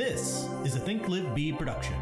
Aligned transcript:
This 0.00 0.48
is 0.64 0.76
a 0.76 0.80
Think 0.80 1.08
Live 1.10 1.34
Be 1.34 1.52
production. 1.52 1.94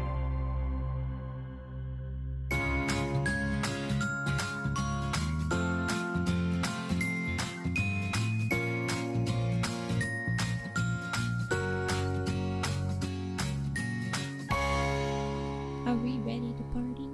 Are 15.85 15.95
we 15.95 16.19
ready 16.19 16.53
to 16.53 16.63
party? 16.73 17.09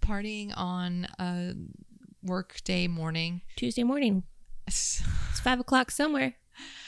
partying 0.00 0.52
on 0.56 1.06
a 1.20 1.54
work 2.24 2.60
day 2.64 2.88
morning. 2.88 3.42
Tuesday 3.54 3.84
morning. 3.84 4.24
It's 4.66 5.00
five 5.40 5.60
o'clock 5.60 5.92
somewhere. 5.92 6.34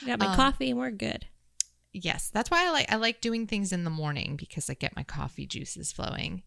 I 0.02 0.06
got 0.06 0.18
my 0.18 0.26
Um, 0.26 0.34
coffee 0.36 0.70
and 0.70 0.78
we're 0.78 0.90
good. 0.90 1.26
Yes, 1.92 2.30
that's 2.32 2.50
why 2.50 2.66
I 2.66 2.70
like 2.70 2.92
I 2.92 2.96
like 2.96 3.20
doing 3.20 3.46
things 3.46 3.72
in 3.72 3.84
the 3.84 3.90
morning 3.90 4.36
because 4.36 4.70
I 4.70 4.74
get 4.74 4.96
my 4.96 5.02
coffee 5.02 5.46
juices 5.46 5.92
flowing. 5.92 6.42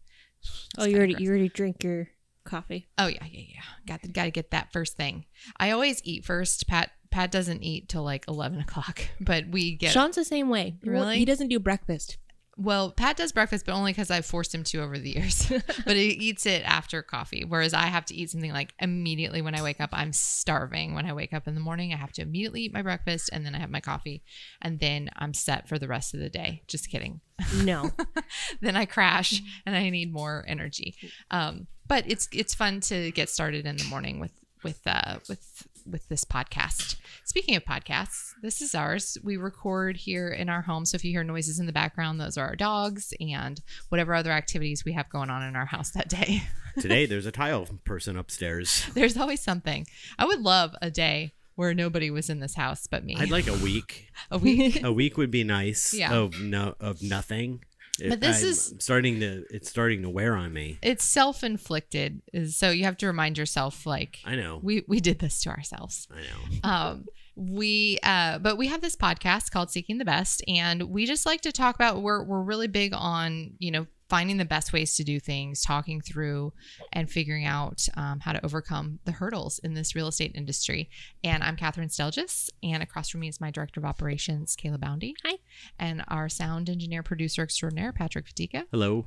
Oh, 0.78 0.84
you 0.84 0.96
already 0.96 1.16
you 1.18 1.28
already 1.28 1.48
drink 1.48 1.84
your 1.84 2.08
coffee. 2.44 2.88
Oh 2.98 3.06
yeah, 3.06 3.24
yeah, 3.24 3.44
yeah. 3.54 3.62
Got 3.86 4.02
to, 4.02 4.08
got 4.08 4.24
to 4.24 4.30
get 4.30 4.50
that 4.52 4.72
first 4.72 4.96
thing. 4.96 5.26
I 5.58 5.70
always 5.70 6.00
eat 6.04 6.24
first. 6.24 6.66
Pat 6.66 6.90
Pat 7.10 7.30
doesn't 7.30 7.62
eat 7.62 7.88
till 7.88 8.02
like 8.02 8.24
eleven 8.28 8.60
o'clock, 8.60 9.02
but 9.20 9.48
we 9.48 9.76
get 9.76 9.92
Sean's 9.92 10.16
the 10.16 10.24
same 10.24 10.48
way. 10.48 10.76
Really? 10.82 11.18
He 11.18 11.24
doesn't 11.24 11.48
do 11.48 11.58
breakfast. 11.58 12.18
Well. 12.56 12.90
Pat 12.90 13.16
does 13.16 13.32
breakfast, 13.32 13.66
but 13.66 13.72
only 13.72 13.92
because 13.92 14.10
I've 14.10 14.26
forced 14.26 14.54
him 14.54 14.64
to 14.64 14.82
over 14.82 14.98
the 14.98 15.10
years. 15.10 15.50
but 15.84 15.96
he 15.96 16.08
eats 16.08 16.46
it 16.46 16.62
after 16.64 17.02
coffee, 17.02 17.44
whereas 17.44 17.74
I 17.74 17.86
have 17.86 18.04
to 18.06 18.14
eat 18.14 18.30
something 18.30 18.52
like 18.52 18.74
immediately 18.80 19.42
when 19.42 19.54
I 19.54 19.62
wake 19.62 19.80
up. 19.80 19.90
I'm 19.92 20.12
starving 20.12 20.94
when 20.94 21.06
I 21.06 21.12
wake 21.12 21.32
up 21.32 21.48
in 21.48 21.54
the 21.54 21.60
morning. 21.60 21.92
I 21.92 21.96
have 21.96 22.12
to 22.12 22.22
immediately 22.22 22.62
eat 22.62 22.72
my 22.72 22.82
breakfast, 22.82 23.30
and 23.32 23.44
then 23.44 23.54
I 23.54 23.58
have 23.58 23.70
my 23.70 23.80
coffee, 23.80 24.22
and 24.60 24.80
then 24.80 25.10
I'm 25.16 25.34
set 25.34 25.68
for 25.68 25.78
the 25.78 25.88
rest 25.88 26.14
of 26.14 26.20
the 26.20 26.30
day. 26.30 26.62
Just 26.68 26.90
kidding. 26.90 27.20
No. 27.62 27.90
then 28.60 28.76
I 28.76 28.84
crash 28.84 29.42
and 29.66 29.76
I 29.76 29.90
need 29.90 30.12
more 30.12 30.44
energy. 30.46 30.94
Um, 31.30 31.66
but 31.86 32.04
it's 32.06 32.28
it's 32.32 32.54
fun 32.54 32.80
to 32.80 33.10
get 33.10 33.28
started 33.28 33.66
in 33.66 33.76
the 33.76 33.84
morning 33.84 34.20
with 34.20 34.32
with 34.62 34.80
uh, 34.86 35.18
with 35.28 35.68
with 35.90 36.08
this 36.08 36.24
podcast. 36.24 36.96
Speaking 37.24 37.56
of 37.56 37.64
podcasts, 37.64 38.32
this 38.42 38.60
is 38.60 38.74
ours. 38.74 39.18
We 39.22 39.36
record 39.36 39.96
here 39.96 40.28
in 40.28 40.48
our 40.48 40.62
home, 40.62 40.84
so 40.84 40.96
if 40.96 41.04
you 41.04 41.10
hear 41.10 41.24
noises 41.24 41.58
in 41.58 41.66
the 41.66 41.72
background, 41.72 42.20
those 42.20 42.36
are 42.36 42.46
our 42.46 42.56
dogs 42.56 43.12
and 43.20 43.60
whatever 43.88 44.14
other 44.14 44.32
activities 44.32 44.84
we 44.84 44.92
have 44.92 45.08
going 45.08 45.30
on 45.30 45.42
in 45.42 45.56
our 45.56 45.66
house 45.66 45.90
that 45.90 46.08
day. 46.08 46.42
Today 46.80 47.06
there's 47.06 47.26
a 47.26 47.32
tile 47.32 47.66
person 47.84 48.16
upstairs. 48.16 48.86
There's 48.94 49.16
always 49.16 49.40
something. 49.40 49.86
I 50.18 50.24
would 50.24 50.40
love 50.40 50.74
a 50.82 50.90
day 50.90 51.32
where 51.56 51.72
nobody 51.72 52.10
was 52.10 52.28
in 52.28 52.40
this 52.40 52.54
house 52.54 52.86
but 52.86 53.04
me. 53.04 53.16
I'd 53.18 53.30
like 53.30 53.46
a 53.46 53.54
week. 53.54 54.08
a 54.30 54.38
week. 54.38 54.82
A 54.82 54.92
week 54.92 55.16
would 55.16 55.30
be 55.30 55.44
nice. 55.44 55.94
Yeah. 55.94 56.12
Of 56.12 56.40
no 56.40 56.74
of 56.80 57.02
nothing. 57.02 57.64
But 57.98 58.20
this 58.20 58.42
I'm 58.42 58.48
is- 58.50 58.74
starting 58.80 59.20
to 59.20 59.44
it's 59.50 59.70
starting 59.70 60.02
to 60.02 60.10
wear 60.10 60.34
on 60.36 60.52
me. 60.52 60.78
it's 60.82 61.04
self-inflicted, 61.04 62.22
so 62.50 62.70
you 62.70 62.84
have 62.84 62.96
to 62.98 63.06
remind 63.06 63.38
yourself 63.38 63.86
like 63.86 64.18
I 64.24 64.36
know. 64.36 64.60
we 64.62 64.84
we 64.88 65.00
did 65.00 65.18
this 65.18 65.40
to 65.42 65.50
ourselves. 65.50 66.08
I 66.10 66.20
know. 66.20 66.68
um 66.70 67.04
we 67.36 67.98
uh 68.04 68.38
but 68.38 68.56
we 68.56 68.68
have 68.68 68.80
this 68.80 68.94
podcast 68.96 69.50
called 69.50 69.68
seeking 69.70 69.98
the 69.98 70.04
best 70.04 70.42
and 70.46 70.84
we 70.84 71.04
just 71.04 71.26
like 71.26 71.40
to 71.40 71.50
talk 71.52 71.74
about 71.74 72.00
we're 72.00 72.22
we're 72.22 72.40
really 72.42 72.68
big 72.68 72.92
on 72.94 73.54
you 73.58 73.70
know 73.72 73.86
finding 74.08 74.36
the 74.36 74.44
best 74.44 74.72
ways 74.72 74.94
to 74.96 75.04
do 75.04 75.18
things 75.18 75.62
talking 75.62 76.00
through 76.00 76.52
and 76.92 77.10
figuring 77.10 77.44
out 77.46 77.86
um, 77.96 78.20
how 78.20 78.32
to 78.32 78.44
overcome 78.44 78.98
the 79.04 79.12
hurdles 79.12 79.58
in 79.60 79.74
this 79.74 79.94
real 79.94 80.08
estate 80.08 80.32
industry. 80.34 80.88
And 81.22 81.42
i'm 81.42 81.56
catherine 81.56 81.88
stelgis 81.88 82.50
and 82.62 82.82
across 82.82 83.08
from 83.08 83.20
me 83.20 83.28
is 83.28 83.40
my 83.40 83.50
director 83.50 83.80
of 83.80 83.86
operations 83.86 84.56
kayla 84.56 84.78
boundy. 84.80 85.14
Hi. 85.24 85.36
and 85.78 86.04
our 86.08 86.28
sound 86.28 86.68
engineer 86.68 87.02
producer 87.02 87.42
extraordinaire 87.42 87.92
patrick 87.92 88.26
fatika 88.26 88.64
Hello. 88.70 89.06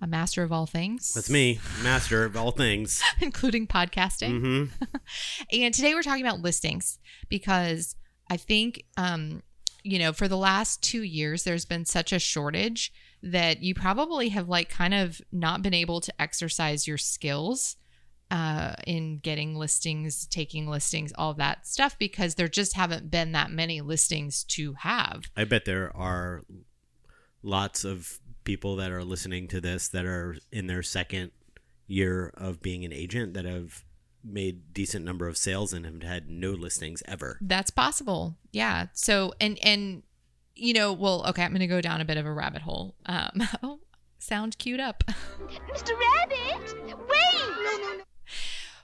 a 0.00 0.06
master 0.06 0.42
of 0.42 0.52
all 0.52 0.66
things. 0.66 1.12
That's 1.14 1.30
me, 1.30 1.58
master 1.82 2.24
of 2.24 2.36
all 2.36 2.50
things. 2.52 3.02
including 3.20 3.66
podcasting. 3.66 4.40
Hmm 4.40 4.64
and 5.52 5.72
today 5.74 5.94
we're 5.94 6.02
talking 6.02 6.24
about 6.24 6.40
listings 6.40 6.98
because 7.28 7.96
I 8.30 8.36
think, 8.36 8.84
um, 8.96 9.42
you 9.86 9.98
know, 10.00 10.12
for 10.12 10.26
the 10.26 10.36
last 10.36 10.82
two 10.82 11.02
years, 11.02 11.44
there's 11.44 11.64
been 11.64 11.84
such 11.84 12.12
a 12.12 12.18
shortage 12.18 12.92
that 13.22 13.62
you 13.62 13.74
probably 13.74 14.30
have 14.30 14.48
like 14.48 14.68
kind 14.68 14.92
of 14.92 15.20
not 15.30 15.62
been 15.62 15.74
able 15.74 16.00
to 16.00 16.12
exercise 16.20 16.86
your 16.86 16.98
skills 16.98 17.76
uh, 18.30 18.74
in 18.86 19.18
getting 19.18 19.54
listings, 19.54 20.26
taking 20.26 20.66
listings, 20.66 21.12
all 21.16 21.34
that 21.34 21.66
stuff 21.66 21.96
because 21.98 22.34
there 22.34 22.48
just 22.48 22.74
haven't 22.74 23.10
been 23.10 23.32
that 23.32 23.50
many 23.50 23.80
listings 23.80 24.42
to 24.44 24.74
have. 24.74 25.30
I 25.36 25.44
bet 25.44 25.64
there 25.64 25.96
are 25.96 26.42
lots 27.42 27.84
of 27.84 28.18
people 28.42 28.76
that 28.76 28.90
are 28.90 29.04
listening 29.04 29.46
to 29.48 29.60
this 29.60 29.88
that 29.88 30.04
are 30.04 30.36
in 30.50 30.66
their 30.66 30.82
second 30.82 31.30
year 31.86 32.32
of 32.36 32.60
being 32.60 32.84
an 32.84 32.92
agent 32.92 33.34
that 33.34 33.44
have 33.44 33.84
made 34.26 34.72
decent 34.72 35.04
number 35.04 35.28
of 35.28 35.36
sales 35.36 35.72
and 35.72 35.84
have 35.84 36.02
had 36.02 36.28
no 36.28 36.50
listings 36.50 37.02
ever. 37.06 37.38
That's 37.40 37.70
possible. 37.70 38.36
Yeah. 38.52 38.86
So 38.92 39.32
and 39.40 39.58
and 39.62 40.02
you 40.54 40.72
know, 40.72 40.92
well, 40.92 41.24
okay, 41.28 41.42
I'm 41.42 41.50
going 41.50 41.60
to 41.60 41.66
go 41.66 41.80
down 41.80 42.00
a 42.00 42.04
bit 42.04 42.16
of 42.16 42.26
a 42.26 42.32
rabbit 42.32 42.62
hole. 42.62 42.96
Um, 43.04 43.42
oh, 43.62 43.80
sound 44.18 44.58
queued 44.58 44.80
up. 44.80 45.04
Mr. 45.06 45.90
Rabbit! 45.98 46.74
Wait! 46.86 47.34
No, 47.34 47.76
no, 47.78 47.96
no. 47.98 48.04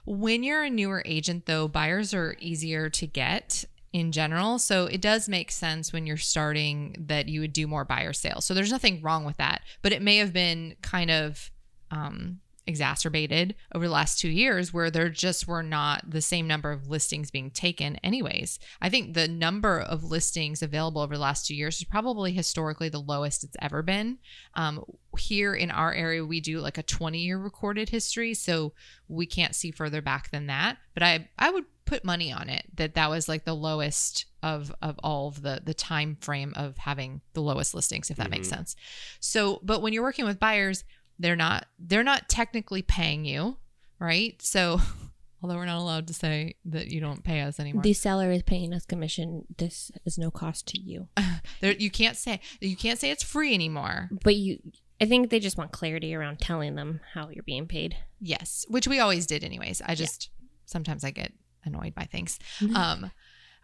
When 0.05 0.43
you're 0.43 0.63
a 0.63 0.69
newer 0.69 1.01
agent, 1.05 1.45
though, 1.45 1.67
buyers 1.67 2.13
are 2.13 2.35
easier 2.39 2.89
to 2.91 3.07
get 3.07 3.65
in 3.93 4.11
general. 4.11 4.59
So 4.59 4.85
it 4.85 5.01
does 5.01 5.29
make 5.29 5.51
sense 5.51 5.93
when 5.93 6.05
you're 6.05 6.17
starting 6.17 6.95
that 7.07 7.29
you 7.29 7.41
would 7.41 7.53
do 7.53 7.67
more 7.67 7.85
buyer 7.85 8.11
sales. 8.11 8.43
So 8.43 8.53
there's 8.53 8.71
nothing 8.71 9.01
wrong 9.01 9.23
with 9.23 9.37
that. 9.37 9.61
But 9.81 9.93
it 9.93 10.01
may 10.01 10.17
have 10.17 10.33
been 10.33 10.75
kind 10.81 11.09
of 11.09 11.51
um, 11.91 12.39
exacerbated 12.65 13.55
over 13.73 13.85
the 13.85 13.93
last 13.93 14.19
two 14.19 14.29
years 14.29 14.73
where 14.73 14.89
there 14.91 15.09
just 15.09 15.47
were 15.47 15.63
not 15.63 16.09
the 16.09 16.21
same 16.21 16.47
number 16.47 16.71
of 16.71 16.89
listings 16.89 17.31
being 17.31 17.51
taken, 17.51 17.95
anyways. 17.97 18.59
I 18.81 18.89
think 18.89 19.13
the 19.13 19.27
number 19.27 19.79
of 19.79 20.03
listings 20.03 20.61
available 20.61 21.01
over 21.01 21.15
the 21.15 21.21
last 21.21 21.45
two 21.47 21.55
years 21.55 21.77
is 21.77 21.83
probably 21.85 22.31
historically 22.33 22.89
the 22.89 22.99
lowest 22.99 23.43
it's 23.43 23.57
ever 23.61 23.81
been. 23.81 24.19
Um, 24.53 24.83
here 25.17 25.53
in 25.53 25.71
our 25.71 25.93
area, 25.93 26.25
we 26.25 26.39
do 26.39 26.59
like 26.59 26.77
a 26.77 26.83
20 26.83 27.19
year 27.19 27.37
recorded 27.37 27.89
history. 27.89 28.33
So 28.33 28.73
we 29.07 29.25
can't 29.25 29.55
see 29.55 29.71
further 29.71 30.01
back 30.01 30.31
than 30.31 30.47
that. 30.47 30.77
But 30.93 31.03
I, 31.03 31.29
I 31.37 31.51
would 31.51 31.65
put 31.85 32.05
money 32.05 32.31
on 32.31 32.47
it 32.49 32.65
that 32.75 32.95
that 32.95 33.09
was 33.09 33.27
like 33.27 33.43
the 33.43 33.53
lowest 33.53 34.25
of 34.41 34.73
of 34.81 34.97
all 35.03 35.27
of 35.27 35.41
the 35.41 35.61
the 35.65 35.73
time 35.73 36.15
frame 36.21 36.53
of 36.55 36.77
having 36.77 37.19
the 37.33 37.41
lowest 37.41 37.73
listings 37.73 38.09
if 38.09 38.15
that 38.15 38.29
makes 38.29 38.47
Mhm. 38.47 38.51
sense 38.51 38.75
so 39.19 39.59
but 39.63 39.81
when 39.81 39.91
you're 39.91 40.01
working 40.01 40.23
with 40.23 40.39
buyers 40.39 40.85
they're 41.19 41.35
not 41.35 41.67
they're 41.79 42.03
not 42.03 42.27
technically 42.29 42.81
paying 42.81 43.25
you 43.25 43.57
right? 44.03 44.41
So 44.41 44.79
although 45.41 45.55
we're 45.55 45.65
not 45.65 45.79
allowed 45.79 46.07
to 46.07 46.13
say 46.13 46.55
that 46.65 46.87
you 46.87 46.99
don't 46.99 47.23
pay 47.23 47.41
us 47.41 47.59
anymore. 47.59 47.83
The 47.83 47.93
seller 47.93 48.31
is 48.31 48.43
paying 48.43 48.73
us 48.73 48.85
commission. 48.85 49.45
This 49.57 49.91
is 50.05 50.17
no 50.17 50.29
cost 50.29 50.67
to 50.67 50.79
you. 50.79 51.07
there, 51.61 51.73
you 51.73 51.89
can't 51.89 52.17
say 52.17 52.41
you 52.59 52.75
can't 52.75 52.99
say 52.99 53.09
it's 53.09 53.23
free 53.23 53.53
anymore. 53.53 54.09
But 54.23 54.35
you 54.35 54.59
I 55.01 55.05
think 55.05 55.29
they 55.29 55.39
just 55.39 55.57
want 55.57 55.71
clarity 55.71 56.13
around 56.13 56.39
telling 56.39 56.75
them 56.75 57.01
how 57.13 57.29
you're 57.29 57.43
being 57.43 57.67
paid. 57.67 57.95
yes 58.21 58.65
which 58.69 58.87
we 58.87 58.99
always 58.99 59.25
did 59.25 59.43
anyways. 59.43 59.81
I 59.85 59.95
just 59.95 60.29
sometimes 60.65 61.03
i 61.03 61.11
get 61.11 61.33
annoyed 61.65 61.95
by 61.95 62.03
things. 62.03 62.39
Um 62.75 63.11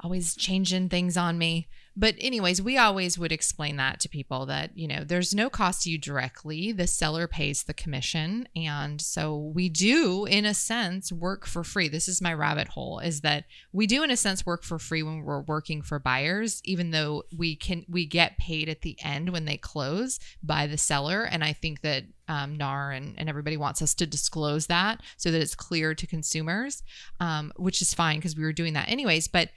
always 0.02 0.34
changing 0.34 0.88
things 0.88 1.18
on 1.18 1.38
me 1.38 1.68
but 2.00 2.16
anyways 2.18 2.62
we 2.62 2.78
always 2.78 3.20
would 3.20 3.32
explain 3.34 3.76
that 3.76 4.00
to 4.00 4.08
people 4.08 4.46
that 4.46 4.72
you 4.78 4.88
know 4.88 5.04
there's 5.04 5.36
no 5.36 5.50
cost 5.50 5.84
to 5.84 5.92
you 5.92 5.98
directly. 5.98 6.72
The 6.72 6.88
seller 6.88 7.28
pays 7.28 7.64
the 7.64 7.74
commission. 7.74 8.48
And 8.56 9.02
so 9.02 9.36
we 9.36 9.68
do 9.68 10.26
in 10.26 10.46
a 10.46 10.54
sense 10.54 11.12
work 11.12 11.46
for 11.46 11.64
free. 11.64 11.90
This 11.90 12.08
is 12.08 12.22
my 12.22 12.34
rabbit 12.34 12.70
hole 12.70 13.00
is 13.00 13.22
that 13.22 13.44
we 13.74 13.86
do 13.86 14.02
in 14.02 14.12
a 14.12 14.18
sense 14.18 14.46
work 14.46 14.64
for 14.64 14.80
free 14.80 15.04
when 15.04 15.24
we're 15.24 15.42
working 15.42 15.82
for 15.82 16.00
buyers 16.00 16.62
even 16.64 16.92
though 16.92 17.24
we 17.36 17.56
can 17.58 17.86
we 17.90 18.06
get 18.06 18.38
paid 18.38 18.70
at 18.70 18.82
the 18.82 18.98
end 19.04 19.30
when 19.30 19.44
they 19.44 19.58
close 19.58 20.20
by 20.42 20.68
the 20.68 20.78
seller. 20.78 21.24
And 21.24 21.44
i 21.44 21.52
think 21.52 21.82
that 21.82 22.06
um, 22.30 22.56
nar 22.58 22.92
and, 22.92 23.16
and 23.18 23.28
everybody 23.28 23.58
wants 23.58 23.82
us 23.82 23.96
to 23.96 24.06
disclose 24.06 24.68
that 24.68 25.02
so 25.18 25.32
that 25.32 25.42
it's 25.42 25.56
clear 25.56 25.96
to 25.96 26.06
consumers 26.06 26.84
um, 27.20 27.52
which 27.58 27.82
is 27.82 27.94
fine 27.94 28.18
because 28.18 28.36
we 28.36 28.44
were 28.44 28.54
doing 28.54 28.74
that 28.74 28.88
anyways. 28.88 29.28
But 29.28 29.50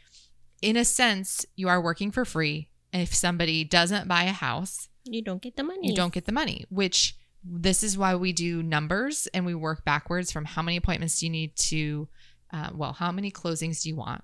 in 0.62 0.76
a 0.76 0.84
sense, 0.84 1.44
you 1.56 1.68
are 1.68 1.80
working 1.82 2.10
for 2.10 2.24
free. 2.24 2.68
And 2.92 3.02
if 3.02 3.14
somebody 3.14 3.64
doesn't 3.64 4.08
buy 4.08 4.24
a 4.24 4.32
house, 4.32 4.88
You 5.04 5.22
don't 5.22 5.42
get 5.42 5.56
the 5.56 5.64
money. 5.64 5.88
you 5.88 5.94
don't 5.96 6.12
get 6.14 6.24
the 6.26 6.32
money, 6.32 6.64
which 6.70 7.16
this 7.44 7.82
is 7.82 7.98
why 7.98 8.14
we 8.14 8.32
do 8.32 8.62
numbers 8.62 9.26
and 9.34 9.44
we 9.44 9.54
work 9.54 9.84
backwards 9.84 10.30
from 10.30 10.44
how 10.44 10.62
many 10.62 10.76
appointments 10.76 11.18
do 11.18 11.26
you 11.26 11.30
need 11.32 11.56
to, 11.56 12.08
uh, 12.52 12.70
well, 12.72 12.92
how 12.92 13.10
many 13.10 13.30
closings 13.30 13.82
do 13.82 13.88
you 13.88 13.96
want? 13.96 14.22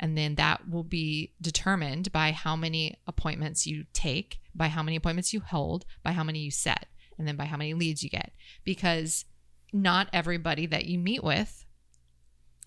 And 0.00 0.18
then 0.18 0.34
that 0.34 0.68
will 0.68 0.82
be 0.82 1.32
determined 1.40 2.10
by 2.10 2.32
how 2.32 2.56
many 2.56 2.98
appointments 3.06 3.66
you 3.66 3.84
take, 3.92 4.40
by 4.54 4.66
how 4.68 4.82
many 4.82 4.96
appointments 4.96 5.32
you 5.32 5.40
hold, 5.40 5.84
by 6.02 6.10
how 6.12 6.24
many 6.24 6.40
you 6.40 6.50
set, 6.50 6.86
and 7.16 7.28
then 7.28 7.36
by 7.36 7.44
how 7.44 7.56
many 7.56 7.74
leads 7.74 8.02
you 8.02 8.10
get. 8.10 8.32
Because 8.64 9.24
not 9.72 10.08
everybody 10.12 10.66
that 10.66 10.86
you 10.86 10.98
meet 10.98 11.22
with 11.22 11.64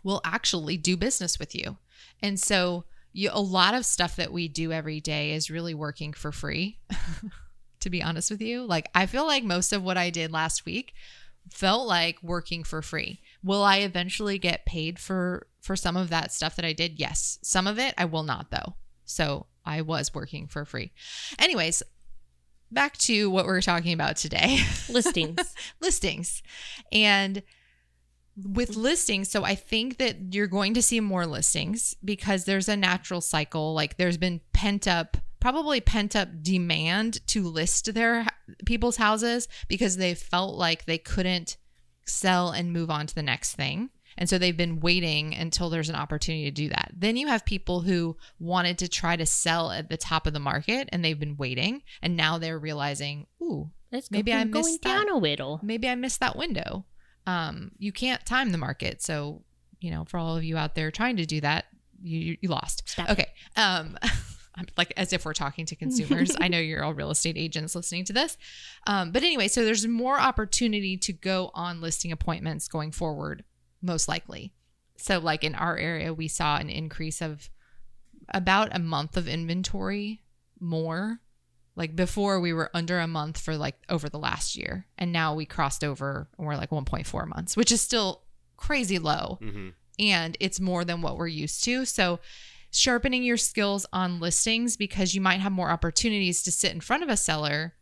will 0.03 0.21
actually 0.23 0.77
do 0.77 0.95
business 0.95 1.37
with 1.37 1.53
you. 1.53 1.77
And 2.21 2.39
so 2.39 2.85
you, 3.13 3.29
a 3.31 3.41
lot 3.41 3.73
of 3.73 3.85
stuff 3.85 4.15
that 4.15 4.31
we 4.31 4.47
do 4.47 4.71
every 4.71 5.01
day 5.01 5.31
is 5.31 5.49
really 5.49 5.73
working 5.73 6.13
for 6.13 6.31
free. 6.31 6.79
to 7.81 7.89
be 7.89 8.01
honest 8.01 8.31
with 8.31 8.41
you, 8.41 8.63
like 8.63 8.89
I 8.95 9.05
feel 9.05 9.25
like 9.25 9.43
most 9.43 9.73
of 9.73 9.83
what 9.83 9.97
I 9.97 10.09
did 10.09 10.31
last 10.31 10.65
week 10.65 10.93
felt 11.49 11.87
like 11.87 12.21
working 12.21 12.63
for 12.63 12.81
free. 12.81 13.21
Will 13.43 13.63
I 13.63 13.77
eventually 13.77 14.37
get 14.37 14.65
paid 14.65 14.99
for 14.99 15.47
for 15.59 15.75
some 15.75 15.97
of 15.97 16.09
that 16.09 16.31
stuff 16.31 16.55
that 16.55 16.65
I 16.65 16.73
did? 16.73 16.99
Yes. 16.99 17.39
Some 17.41 17.67
of 17.67 17.79
it 17.79 17.93
I 17.97 18.05
will 18.05 18.23
not 18.23 18.51
though. 18.51 18.75
So 19.05 19.47
I 19.65 19.81
was 19.81 20.13
working 20.13 20.47
for 20.47 20.63
free. 20.63 20.91
Anyways, 21.37 21.83
back 22.71 22.97
to 22.97 23.29
what 23.29 23.45
we're 23.45 23.61
talking 23.61 23.93
about 23.93 24.15
today. 24.15 24.59
Listings. 24.89 25.55
listings. 25.81 26.41
And 26.91 27.43
with 28.37 28.75
listings, 28.75 29.29
so 29.29 29.43
I 29.43 29.55
think 29.55 29.97
that 29.97 30.33
you're 30.33 30.47
going 30.47 30.73
to 30.75 30.81
see 30.81 30.99
more 30.99 31.25
listings 31.25 31.95
because 32.03 32.45
there's 32.45 32.69
a 32.69 32.77
natural 32.77 33.21
cycle. 33.21 33.73
Like 33.73 33.97
there's 33.97 34.17
been 34.17 34.41
pent 34.53 34.87
up, 34.87 35.17
probably 35.39 35.81
pent 35.81 36.15
up 36.15 36.29
demand 36.41 37.25
to 37.27 37.43
list 37.47 37.93
their 37.93 38.25
people's 38.65 38.97
houses 38.97 39.47
because 39.67 39.97
they 39.97 40.13
felt 40.13 40.55
like 40.55 40.85
they 40.85 40.97
couldn't 40.97 41.57
sell 42.05 42.51
and 42.51 42.73
move 42.73 42.89
on 42.89 43.07
to 43.07 43.15
the 43.15 43.23
next 43.23 43.55
thing. 43.55 43.89
And 44.17 44.27
so 44.29 44.37
they've 44.37 44.57
been 44.57 44.81
waiting 44.81 45.33
until 45.33 45.69
there's 45.69 45.87
an 45.89 45.95
opportunity 45.95 46.43
to 46.45 46.51
do 46.51 46.67
that. 46.69 46.91
Then 46.93 47.15
you 47.15 47.27
have 47.27 47.45
people 47.45 47.81
who 47.81 48.17
wanted 48.39 48.77
to 48.79 48.89
try 48.89 49.15
to 49.15 49.25
sell 49.25 49.71
at 49.71 49.89
the 49.89 49.95
top 49.97 50.27
of 50.27 50.33
the 50.33 50.39
market 50.39 50.89
and 50.91 51.03
they've 51.03 51.19
been 51.19 51.37
waiting. 51.37 51.81
And 52.01 52.17
now 52.17 52.37
they're 52.37 52.59
realizing, 52.59 53.27
ooh, 53.41 53.71
Let's 53.91 54.09
Maybe 54.09 54.33
I 54.33 54.41
from 54.43 54.51
going 54.51 54.65
missed 54.65 54.81
that. 54.83 55.05
down 55.05 55.09
a 55.09 55.17
little. 55.17 55.59
maybe 55.61 55.87
I 55.89 55.95
missed 55.95 56.21
that 56.21 56.37
window. 56.37 56.85
Um, 57.27 57.71
you 57.77 57.91
can't 57.91 58.25
time 58.25 58.51
the 58.51 58.57
market. 58.57 59.01
So, 59.01 59.43
you 59.79 59.91
know, 59.91 60.05
for 60.05 60.17
all 60.17 60.37
of 60.37 60.43
you 60.43 60.57
out 60.57 60.75
there 60.75 60.91
trying 60.91 61.17
to 61.17 61.25
do 61.25 61.41
that, 61.41 61.65
you, 62.01 62.37
you, 62.41 62.49
lost. 62.49 62.89
Stop. 62.89 63.09
Okay. 63.09 63.27
Um, 63.55 63.97
I'm 64.55 64.67
like 64.75 64.93
as 64.97 65.13
if 65.13 65.23
we're 65.23 65.33
talking 65.33 65.65
to 65.67 65.75
consumers. 65.75 66.35
I 66.39 66.47
know 66.47 66.59
you're 66.59 66.83
all 66.83 66.93
real 66.93 67.11
estate 67.11 67.37
agents 67.37 67.73
listening 67.75 68.05
to 68.05 68.13
this. 68.13 68.37
Um, 68.85 69.11
but 69.11 69.23
anyway, 69.23 69.47
so 69.47 69.63
there's 69.63 69.87
more 69.87 70.19
opportunity 70.19 70.97
to 70.97 71.13
go 71.13 71.51
on 71.53 71.79
listing 71.79 72.11
appointments 72.11 72.67
going 72.67 72.91
forward, 72.91 73.43
most 73.81 74.07
likely. 74.07 74.53
So, 74.97 75.19
like 75.19 75.43
in 75.43 75.55
our 75.55 75.77
area, 75.77 76.13
we 76.13 76.27
saw 76.27 76.57
an 76.57 76.69
increase 76.69 77.21
of 77.21 77.49
about 78.33 78.75
a 78.75 78.79
month 78.79 79.17
of 79.17 79.27
inventory 79.27 80.21
more. 80.59 81.21
Like 81.81 81.95
before, 81.95 82.39
we 82.39 82.53
were 82.53 82.69
under 82.75 82.99
a 82.99 83.07
month 83.07 83.39
for 83.39 83.57
like 83.57 83.75
over 83.89 84.07
the 84.07 84.19
last 84.19 84.55
year, 84.55 84.85
and 84.99 85.11
now 85.11 85.33
we 85.33 85.47
crossed 85.47 85.83
over 85.83 86.27
and 86.37 86.45
we're 86.45 86.55
like 86.55 86.69
1.4 86.69 87.27
months, 87.27 87.57
which 87.57 87.71
is 87.71 87.81
still 87.81 88.21
crazy 88.55 88.99
low 88.99 89.39
hmm 89.41 89.69
and 89.99 90.37
it's 90.39 90.59
more 90.59 90.85
than 90.85 91.01
what 91.01 91.17
we're 91.17 91.27
used 91.27 91.63
to. 91.63 91.85
So, 91.85 92.19
sharpening 92.69 93.23
your 93.23 93.37
skills 93.37 93.87
on 93.91 94.19
listings 94.19 94.77
because 94.77 95.15
you 95.15 95.21
might 95.21 95.39
have 95.39 95.51
more 95.51 95.71
opportunities 95.71 96.43
to 96.43 96.51
sit 96.51 96.71
in 96.71 96.81
front 96.81 97.01
of 97.01 97.09
a 97.09 97.17
seller. 97.17 97.73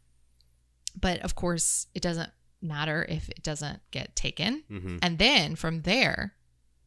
But 1.00 1.20
of 1.20 1.36
course, 1.36 1.88
it 1.94 2.02
doesn't 2.02 2.30
matter 2.62 3.06
if 3.10 3.28
it 3.30 3.44
doesn't 3.44 3.82
get 3.92 4.16
taken. 4.16 4.64
hmm 4.70 4.98
And 5.02 5.18
then 5.18 5.56
from 5.58 5.82
there, 5.82 6.36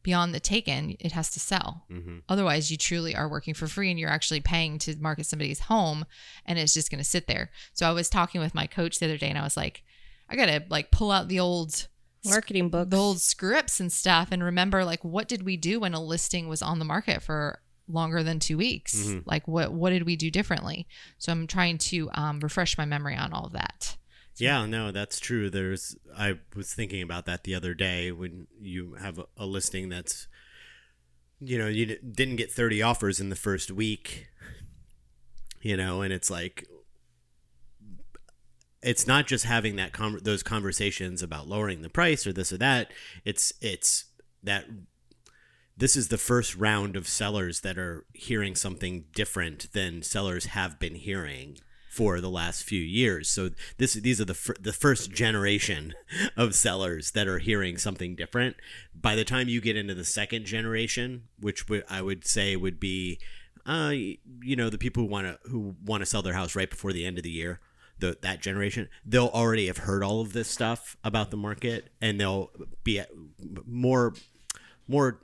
beyond 0.03 0.33
the 0.35 0.39
taken, 0.39 0.95
it 0.99 1.13
has 1.13 1.31
to 1.31 1.39
sell. 1.39 1.85
hmm 1.89 2.19
Otherwise, 2.29 2.69
you 2.69 2.77
truly 2.77 3.15
are 3.15 3.27
working 3.29 3.53
for 3.53 3.67
free 3.67 3.89
and 3.89 3.99
you're 3.99 4.09
actually 4.09 4.41
paying 4.41 4.77
to 4.79 4.95
market 5.01 5.25
somebody's 5.25 5.61
home 5.61 6.05
and 6.45 6.59
it's 6.59 6.73
just 6.73 6.91
going 6.91 7.03
to 7.03 7.09
sit 7.09 7.25
there. 7.27 7.49
So 7.73 7.87
I 7.87 7.91
was 7.91 8.09
talking 8.09 8.41
with 8.41 8.53
my 8.53 8.67
coach 8.67 8.99
the 8.99 9.05
other 9.05 9.17
day 9.17 9.29
and 9.29 9.37
I 9.37 9.43
was 9.43 9.57
like, 9.57 9.83
I 10.29 10.35
got 10.35 10.47
to 10.47 10.63
like 10.69 10.91
pull 10.91 11.11
out 11.11 11.27
the 11.29 11.39
old 11.39 11.87
Marketing 12.25 12.69
books. 12.69 12.89
the 12.89 12.97
old 12.97 13.19
scripts 13.19 13.81
and 13.81 13.91
stuff 13.91 14.29
and 14.31 14.41
remember 14.41 14.85
like 14.85 15.03
what 15.03 15.27
did 15.27 15.43
we 15.43 15.57
do 15.57 15.81
when 15.81 15.93
a 15.93 16.01
listing 16.01 16.47
was 16.47 16.61
on 16.61 16.79
the 16.79 16.85
market 16.85 17.21
for 17.21 17.59
longer 17.89 18.23
than 18.23 18.39
two 18.39 18.57
weeks 18.57 18.95
Mhm. 18.95 19.23
like 19.25 19.45
what 19.45 19.73
what 19.73 19.89
did 19.89 20.05
we 20.05 20.15
do 20.15 20.31
differently 20.31 20.87
so 21.17 21.33
i'm 21.33 21.47
trying 21.47 21.77
to 21.79 22.09
um, 22.13 22.39
refresh 22.39 22.77
my 22.77 22.85
memory 22.85 23.17
on 23.17 23.33
all 23.33 23.45
of 23.45 23.51
that 23.51 23.97
Yeah, 24.37 24.65
no, 24.65 24.91
that's 24.91 25.19
true. 25.19 25.49
There's 25.49 25.95
I 26.17 26.39
was 26.55 26.73
thinking 26.73 27.01
about 27.01 27.25
that 27.25 27.43
the 27.43 27.55
other 27.55 27.73
day 27.73 28.11
when 28.11 28.47
you 28.59 28.95
have 28.95 29.19
a, 29.19 29.25
a 29.37 29.45
listing 29.45 29.89
that's 29.89 30.27
you 31.39 31.57
know, 31.57 31.67
you 31.67 31.85
d- 31.85 31.97
didn't 32.09 32.37
get 32.37 32.51
30 32.51 32.81
offers 32.81 33.19
in 33.19 33.29
the 33.29 33.35
first 33.35 33.69
week. 33.69 34.27
You 35.61 35.77
know, 35.77 36.01
and 36.01 36.11
it's 36.11 36.29
like 36.29 36.67
it's 38.81 39.07
not 39.07 39.27
just 39.27 39.45
having 39.45 39.77
that 39.77 39.93
con- 39.93 40.19
those 40.21 40.43
conversations 40.43 41.23
about 41.23 41.47
lowering 41.47 41.81
the 41.81 41.89
price 41.89 42.27
or 42.27 42.33
this 42.33 42.51
or 42.51 42.57
that. 42.57 42.91
It's 43.23 43.53
it's 43.61 44.05
that 44.41 44.65
this 45.77 45.95
is 45.95 46.09
the 46.09 46.17
first 46.17 46.55
round 46.55 46.95
of 46.95 47.07
sellers 47.07 47.61
that 47.61 47.77
are 47.77 48.05
hearing 48.13 48.55
something 48.55 49.05
different 49.13 49.71
than 49.73 50.03
sellers 50.03 50.47
have 50.47 50.79
been 50.79 50.95
hearing 50.95 51.57
for 51.93 52.19
the 52.19 52.29
last 52.29 52.63
few 52.63 52.81
years. 52.81 53.29
So 53.29 53.51
this 53.77 53.93
these 53.93 54.19
are 54.19 54.25
the 54.25 54.55
the 54.59 54.73
first 54.73 55.11
generation 55.11 55.93
of 56.35 56.55
sellers 56.55 57.11
that 57.11 57.27
are 57.27 57.37
hearing 57.37 57.77
something 57.77 58.15
different. 58.15 58.55
By 58.99 59.15
the 59.15 59.23
time 59.23 59.47
you 59.47 59.61
get 59.61 59.77
into 59.77 59.93
the 59.93 60.03
second 60.03 60.45
generation, 60.45 61.25
which 61.39 61.69
would 61.69 61.83
I 61.87 62.01
would 62.01 62.25
say 62.25 62.55
would 62.55 62.79
be 62.79 63.19
uh 63.67 63.93
you 63.93 64.55
know 64.55 64.69
the 64.69 64.79
people 64.79 65.03
who 65.03 65.09
want 65.09 65.27
to 65.27 65.49
who 65.49 65.75
want 65.85 66.01
to 66.01 66.05
sell 66.05 66.23
their 66.23 66.33
house 66.33 66.55
right 66.55 66.69
before 66.69 66.91
the 66.91 67.05
end 67.05 67.17
of 67.17 67.23
the 67.23 67.29
year 67.29 67.61
the 67.99 68.17
that 68.21 68.41
generation 68.41 68.89
they'll 69.05 69.27
already 69.27 69.67
have 69.67 69.77
heard 69.77 70.03
all 70.03 70.19
of 70.19 70.33
this 70.33 70.49
stuff 70.49 70.97
about 71.01 71.31
the 71.31 71.37
market 71.37 71.89
and 72.01 72.19
they'll 72.19 72.51
be 72.83 73.01
more 73.65 74.13
more 74.85 75.21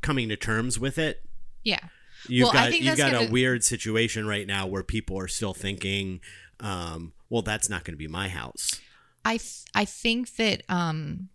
coming 0.00 0.28
to 0.28 0.36
terms 0.36 0.78
with 0.78 0.96
it 0.96 1.24
yeah 1.64 1.88
you've 2.28 2.44
Well, 2.46 2.52
I 2.52 2.64
got 2.64 2.70
think 2.70 2.84
you've 2.84 2.96
got 2.96 3.10
a 3.14 3.18
gonna- 3.18 3.30
weird 3.30 3.64
situation 3.64 4.26
right 4.26 4.46
now 4.46 4.66
where 4.66 4.82
people 4.82 5.18
are 5.18 5.28
still 5.28 5.54
thinking 5.54 6.20
um 6.60 7.12
well 7.30 7.42
that's 7.42 7.68
not 7.68 7.82
going 7.84 7.92
to 7.94 7.98
be 7.98 8.06
my 8.08 8.28
house 8.28 8.80
I 9.24 9.38
th- 9.38 9.64
I 9.74 9.84
think 9.84 10.36
that 10.36 10.62
um 10.68 11.28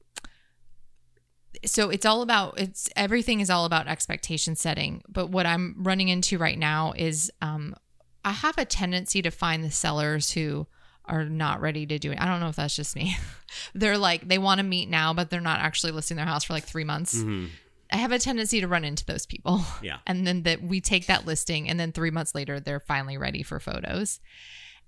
so 1.65 1.89
it's 1.89 2.05
all 2.05 2.21
about 2.21 2.59
it's 2.59 2.89
everything 2.95 3.39
is 3.39 3.49
all 3.49 3.65
about 3.65 3.87
expectation 3.87 4.55
setting. 4.55 5.01
But 5.09 5.27
what 5.27 5.45
I'm 5.45 5.75
running 5.79 6.07
into 6.09 6.37
right 6.37 6.57
now 6.57 6.93
is 6.95 7.31
um 7.41 7.75
I 8.23 8.31
have 8.31 8.57
a 8.57 8.65
tendency 8.65 9.21
to 9.23 9.31
find 9.31 9.63
the 9.63 9.71
sellers 9.71 10.31
who 10.31 10.67
are 11.05 11.25
not 11.25 11.59
ready 11.59 11.85
to 11.87 11.97
do 11.97 12.11
it. 12.11 12.21
I 12.21 12.25
don't 12.25 12.39
know 12.39 12.49
if 12.49 12.55
that's 12.55 12.75
just 12.75 12.95
me. 12.95 13.17
they're 13.73 13.97
like 13.97 14.27
they 14.27 14.37
want 14.37 14.59
to 14.59 14.63
meet 14.63 14.89
now, 14.89 15.13
but 15.13 15.29
they're 15.29 15.41
not 15.41 15.59
actually 15.59 15.91
listing 15.91 16.17
their 16.17 16.25
house 16.27 16.43
for 16.43 16.53
like 16.53 16.65
three 16.65 16.83
months. 16.83 17.15
Mhm. 17.15 17.49
I 17.91 17.97
have 17.97 18.11
a 18.11 18.19
tendency 18.19 18.61
to 18.61 18.67
run 18.67 18.85
into 18.85 19.05
those 19.05 19.25
people. 19.25 19.61
Yeah. 19.81 19.97
And 20.05 20.27
then 20.27 20.43
that 20.43 20.61
we 20.61 20.81
take 20.81 21.07
that 21.07 21.25
listing 21.25 21.69
and 21.69 21.79
then 21.79 21.91
3 21.91 22.11
months 22.11 22.35
later 22.35 22.59
they're 22.59 22.79
finally 22.79 23.17
ready 23.17 23.43
for 23.43 23.59
photos. 23.59 24.19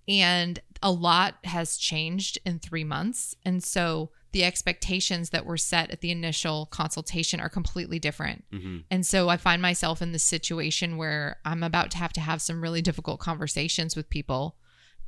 And 0.08 0.60
a 0.82 0.92
lot 0.92 1.36
has 1.44 1.78
changed 1.78 2.38
in 2.46 2.60
3 2.60 2.84
months. 2.84 3.36
And 3.46 3.64
so 3.64 4.12
the 4.34 4.44
expectations 4.44 5.30
that 5.32 5.46
were 5.46 5.58
set 5.58 5.92
at 5.92 6.02
the 6.02 6.12
initial 6.12 6.66
consultation 6.68 7.40
are 7.40 7.50
completely 7.50 8.00
different. 8.00 8.46
Mhm. 8.52 8.84
And 8.90 9.06
so 9.06 9.30
I 9.30 9.38
find 9.38 9.62
myself 9.62 10.02
in 10.02 10.12
this 10.12 10.24
situation 10.24 10.98
where 10.98 11.38
I'm 11.44 11.64
about 11.64 11.92
to 11.92 11.98
have 11.98 12.14
to 12.14 12.22
have 12.22 12.42
some 12.42 12.62
really 12.62 12.82
difficult 12.82 13.20
conversations 13.20 13.96
with 13.96 14.10
people 14.10 14.56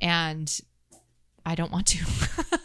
and 0.00 0.60
I 1.46 1.54
don't 1.54 1.72
want 1.72 1.86
to. 1.88 2.04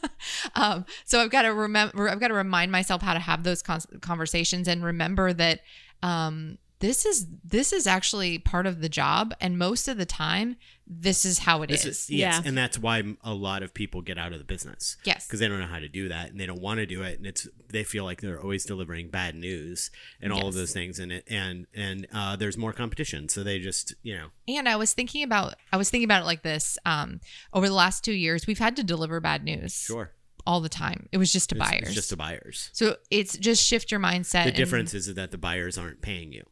um, 0.56 0.86
so 1.06 1.20
I've 1.22 1.30
got 1.32 1.44
to 1.44 1.50
remember, 1.54 2.10
I've 2.10 2.20
got 2.20 2.30
to 2.30 2.34
remind 2.34 2.72
myself 2.72 3.02
how 3.02 3.14
to 3.14 3.20
have 3.20 3.44
those 3.44 3.62
con- 3.62 3.82
conversations 4.02 4.68
and 4.68 4.84
remember 4.84 5.34
that 5.34 5.62
um, 6.04 6.58
this 6.80 7.06
is 7.06 7.28
this 7.44 7.74
is 7.74 7.86
actually 7.86 8.38
part 8.38 8.66
of 8.66 8.80
the 8.80 8.88
job, 8.88 9.34
and 9.42 9.58
most 9.58 9.90
of 9.90 9.98
the 9.98 10.06
time, 10.06 10.56
this 10.88 11.26
is 11.26 11.40
how 11.40 11.62
it 11.62 11.68
This 11.68 11.84
is. 11.84 12.04
is- 12.06 12.10
yes, 12.10 12.40
Yeah. 12.42 12.48
and 12.48 12.58
that's 12.58 12.80
why 12.80 13.04
a 13.22 13.34
lot 13.34 13.64
of 13.64 13.74
people 13.74 14.02
get 14.02 14.18
out 14.18 14.32
of 14.32 14.40
the 14.40 14.46
business 14.46 14.96
Yes. 15.04 15.28
because 15.28 15.42
they 15.42 15.50
don't 15.50 15.60
know 15.60 15.68
how 15.68 15.80
to 15.80 15.90
do 15.90 16.08
that 16.08 16.32
and 16.32 16.40
they 16.40 16.46
don't 16.46 16.62
want 16.62 16.78
to 16.80 16.86
do 16.86 17.04
it 17.04 17.18
and 17.18 17.28
it's 17.28 17.48
they 17.70 17.84
feel 17.84 18.06
like 18.06 18.22
they're 18.22 18.42
always 18.42 18.64
delivering 18.66 19.10
bad 19.10 19.36
news 19.36 19.92
and 20.22 20.32
all 20.32 20.48
of 20.48 20.54
those 20.56 20.72
things 20.72 21.00
and 21.00 21.12
it 21.12 21.26
and 21.30 21.68
and 21.76 22.08
uh, 22.14 22.36
there's 22.38 22.58
more 22.58 22.72
competition 22.74 23.28
so 23.30 23.44
they 23.44 23.60
just 23.60 23.94
you 24.02 24.16
know 24.16 24.28
And 24.48 24.68
I 24.70 24.78
was 24.78 24.94
thinking 24.94 25.22
about 25.22 25.56
I 25.74 25.78
was 25.78 25.90
thinking 25.90 26.06
about 26.06 26.22
it 26.24 26.26
like 26.26 26.44
this. 26.44 26.78
Um, 26.86 27.20
over 27.54 27.68
the 27.68 27.76
last 27.76 28.04
two 28.06 28.14
years, 28.14 28.48
we've 28.48 28.58
had 28.58 28.78
to 28.78 28.84
deliver 28.84 29.20
bad 29.20 29.44
news 29.44 29.74
sure 29.74 30.14
all 30.46 30.62
the 30.62 30.70
time. 30.70 31.08
It 31.12 31.18
was 31.18 31.32
just 31.32 31.50
to 31.50 31.56
It's- 31.56 31.70
buyers. 31.70 31.84
it's 31.84 31.94
just 31.94 32.10
to 32.10 32.18
buyers 32.18 32.70
so 32.74 32.96
it's 33.10 33.38
just 33.38 33.66
shift 33.66 33.92
your 33.92 34.00
mindset. 34.00 34.44
the 34.44 34.50
and- 34.50 34.56
difference 34.56 34.94
is 34.94 35.14
that 35.14 35.32
the 35.32 35.38
buyers 35.38 35.78
aren't 35.78 36.02
paying 36.02 36.32
you 36.34 36.44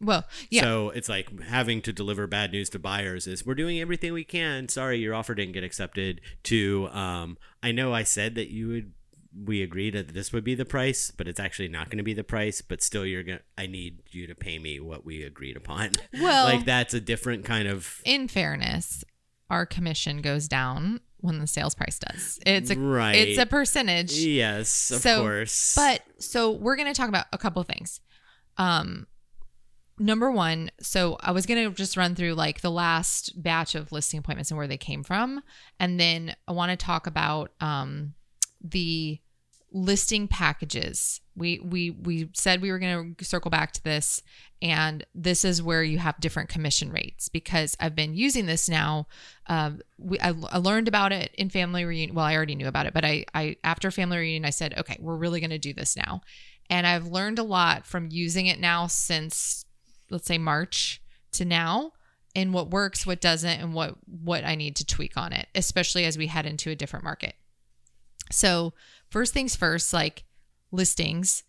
well, 0.00 0.26
yeah, 0.50 0.62
So 0.62 0.90
it's 0.90 1.08
like 1.08 1.40
having 1.42 1.82
to 1.82 1.92
deliver 1.92 2.26
bad 2.28 2.52
news 2.52 2.68
to 2.70 2.78
buyers 2.78 3.26
is 3.26 3.44
we're 3.44 3.56
doing 3.56 3.80
everything 3.80 4.12
we 4.12 4.22
can. 4.24 4.68
Sorry, 4.68 4.98
your 4.98 5.12
offer 5.14 5.34
didn't 5.34 5.54
get 5.54 5.64
accepted. 5.64 6.20
To 6.44 6.88
um, 6.92 7.36
I 7.62 7.72
know 7.72 7.92
I 7.92 8.04
said 8.04 8.34
that 8.36 8.48
you 8.50 8.68
would. 8.68 8.92
We 9.44 9.60
agreed 9.62 9.94
that 9.94 10.14
this 10.14 10.32
would 10.32 10.42
be 10.44 10.54
the 10.54 10.64
price, 10.64 11.10
but 11.10 11.26
it's 11.28 11.38
actually 11.40 11.68
not 11.68 11.90
going 11.90 11.98
to 11.98 12.04
be 12.04 12.14
the 12.14 12.24
price. 12.24 12.62
But 12.62 12.80
still, 12.82 13.04
you're 13.04 13.24
gonna. 13.24 13.40
I 13.56 13.66
need 13.66 14.02
you 14.10 14.26
to 14.28 14.34
pay 14.36 14.58
me 14.60 14.78
what 14.80 15.04
we 15.04 15.22
agreed 15.24 15.56
upon. 15.56 15.90
Well- 16.12 16.44
like 16.52 16.64
that's 16.64 16.94
a 16.94 17.00
different 17.00 17.44
kind 17.44 17.66
of 17.68 18.00
in 18.04 18.28
fairness, 18.28 19.02
our 19.50 19.66
commission 19.66 20.20
goes 20.22 20.46
down 20.46 21.00
when 21.20 21.38
the 21.38 21.46
sales 21.46 21.74
price 21.74 21.98
does. 21.98 22.38
It's 22.46 22.70
a 22.70 22.78
Right. 22.78 23.14
it's 23.16 23.38
a 23.38 23.46
percentage. 23.46 24.12
yes, 24.12 24.90
of 24.90 25.00
So, 25.00 25.20
course. 25.22 25.74
But 25.74 26.02
so 26.18 26.52
we're 26.52 26.76
going 26.76 26.88
to 26.88 26.94
talk 26.98 27.08
about 27.08 27.26
a 27.32 27.38
couple 27.38 27.60
of 27.60 27.66
things. 27.68 28.00
Um 28.56 29.06
number 30.00 30.30
one, 30.30 30.70
so 30.80 31.16
I 31.20 31.32
was 31.32 31.44
going 31.44 31.68
to 31.68 31.74
just 31.74 31.96
run 31.96 32.14
through 32.14 32.34
like 32.34 32.60
the 32.60 32.70
last 32.70 33.42
batch 33.42 33.74
of 33.74 33.90
listing 33.90 34.18
appointments 34.18 34.50
and 34.50 34.58
where 34.58 34.68
they 34.68 34.76
came 34.76 35.02
from. 35.02 35.42
And 35.80 35.98
then 35.98 36.36
I 36.46 36.52
want 36.52 36.70
to 36.70 36.76
talk 36.76 37.08
about 37.08 37.50
um, 37.60 38.14
the 38.62 39.18
listing 39.72 40.28
packages. 40.28 41.20
We 41.36 41.60
we 41.60 41.90
we 41.90 42.30
said 42.34 42.62
we 42.62 42.70
were 42.70 42.78
going 42.78 43.14
to 43.14 43.24
circle 43.24 43.50
back 43.50 43.72
to 43.72 43.84
this 43.84 44.22
and 44.60 45.06
this 45.14 45.44
is 45.44 45.62
where 45.62 45.82
you 45.84 45.98
have 45.98 46.18
different 46.18 46.48
commission 46.48 46.90
rates 46.90 47.28
because 47.28 47.76
I've 47.78 47.94
been 47.94 48.14
using 48.14 48.46
this 48.46 48.68
now. 48.68 49.06
Um, 49.46 49.80
we 49.98 50.18
I, 50.18 50.34
I 50.50 50.58
learned 50.58 50.88
about 50.88 51.12
it 51.12 51.32
in 51.34 51.48
family 51.48 51.84
reunion. 51.84 52.14
Well, 52.14 52.24
I 52.24 52.34
already 52.34 52.56
knew 52.56 52.66
about 52.66 52.86
it, 52.86 52.94
but 52.94 53.04
I 53.04 53.24
I 53.34 53.56
after 53.62 53.90
family 53.90 54.18
reunion 54.18 54.44
I 54.44 54.50
said, 54.50 54.76
"Okay, 54.78 54.96
we're 55.00 55.16
really 55.16 55.40
going 55.40 55.50
to 55.50 55.58
do 55.58 55.72
this 55.72 55.96
now." 55.96 56.22
And 56.70 56.86
I've 56.86 57.06
learned 57.06 57.38
a 57.38 57.44
lot 57.44 57.86
from 57.86 58.08
using 58.10 58.46
it 58.46 58.58
now 58.58 58.88
since 58.88 59.64
let's 60.10 60.26
say 60.26 60.38
March 60.38 61.00
to 61.32 61.44
now 61.44 61.92
and 62.34 62.52
what 62.52 62.70
works, 62.70 63.06
what 63.06 63.20
doesn't 63.20 63.60
and 63.60 63.74
what 63.74 63.96
what 64.06 64.44
I 64.44 64.54
need 64.54 64.76
to 64.76 64.86
tweak 64.86 65.16
on 65.16 65.32
it, 65.32 65.48
especially 65.54 66.04
as 66.04 66.18
we 66.18 66.26
head 66.26 66.46
into 66.46 66.70
a 66.70 66.76
different 66.76 67.04
market. 67.04 67.34
So, 68.30 68.74
first 69.10 69.32
things 69.32 69.56
first, 69.56 69.92
like 69.92 70.24
listings, 70.70 71.44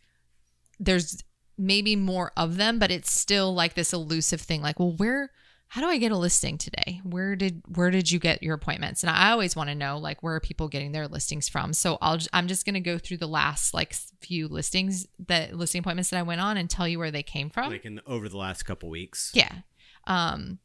there's 0.80 1.24
maybe 1.58 1.96
more 1.96 2.32
of 2.38 2.58
them, 2.58 2.80
but 2.80 2.92
it's 2.92 3.12
still 3.12 3.54
like 3.54 3.74
this 3.74 3.94
elusive 3.94 4.42
thing 4.42 4.62
like, 4.62 4.80
well, 4.80 4.92
where 4.92 5.32
how 5.70 5.82
do 5.82 5.88
I 5.88 5.98
get 5.98 6.12
a 6.12 6.18
listing 6.18 6.58
today? 6.58 7.00
Where 7.04 7.36
did 7.36 7.62
where 7.76 7.92
did 7.92 8.10
you 8.10 8.18
get 8.18 8.42
your 8.42 8.56
appointments? 8.56 9.04
And 9.04 9.10
I 9.12 9.30
always 9.30 9.56
want 9.56 9.70
to 9.70 9.76
know 9.76 10.00
like 10.00 10.24
where 10.24 10.34
are 10.34 10.40
people 10.40 10.68
getting 10.68 10.94
their 10.94 11.08
listings 11.08 11.48
from? 11.48 11.74
So 11.74 12.00
I'll 12.02 12.18
I'm 12.34 12.48
just 12.48 12.66
going 12.66 12.74
to 12.74 12.80
go 12.80 12.98
through 12.98 13.18
the 13.18 13.28
last 13.28 13.72
like 13.72 13.94
few 14.20 14.48
listings 14.48 15.06
that 15.28 15.54
listing 15.54 15.80
appointments 15.80 16.10
that 16.10 16.18
I 16.18 16.24
went 16.24 16.42
on 16.42 16.58
and 16.58 16.68
tell 16.68 16.88
you 16.88 16.98
where 16.98 17.12
they 17.12 17.22
came 17.22 17.52
from. 17.52 17.72
Like 17.72 17.86
in 17.86 18.02
over 18.08 18.28
the 18.28 18.38
last 18.38 18.64
couple 18.64 18.90
weeks. 18.90 19.32
Yeah. 19.36 19.52
Um, 20.08 20.58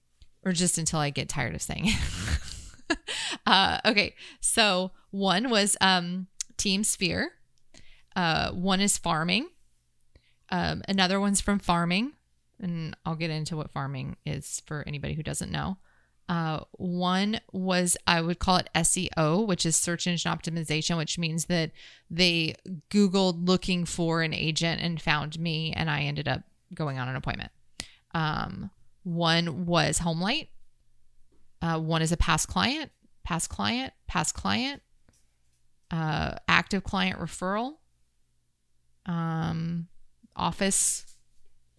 or 0.42 0.52
just 0.52 0.78
until 0.78 1.00
I 1.00 1.10
get 1.10 1.28
tired 1.28 1.54
of 1.54 1.60
saying 1.60 1.84
it. 1.88 2.98
uh, 3.46 3.80
okay. 3.84 4.14
So 4.40 4.92
one 5.10 5.50
was 5.50 5.76
um, 5.82 6.28
Team 6.56 6.84
Sphere. 6.84 7.32
Uh, 8.14 8.50
one 8.52 8.80
is 8.80 8.98
farming. 8.98 9.48
Um, 10.50 10.82
another 10.88 11.20
one's 11.20 11.40
from 11.40 11.58
farming. 11.58 12.12
And 12.60 12.96
I'll 13.04 13.16
get 13.16 13.30
into 13.30 13.56
what 13.56 13.70
farming 13.70 14.16
is 14.24 14.62
for 14.66 14.84
anybody 14.86 15.14
who 15.14 15.22
doesn't 15.22 15.50
know. 15.50 15.78
Uh, 16.28 16.60
one 16.72 17.40
was 17.52 17.96
I 18.06 18.20
would 18.22 18.38
call 18.38 18.56
it 18.56 18.70
SEO, 18.74 19.46
which 19.46 19.66
is 19.66 19.76
search 19.76 20.06
engine 20.06 20.32
optimization, 20.32 20.96
which 20.96 21.18
means 21.18 21.46
that 21.46 21.70
they 22.10 22.54
Googled 22.90 23.46
looking 23.46 23.84
for 23.84 24.22
an 24.22 24.32
agent 24.32 24.80
and 24.80 25.00
found 25.02 25.38
me, 25.38 25.72
and 25.76 25.90
I 25.90 26.02
ended 26.02 26.26
up 26.26 26.42
going 26.72 26.98
on 26.98 27.08
an 27.08 27.16
appointment. 27.16 27.50
Um, 28.14 28.70
one 29.02 29.66
was 29.66 29.98
Homelight. 29.98 30.48
Uh, 31.60 31.78
one 31.78 32.00
is 32.00 32.12
a 32.12 32.16
past 32.16 32.48
client, 32.48 32.90
past 33.22 33.50
client, 33.50 33.92
past 34.06 34.34
client, 34.34 34.82
uh, 35.90 36.34
active 36.48 36.84
client 36.84 37.18
referral, 37.18 37.74
um, 39.06 39.88
office, 40.36 41.04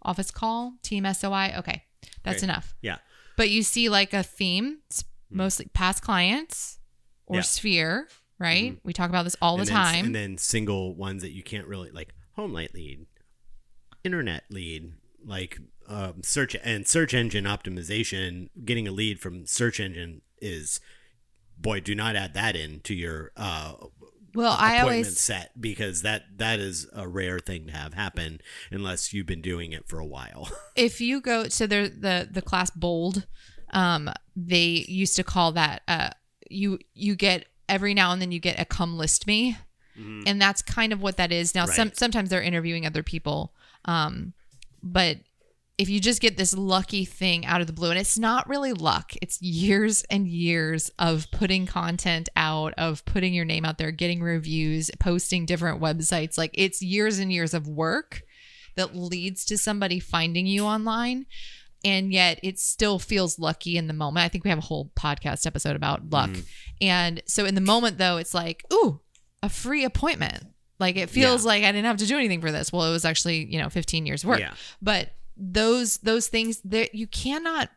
office 0.02 0.32
call, 0.32 0.76
team 0.82 1.06
SOI. 1.12 1.54
Okay, 1.58 1.84
that's 2.24 2.38
Okay. 2.38 2.46
enough. 2.52 2.76
Yeah. 2.82 2.98
But 3.38 3.50
you 3.50 3.64
see 3.64 3.90
like 3.90 4.14
a 4.14 4.24
theme, 4.24 4.80
it's 4.88 5.04
mostly 5.30 5.66
past 5.74 6.02
clients 6.02 6.80
or 7.26 7.36
Hmm. 7.36 7.38
Yeah. 7.38 7.42
sphere, 7.42 8.08
right? 8.40 8.80
We 8.84 8.94
talk 8.94 9.10
about 9.10 9.24
this 9.24 9.36
all 9.42 9.58
the 9.58 9.66
then, 9.66 9.74
time. 9.74 10.06
And 10.06 10.16
then 10.16 10.38
single 10.38 10.96
ones 10.96 11.22
that 11.24 11.32
you 11.32 11.44
can't 11.44 11.68
really 11.68 11.92
like 11.92 12.14
Homelight 12.38 12.74
lead, 12.74 13.06
internet 14.04 14.44
lead, 14.50 14.94
like 15.26 15.58
um, 15.88 16.22
search 16.24 16.56
and 16.64 16.88
search 16.88 17.14
engine 17.14 17.46
optimization. 17.46 18.50
Getting 18.64 18.88
a 18.88 18.92
lead 18.92 19.20
from 19.20 19.46
search 19.46 19.80
engine 19.80 20.22
is, 20.42 20.80
boy, 21.58 21.80
do 21.80 21.96
not 21.96 22.16
add 22.16 22.34
that 22.34 22.56
in 22.56 22.80
to 22.82 22.94
your 22.94 23.32
uh, 23.38 23.74
well, 24.36 24.56
I 24.60 24.76
appointment 24.76 25.06
always 25.06 25.20
set 25.20 25.60
because 25.60 26.02
that 26.02 26.24
that 26.38 26.60
is 26.60 26.88
a 26.94 27.08
rare 27.08 27.40
thing 27.40 27.68
to 27.68 27.72
have 27.72 27.94
happen 27.94 28.42
unless 28.70 29.14
you've 29.14 29.26
been 29.26 29.42
doing 29.42 29.72
it 29.72 29.88
for 29.88 29.98
a 29.98 30.06
while. 30.06 30.50
if 30.76 31.00
you 31.00 31.22
go 31.22 31.48
so 31.48 31.66
there 31.66 31.88
the 31.88 32.28
the 32.30 32.42
class 32.42 32.70
bold 32.70 33.26
um 33.72 34.10
they 34.36 34.86
used 34.88 35.16
to 35.16 35.24
call 35.24 35.54
that 35.54 35.82
uh 35.88 36.10
you 36.50 36.80
you 36.94 37.16
get 37.16 37.46
every 37.70 37.94
now 37.94 38.12
and 38.12 38.22
then 38.22 38.32
you 38.32 38.40
get 38.40 38.60
a 38.60 38.66
come 38.66 38.98
list 38.98 39.26
me. 39.26 39.58
And 40.28 40.42
that's 40.42 40.62
kind 40.62 40.92
of 40.92 41.02
what 41.02 41.16
that 41.16 41.32
is. 41.32 41.56
Now 41.56 41.66
some 41.66 41.94
sometimes 41.94 42.30
they're 42.30 42.42
interviewing 42.42 42.86
other 42.86 43.04
people 43.04 43.54
um 43.86 44.34
but 44.84 45.18
if 45.78 45.90
you 45.90 46.00
just 46.00 46.22
get 46.22 46.38
this 46.38 46.54
lucky 46.56 47.04
thing 47.04 47.46
out 47.46 47.60
of 47.62 47.68
the 47.68 47.74
blue 47.74 47.90
and 47.90 48.00
it's 48.00 48.18
not 48.18 48.48
really 48.48 48.72
luck 48.74 49.12
it's 49.22 49.42
years 49.42 50.04
and 50.10 50.28
years 50.28 50.90
of 51.00 51.30
putting 51.32 51.66
content 51.66 52.30
out 52.38 52.74
of 52.78 53.04
putting 53.06 53.34
your 53.34 53.46
name 53.46 53.66
out 53.66 53.78
there 53.78 53.92
getting 53.92 54.22
reviews 54.22 54.90
posting 55.00 55.46
different 55.46 55.82
websites 55.82 56.38
like 56.38 56.52
it's 56.54 56.82
years 56.82 57.20
and 57.20 57.32
years 57.34 57.54
of 57.54 57.68
work 57.68 58.22
that 58.76 58.96
leads 58.96 59.44
to 59.46 59.58
somebody 59.58 60.00
finding 60.00 60.46
you 60.48 60.64
online 60.66 61.26
and 61.84 62.12
yet 62.12 62.40
it 62.42 62.58
still 62.58 62.98
feels 62.98 63.38
lucky 63.38 63.78
in 63.78 63.86
the 63.86 63.94
moment. 63.94 64.26
I 64.26 64.28
think 64.28 64.44
we 64.44 64.50
have 64.50 64.58
a 64.58 64.62
whole 64.64 64.92
podcast 65.00 65.46
episode 65.46 65.76
about 65.76 66.10
luck. 66.10 66.32
Mm-hmm. 66.32 66.42
And 66.82 67.22
so 67.28 67.46
in 67.46 67.54
the 67.54 67.62
moment 67.62 68.00
though 68.00 68.18
it's 68.18 68.34
like 68.34 68.64
ooh 68.74 69.02
a 69.44 69.50
free 69.50 69.84
appointment. 69.86 70.46
Like 70.80 70.96
it 70.98 71.10
feels 71.12 71.44
Yeah. 71.44 71.48
like 71.48 71.64
i 71.64 71.72
didn't 71.72 71.86
have 71.86 71.98
to 71.98 72.08
do 72.08 72.18
anything 72.18 72.42
for 72.42 72.52
this. 72.52 72.74
Well 72.74 72.84
it 72.86 72.92
was 72.92 73.06
actually 73.06 73.46
you 73.46 73.60
know 73.62 73.70
15 73.70 74.06
years 74.06 74.26
work. 74.26 74.40
Yeah. 74.40 74.54
but 74.82 75.12
those 75.38 75.98
those 75.98 76.28
things 76.28 76.62
that 76.64 76.96
you 76.96 77.08
cannot 77.08 77.70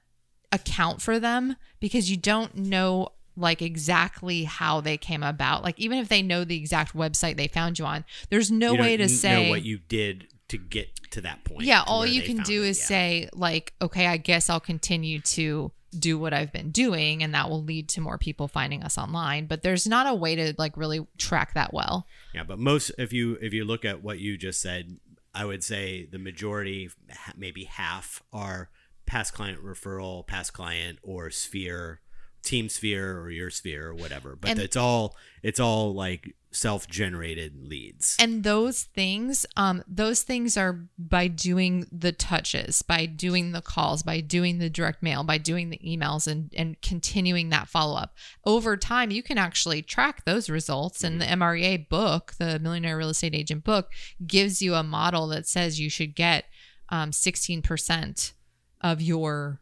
account 0.52 1.02
for 1.02 1.18
them 1.18 1.56
because 1.80 2.10
you 2.10 2.16
don't 2.16 2.56
know 2.56 3.08
like 3.36 3.62
exactly 3.62 4.44
how 4.44 4.80
they 4.80 4.96
came 4.96 5.22
about 5.22 5.62
like 5.62 5.78
even 5.78 5.98
if 5.98 6.08
they 6.08 6.22
know 6.22 6.44
the 6.44 6.56
exact 6.56 6.94
website 6.94 7.36
they 7.36 7.48
found 7.48 7.78
you 7.78 7.84
on 7.84 8.04
there's 8.30 8.50
no 8.50 8.74
way 8.74 8.96
to 8.96 9.08
say 9.08 9.44
know 9.44 9.50
what 9.50 9.64
you 9.64 9.78
did 9.88 10.26
to 10.48 10.56
get 10.56 10.88
to 11.10 11.20
that 11.20 11.44
point. 11.44 11.62
yeah 11.62 11.82
all 11.86 12.06
you 12.06 12.22
can 12.22 12.38
do 12.38 12.62
it, 12.62 12.68
is 12.68 12.80
yeah. 12.80 12.86
say 12.86 13.28
like 13.32 13.74
okay 13.82 14.06
i 14.06 14.16
guess 14.16 14.48
i'll 14.48 14.58
continue 14.58 15.20
to 15.20 15.70
do 15.98 16.18
what 16.18 16.32
i've 16.32 16.52
been 16.52 16.70
doing 16.70 17.22
and 17.22 17.34
that 17.34 17.48
will 17.48 17.62
lead 17.62 17.88
to 17.88 18.00
more 18.00 18.18
people 18.18 18.48
finding 18.48 18.82
us 18.82 18.98
online 18.98 19.46
but 19.46 19.62
there's 19.62 19.86
not 19.86 20.06
a 20.06 20.14
way 20.14 20.34
to 20.34 20.54
like 20.58 20.76
really 20.76 21.06
track 21.16 21.54
that 21.54 21.72
well 21.72 22.06
Yeah, 22.34 22.44
but 22.44 22.58
most 22.58 22.90
if 22.98 23.12
you 23.12 23.38
if 23.40 23.52
you 23.52 23.64
look 23.64 23.84
at 23.84 24.02
what 24.02 24.18
you 24.18 24.36
just 24.36 24.60
said, 24.60 24.98
I 25.34 25.44
would 25.44 25.62
say 25.62 26.06
the 26.10 26.18
majority, 26.18 26.90
maybe 27.36 27.64
half, 27.64 28.22
are 28.32 28.70
past 29.06 29.34
client 29.34 29.62
referral, 29.62 30.26
past 30.26 30.52
client, 30.52 30.98
or 31.02 31.30
sphere, 31.30 32.00
team 32.42 32.68
sphere, 32.68 33.18
or 33.20 33.30
your 33.30 33.50
sphere, 33.50 33.88
or 33.88 33.94
whatever. 33.94 34.36
But 34.36 34.52
And- 34.52 34.60
it's 34.60 34.76
all 34.76 35.16
it's 35.42 35.60
all 35.60 35.94
like 35.94 36.34
self 36.50 36.88
generated 36.88 37.54
leads. 37.62 38.16
and 38.18 38.42
those 38.42 38.84
things 38.84 39.44
um 39.56 39.82
those 39.86 40.22
things 40.22 40.56
are 40.56 40.86
by 40.98 41.28
doing 41.28 41.86
the 41.92 42.10
touches 42.12 42.80
by 42.80 43.04
doing 43.04 43.52
the 43.52 43.60
calls 43.60 44.02
by 44.02 44.20
doing 44.20 44.58
the 44.58 44.70
direct 44.70 45.02
mail 45.02 45.22
by 45.22 45.36
doing 45.36 45.68
the 45.68 45.78
emails 45.78 46.26
and 46.26 46.50
and 46.56 46.80
continuing 46.80 47.50
that 47.50 47.68
follow-up 47.68 48.14
over 48.46 48.76
time 48.76 49.10
you 49.10 49.22
can 49.22 49.36
actually 49.36 49.82
track 49.82 50.24
those 50.24 50.48
results 50.48 51.04
and 51.04 51.20
the 51.20 51.26
mrea 51.26 51.86
book 51.88 52.32
the 52.38 52.58
millionaire 52.60 52.96
real 52.96 53.10
estate 53.10 53.34
agent 53.34 53.62
book 53.62 53.90
gives 54.26 54.62
you 54.62 54.74
a 54.74 54.82
model 54.82 55.28
that 55.28 55.46
says 55.46 55.78
you 55.78 55.90
should 55.90 56.14
get 56.14 56.44
um 56.88 57.10
16% 57.10 58.32
of 58.80 59.02
your 59.02 59.60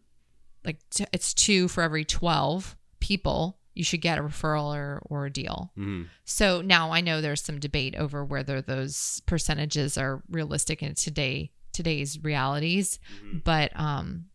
like 0.64 0.78
t- 0.90 1.06
it's 1.12 1.34
two 1.34 1.66
for 1.68 1.82
every 1.82 2.04
12 2.04 2.76
people 3.00 3.58
you 3.76 3.84
should 3.84 4.00
get 4.00 4.18
a 4.18 4.22
referral 4.22 4.74
or, 4.74 5.02
or 5.06 5.26
a 5.26 5.30
deal 5.30 5.70
Mhm. 5.76 6.08
so 6.24 6.62
now 6.62 6.90
I 6.92 7.00
know 7.00 7.20
there's 7.20 7.42
some 7.42 7.60
debate 7.60 7.94
over 7.94 8.24
whether 8.24 8.60
those 8.62 9.20
percentages 9.26 9.96
are 9.98 10.22
realistic 10.28 10.82
in 10.82 10.94
today 10.94 11.50
today's 11.72 12.18
realities, 12.24 12.98
but 13.44 13.70
um, 13.78 14.26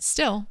still, 0.00 0.48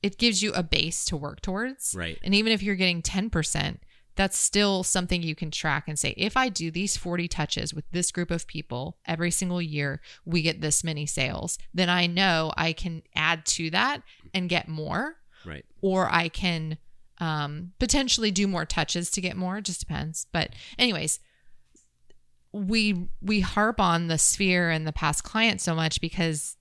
it 0.00 0.16
gives 0.16 0.42
you 0.44 0.52
a 0.52 0.62
base 0.62 1.04
to 1.06 1.16
work 1.16 1.40
towards. 1.40 1.92
Right. 1.96 2.16
And 2.22 2.36
even 2.36 2.52
if 2.52 2.62
you're 2.62 2.76
getting 2.76 3.02
10%, 3.02 3.78
that's 4.14 4.38
still 4.38 4.84
something 4.84 5.22
you 5.24 5.34
can 5.34 5.50
track 5.50 5.88
and 5.88 5.98
say, 5.98 6.14
if 6.16 6.36
I 6.36 6.50
do 6.50 6.70
these 6.70 6.96
40 6.96 7.26
touches 7.26 7.74
with 7.74 7.84
this 7.90 8.12
group 8.12 8.30
of 8.30 8.46
people 8.46 8.96
every 9.06 9.32
single 9.32 9.60
year, 9.60 10.00
we 10.24 10.40
get 10.42 10.60
this 10.60 10.84
many 10.84 11.04
sales, 11.04 11.58
then 11.74 11.88
I 11.90 12.06
know 12.06 12.52
I 12.56 12.72
can 12.74 13.02
add 13.16 13.44
to 13.46 13.70
that 13.70 14.02
and 14.32 14.48
get 14.48 14.68
more 14.68 15.16
Right. 15.44 15.64
or 15.80 16.08
I 16.12 16.28
can 16.28 16.78
um, 17.20 17.72
potentially 17.78 18.30
do 18.30 18.46
more 18.46 18.64
touches 18.64 19.10
to 19.12 19.20
get 19.20 19.36
more. 19.36 19.58
It 19.58 19.64
just 19.64 19.80
depends. 19.80 20.26
But 20.32 20.50
anyways, 20.78 21.20
we 22.52 23.08
we 23.20 23.40
harp 23.40 23.80
on 23.80 24.08
the 24.08 24.18
sphere 24.18 24.70
and 24.70 24.86
the 24.86 24.92
past 24.92 25.22
client 25.24 25.60
so 25.60 25.74
much 25.74 26.00
because 26.00 26.56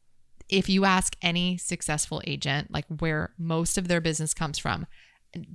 if 0.49 0.69
you 0.69 0.85
ask 0.85 1.15
any 1.21 1.57
successful 1.57 2.21
agent 2.27 2.71
like 2.71 2.85
where 2.99 3.33
most 3.37 3.77
of 3.77 3.87
their 3.87 4.01
business 4.01 4.33
comes 4.33 4.57
from 4.57 4.85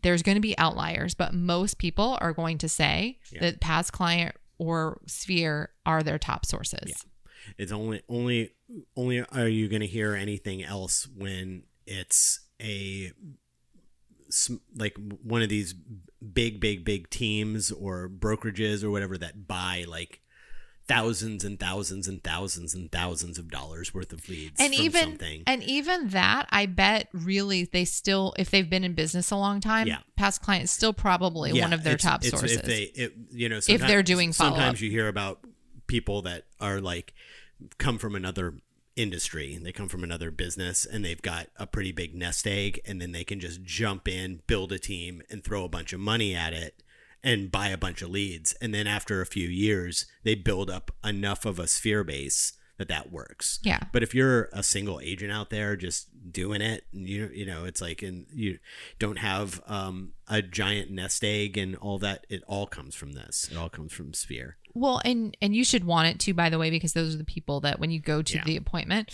there's 0.02 0.23
going 0.23 0.35
to 0.37 0.40
be 0.40 0.56
outliers 0.59 1.14
but 1.14 1.35
most 1.35 1.76
people 1.78 2.16
are 2.21 2.32
going 2.32 2.56
to 2.59 2.68
say 2.68 3.18
Yeah. 3.30 3.40
that 3.42 3.61
past 3.61 3.92
client 3.92 4.35
or 4.59 5.00
sphere 5.06 5.71
are 5.85 6.02
their 6.02 6.18
top 6.18 6.47
sources 6.47 6.85
yeah. 6.87 6.94
It's 7.59 7.73
only 7.73 8.02
only 8.09 8.52
only 8.97 9.21
are 9.32 9.49
you 9.49 9.68
going 9.68 9.80
to 9.80 9.87
hear 9.87 10.14
anything 10.14 10.62
else 10.62 11.09
when 11.14 11.64
it's 11.87 12.38
a 12.62 13.12
like 14.75 14.97
one 15.23 15.43
of 15.43 15.49
these 15.49 15.75
big 16.33 16.61
big 16.61 16.85
big 16.85 17.11
teams 17.11 17.71
or 17.73 18.09
brokerages 18.09 18.83
or 18.85 18.91
whatever 18.91 19.19
that 19.19 19.47
buy 19.47 19.85
like 19.89 20.21
thousands 20.89 21.45
and 21.45 21.61
thousands 21.61 22.09
and 22.09 22.23
thousands 22.25 22.75
and 22.75 22.91
thousands 22.91 23.39
of 23.39 23.51
dollars 23.51 23.95
worth 23.95 24.12
of 24.12 24.29
leads 24.29 24.61
and 24.61 24.75
even 24.75 25.03
something. 25.11 25.43
and 25.47 25.62
even 25.62 26.09
that 26.09 26.47
i 26.51 26.67
bet 26.67 27.09
really 27.12 27.65
they 27.73 27.85
still 27.85 28.35
if 28.37 28.51
they've 28.51 28.69
been 28.69 28.83
in 28.83 28.93
business 28.93 29.31
a 29.31 29.37
long 29.37 29.61
time 29.61 29.87
Yeah. 29.87 29.99
past 30.17 30.43
clients 30.43 30.73
still 30.73 30.93
probably 30.93 31.53
Yeah, 31.53 31.62
one 31.65 31.73
of 31.73 31.85
their 31.85 31.95
it's- 31.95 32.03
top 32.11 32.23
it's 32.25 32.31
sources 32.31 32.59
If 32.59 32.65
they, 32.65 32.83
it, 32.83 33.12
you 33.31 33.49
know, 33.49 33.59
If 33.67 33.81
they're 33.81 34.03
doing. 34.03 34.33
Sometimes 34.33 34.81
you 34.81 34.91
hear 34.91 35.07
about 35.09 35.41
people 35.87 36.23
that 36.23 36.47
are 36.61 36.81
like 36.81 37.15
come 37.79 37.97
from 37.99 38.15
another 38.17 38.55
industry 38.96 39.58
they 39.62 39.72
come 39.72 39.88
from 39.88 40.04
another 40.04 40.30
business 40.30 40.84
and 40.84 41.04
they've 41.04 41.22
got 41.22 41.49
a 41.56 41.66
pretty 41.66 41.92
big 41.92 42.14
nest 42.14 42.46
egg 42.46 42.80
and 42.84 43.00
then 43.00 43.12
they 43.12 43.25
can 43.25 43.40
just 43.40 43.62
jump 43.62 44.06
in, 44.08 44.42
build 44.46 44.72
a 44.72 44.78
team, 44.78 45.22
and 45.30 45.42
throw 45.44 45.64
a 45.64 45.68
bunch 45.68 45.92
of 45.92 46.00
money 46.00 46.34
at 46.34 46.52
it 46.52 46.82
and 47.22 47.52
buy 47.52 47.68
a 47.68 47.78
bunch 47.78 48.02
of 48.02 48.11
leads. 48.11 48.52
And 48.54 48.75
then 48.75 48.87
after 48.87 49.20
a 49.20 49.26
few 49.26 49.49
years, 49.49 50.06
they 50.25 50.34
build 50.34 50.70
up 50.70 50.90
enough 51.04 51.44
of 51.44 51.58
a 51.58 51.66
sphere 51.66 52.04
base 52.04 52.54
that 52.78 52.88
that 52.88 53.12
works. 53.12 53.61
Yeah. 53.62 53.80
But 53.92 54.02
if 54.02 54.14
you're 54.14 54.49
a 54.52 54.62
single 54.62 54.99
agent 55.00 55.30
out 55.30 55.50
there 55.50 55.76
just 55.76 56.08
doing 56.32 56.61
it, 56.61 56.84
you 56.92 57.30
you 57.32 57.46
know, 57.46 57.64
it's 57.64 57.80
like 57.80 58.02
and 58.02 58.26
you 58.32 58.58
don't 58.99 59.18
have 59.18 59.62
um, 59.66 60.12
a 60.26 60.42
giant 60.42 60.90
nest 60.90 61.22
egg 61.22 61.56
and 61.56 61.76
all 61.76 61.99
that. 61.99 62.26
It 62.28 62.42
all 62.49 62.66
comes 62.66 62.94
from 62.94 63.12
this. 63.12 63.49
It 63.50 63.56
all 63.56 63.68
comes 63.68 63.92
from 63.92 64.14
Sphere. 64.14 64.56
Well 64.75 65.00
and 65.05 65.37
and 65.43 65.55
you 65.55 65.64
should 65.64 65.85
want 65.85 66.09
it 66.09 66.19
to 66.21 66.33
by 66.35 66.49
the 66.49 66.59
way 66.59 66.71
because 66.71 66.93
those 66.93 67.14
are 67.14 67.19
the 67.19 67.25
people 67.25 67.61
that 67.61 67.79
when 67.79 67.91
you 67.91 68.00
go 68.00 68.23
to 68.23 68.37
Yeah. 68.37 68.45
the 68.45 68.57
appointment 68.57 69.11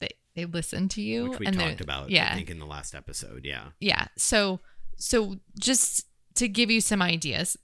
they 0.00 0.08
they 0.36 0.44
listen 0.44 0.88
to 0.90 1.02
you 1.02 1.30
which 1.30 1.38
we 1.40 1.46
and 1.46 1.58
talked 1.58 1.80
about. 1.80 2.10
yeah 2.10 2.30
I 2.32 2.34
think 2.36 2.50
in 2.50 2.58
the 2.60 2.66
last 2.66 2.94
episode. 2.94 3.44
Yeah. 3.44 3.68
yeah 3.80 4.06
so 4.16 4.60
so 4.96 5.36
just 5.58 6.06
to 6.36 6.46
give 6.48 6.70
you 6.70 6.80
some 6.80 7.02
ideas 7.02 7.56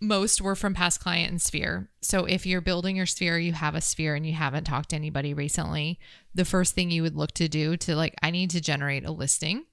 most 0.00 0.42
were 0.42 0.54
from 0.54 0.74
past 0.74 1.00
client 1.00 1.30
and 1.30 1.40
sphere 1.40 1.88
so 2.02 2.26
if 2.26 2.44
you're 2.44 2.60
building 2.60 2.96
your 2.96 3.06
sphere 3.06 3.38
you 3.38 3.52
have 3.54 3.74
a 3.74 3.80
sphere 3.80 4.14
and 4.14 4.26
you 4.26 4.34
haven't 4.34 4.64
talked 4.64 4.90
to 4.90 4.96
anybody 4.96 5.32
recently 5.32 5.98
the 6.34 6.44
first 6.44 6.74
thing 6.74 6.90
you 6.90 7.02
would 7.02 7.16
look 7.16 7.32
to 7.32 7.48
do 7.48 7.76
to 7.78 7.96
like 7.96 8.14
i 8.22 8.30
need 8.30 8.50
to 8.50 8.60
generate 8.60 9.06
a 9.06 9.10
listing 9.10 9.64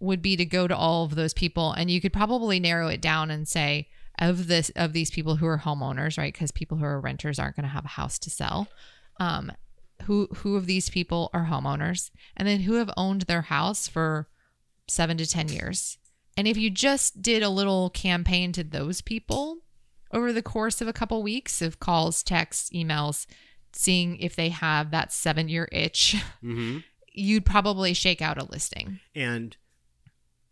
would 0.00 0.20
be 0.22 0.34
to 0.36 0.44
go 0.44 0.66
to 0.66 0.76
all 0.76 1.04
of 1.04 1.14
those 1.14 1.32
people 1.34 1.70
and 1.72 1.88
you 1.88 2.00
could 2.00 2.12
probably 2.12 2.58
narrow 2.58 2.88
it 2.88 3.00
down 3.00 3.30
and 3.30 3.46
say 3.46 3.88
of 4.20 4.46
this 4.46 4.70
of 4.76 4.92
these 4.92 5.10
people 5.10 5.36
who 5.36 5.46
are 5.46 5.58
homeowners 5.58 6.18
right 6.18 6.32
because 6.32 6.50
people 6.50 6.76
who 6.78 6.84
are 6.84 7.00
renters 7.00 7.38
aren't 7.38 7.56
going 7.56 7.64
to 7.64 7.68
have 7.70 7.84
a 7.84 7.88
house 7.88 8.18
to 8.18 8.30
sell 8.30 8.68
um 9.18 9.50
who 10.04 10.28
who 10.36 10.56
of 10.56 10.66
these 10.66 10.88
people 10.90 11.30
are 11.32 11.46
homeowners 11.46 12.10
and 12.36 12.46
then 12.46 12.60
who 12.60 12.74
have 12.74 12.90
owned 12.96 13.22
their 13.22 13.42
house 13.42 13.86
for 13.88 14.28
seven 14.88 15.16
to 15.18 15.26
10 15.26 15.48
years. 15.50 15.98
And 16.36 16.48
if 16.48 16.56
you 16.56 16.70
just 16.70 17.22
did 17.22 17.42
a 17.42 17.48
little 17.50 17.90
campaign 17.90 18.50
to 18.52 18.64
those 18.64 19.00
people 19.02 19.58
over 20.12 20.32
the 20.32 20.42
course 20.42 20.80
of 20.80 20.88
a 20.88 20.92
couple 20.92 21.22
weeks 21.22 21.60
of 21.62 21.78
calls, 21.80 22.22
texts, 22.22 22.70
emails, 22.74 23.26
seeing 23.72 24.16
if 24.16 24.34
they 24.34 24.48
have 24.48 24.90
that 24.90 25.12
seven 25.12 25.48
year 25.48 25.68
itch, 25.70 26.16
Mm-hmm. 26.42 26.78
you'd 27.12 27.44
probably 27.44 27.92
shake 27.92 28.22
out 28.22 28.40
a 28.40 28.44
listing. 28.44 29.00
And 29.14 29.56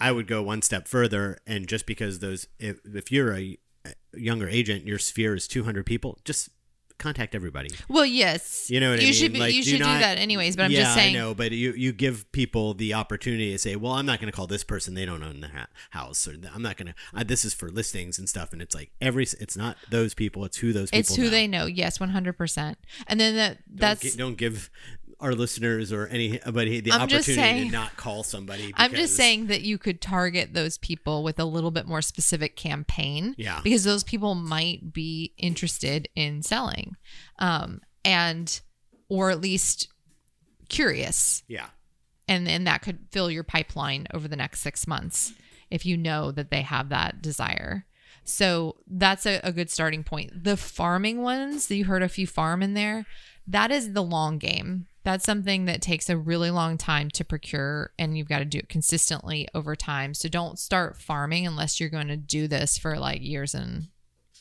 I 0.01 0.13
would 0.13 0.27
go 0.27 0.43
one 0.43 0.63
step 0.63 0.87
further, 0.87 1.39
and 1.47 1.67
just 1.67 1.87
because 1.87 2.21
those, 2.21 2.47
if, 2.59 2.79
if 2.85 3.11
you're 3.11 3.35
a, 3.35 3.59
younger 4.15 4.49
agent, 4.49 4.87
your 4.87 4.99
sphere 4.99 5.35
is 5.35 5.49
200 5.49 5.85
people, 5.85 6.19
just 6.25 6.51
contact 6.99 7.35
everybody. 7.35 7.71
Well, 7.89 8.05
yes. 8.05 8.69
You 8.71 8.81
know 8.81 8.91
what 8.91 8.99
I 8.99 9.03
you 9.03 9.07
mean? 9.09 9.15
Should 9.15 9.33
be, 9.33 9.39
Like, 9.39 9.55
you 9.55 9.63
do 9.63 9.71
should 9.71 9.79
do 9.79 9.85
that 9.85 10.19
anyways, 10.19 10.57
but 10.57 10.65
I'm 10.65 10.71
yeah, 10.71 10.83
just 10.83 10.95
saying. 10.95 11.17
I 11.17 11.19
know, 11.19 11.35
but 11.35 11.53
you 11.53 11.73
you 11.73 11.93
give 11.93 12.31
people 12.33 12.75
the 12.75 12.95
opportunity 12.95 13.53
to 13.53 13.59
say, 13.59 13.77
"Well, 13.77 13.93
I'm 13.93 14.07
not 14.07 14.21
going 14.21 14.31
to 14.31 14.37
call 14.37 14.47
this 14.47 14.65
person; 14.65 14.95
they 14.95 15.07
don't 15.07 15.23
own 15.23 15.41
the 15.41 15.49
ha- 15.49 15.69
house," 15.91 16.27
or 16.29 16.35
"I'm 16.53 16.63
not 16.63 16.77
going 16.77 16.93
to. 16.93 17.25
This 17.25 17.45
is 17.45 17.55
for 17.55 17.71
listings 17.71 18.19
and 18.19 18.29
stuff." 18.29 18.53
And 18.53 18.61
it's 18.61 18.75
like 18.75 18.91
every, 19.01 19.25
it's 19.25 19.57
not 19.57 19.77
those 19.91 20.15
people; 20.15 20.45
it's 20.45 20.59
who 20.59 20.73
those 20.73 20.91
people. 20.91 20.99
It's 21.01 21.17
who 21.17 21.25
know. 21.25 21.31
they 21.31 21.47
know. 21.47 21.67
Yes, 21.67 21.99
100%. 21.99 22.75
And 23.07 23.21
then 23.21 23.37
that 23.37 23.59
Don't 23.69 23.79
that's 23.79 24.01
gi- 24.03 24.17
don't 24.17 24.37
give 24.37 24.71
our 25.21 25.35
listeners 25.35 25.93
or 25.93 26.07
anybody 26.07 26.81
the 26.81 26.93
I'm 26.93 27.01
opportunity 27.03 27.35
saying- 27.35 27.67
to 27.67 27.73
not 27.73 27.97
call 27.97 28.23
somebody. 28.23 28.73
I'm 28.77 28.93
just 28.95 29.17
saying 29.17 29.49
that 29.49 29.63
you 29.63 29.77
could 29.79 30.01
target 30.01 30.55
those 30.55 30.79
people 30.79 31.25
with 31.25 31.41
a 31.41 31.45
little 31.45 31.71
bit 31.73 31.87
more 31.87 32.03
specific 32.03 32.55
campaign. 32.57 33.35
Yeah. 33.37 33.61
Because 33.65 33.83
those 33.85 34.05
people 34.05 34.35
might 34.37 34.93
be 34.93 35.35
interested 35.37 36.09
in 36.15 36.43
selling. 36.43 36.97
Um, 37.41 37.81
and 38.05 38.61
or 39.09 39.31
at 39.31 39.41
least 39.41 39.89
curious. 40.69 41.43
Yeah, 41.49 41.67
And 42.29 42.49
and 42.49 42.67
that 42.67 42.83
could 42.83 43.07
fill 43.11 43.31
your 43.31 43.45
pipeline 43.45 44.07
over 44.15 44.29
the 44.29 44.37
next 44.37 44.61
six 44.61 44.87
months 44.87 45.33
if 45.71 45.85
you 45.85 45.97
know 45.97 46.31
that 46.33 46.51
they 46.51 46.63
have 46.63 46.91
that 46.91 47.21
desire. 47.23 47.87
So 48.25 48.77
that's 48.87 49.25
a, 49.27 49.41
a 49.43 49.53
good 49.53 49.71
starting 49.71 50.05
point. 50.05 50.45
The 50.45 50.57
farming 50.59 51.23
ones 51.23 51.67
that 51.69 51.77
you 51.77 51.87
heard 51.87 52.03
a 52.03 52.09
few 52.09 52.27
farm 52.27 52.63
in 52.63 52.75
there, 52.75 53.07
that 53.49 53.71
is 53.71 53.93
the 53.93 54.03
long 54.03 54.39
game. 54.39 54.87
That's 55.05 55.25
something 55.25 55.65
that 55.65 55.81
takes 55.81 56.11
a 56.11 56.17
really 56.19 56.51
long 56.51 56.77
time 56.77 57.09
to 57.13 57.25
procure 57.25 57.93
and 57.99 58.17
you've 58.19 58.29
got 58.29 58.41
to 58.41 58.45
do 58.45 58.59
it 58.59 58.69
consistently 58.69 59.49
over 59.55 59.75
time. 59.75 60.13
So 60.13 60.29
don't 60.29 60.59
start 60.59 60.97
farming 61.01 61.47
unless 61.47 61.81
you're 61.81 61.89
going 61.89 62.09
to 62.09 62.17
do 62.17 62.47
this 62.47 62.77
for 62.77 62.99
like 62.99 63.23
years 63.23 63.55
and, 63.55 63.89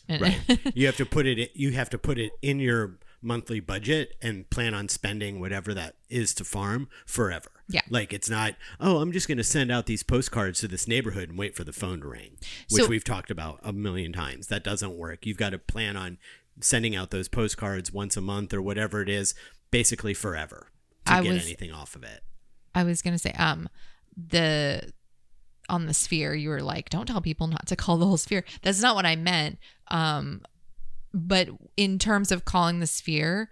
and 0.10 0.22
right. 0.22 0.60
you 0.76 0.86
have 0.88 0.98
to 0.98 1.06
put 1.06 1.26
it. 1.26 1.40
in- 1.40 1.48
You 1.54 1.72
have 1.72 1.90
to 1.92 1.98
put 1.98 2.20
it 2.20 2.34
in 2.42 2.60
your 2.60 2.98
monthly 3.22 3.60
budget 3.62 4.16
and 4.22 4.50
plan 4.50 4.74
on 4.74 4.90
spending 4.90 5.40
whatever 5.40 5.74
that 5.74 5.96
is 6.10 6.34
to 6.36 6.44
farm 6.44 6.90
forever. 7.06 7.50
Yeah. 7.70 7.82
Like 7.90 8.12
it's 8.12 8.30
not, 8.30 8.56
oh, 8.80 8.98
I'm 9.00 9.12
just 9.14 9.28
going 9.30 9.38
to 9.38 9.44
send 9.46 9.72
out 9.72 9.86
these 9.86 10.04
postcards 10.04 10.60
to 10.62 10.68
this 10.68 10.88
neighborhood 10.88 11.30
and 11.30 11.38
wait 11.38 11.56
for 11.56 11.64
the 11.64 11.74
phone 11.74 12.02
to 12.02 12.08
ring, 12.10 12.38
which 12.70 12.84
So- 12.84 12.90
we've 12.90 13.04
talked 13.06 13.32
about 13.32 13.60
a 13.64 13.72
million 13.72 14.12
times. 14.12 14.48
That 14.48 14.66
doesn't 14.66 14.98
work. 14.98 15.26
You've 15.26 15.38
got 15.38 15.52
to 15.52 15.60
plan 15.60 15.96
on 15.96 16.18
sending 16.60 16.96
out 16.96 17.12
those 17.12 17.28
postcards 17.28 17.92
once 17.92 18.18
a 18.18 18.22
month 18.22 18.54
or 18.54 18.62
whatever 18.62 19.02
it 19.02 19.10
is, 19.10 19.34
basically 19.72 20.14
forever 20.14 20.68
to 21.06 21.14
I 21.14 21.22
get 21.24 21.34
was- 21.34 21.44
anything 21.44 21.72
off 21.72 21.96
of 21.96 22.04
it. 22.04 22.22
I 22.76 22.84
was 22.84 23.02
gonna 23.02 23.18
say, 23.18 23.32
um, 23.34 23.70
the 24.16 24.92
on 25.70 25.86
the 25.86 25.94
sphere, 25.94 26.34
you 26.34 26.50
were 26.50 26.62
like, 26.62 26.90
don't 26.90 27.06
tell 27.08 27.22
people 27.22 27.48
not 27.48 27.68
to 27.68 27.76
call 27.76 27.98
the 27.98 28.06
whole 28.06 28.18
sphere. 28.18 28.44
That's 28.62 28.82
not 28.82 28.96
what 28.96 29.06
I 29.06 29.16
meant. 29.18 29.58
Um, 29.90 30.42
but 31.14 31.50
in 31.76 32.00
terms 32.00 32.32
of 32.32 32.46
calling 32.46 32.80
the 32.80 32.88
sphere, 32.88 33.50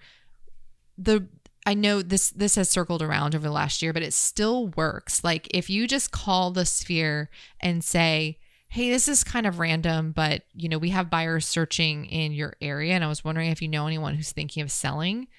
the 0.98 1.28
I 1.65 1.74
know 1.74 2.02
this 2.02 2.30
this 2.30 2.56
has 2.56 2.70
circled 2.70 3.02
around 3.02 3.34
over 3.36 3.44
the 3.48 3.52
last 3.52 3.82
year, 3.82 3.91
but 3.91 4.04
it 4.04 4.13
still 4.13 4.68
works. 4.70 5.24
Like 5.24 5.48
if 5.52 5.70
you 5.70 5.88
just 5.88 6.12
call 6.12 6.52
the 6.52 6.65
sphere 6.65 7.30
and 7.60 7.84
say, 7.84 8.38
"Hey, 8.76 8.90
this 8.90 9.08
is 9.08 9.24
kind 9.24 9.48
of 9.48 9.60
random, 9.60 10.12
but 10.12 10.44
you 10.54 10.68
know, 10.68 10.78
we 10.78 10.90
have 10.90 11.10
buyers 11.10 11.48
searching 11.48 12.08
in 12.08 12.34
your 12.34 12.56
area 12.60 12.94
and 12.94 13.06
I 13.06 13.08
was 13.08 13.24
wondering 13.24 13.50
if 13.50 13.62
you 13.62 13.70
know 13.70 13.88
anyone 13.88 14.16
who's 14.16 14.34
thinking 14.34 14.62
of 14.62 14.72
selling." 14.72 15.30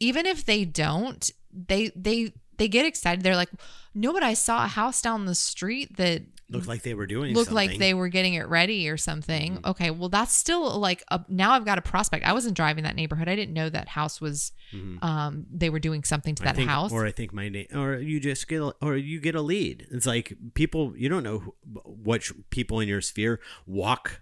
Even 0.00 0.24
if 0.24 0.46
they 0.46 0.64
don't, 0.64 1.30
they 1.52 1.90
they 1.94 2.32
they 2.56 2.68
get 2.68 2.86
excited. 2.86 3.22
They're 3.22 3.36
like, 3.36 3.50
"No, 3.94 4.14
but 4.14 4.22
I 4.22 4.32
saw 4.32 4.64
a 4.64 4.68
house 4.68 5.02
down 5.02 5.26
the 5.26 5.34
street 5.34 5.98
that 5.98 6.22
Looked 6.50 6.66
like 6.68 6.82
they 6.82 6.94
were 6.94 7.06
doing 7.06 7.34
something. 7.34 7.34
looked 7.36 7.52
like 7.52 7.78
they 7.78 7.94
were 7.94 8.08
getting 8.08 8.34
it 8.34 8.46
ready 8.48 8.88
or 8.88 8.96
something. 8.96 9.58
Mhm. 9.58 9.66
Okay, 9.70 9.90
well 9.90 10.08
that's 10.08 10.34
still 10.34 10.78
like 10.78 11.04
a, 11.10 11.20
now 11.28 11.52
I've 11.52 11.64
got 11.64 11.78
a 11.78 11.82
prospect. 11.82 12.24
I 12.26 12.32
wasn't 12.32 12.54
driving 12.56 12.84
that 12.84 12.96
neighborhood. 12.96 13.28
I 13.28 13.36
didn't 13.36 13.54
know 13.54 13.68
that 13.70 13.88
house 13.88 14.20
was 14.20 14.52
Mhm. 14.74 15.02
um 15.02 15.46
they 15.52 15.70
were 15.70 15.78
doing 15.80 16.02
something 16.04 16.34
to 16.34 16.42
that 16.42 16.56
think- 16.56 16.68
house. 16.68 16.92
or 16.92 17.06
I 17.06 17.12
think 17.12 17.32
my 17.32 17.48
name, 17.48 17.66
or 17.74 17.96
you 17.98 18.18
just 18.20 18.48
get, 18.48 18.60
a, 18.62 18.74
or 18.82 18.96
you 18.96 19.20
get 19.20 19.34
a 19.34 19.42
lead. 19.42 19.86
It's 19.90 20.06
like 20.06 20.32
people 20.54 20.94
you 20.96 21.08
don't 21.08 21.22
know 21.22 21.38
who, 21.38 21.54
which 21.84 22.32
people 22.50 22.80
in 22.80 22.88
your 22.88 23.00
sphere 23.00 23.40
walk 23.66 24.20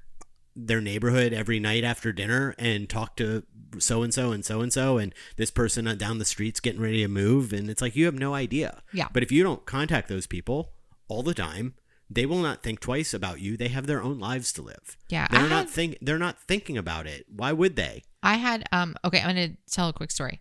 their 0.60 0.80
neighborhood 0.80 1.32
every 1.32 1.60
night 1.60 1.84
after 1.84 2.12
dinner 2.12 2.52
and 2.58 2.88
talk 2.88 3.16
to 3.16 3.44
so 3.78 4.02
and 4.02 4.12
so 4.12 4.32
and 4.32 4.44
so 4.44 4.60
and 4.60 4.72
so, 4.72 4.98
and 4.98 5.14
this 5.36 5.50
person 5.52 5.84
down 5.98 6.18
the 6.18 6.24
street's 6.24 6.58
getting 6.58 6.80
ready 6.80 7.02
to 7.02 7.08
move, 7.08 7.52
and 7.52 7.70
it's 7.70 7.80
like 7.80 7.94
you 7.94 8.06
have 8.06 8.14
no 8.14 8.34
idea. 8.34 8.82
Yeah. 8.92 9.06
But 9.12 9.22
if 9.22 9.30
you 9.30 9.42
don't 9.44 9.64
contact 9.66 10.08
those 10.08 10.26
people 10.26 10.72
all 11.06 11.22
the 11.22 11.34
time. 11.34 11.74
They 12.10 12.26
will 12.26 12.38
not 12.38 12.62
think 12.62 12.80
twice 12.80 13.12
about 13.12 13.40
you. 13.40 13.56
They 13.56 13.68
have 13.68 13.86
their 13.86 14.02
own 14.02 14.18
lives 14.18 14.52
to 14.54 14.62
live. 14.62 14.96
Yeah, 15.08 15.28
they're 15.30 15.48
not 15.48 15.68
think. 15.68 15.98
They're 16.00 16.18
not 16.18 16.40
thinking 16.40 16.78
about 16.78 17.06
it. 17.06 17.26
Why 17.28 17.52
would 17.52 17.76
they? 17.76 18.04
I 18.22 18.36
had 18.36 18.68
um 18.72 18.96
okay, 19.04 19.20
I'm 19.20 19.28
gonna 19.28 19.56
tell 19.70 19.88
a 19.88 19.92
quick 19.92 20.10
story. 20.10 20.40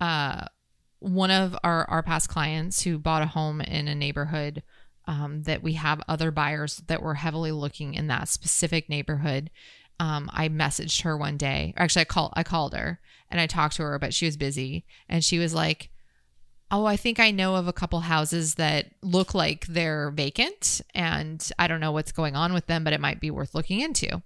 Uh 0.00 0.46
one 1.00 1.30
of 1.30 1.56
our 1.64 1.88
our 1.90 2.02
past 2.02 2.28
clients 2.28 2.82
who 2.82 2.98
bought 2.98 3.22
a 3.22 3.26
home 3.26 3.60
in 3.60 3.88
a 3.88 3.94
neighborhood 3.94 4.62
um, 5.06 5.42
that 5.42 5.62
we 5.62 5.72
have 5.72 6.00
other 6.06 6.30
buyers 6.30 6.82
that 6.86 7.02
were 7.02 7.14
heavily 7.14 7.50
looking 7.50 7.94
in 7.94 8.06
that 8.06 8.28
specific 8.28 8.88
neighborhood. 8.88 9.50
Um, 9.98 10.30
I 10.32 10.48
messaged 10.48 11.02
her 11.02 11.16
one 11.16 11.36
day. 11.36 11.74
Actually, 11.76 12.02
I 12.02 12.04
called 12.04 12.32
I 12.36 12.42
called 12.42 12.74
her 12.74 13.00
and 13.30 13.40
I 13.40 13.46
talked 13.46 13.76
to 13.76 13.82
her, 13.82 13.98
but 13.98 14.14
she 14.14 14.26
was 14.26 14.36
busy, 14.36 14.84
and 15.08 15.24
she 15.24 15.38
was 15.38 15.54
like, 15.54 15.89
"Oh, 16.70 16.84
I 16.84 16.96
think 16.96 17.18
I 17.18 17.30
know 17.30 17.56
of 17.56 17.68
a 17.68 17.72
couple 17.72 18.00
houses 18.00 18.54
that 18.56 18.86
look 19.02 19.34
like 19.34 19.66
they're 19.66 20.10
vacant, 20.10 20.80
and 20.94 21.46
I 21.58 21.66
don't 21.66 21.80
know 21.80 21.92
what's 21.92 22.12
going 22.12 22.36
on 22.36 22.52
with 22.52 22.66
them, 22.66 22.84
but 22.84 22.92
it 22.92 23.00
might 23.00 23.20
be 23.20 23.30
worth 23.30 23.54
looking 23.54 23.80
into." 23.80 24.22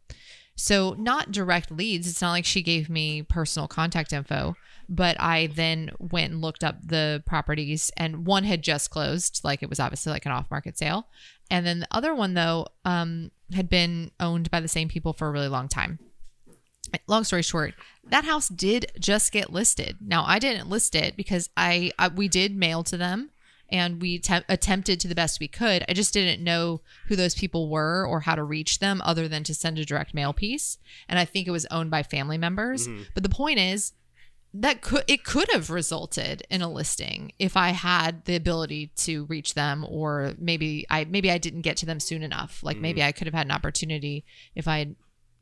So, 0.57 0.95
not 0.99 1.33
direct 1.33 1.71
leads. 1.73 2.09
It's 2.09 2.23
not 2.23 2.31
like 2.31 2.45
she 2.45 2.63
gave 2.63 2.89
me 2.89 3.23
personal 3.23 3.67
contact 3.67 4.13
info, 4.13 4.57
but 4.89 5.21
I 5.21 5.49
then 5.49 5.91
went 5.99 6.33
and 6.33 6.41
looked 6.41 6.63
up 6.63 6.77
the 6.87 7.23
properties, 7.27 7.91
and 7.97 8.27
one 8.27 8.45
had 8.45 8.63
just 8.63 8.91
closed, 8.91 9.41
like 9.43 9.63
it 9.63 9.71
was 9.71 9.81
obviously 9.81 10.13
like 10.13 10.27
an 10.27 10.33
off 10.33 10.51
market 10.51 10.79
sale. 10.79 11.09
And 11.51 11.67
then 11.67 11.81
the 11.81 11.89
other 11.91 12.15
one, 12.15 12.35
though, 12.35 12.69
um, 12.85 13.31
had 13.53 13.69
been 13.69 14.11
owned 14.21 14.51
by 14.51 14.61
the 14.61 14.69
same 14.69 14.89
people 14.89 15.13
for 15.13 15.29
a 15.29 15.33
really 15.33 15.49
long 15.49 15.69
time. 15.69 15.99
Long 17.07 17.25
story 17.25 17.43
short, 17.43 17.75
that 18.05 18.25
house 18.25 18.49
did 18.49 18.93
just 18.99 19.33
get 19.33 19.53
listed. 19.53 19.99
Now, 20.01 20.25
I 20.27 20.39
didn't 20.39 20.69
list 20.69 20.95
it 20.95 21.17
because 21.17 21.51
I, 21.57 21.93
I 21.99 22.09
we 22.09 22.29
did 22.29 22.57
mail 22.57 22.83
to 22.85 22.97
them 22.97 23.31
and 23.71 24.01
we 24.01 24.19
te- 24.19 24.45
attempted 24.49 25.01
to 25.01 25.09
the 25.09 25.15
best 25.15 25.41
we 25.41 25.49
could. 25.49 25.85
I 25.89 25.95
just 25.95 26.13
didn't 26.13 26.45
know 26.45 26.81
who 27.09 27.17
those 27.17 27.35
people 27.35 27.69
were 27.69 28.07
or 28.07 28.21
how 28.21 28.35
to 28.35 28.45
reach 28.45 28.79
them 28.79 29.03
other 29.05 29.27
than 29.27 29.43
to 29.45 29.55
send 29.55 29.79
a 29.79 29.85
direct 29.85 30.15
mail 30.15 30.33
piece. 30.33 30.79
And 31.09 31.19
I 31.19 31.25
think 31.25 31.47
it 31.47 31.53
was 31.53 31.67
owned 31.71 31.91
by 31.91 32.03
family 32.03 32.39
members. 32.39 32.87
Mm-hmm. 32.87 33.03
But 33.15 33.23
the 33.23 33.29
point 33.29 33.59
is 33.59 33.93
that 34.57 34.81
could 34.81 35.03
it 35.09 35.25
could 35.25 35.51
have 35.53 35.69
resulted 35.69 36.47
in 36.49 36.63
a 36.63 36.71
listing 36.71 37.33
if 37.41 37.57
I 37.57 37.71
had 37.71 38.25
the 38.25 38.37
ability 38.37 38.93
to 38.99 39.25
reach 39.25 39.55
them 39.55 39.85
or 39.89 40.35
maybe 40.39 40.87
I 40.89 41.05
maybe 41.05 41.31
I 41.31 41.39
didn't 41.39 41.63
get 41.63 41.77
to 41.79 41.87
them 41.87 41.99
soon 41.99 42.23
enough. 42.23 42.63
Like 42.63 42.77
maybe 42.77 43.01
mm-hmm. 43.01 43.09
I 43.09 43.13
could 43.13 43.27
have 43.27 43.35
had 43.35 43.47
an 43.47 43.53
opportunity 43.53 44.25
if 44.55 44.69
I 44.69 44.79
had 44.79 44.95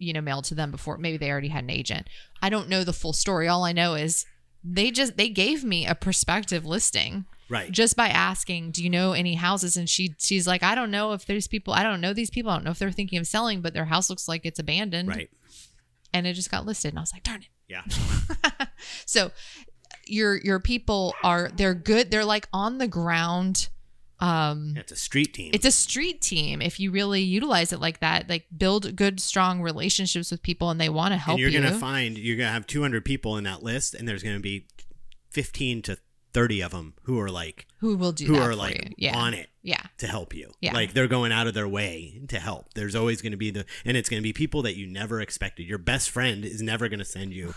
you 0.03 0.13
know 0.13 0.21
mailed 0.21 0.45
to 0.47 0.55
them 0.55 0.71
before 0.71 0.99
maybe 0.99 1.17
they 1.17 1.31
already 1.31 1.49
had 1.49 1.65
an 1.65 1.71
agent. 1.71 2.09
I 2.43 2.49
don't 2.51 2.69
know 2.69 2.85
the 2.85 2.93
full 2.93 3.13
story. 3.13 3.49
All 3.49 3.65
I 3.65 3.73
know 3.73 3.95
is 3.95 4.25
they 4.65 4.91
just 4.91 5.17
they 5.17 5.29
gave 5.29 5.65
me 5.65 5.87
a 5.87 5.95
prospective 5.95 6.65
listing 6.65 7.25
Right. 7.49 7.71
just 7.71 7.97
by 7.97 8.09
asking, 8.09 8.71
"Do 8.71 8.83
you 8.83 8.89
know 8.89 9.13
any 9.13 9.35
houses?" 9.35 9.77
And 9.77 9.89
she 9.89 10.15
she's 10.19 10.47
like, 10.47 10.63
"I 10.63 10.75
don't 10.75 10.91
know 10.91 11.13
if 11.13 11.27
there's 11.27 11.47
people. 11.49 11.75
I 11.75 11.83
don't 11.83 12.01
know 12.01 12.13
these 12.15 12.31
people. 12.31 12.51
I 12.51 12.55
don't 12.55 12.65
know 12.65 12.71
if 12.71 12.79
they're 12.79 12.91
thinking 12.93 13.19
of 13.19 13.27
selling, 13.27 13.61
but 13.61 13.75
their 13.75 13.85
house 13.87 14.09
looks 14.09 14.27
like 14.29 14.47
it's 14.47 14.59
abandoned." 14.59 15.09
right. 15.09 15.31
And 16.15 16.27
it 16.27 16.35
just 16.35 16.51
got 16.51 16.65
listed, 16.67 16.93
and 16.93 16.99
I 16.99 17.03
was 17.03 17.13
like, 17.13 17.23
"Darn 17.25 17.43
it!" 17.43 17.49
Yeah. 17.69 17.83
So 19.07 19.31
your 20.07 20.37
your 20.39 20.59
people 20.61 21.15
are 21.23 21.51
they're 21.55 21.75
good. 21.75 22.11
They're 22.11 22.25
like 22.25 22.49
on 22.53 22.79
the 22.79 22.89
ground. 22.89 23.69
Um, 24.23 24.75
It's 24.77 24.93
a 24.93 24.97
street 24.97 25.35
team. 25.35 25.51
it's 25.53 25.67
a 25.67 25.73
street 25.73 26.21
team 26.21 26.63
if 26.63 26.79
you 26.79 26.91
really 26.93 27.23
utilize 27.23 27.73
it 27.73 27.81
like 27.81 27.99
that. 28.01 28.29
Like 28.29 28.47
build 28.57 28.95
good, 28.95 29.19
strong 29.21 29.61
relationships 29.63 30.31
with 30.31 30.43
people, 30.43 30.71
and 30.71 30.81
they 30.81 30.89
want 30.89 31.13
to 31.13 31.19
help 31.19 31.39
you. 31.39 31.47
and 31.47 31.53
you're 31.55 31.63
you. 31.63 31.69
gonna 31.69 31.81
find 31.81 32.17
you're 32.17 32.37
gonna 32.37 32.51
have 32.53 32.67
200 32.67 33.05
people 33.05 33.37
in 33.37 33.45
that 33.45 33.63
list, 33.63 33.95
and 33.95 34.07
there's 34.09 34.23
gonna 34.23 34.39
be 34.41 34.67
15 35.31 35.83
to 35.83 35.99
30 36.33 36.63
of 36.63 36.71
them 36.71 36.95
who 37.03 37.19
are 37.21 37.31
like 37.31 37.67
who 37.81 37.97
will 37.97 38.13
do 38.13 38.27
who 38.27 38.37
are 38.39 38.55
like. 38.55 38.95
Yeah. 38.97 39.17
on 39.19 39.35
it 39.35 39.51
Yeah. 39.65 39.83
to 39.99 40.07
help 40.09 40.35
you. 40.35 40.51
Yeah. 40.61 40.75
Like 40.75 40.93
they're 40.93 41.07
going 41.07 41.31
out 41.33 41.47
of 41.47 41.55
their 41.55 41.69
way 41.69 42.21
to 42.29 42.39
help. 42.41 42.75
There's 42.75 42.97
always 42.97 43.23
going 43.23 43.31
to 43.33 43.37
be 43.39 43.51
the, 43.51 43.65
and 43.85 43.97
it's 43.97 44.09
going 44.09 44.21
to 44.21 44.23
be 44.23 44.33
people 44.33 44.63
that 44.63 44.77
you 44.77 44.87
never 44.89 45.21
expected. 45.21 45.69
Your 45.69 45.79
best 45.79 46.11
friend 46.11 46.45
is 46.45 46.61
never 46.61 46.89
going 46.89 46.99
to 46.99 47.05
send 47.05 47.33
you 47.33 47.55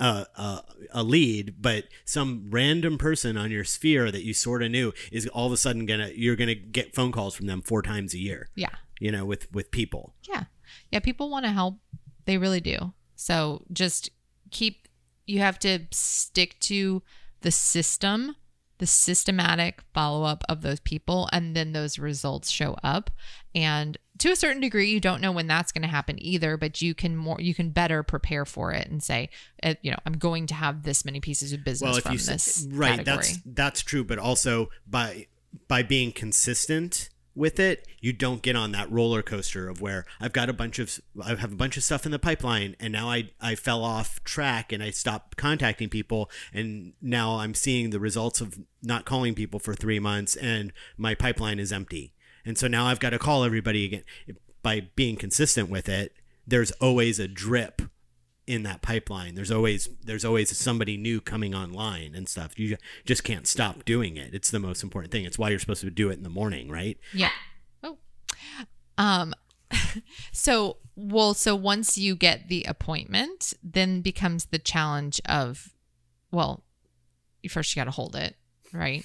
a, 0.00 0.26
a, 0.36 0.62
a 0.92 1.02
lead, 1.02 1.56
but 1.60 1.84
some 2.06 2.46
random 2.50 2.96
person 2.96 3.36
on 3.36 3.50
your 3.50 3.64
sphere 3.64 4.10
that 4.10 4.24
you 4.24 4.32
sort 4.32 4.62
of 4.62 4.70
knew 4.70 4.92
is 5.10 5.26
all 5.28 5.46
of 5.46 5.52
a 5.52 5.56
sudden 5.58 5.84
going 5.84 6.00
to, 6.00 6.18
you're 6.18 6.36
going 6.36 6.48
to 6.48 6.54
get 6.54 6.94
phone 6.94 7.12
calls 7.12 7.34
from 7.34 7.46
them 7.46 7.60
four 7.60 7.82
times 7.82 8.14
a 8.14 8.18
year, 8.18 8.48
Yeah. 8.54 8.70
you 8.98 9.12
know, 9.12 9.24
with, 9.26 9.52
with 9.52 9.70
people. 9.70 10.14
Yeah. 10.28 10.44
Yeah. 10.90 11.00
People 11.00 11.28
want 11.30 11.44
to 11.44 11.52
help. 11.52 11.76
They 12.24 12.38
really 12.38 12.60
do. 12.60 12.94
So 13.14 13.64
just 13.72 14.08
keep, 14.50 14.88
you 15.26 15.40
have 15.40 15.58
to 15.60 15.80
stick 15.90 16.58
to 16.60 17.02
the 17.42 17.50
system, 17.50 18.36
the 18.82 18.86
systematic 18.88 19.80
follow 19.94 20.24
up 20.24 20.42
of 20.48 20.62
those 20.62 20.80
people, 20.80 21.28
and 21.30 21.54
then 21.54 21.70
those 21.70 22.00
results 22.00 22.50
show 22.50 22.76
up. 22.82 23.12
And 23.54 23.96
to 24.18 24.32
a 24.32 24.34
certain 24.34 24.60
degree, 24.60 24.90
you 24.90 24.98
don't 24.98 25.20
know 25.20 25.30
when 25.30 25.46
that's 25.46 25.70
going 25.70 25.82
to 25.82 25.88
happen 25.88 26.20
either, 26.20 26.56
but 26.56 26.82
you 26.82 26.92
can 26.92 27.16
more, 27.16 27.36
you 27.38 27.54
can 27.54 27.70
better 27.70 28.02
prepare 28.02 28.44
for 28.44 28.72
it 28.72 28.88
and 28.88 29.00
say, 29.00 29.30
uh, 29.62 29.74
you 29.82 29.92
know, 29.92 29.98
I'm 30.04 30.14
going 30.14 30.48
to 30.48 30.54
have 30.54 30.82
this 30.82 31.04
many 31.04 31.20
pieces 31.20 31.52
of 31.52 31.62
business 31.62 31.90
well 31.90 31.96
if 31.98 32.02
from 32.02 32.16
this 32.16 32.42
say, 32.42 32.68
right 32.72 32.98
category. 32.98 33.16
that's 33.16 33.38
that's 33.46 33.82
true 33.82 34.02
but 34.02 34.18
also 34.18 34.68
by 34.84 35.28
by 35.68 35.84
being 35.84 36.10
consistent 36.10 37.08
with 37.34 37.58
it 37.58 37.86
you 38.00 38.12
don't 38.12 38.42
get 38.42 38.56
on 38.56 38.72
that 38.72 38.90
roller 38.90 39.22
coaster 39.22 39.68
of 39.68 39.80
where 39.80 40.04
i've 40.20 40.32
got 40.32 40.48
a 40.48 40.52
bunch 40.52 40.78
of 40.78 41.00
i 41.24 41.34
have 41.34 41.52
a 41.52 41.56
bunch 41.56 41.76
of 41.76 41.82
stuff 41.82 42.04
in 42.04 42.12
the 42.12 42.18
pipeline 42.18 42.76
and 42.78 42.92
now 42.92 43.08
i 43.08 43.28
i 43.40 43.54
fell 43.54 43.84
off 43.84 44.22
track 44.24 44.72
and 44.72 44.82
i 44.82 44.90
stopped 44.90 45.36
contacting 45.36 45.88
people 45.88 46.30
and 46.52 46.92
now 47.00 47.38
i'm 47.38 47.54
seeing 47.54 47.90
the 47.90 48.00
results 48.00 48.40
of 48.40 48.58
not 48.82 49.04
calling 49.04 49.34
people 49.34 49.60
for 49.60 49.74
three 49.74 49.98
months 49.98 50.36
and 50.36 50.72
my 50.96 51.14
pipeline 51.14 51.58
is 51.58 51.72
empty. 51.72 52.12
And 52.44 52.58
so 52.58 52.66
now 52.66 52.86
i've 52.86 53.00
got 53.00 53.10
to 53.10 53.18
call 53.18 53.44
everybody 53.44 53.84
again. 53.84 54.04
By 54.62 54.88
being 54.94 55.16
consistent 55.16 55.70
with 55.70 55.88
it 55.88 56.14
there's 56.46 56.72
always 56.72 57.18
a 57.18 57.28
drip 57.28 57.82
in 58.46 58.64
that 58.64 58.82
pipeline 58.82 59.34
there's 59.34 59.50
always 59.52 59.88
there's 60.04 60.24
always 60.24 60.56
somebody 60.56 60.96
new 60.96 61.20
coming 61.20 61.54
online 61.54 62.14
and 62.14 62.28
stuff 62.28 62.58
you 62.58 62.76
just 63.04 63.22
can't 63.22 63.46
stop 63.46 63.84
doing 63.84 64.16
it 64.16 64.34
it's 64.34 64.50
the 64.50 64.58
most 64.58 64.82
important 64.82 65.12
thing 65.12 65.24
it's 65.24 65.38
why 65.38 65.48
you're 65.48 65.58
supposed 65.60 65.80
to 65.80 65.90
do 65.90 66.10
it 66.10 66.14
in 66.14 66.22
the 66.24 66.28
morning 66.28 66.68
right 66.68 66.98
Yeah. 67.14 67.30
Oh. 67.84 67.98
Um 68.98 69.32
so 70.32 70.78
well 70.96 71.34
so 71.34 71.54
once 71.54 71.96
you 71.96 72.14
get 72.14 72.48
the 72.48 72.64
appointment, 72.64 73.54
then 73.62 74.00
becomes 74.00 74.46
the 74.46 74.58
challenge 74.58 75.20
of 75.26 75.70
well, 76.30 76.64
first 77.48 77.74
you 77.74 77.80
got 77.80 77.84
to 77.84 77.90
hold 77.90 78.16
it, 78.16 78.36
right? 78.72 79.04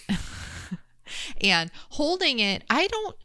and 1.42 1.72
holding 1.90 2.40
it, 2.40 2.64
I 2.70 2.88
don't 2.88 3.16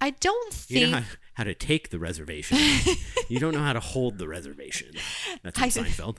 I 0.00 0.10
don't 0.10 0.66
you 0.68 0.90
think 0.90 1.18
how, 1.38 1.44
to 1.44 1.54
take 1.54 1.88
the 1.90 1.98
reservation. 1.98 2.58
You 3.30 3.38
don't 3.40 3.52
know 3.52 3.60
how 3.62 3.74
to 3.74 3.80
hold 3.80 4.16
the 4.16 4.26
reservation. 4.26 4.88
That's 5.42 5.58
from 5.58 5.84
I- 5.84 5.88
seinfeld. 5.88 6.16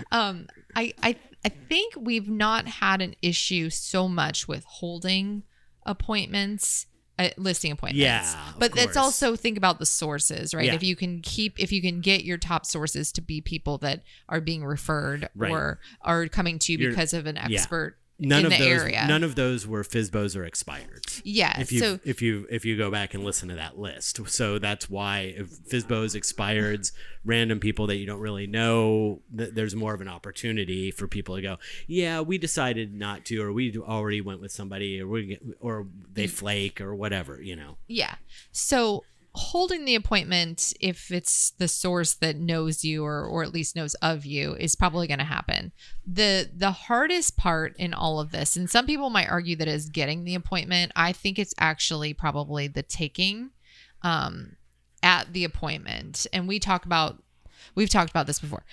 Um 0.12 0.46
I, 0.74 0.92
I 1.02 1.16
i 1.44 1.48
think 1.48 1.94
we've 1.98 2.28
not 2.28 2.66
had 2.68 3.00
an 3.00 3.14
issue 3.22 3.70
so 3.70 4.06
much 4.08 4.46
with 4.46 4.64
holding 4.64 5.42
appointments 5.86 6.86
uh, 7.18 7.30
listing 7.38 7.72
appointments. 7.72 7.98
Yeah, 8.02 8.52
but 8.58 8.74
that's 8.74 8.88
course. 8.92 8.96
also 8.98 9.36
think 9.36 9.56
about 9.56 9.78
the 9.78 9.86
sources 9.86 10.52
right? 10.52 10.66
Yeah. 10.66 10.74
if 10.74 10.82
you 10.82 10.94
can 10.96 11.20
keep 11.22 11.58
if 11.58 11.72
you 11.72 11.80
can 11.80 12.00
get 12.02 12.24
your 12.24 12.36
top 12.36 12.66
sources 12.66 13.10
to 13.12 13.22
be 13.22 13.40
people 13.40 13.78
that 13.78 14.02
are 14.28 14.40
being 14.42 14.62
referred 14.62 15.30
Right. 15.34 15.50
or 15.50 15.80
are 16.02 16.26
coming 16.28 16.58
to 16.58 16.72
you 16.72 16.78
You're- 16.78 16.90
because 16.90 17.14
of 17.14 17.24
an 17.26 17.38
expert 17.38 17.96
none 18.18 18.44
of 18.44 18.50
those 18.50 18.60
area 18.60 19.04
none 19.06 19.22
of 19.22 19.34
those 19.34 19.66
were 19.66 19.82
fizbos 19.82 20.36
or 20.36 20.44
expired. 20.44 21.04
yeah 21.24 21.60
if 21.60 21.70
you 21.70 21.80
so 21.80 22.00
if 22.04 22.22
you 22.22 22.46
if 22.50 22.64
you 22.64 22.76
go 22.76 22.90
back 22.90 23.14
and 23.14 23.24
listen 23.24 23.48
to 23.48 23.54
that 23.54 23.78
list 23.78 24.26
so 24.28 24.58
that's 24.58 24.88
why 24.88 25.34
if 25.36 25.50
fizbos 25.68 26.16
expireds 26.16 26.92
random 27.24 27.60
people 27.60 27.86
that 27.86 27.96
you 27.96 28.06
don't 28.06 28.20
really 28.20 28.46
know 28.46 29.20
th- 29.36 29.50
there's 29.54 29.74
more 29.74 29.92
of 29.92 30.00
an 30.00 30.08
opportunity 30.08 30.90
for 30.90 31.06
people 31.06 31.36
to 31.36 31.42
go 31.42 31.56
yeah 31.86 32.20
we 32.20 32.38
decided 32.38 32.94
not 32.94 33.24
to 33.24 33.42
or 33.42 33.52
we 33.52 33.76
already 33.76 34.20
went 34.20 34.40
with 34.40 34.52
somebody 34.52 35.00
or 35.00 35.06
we 35.06 35.38
or 35.60 35.86
they 36.12 36.24
mm. 36.24 36.30
flake 36.30 36.80
or 36.80 36.94
whatever 36.94 37.40
you 37.42 37.56
know 37.56 37.76
Yeah. 37.88 38.16
So 38.52 39.04
holding 39.36 39.84
the 39.84 39.94
appointment, 39.94 40.72
if 40.80 41.10
it's 41.10 41.50
the 41.50 41.68
source 41.68 42.14
that 42.14 42.36
knows 42.36 42.84
you 42.84 43.04
or, 43.04 43.24
or 43.24 43.42
at 43.42 43.52
least 43.52 43.76
knows 43.76 43.94
of 43.96 44.24
you, 44.24 44.54
is 44.54 44.74
probably 44.74 45.06
going 45.06 45.18
to 45.18 45.24
happen. 45.24 45.72
The 46.06 46.50
the 46.54 46.70
hardest 46.72 47.36
part 47.36 47.76
in 47.78 47.92
all 47.92 48.18
of 48.18 48.32
this, 48.32 48.56
and 48.56 48.68
some 48.68 48.86
people 48.86 49.10
might 49.10 49.28
argue 49.28 49.54
that 49.56 49.68
is 49.68 49.88
getting 49.90 50.24
the 50.24 50.34
appointment. 50.34 50.92
I 50.96 51.12
think 51.12 51.38
it's 51.38 51.54
actually 51.58 52.14
probably 52.14 52.66
the 52.66 52.82
taking 52.82 53.50
um, 54.02 54.56
at 55.02 55.32
the 55.32 55.44
appointment. 55.44 56.26
And 56.32 56.48
we 56.48 56.58
talk 56.58 56.86
about 56.86 57.22
we've 57.74 57.90
talked 57.90 58.10
about 58.10 58.26
this 58.26 58.40
before. 58.40 58.64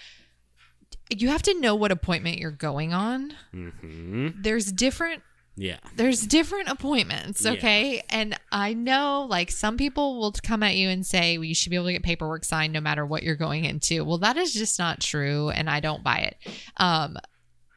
You 1.09 1.27
have 1.27 1.43
to 1.43 1.59
know 1.59 1.75
what 1.75 1.91
appointment 1.91 2.37
you're 2.37 2.51
going 2.51 2.93
on. 2.93 3.33
hmm 3.51 4.29
There's 4.35 4.71
different 4.71 5.23
yeah. 5.55 5.77
There's 5.95 6.25
different 6.25 6.69
appointments 6.69 7.43
Yeah. 7.45 7.51
okay? 7.51 8.03
And 8.09 8.37
i 8.51 8.73
know 8.73 9.27
like 9.29 9.51
some 9.51 9.77
people 9.77 10.19
will 10.19 10.31
come 10.43 10.63
at 10.63 10.75
you 10.75 10.89
and 10.89 11.05
say 11.05 11.37
well, 11.37 11.45
you 11.45 11.53
should 11.55 11.69
be 11.69 11.75
able 11.75 11.85
to 11.87 11.93
get 11.93 12.03
paperwork 12.03 12.43
signed 12.43 12.73
no 12.73 12.81
matter 12.81 13.05
what 13.05 13.23
you're 13.23 13.35
going 13.35 13.65
into. 13.65 14.03
Well 14.03 14.17
that 14.19 14.37
is 14.37 14.53
just 14.53 14.79
not 14.79 14.99
true 15.01 15.49
and 15.49 15.69
i 15.69 15.79
don't 15.79 16.03
buy 16.03 16.19
it. 16.19 16.37
Um 16.77 17.17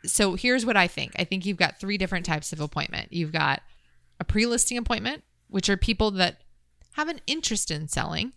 so 0.04 0.34
here's 0.34 0.64
what 0.64 0.76
i 0.76 0.86
think. 0.86 1.12
I 1.18 1.24
think 1.24 1.44
you've 1.44 1.56
got 1.58 1.78
three 1.80 1.98
different 1.98 2.24
types 2.26 2.52
of 2.52 2.60
appointment. 2.60 3.12
You've 3.12 3.32
got 3.32 3.62
a 4.20 4.24
pre-listing 4.24 4.78
appointment 4.78 5.22
which 5.48 5.68
are 5.68 5.76
people 5.76 6.10
that 6.12 6.38
have 6.92 7.08
an 7.08 7.20
interest 7.26 7.70
in 7.70 7.88
selling 7.88 8.32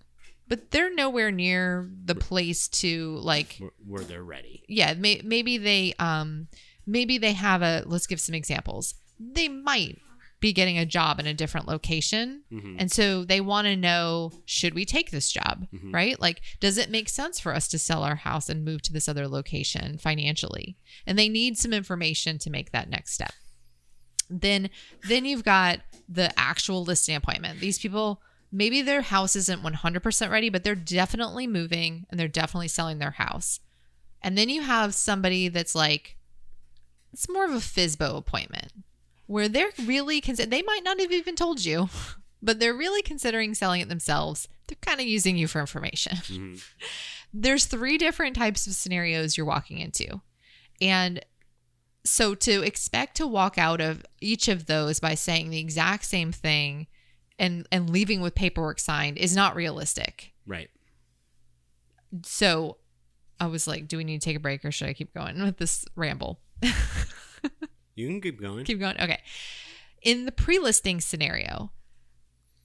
but 0.49 0.71
they're 0.71 0.93
nowhere 0.93 1.31
near 1.31 1.89
the 2.05 2.15
place 2.15 2.67
to 2.67 3.15
like 3.17 3.55
where, 3.59 3.71
where 3.87 4.03
they're 4.03 4.23
ready. 4.23 4.63
Yeah 4.67 4.95
may, 4.95 5.21
maybe 5.23 5.57
they 5.57 5.93
um 5.99 6.47
maybe 6.85 7.17
they 7.17 7.33
have 7.33 7.61
a 7.61 7.83
let's 7.85 8.07
give 8.07 8.19
some 8.19 8.35
examples 8.35 8.95
they 9.19 9.47
might 9.47 9.99
be 10.39 10.53
getting 10.53 10.77
a 10.77 10.85
job 10.85 11.19
in 11.19 11.27
a 11.27 11.33
different 11.33 11.67
location 11.67 12.43
Mhm. 12.49 12.77
and 12.79 12.89
so 12.91 13.25
they 13.25 13.41
want 13.41 13.65
to 13.65 13.75
know 13.75 14.31
should 14.45 14.73
we 14.73 14.85
take 14.85 15.11
this 15.11 15.29
job 15.31 15.67
Mhm. 15.73 15.93
right 15.93 16.19
like 16.21 16.41
does 16.61 16.77
it 16.77 16.89
make 16.89 17.09
sense 17.09 17.39
for 17.41 17.53
us 17.53 17.67
to 17.67 17.77
sell 17.77 18.03
our 18.03 18.15
house 18.15 18.47
and 18.49 18.63
move 18.63 18.81
to 18.83 18.93
this 18.93 19.09
other 19.09 19.27
location 19.27 19.97
financially 19.97 20.77
and 21.05 21.19
they 21.19 21.27
need 21.27 21.57
some 21.57 21.73
information 21.73 22.37
to 22.39 22.49
make 22.49 22.71
that 22.71 22.89
next 22.89 23.13
step 23.13 23.33
then 24.29 24.69
then 25.07 25.25
you've 25.25 25.43
got 25.43 25.81
the 26.07 26.31
actual 26.39 26.83
listing 26.85 27.15
appointment 27.15 27.59
these 27.59 27.77
people 27.79 28.21
maybe 28.51 28.81
their 28.81 29.01
house 29.03 29.35
isn't 29.35 29.61
100% 29.61 30.31
ready, 30.31 30.49
but 30.49 30.63
they're 30.63 30.73
definitely 30.73 31.45
moving 31.45 32.07
and 32.09 32.19
they're 32.19 32.27
definitely 32.27 32.67
selling 32.67 32.97
their 32.97 33.11
house. 33.11 33.59
And 34.23 34.35
then 34.35 34.49
you 34.49 34.63
have 34.63 34.95
somebody 34.95 35.49
that's 35.49 35.75
like, 35.75 36.17
it's 37.13 37.29
more 37.29 37.45
of 37.45 37.51
a 37.51 37.57
FISBO 37.57 38.17
appointment 38.17 38.71
where 39.29 39.47
they're 39.47 39.69
really, 39.85 40.19
consider- 40.21 40.49
they 40.49 40.63
might 40.63 40.83
not 40.83 40.99
have 40.99 41.11
even 41.11 41.35
told 41.35 41.63
you, 41.63 41.87
but 42.41 42.59
they're 42.59 42.73
really 42.73 43.03
considering 43.03 43.53
selling 43.53 43.79
it 43.79 43.87
themselves. 43.89 44.47
They're 44.67 44.77
kind 44.81 44.99
of 44.99 45.05
using 45.05 45.37
you 45.37 45.47
for 45.47 45.59
information. 45.61 46.17
Mhm. 46.17 46.63
There's 47.31 47.65
three 47.65 47.99
different 47.99 48.35
types 48.35 48.65
of 48.65 48.73
scenarios 48.73 49.37
you're 49.37 49.45
walking 49.45 49.77
into. 49.77 50.21
And 50.81 51.23
so 52.03 52.33
to 52.33 52.63
expect 52.63 53.17
to 53.17 53.27
walk 53.27 53.59
out 53.59 53.79
of 53.81 54.03
each 54.19 54.47
of 54.47 54.65
those 54.65 54.99
by 54.99 55.13
saying 55.13 55.51
the 55.51 55.59
exact 55.59 56.05
same 56.05 56.31
thing 56.31 56.87
and 57.37 57.67
and 57.71 57.87
leaving 57.91 58.19
with 58.21 58.33
paperwork 58.33 58.79
signed 58.79 59.19
is 59.19 59.35
not 59.35 59.55
realistic. 59.55 60.33
Right. 60.47 60.69
So 62.23 62.77
I 63.39 63.45
was 63.45 63.67
like, 63.67 63.87
do 63.87 63.97
we 63.97 64.03
need 64.03 64.21
to 64.21 64.25
take 64.25 64.37
a 64.37 64.39
break 64.39 64.65
or 64.65 64.71
should 64.71 64.89
I 64.89 64.93
keep 64.93 65.13
going 65.13 65.39
with 65.43 65.57
this 65.57 65.85
ramble? 65.95 66.39
You 67.99 68.07
can 68.07 68.21
keep 68.21 68.39
going. 68.41 68.65
keep 68.65 68.79
going. 68.79 68.95
Okay. 68.99 69.19
In 70.01 70.25
the 70.25 70.31
pre-listing 70.31 71.01
scenario, 71.01 71.71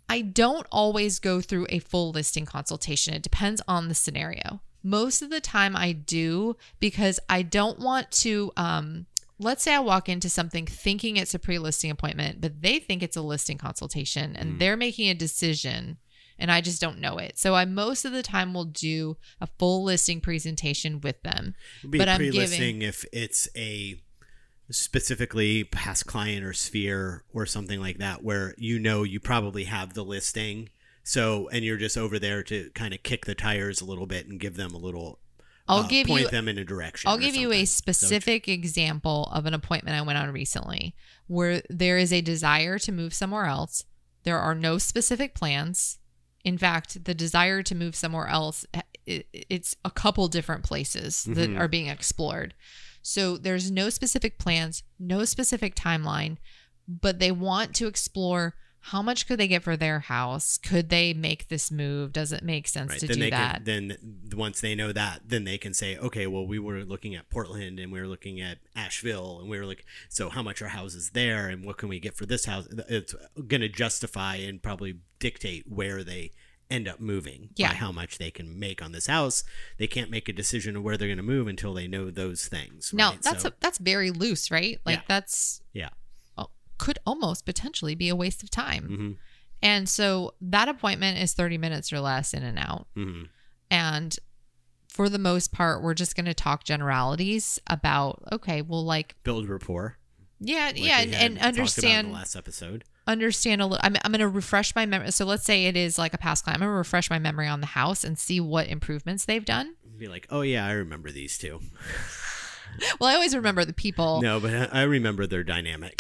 I 0.09 0.21
don't 0.21 0.67
always 0.71 1.19
go 1.19 1.41
through 1.41 1.67
a 1.71 1.79
full 1.81 2.11
listing 2.13 2.47
consultation. 2.47 3.15
It 3.15 3.23
depends 3.23 3.61
on 3.67 3.89
the 3.89 3.95
scenario. 3.95 4.61
Most 4.83 5.23
of 5.23 5.31
the 5.31 5.41
time 5.41 5.75
I 5.75 5.93
do 5.93 6.57
because 6.79 7.19
I 7.29 7.43
don't 7.43 7.79
want 7.81 8.11
to 8.13 8.53
um 8.57 9.07
let's 9.41 9.65
say 9.65 9.75
I 9.75 9.81
walk 9.81 10.09
into 10.09 10.29
something 10.29 10.65
thinking 10.67 11.17
it's 11.17 11.35
a 11.35 11.39
pre-listing 11.41 11.91
appointment, 11.91 12.41
but 12.41 12.63
they 12.63 12.79
think 12.79 13.03
it's 13.03 13.17
a 13.17 13.23
listing 13.23 13.59
consultation 13.59 14.37
and 14.37 14.53
Mm. 14.55 14.59
they're 14.61 14.77
making 14.77 15.09
a 15.09 15.15
decision 15.15 15.99
and 16.39 16.51
I 16.53 16.61
just 16.61 16.81
don't 16.81 17.01
know 17.01 17.19
it. 17.19 17.39
So 17.39 17.55
I 17.55 17.65
most 17.65 18.05
of 18.05 18.13
the 18.13 18.23
time 18.23 18.53
will 18.55 18.65
do 18.67 19.17
a 19.41 19.49
full 19.59 19.83
listing 19.85 20.21
presentation 20.21 21.01
with 21.01 21.21
them. 21.23 21.55
It'd 21.81 21.91
be 21.93 21.99
but 21.99 22.09
I'm 22.09 22.19
pre-listing 22.19 22.83
if 22.83 23.05
it's 23.13 23.49
a 23.57 23.97
specifically 24.71 25.65
past 25.65 26.07
client 26.07 26.45
or 26.45 26.53
sphere 26.53 27.23
or 27.33 27.47
something 27.47 27.81
like 27.81 27.99
that 27.99 28.23
where 28.23 28.55
you 28.59 28.79
know 28.79 29.03
you 29.03 29.21
probably 29.21 29.65
have 29.65 29.95
the 29.95 30.05
listing 30.05 30.69
so 31.03 31.49
and 31.51 31.65
you're 31.65 31.77
just 31.77 31.99
over 31.99 32.19
there 32.19 32.43
to 32.43 32.71
kind 32.75 32.95
of 32.95 33.03
kick 33.03 33.27
the 33.27 33.35
tires 33.35 33.81
a 33.81 33.85
little 33.85 34.07
bit 34.07 34.27
and 34.27 34.41
give 34.41 34.57
them 34.57 34.73
a 34.75 34.79
little 34.79 35.19
I'll 35.69 35.81
uh, 35.85 35.89
give 35.89 36.07
point 36.07 36.23
you 36.25 36.29
them 36.29 36.49
in 36.49 36.59
a 36.59 36.65
direction 36.65 37.09
I'll 37.11 37.19
give 37.19 37.35
you 37.35 37.51
a 37.53 37.65
something. 37.65 37.67
So- 37.67 38.07
specific 38.07 38.49
example 38.49 39.31
of 39.33 39.47
an 39.47 39.55
appointment 39.55 39.97
I 39.97 40.03
went 40.03 40.19
on 40.19 40.31
recently 40.33 40.95
where 41.27 41.63
there 41.71 41.99
is 41.99 42.13
a 42.13 42.21
desire 42.21 42.79
to 42.81 42.93
move 42.93 43.15
somewhere 43.15 43.47
else. 43.47 43.85
There 44.25 44.39
are 44.39 44.55
no 44.55 44.77
specific 44.79 45.35
plans. 45.35 45.99
In 46.45 46.59
fact, 46.59 47.05
the 47.05 47.15
desire 47.15 47.63
to 47.63 47.75
move 47.75 47.95
somewhere 47.97 48.27
else 48.29 48.67
i- 48.75 49.25
it's 49.33 49.75
a 49.85 49.91
couple 49.91 50.29
different 50.29 50.65
places 50.65 51.25
that 51.25 51.51
Mhm. 51.51 51.59
are 51.61 51.69
being 51.69 51.87
explored. 51.89 52.55
So 53.07 53.37
there's 53.37 53.71
no 53.71 53.91
specific 53.91 54.39
plans, 54.39 54.83
no 54.99 55.27
specific 55.27 55.75
timeline, 55.75 56.39
but 56.89 57.19
they 57.19 57.31
want 57.31 57.75
to 57.75 57.87
explore 57.87 58.55
how 58.81 59.03
much 59.03 59.27
could 59.27 59.39
they 59.39 59.47
get 59.47 59.63
for 59.63 59.77
their 59.77 60.01
house? 60.01 60.57
Could 60.57 60.89
they 60.89 61.13
make 61.13 61.49
this 61.49 61.71
move? 61.71 62.13
Does 62.15 62.33
it 62.33 62.43
make 62.43 62.67
sense 62.67 62.93
Right. 62.93 63.01
to 63.01 63.07
then 63.07 63.19
do 63.19 63.31
that? 63.31 63.65
Can, 63.65 63.65
then 63.65 63.99
once 64.35 64.63
they 64.63 64.75
know 64.75 64.91
that, 64.93 65.21
then 65.27 65.45
they 65.45 65.59
can 65.59 65.75
say, 65.75 65.99
okay, 65.99 66.27
well, 66.27 66.47
we 66.47 66.59
were 66.59 66.83
looking 66.83 67.15
at 67.15 67.29
Portland 67.29 67.79
and 67.79 67.93
we 67.93 68.01
were 68.01 68.07
looking 68.09 68.41
at 68.41 68.59
Asheville 68.75 69.39
and 69.41 69.51
we 69.51 69.59
were 69.59 69.67
like, 69.67 69.85
so 70.09 70.31
how 70.31 70.43
much 70.43 70.63
are 70.63 70.69
houses 70.69 71.11
there 71.11 71.49
and 71.49 71.65
what 71.65 71.77
can 71.77 71.91
we 71.91 72.01
get 72.01 72.15
for 72.15 72.25
this 72.25 72.47
house? 72.47 72.67
It's 72.89 73.15
going 73.47 73.61
to 73.61 73.69
justify 73.69 74.37
and 74.37 74.63
probably 74.63 75.01
dictate 75.19 75.65
where 75.67 76.03
they 76.05 76.33
end 76.75 76.89
up 76.89 77.01
moving 77.01 77.51
Yeah. 77.57 77.69
by 77.71 77.75
how 77.77 77.93
much 77.93 78.19
they 78.19 78.31
can 78.31 78.59
make 78.59 78.83
on 78.83 78.93
this 78.93 79.07
house. 79.07 79.45
They 79.79 79.87
can't 79.87 80.11
make 80.11 80.29
a 80.29 80.33
decision 80.33 80.77
of 80.77 80.83
where 80.83 80.97
they're 80.97 81.09
going 81.09 81.17
to 81.19 81.23
move 81.23 81.47
until 81.49 81.73
they 81.75 81.87
know 81.87 82.11
those 82.11 82.47
things. 82.47 82.93
Now 82.93 83.11
right? 83.11 83.23
that's 83.23 83.43
So- 83.43 83.49
a, 83.49 83.53
that's 83.61 83.79
very 83.79 84.11
loose, 84.11 84.51
right? 84.51 84.79
Like 84.85 84.99
Yeah. 84.99 85.03
that's 85.09 85.63
yeah. 85.73 85.91
could 86.77 86.99
almost 87.07 87.47
potentially 87.47 87.95
be 87.95 88.09
a 88.09 88.17
waste 88.17 88.43
of 88.43 88.51
time. 88.51 88.85
hmm 88.87 89.13
And 89.63 89.89
so 89.89 90.35
that 90.41 90.69
appointment 90.69 91.19
is 91.19 91.33
30 91.33 91.57
minutes 91.57 91.93
or 91.93 92.01
less 92.01 92.35
in 92.35 92.43
and 92.43 92.59
out. 92.59 92.89
hmm 92.95 93.23
And 93.71 94.19
for 94.89 95.09
the 95.09 95.19
most 95.19 95.53
part, 95.53 95.83
we're 95.83 95.95
just 95.95 96.17
going 96.17 96.27
to 96.27 96.35
talk 96.35 96.65
generalities 96.65 97.61
about 97.69 98.23
okay, 98.33 98.61
well 98.61 98.85
like 98.85 99.15
Build 99.23 99.49
rapport. 99.49 99.99
yeah, 100.41 100.67
like 100.67 100.79
yeah, 100.79 100.99
and, 101.01 101.15
and 101.15 101.15
talked 101.15 101.37
about 101.37 101.45
in 101.47 101.47
understand 101.61 102.09
the 102.09 102.13
last 102.13 102.37
episode. 102.37 102.85
Understand 103.07 103.61
a 103.61 103.67
little. 103.67 103.81
I'm, 103.83 103.97
I'm 104.05 104.13
going 104.13 104.21
to 104.21 104.29
refresh 104.29 104.75
my 104.75 104.87
memory. 104.87 105.11
So 105.13 105.25
let's 105.25 105.45
say 105.45 105.67
it 105.67 105.77
is 105.77 105.99
like 105.99 106.15
a 106.15 106.19
past 106.19 106.45
client. 106.45 106.59
I'm 106.63 106.67
going 106.67 106.75
to 106.75 106.79
refresh 106.79 107.11
my 107.11 107.19
memory 107.19 107.47
on 107.49 107.61
the 107.61 107.67
house 107.67 108.05
and 108.05 108.19
see 108.19 108.41
what 108.41 108.69
improvements 108.69 109.25
they've 109.25 109.45
done. 109.45 109.75
Be 109.97 110.09
like, 110.09 110.27
oh 110.31 110.41
yeah, 110.41 110.67
I 110.67 110.73
remember 110.73 111.11
these 111.11 111.39
two. 111.39 111.61
Well, 112.99 113.09
I 113.09 113.15
always 113.15 113.37
remember 113.37 113.65
the 113.65 113.73
people. 113.73 114.21
No, 114.21 114.41
but 114.41 114.53
I 114.53 114.81
I 114.81 114.83
remember 114.83 115.29
their 115.29 115.45
dynamic. 115.45 115.95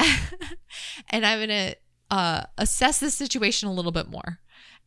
and 1.11 1.25
I'm 1.25 1.39
going 1.39 1.49
to 1.49 1.77
uh, 2.11 2.43
assess 2.59 3.01
the 3.01 3.11
situation 3.11 3.69
a 3.69 3.73
little 3.73 3.93
bit 3.93 4.09
more. 4.09 4.41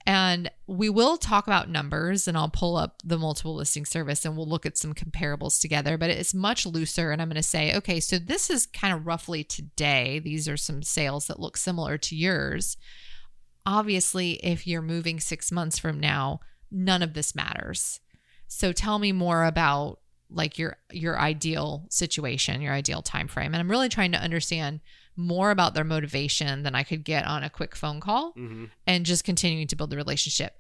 And 0.08 0.50
we 0.68 0.90
will 0.90 1.18
talk 1.18 1.48
about 1.48 1.70
numbers, 1.70 2.30
and 2.30 2.38
I'll 2.38 2.50
pull 2.50 2.78
up 2.78 3.02
the 3.04 3.18
multiple 3.18 3.56
listing 3.56 3.86
service 3.86 4.24
and 4.24 4.38
we'll 4.38 4.48
look 4.48 4.66
at 4.66 4.78
some 4.78 4.94
comparables 4.94 5.60
together. 5.60 5.98
But 5.98 6.10
it's 6.12 6.34
much 6.34 6.66
looser. 6.66 7.12
And 7.12 7.22
I'm 7.22 7.28
going 7.28 7.36
to 7.36 7.44
say, 7.44 7.76
okay, 7.76 8.00
so 8.00 8.18
this 8.18 8.50
is 8.50 8.68
kind 8.68 8.94
of 8.94 9.06
roughly 9.06 9.44
today. 9.44 10.20
These 10.20 10.48
are 10.48 10.56
some 10.56 10.82
sales 10.82 11.28
that 11.28 11.42
look 11.42 11.58
similar 11.58 11.98
to 11.98 12.16
yours. 12.16 12.78
Obviously, 13.66 14.36
if 14.36 14.66
you're 14.66 14.82
moving 14.82 15.20
six 15.20 15.52
months 15.52 15.78
from 15.78 16.00
now, 16.00 16.40
none 16.72 17.04
of 17.04 17.14
this 17.14 17.36
matters. 17.36 18.00
So 18.48 18.72
tell 18.72 19.00
me 19.00 19.12
more 19.12 19.44
about 19.44 20.00
like 20.30 20.58
your 20.58 20.78
your 20.90 21.20
ideal 21.20 21.86
situation, 21.90 22.62
your 22.62 22.74
ideal 22.74 23.02
time 23.02 23.28
frame. 23.28 23.54
And 23.54 23.58
I'm 23.58 23.70
really 23.70 23.90
trying 23.90 24.14
to 24.14 24.22
understand 24.22 24.80
more 25.18 25.52
about 25.52 25.74
their 25.74 25.84
motivation 25.84 26.64
than 26.64 26.76
I 26.76 26.84
could 26.84 27.04
get 27.04 27.26
on 27.26 27.44
a 27.44 27.50
quick 27.50 27.76
phone 27.76 28.00
call 28.00 28.32
hmm 28.32 28.66
and 28.86 29.06
just 29.06 29.24
continuing 29.24 29.68
to 29.68 29.76
build 29.76 29.90
the 29.90 29.98
relationship. 29.98 30.58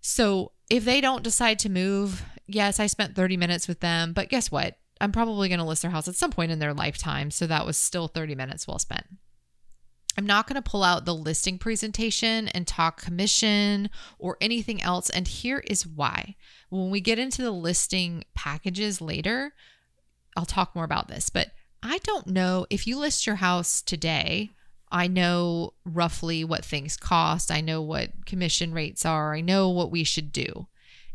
So 0.00 0.52
if 0.68 0.84
they 0.84 1.00
don't 1.00 1.22
decide 1.22 1.58
to 1.60 1.70
move, 1.70 2.22
yes, 2.46 2.78
I 2.78 2.86
spent 2.86 3.14
30 3.14 3.36
minutes 3.36 3.66
with 3.66 3.80
them, 3.80 4.12
but 4.12 4.28
guess 4.28 4.50
what? 4.50 4.76
I'm 5.00 5.12
probably 5.12 5.48
going 5.48 5.60
to 5.60 5.64
list 5.64 5.82
their 5.82 5.90
house 5.90 6.08
at 6.08 6.14
some 6.14 6.30
point 6.30 6.52
in 6.52 6.58
their 6.58 6.74
lifetime. 6.74 7.30
So 7.30 7.46
that 7.46 7.64
was 7.64 7.76
still 7.76 8.08
30 8.08 8.34
minutes 8.34 8.66
well 8.66 8.78
spent. 8.78 9.06
I'm 10.16 10.26
not 10.26 10.48
going 10.48 10.60
to 10.60 10.70
pull 10.70 10.82
out 10.82 11.04
the 11.04 11.14
listing 11.14 11.58
presentation 11.58 12.48
and 12.48 12.66
talk 12.66 13.00
commission 13.00 13.88
or 14.18 14.36
anything 14.40 14.82
else. 14.82 15.10
And 15.10 15.28
here 15.28 15.60
is 15.60 15.86
why. 15.86 16.34
When 16.70 16.90
we 16.90 17.00
get 17.00 17.20
into 17.20 17.40
the 17.40 17.52
listing 17.52 18.24
packages 18.34 19.00
later, 19.00 19.54
I'll 20.36 20.44
talk 20.44 20.74
more 20.74 20.84
about 20.84 21.06
this, 21.06 21.30
but 21.30 21.52
I 21.82 21.98
don't 21.98 22.26
know 22.28 22.66
if 22.70 22.86
you 22.86 22.98
list 22.98 23.26
your 23.26 23.36
house 23.36 23.82
today. 23.82 24.50
I 24.90 25.06
know 25.06 25.74
roughly 25.84 26.44
what 26.44 26.64
things 26.64 26.96
cost. 26.96 27.50
I 27.50 27.60
know 27.60 27.82
what 27.82 28.24
commission 28.26 28.72
rates 28.72 29.04
are. 29.04 29.34
I 29.34 29.40
know 29.42 29.68
what 29.68 29.90
we 29.90 30.02
should 30.04 30.32
do. 30.32 30.66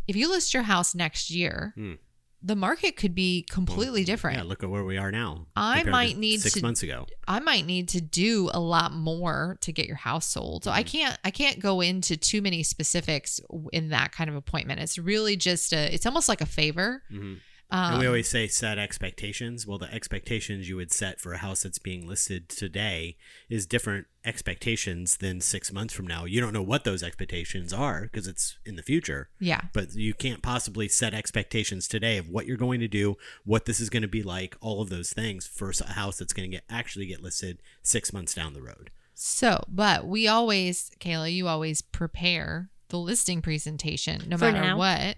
If 0.07 0.15
you 0.15 0.29
list 0.29 0.53
your 0.53 0.63
house 0.63 0.93
next 0.93 1.29
year, 1.31 1.73
Hmm. 1.75 1.93
the 2.41 2.55
market 2.55 2.97
could 2.97 3.15
be 3.15 3.45
completely 3.49 4.03
different. 4.03 4.37
Yeah, 4.37 4.43
look 4.43 4.63
at 4.63 4.69
where 4.69 4.83
we 4.83 4.97
are 4.97 5.11
now. 5.11 5.47
I 5.55 5.75
compared 5.77 5.85
to 5.85 5.91
might 5.91 6.17
need 6.17 6.41
six 6.41 6.55
to- 6.55 6.61
months 6.61 6.83
ago. 6.83 7.07
I 7.27 7.39
might 7.39 7.65
need 7.65 7.87
to 7.89 8.01
do 8.01 8.49
a 8.53 8.59
lot 8.59 8.91
more 8.93 9.57
to 9.61 9.71
get 9.71 9.87
your 9.87 9.95
house 9.95 10.27
sold. 10.27 10.65
So 10.65 10.71
I 10.71 10.83
can't 10.83 11.17
I 11.23 11.31
can't 11.31 11.59
go 11.59 11.81
into 11.81 12.15
too 12.17 12.41
many 12.41 12.61
specifics 12.63 13.39
in 13.71 13.89
that 13.89 14.11
kind 14.11 14.29
of 14.29 14.35
appointment. 14.35 14.81
It's 14.81 14.97
really 14.99 15.35
just 15.37 15.71
a 15.73 15.93
it's 15.93 16.05
almost 16.05 16.27
like 16.29 16.41
a 16.41 16.45
favor. 16.45 17.01
Mhm. 17.11 17.39
Um, 17.73 17.93
and 17.93 17.99
we 18.01 18.05
always 18.05 18.29
say 18.29 18.47
set 18.47 18.77
expectations. 18.77 19.65
Well, 19.65 19.79
the 19.79 19.91
expectations 19.91 20.69
you 20.69 20.75
would 20.75 20.91
set 20.91 21.19
for 21.19 21.33
a 21.33 21.39
house 21.39 21.63
that's 21.63 21.79
being 21.79 22.07
listed 22.07 22.47
today 22.47 23.17
is 23.49 23.65
different 23.65 24.05
expectations 24.23 25.17
than 25.17 25.41
six 25.41 25.73
months 25.73 25.91
from 25.93 26.05
now. 26.05 26.25
You 26.25 26.39
don't 26.39 26.53
know 26.53 26.61
what 26.61 26.83
those 26.83 27.01
expectations 27.01 27.73
are 27.73 28.03
because 28.03 28.27
it's 28.27 28.59
in 28.63 28.75
the 28.75 28.83
future. 28.83 29.29
yeah. 29.39 29.61
But 29.73 29.95
you 29.95 30.13
can't 30.13 30.43
possibly 30.43 30.87
set 30.87 31.15
expectations 31.15 31.87
today 31.87 32.17
of 32.17 32.29
what 32.29 32.45
you're 32.45 32.57
going 32.57 32.79
to 32.81 32.87
do, 32.87 33.15
what 33.43 33.65
this 33.65 33.79
is 33.79 33.89
going 33.89 34.03
to 34.03 34.07
be 34.07 34.21
like, 34.21 34.55
all 34.61 34.81
of 34.81 34.89
those 34.89 35.11
things 35.11 35.47
for 35.47 35.71
a 35.71 35.93
house 35.93 36.19
that's 36.19 36.33
going 36.33 36.49
to 36.51 36.55
get 36.57 36.65
actually 36.69 37.07
get 37.07 37.23
listed 37.23 37.59
six 37.81 38.13
months 38.13 38.35
down 38.35 38.53
the 38.53 38.61
road. 38.61 38.91
So, 39.15 39.63
but 39.67 40.05
we 40.05 40.27
always, 40.27 40.91
Kayla, 40.99 41.33
you 41.33 41.47
always 41.47 41.81
prepare 41.81 42.69
the 42.89 42.99
listing 42.99 43.41
presentation 43.41 44.21
no 44.27 44.37
For 44.37 44.51
matter 44.51 44.61
now. 44.61 44.77
what. 44.77 45.17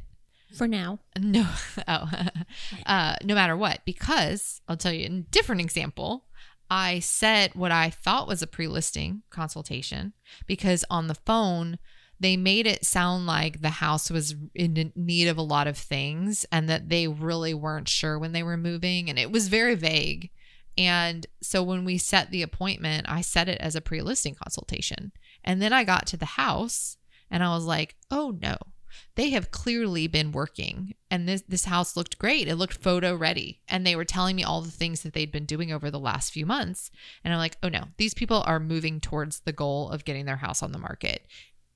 For 0.56 0.68
now. 0.68 1.00
No, 1.20 1.46
oh, 1.88 2.12
uh, 2.86 3.16
no 3.24 3.36
matter 3.36 3.58
what, 3.58 3.82
because 3.86 4.62
I'll 4.68 4.78
tell 4.78 4.94
you 4.94 5.06
a 5.06 5.10
different 5.32 5.62
example. 5.62 6.26
I 6.70 7.00
set 7.00 7.56
what 7.56 7.72
I 7.72 7.90
thought 7.92 8.28
was 8.28 8.42
a 8.42 8.48
pre 8.48 8.68
listing 8.68 9.22
consultation 9.30 10.14
because 10.48 10.84
on 10.90 11.08
the 11.08 11.16
phone, 11.16 11.78
they 12.20 12.38
made 12.38 12.66
it 12.66 12.86
sound 12.86 13.26
like 13.26 13.62
the 13.62 13.70
house 13.70 14.10
was 14.10 14.36
in 14.54 14.92
need 14.96 15.28
of 15.28 15.38
a 15.38 15.44
lot 15.44 15.68
of 15.68 15.78
things 15.78 16.46
and 16.52 16.70
that 16.70 16.90
they 16.90 17.08
really 17.08 17.54
weren't 17.54 17.90
sure 17.90 18.18
when 18.18 18.32
they 18.32 18.42
were 18.42 18.58
moving. 18.58 19.10
And 19.10 19.20
it 19.20 19.32
was 19.32 19.48
very 19.48 19.76
vague. 19.76 20.32
And 20.78 21.28
so 21.42 21.62
when 21.62 21.86
we 21.86 21.98
set 21.98 22.32
the 22.32 22.42
appointment, 22.42 23.06
I 23.10 23.22
set 23.22 23.48
it 23.50 23.60
as 23.62 23.76
a 23.76 23.82
pre 23.82 24.02
listing 24.02 24.36
consultation. 24.36 25.12
And 25.44 25.62
then 25.62 25.74
I 25.74 25.84
got 25.84 26.08
to 26.08 26.18
the 26.18 26.26
house 26.26 26.98
And 27.30 27.44
I 27.44 27.54
was 27.54 27.66
like, 27.66 27.96
oh 28.10 28.38
no, 28.42 28.58
they 29.16 29.30
have 29.32 29.52
clearly 29.52 30.08
been 30.08 30.32
working. 30.32 30.94
And 31.12 31.28
this, 31.28 31.42
this 31.48 31.66
house 31.66 31.96
looked 31.96 32.18
great. 32.20 32.48
It 32.48 32.56
looked 32.56 32.74
photo 32.82 33.16
ready. 33.16 33.62
And 33.68 33.86
they 33.86 33.96
were 33.96 34.06
telling 34.06 34.36
me 34.36 34.44
all 34.44 34.62
the 34.62 34.72
things 34.72 35.02
that 35.02 35.14
they'd 35.14 35.32
been 35.32 35.46
doing 35.46 35.72
over 35.72 35.90
the 35.92 36.00
last 36.00 36.32
few 36.34 36.46
months. 36.46 36.92
And 37.24 37.34
I'm 37.34 37.40
like, 37.40 37.58
oh 37.64 37.70
no, 37.70 37.86
these 37.98 38.14
people 38.14 38.44
are 38.46 38.60
moving 38.60 39.00
towards 39.00 39.42
the 39.42 39.54
goal 39.54 39.90
of 39.90 40.06
getting 40.06 40.26
their 40.26 40.38
house 40.38 40.62
on 40.64 40.72
the 40.72 40.78
market. 40.80 41.28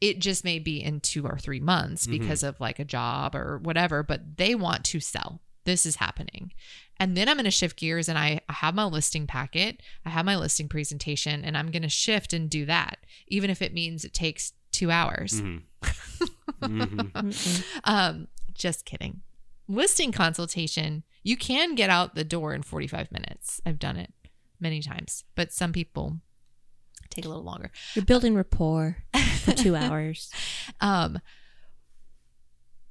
It 0.02 0.20
just 0.20 0.44
may 0.46 0.60
be 0.60 0.82
in 0.82 1.02
two 1.02 1.26
or 1.26 1.38
three 1.38 1.60
months 1.60 2.08
Mhm. 2.08 2.12
because 2.20 2.44
of 2.44 2.60
like 2.60 2.80
a 2.80 2.86
job 2.86 3.36
or 3.36 3.58
whatever, 3.58 4.02
but 4.04 4.38
they 4.38 4.56
want 4.56 4.86
to 4.86 5.00
sell. 5.00 5.42
This 5.66 5.86
is 5.86 5.98
happening. 5.98 6.54
And 7.02 7.16
then 7.16 7.30
I'm 7.30 7.36
going 7.36 7.46
to 7.46 7.52
shift 7.52 7.78
gears 7.78 8.10
and 8.10 8.18
I, 8.18 8.40
I 8.50 8.54
have 8.54 8.76
my 8.76 8.86
listing 8.86 9.28
packet, 9.28 9.82
I 10.06 10.10
have 10.10 10.26
my 10.26 10.36
listing 10.38 10.68
presentation, 10.68 11.44
and 11.46 11.58
I'm 11.58 11.70
going 11.72 11.82
to 11.84 11.90
shift 11.90 12.34
and 12.34 12.50
do 12.50 12.66
that, 12.66 13.06
even 13.28 13.50
if 13.50 13.62
it 13.62 13.74
means 13.74 14.04
it 14.04 14.14
takes 14.14 14.54
two 14.72 14.90
hours. 14.92 15.42
Mhm. 15.42 15.64
Mhm. 16.62 17.12
Mm-mm. 17.12 17.64
Um, 17.86 18.28
just 18.54 18.86
kidding. 18.86 19.22
Listing 19.68 20.12
consultation, 20.12 21.04
you 21.24 21.38
can 21.38 21.76
get 21.76 21.90
out 21.90 22.16
the 22.16 22.24
door 22.24 22.54
in 22.54 22.64
45 22.64 23.12
minutes. 23.12 23.62
I've 23.66 23.80
done 23.80 23.98
it 23.98 24.12
many 24.60 24.82
times, 24.82 25.24
but 25.36 25.54
some 25.54 25.72
people 25.72 26.18
take 27.10 27.26
a 27.26 27.28
little 27.28 27.44
longer. 27.44 27.72
You're 27.94 28.06
building 28.06 28.36
rapport 28.36 28.98
for 29.44 29.52
two 29.54 29.76
hours. 29.76 30.32
Um, 30.82 31.20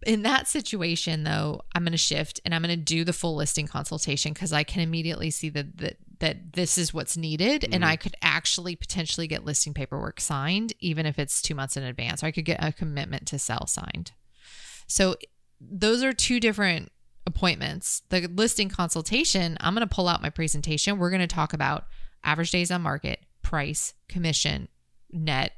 in 0.07 0.23
that 0.23 0.47
situation, 0.47 1.25
though, 1.25 1.63
I'm 1.75 1.83
going 1.83 1.93
to 1.93 1.99
shift 1.99 2.41
and 2.45 2.55
I'm 2.55 2.63
going 2.63 2.77
to 2.77 2.83
do 2.83 3.05
the 3.05 3.13
full 3.13 3.37
listing 3.37 3.67
consultation 3.67 4.33
because 4.33 4.53
I 4.53 4.63
can 4.63 4.81
immediately 4.81 5.31
see 5.31 5.49
that 5.51 5.79
that 5.79 5.97
that 6.21 6.53
this 6.55 6.77
is 6.79 6.93
what's 6.93 7.17
needed, 7.17 7.73
and 7.73 7.85
I 7.85 7.95
could 7.95 8.17
actually 8.23 8.75
potentially 8.75 9.29
get 9.29 9.45
listing 9.45 9.73
paperwork 9.73 10.21
signed, 10.21 10.73
even 10.81 11.07
if 11.07 11.17
it's 11.17 11.41
two 11.41 11.55
months 11.55 11.77
in 11.77 11.85
advance. 11.85 12.23
Or 12.23 12.27
I 12.27 12.33
could 12.33 12.45
get 12.45 12.63
a 12.63 12.73
commitment 12.73 13.27
to 13.29 13.39
sell 13.39 13.67
signed. 13.67 14.13
So 14.89 15.17
those 15.61 16.03
are 16.03 16.13
two 16.13 16.41
different 16.41 16.91
appointments. 17.27 18.03
The 18.09 18.29
listing 18.29 18.69
consultation, 18.69 19.57
I'm 19.61 19.75
going 19.75 19.87
to 19.87 19.95
pull 19.95 20.09
out 20.09 20.23
my 20.23 20.31
presentation. 20.31 20.99
We're 20.99 21.11
going 21.11 21.21
to 21.21 21.27
talk 21.29 21.53
about 21.53 21.85
average 22.25 22.51
days 22.51 22.71
on 22.71 22.83
market, 22.83 23.21
price, 23.43 23.95
commission, 24.09 24.69
net, 25.13 25.53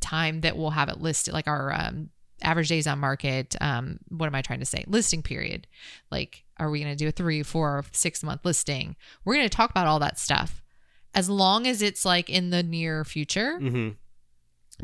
time 0.00 0.40
that 0.42 0.56
we'll 0.56 0.70
have 0.70 0.88
it 0.88 1.00
listed, 1.00 1.34
like 1.34 1.46
our 1.46 1.72
um, 1.72 2.10
average 2.42 2.68
days 2.68 2.86
on 2.86 2.98
market. 2.98 3.54
Um, 3.60 3.98
what 4.08 4.26
am 4.26 4.34
I 4.34 4.42
trying 4.42 4.60
to 4.60 4.66
say? 4.66 4.84
Listing 4.86 5.22
period. 5.22 5.66
Like, 6.10 6.44
are 6.58 6.70
we 6.70 6.80
going 6.80 6.92
to 6.92 6.96
do 6.96 7.08
a 7.08 7.12
three, 7.12 7.42
four, 7.42 7.84
six 7.92 8.22
month 8.22 8.44
listing? 8.44 8.96
We're 9.24 9.34
going 9.34 9.48
to 9.48 9.54
talk 9.56 9.70
about 9.70 9.86
all 9.86 9.98
that 10.00 10.18
stuff 10.18 10.62
as 11.14 11.28
long 11.28 11.66
as 11.66 11.82
it's 11.82 12.04
like 12.04 12.28
in 12.30 12.50
the 12.50 12.62
near 12.62 13.04
future 13.04 13.58
Mhm. 13.60 13.96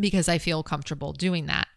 because 0.00 0.28
I 0.28 0.38
feel 0.38 0.62
comfortable 0.62 1.12
doing 1.12 1.46
that. 1.46 1.68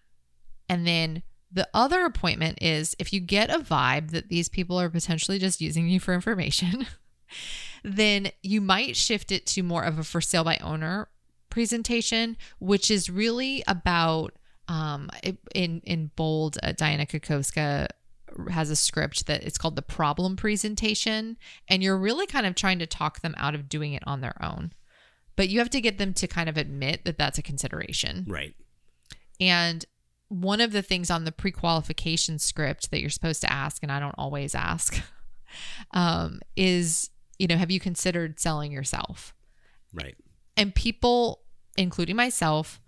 And 0.68 0.86
then 0.88 1.24
the 1.52 1.68
other 1.74 2.06
appointment 2.06 2.60
is 2.62 2.96
if 3.00 3.12
you 3.14 3.20
get 3.20 3.50
a 3.50 3.60
vibe 3.60 4.12
that 4.12 4.30
these 4.30 4.50
people 4.50 4.80
are 4.80 4.90
potentially 4.90 5.40
just 5.40 5.62
using 5.62 5.88
you 5.88 6.00
for 6.00 6.14
information, 6.14 6.86
then 7.84 8.30
you 8.42 8.62
might 8.62 8.96
shift 8.96 9.32
it 9.32 9.46
to 9.48 9.64
more 9.64 9.84
of 9.84 9.98
a 10.00 10.04
for 10.04 10.22
sale 10.22 10.44
by 10.44 10.58
owner 10.58 11.08
presentation, 11.50 12.38
which 12.60 12.92
is 12.92 13.10
really 13.10 13.64
about 13.68 14.34
um, 14.70 15.10
in 15.54 15.82
in 15.84 16.12
bold. 16.16 16.58
Uh, 16.64 16.68
Dianna 16.68 17.10
Kokoszka 17.10 17.88
has 18.52 18.70
a 18.70 18.76
script 18.76 19.26
that 19.26 19.44
it's 19.44 19.58
called 19.58 19.76
the 19.76 19.82
problem 19.82 20.36
presentation, 20.36 21.36
and 21.68 21.84
you're 21.84 21.98
really 21.98 22.28
kind 22.28 22.46
of 22.46 22.56
trying 22.56 22.80
to 22.80 22.86
talk 22.86 23.22
them 23.22 23.34
out 23.38 23.56
of 23.56 23.68
doing 23.68 23.94
it 23.94 24.04
on 24.06 24.22
their 24.22 24.42
own. 24.42 24.72
But 25.36 25.50
you 25.50 25.60
have 25.60 25.70
to 25.72 25.82
get 25.82 25.98
them 25.98 26.14
to 26.14 26.28
kind 26.28 26.48
of 26.48 26.58
admit 26.58 27.06
that 27.06 27.18
that's 27.18 27.38
a 27.38 27.42
consideration. 27.42 28.26
Right. 28.28 28.56
And 29.40 29.86
one 30.28 30.62
of 30.62 30.72
the 30.72 30.82
things 30.82 31.10
on 31.10 31.26
the 31.26 31.32
pre 31.32 31.52
qualification 31.52 32.38
script 32.40 32.92
that 32.92 33.02
you're 33.02 33.10
supposed 33.10 33.42
to 33.42 33.52
ask, 33.52 33.82
and 33.82 33.92
I 33.92 34.00
don't 34.00 34.16
always 34.18 34.54
ask, 34.54 35.02
um, 35.92 36.40
is, 36.56 37.10
you 37.40 37.48
know, 37.48 37.58
have 37.58 37.72
you 37.72 37.80
considered 37.80 38.40
selling 38.40 38.72
yourself? 38.72 39.34
Right. 39.94 40.16
And 40.56 40.76
people, 40.76 41.42
including 41.78 42.16
myself, 42.16 42.80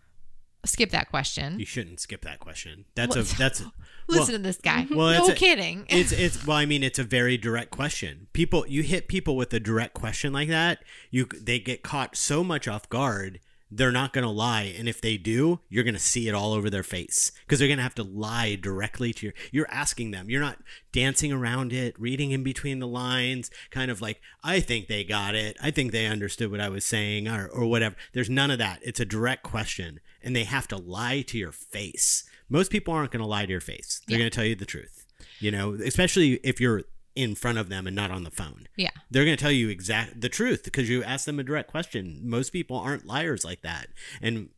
skip 0.65 0.91
that 0.91 1.09
question. 1.09 1.59
You 1.59 1.65
shouldn't 1.65 1.99
skip 1.99 2.21
that 2.21 2.39
question. 2.39 2.85
That's 2.95 3.15
a 3.15 3.23
that's 3.37 3.63
Listen 4.07 4.33
well, 4.33 4.37
to 4.39 4.43
this 4.43 4.57
guy. 4.57 4.87
well, 4.91 5.25
no 5.25 5.31
a- 5.31 5.35
kidding. 5.35 5.85
it's 5.89 6.11
it's 6.11 6.45
well 6.45 6.57
i 6.57 6.65
mean 6.65 6.83
it's 6.83 6.99
a 6.99 7.03
very 7.03 7.37
direct 7.37 7.71
question 7.71 8.27
people 8.33 8.65
you 8.67 8.83
hit 8.83 9.07
people 9.07 9.35
with 9.37 9.53
a 9.53 9.59
direct 9.59 9.93
question 9.93 10.33
like 10.33 10.49
that 10.49 10.79
you 11.11 11.25
they 11.25 11.59
get 11.59 11.81
caught 11.81 12.15
so 12.15 12.43
much 12.43 12.67
off 12.67 12.89
guard 12.89 13.39
they're 13.71 13.91
not 13.91 14.11
going 14.13 14.23
to 14.25 14.29
lie 14.29 14.63
and 14.77 14.89
if 14.89 14.99
they 14.99 15.17
do 15.17 15.59
you're 15.69 15.83
going 15.83 15.93
to 15.93 15.99
see 15.99 16.27
it 16.27 16.33
all 16.35 16.51
over 16.53 16.69
their 16.69 16.83
face 16.83 17.31
because 17.45 17.57
they're 17.59 17.67
going 17.67 17.77
to 17.77 17.83
have 17.83 17.95
to 17.95 18.03
lie 18.03 18.55
directly 18.55 19.13
to 19.13 19.27
you. 19.27 19.33
you're 19.51 19.69
asking 19.71 20.11
them 20.11 20.29
you're 20.29 20.41
not 20.41 20.57
dancing 20.91 21.31
around 21.31 21.71
it 21.71 21.97
reading 21.99 22.31
in 22.31 22.43
between 22.43 22.79
the 22.79 22.87
lines 22.87 23.49
kind 23.69 23.89
of 23.89 24.01
like 24.01 24.19
i 24.43 24.59
think 24.59 24.87
they 24.87 25.03
got 25.03 25.35
it 25.35 25.55
i 25.61 25.71
think 25.71 25.91
they 25.91 26.05
understood 26.05 26.51
what 26.51 26.59
i 26.59 26.67
was 26.69 26.85
saying 26.85 27.27
or, 27.27 27.47
or 27.47 27.65
whatever 27.65 27.95
there's 28.13 28.29
none 28.29 28.51
of 28.51 28.57
that 28.59 28.79
it's 28.83 28.99
a 28.99 29.05
direct 29.05 29.43
question 29.43 29.99
and 30.21 30.35
they 30.35 30.43
have 30.43 30.67
to 30.67 30.77
lie 30.77 31.21
to 31.21 31.37
your 31.37 31.51
face 31.51 32.23
most 32.49 32.71
people 32.71 32.93
aren't 32.93 33.11
going 33.11 33.21
to 33.23 33.27
lie 33.27 33.45
to 33.45 33.51
your 33.51 33.61
face 33.61 34.01
they're 34.07 34.17
Yeah. 34.17 34.23
going 34.23 34.31
to 34.31 34.35
tell 34.35 34.45
you 34.45 34.55
the 34.55 34.65
truth 34.65 35.05
you 35.39 35.49
know 35.51 35.73
especially 35.75 36.33
if 36.43 36.59
you're 36.59 36.83
in 37.15 37.35
front 37.35 37.57
of 37.57 37.69
them 37.69 37.87
and 37.87 37.95
not 37.95 38.11
on 38.11 38.23
the 38.23 38.31
phone. 38.31 38.67
Yeah. 38.75 38.91
they're 39.09 39.25
going 39.25 39.37
to 39.37 39.41
tell 39.41 39.51
you 39.51 39.69
exact 39.69 40.21
the 40.21 40.29
truth 40.29 40.63
because 40.63 40.89
you 40.89 41.03
ask 41.03 41.25
them 41.25 41.39
a 41.39 41.43
direct 41.43 41.69
question. 41.69 42.21
Most 42.23 42.51
people 42.51 42.77
aren't 42.77 43.05
liars 43.05 43.43
like 43.43 43.61
that. 43.61 43.87
And 44.21 44.49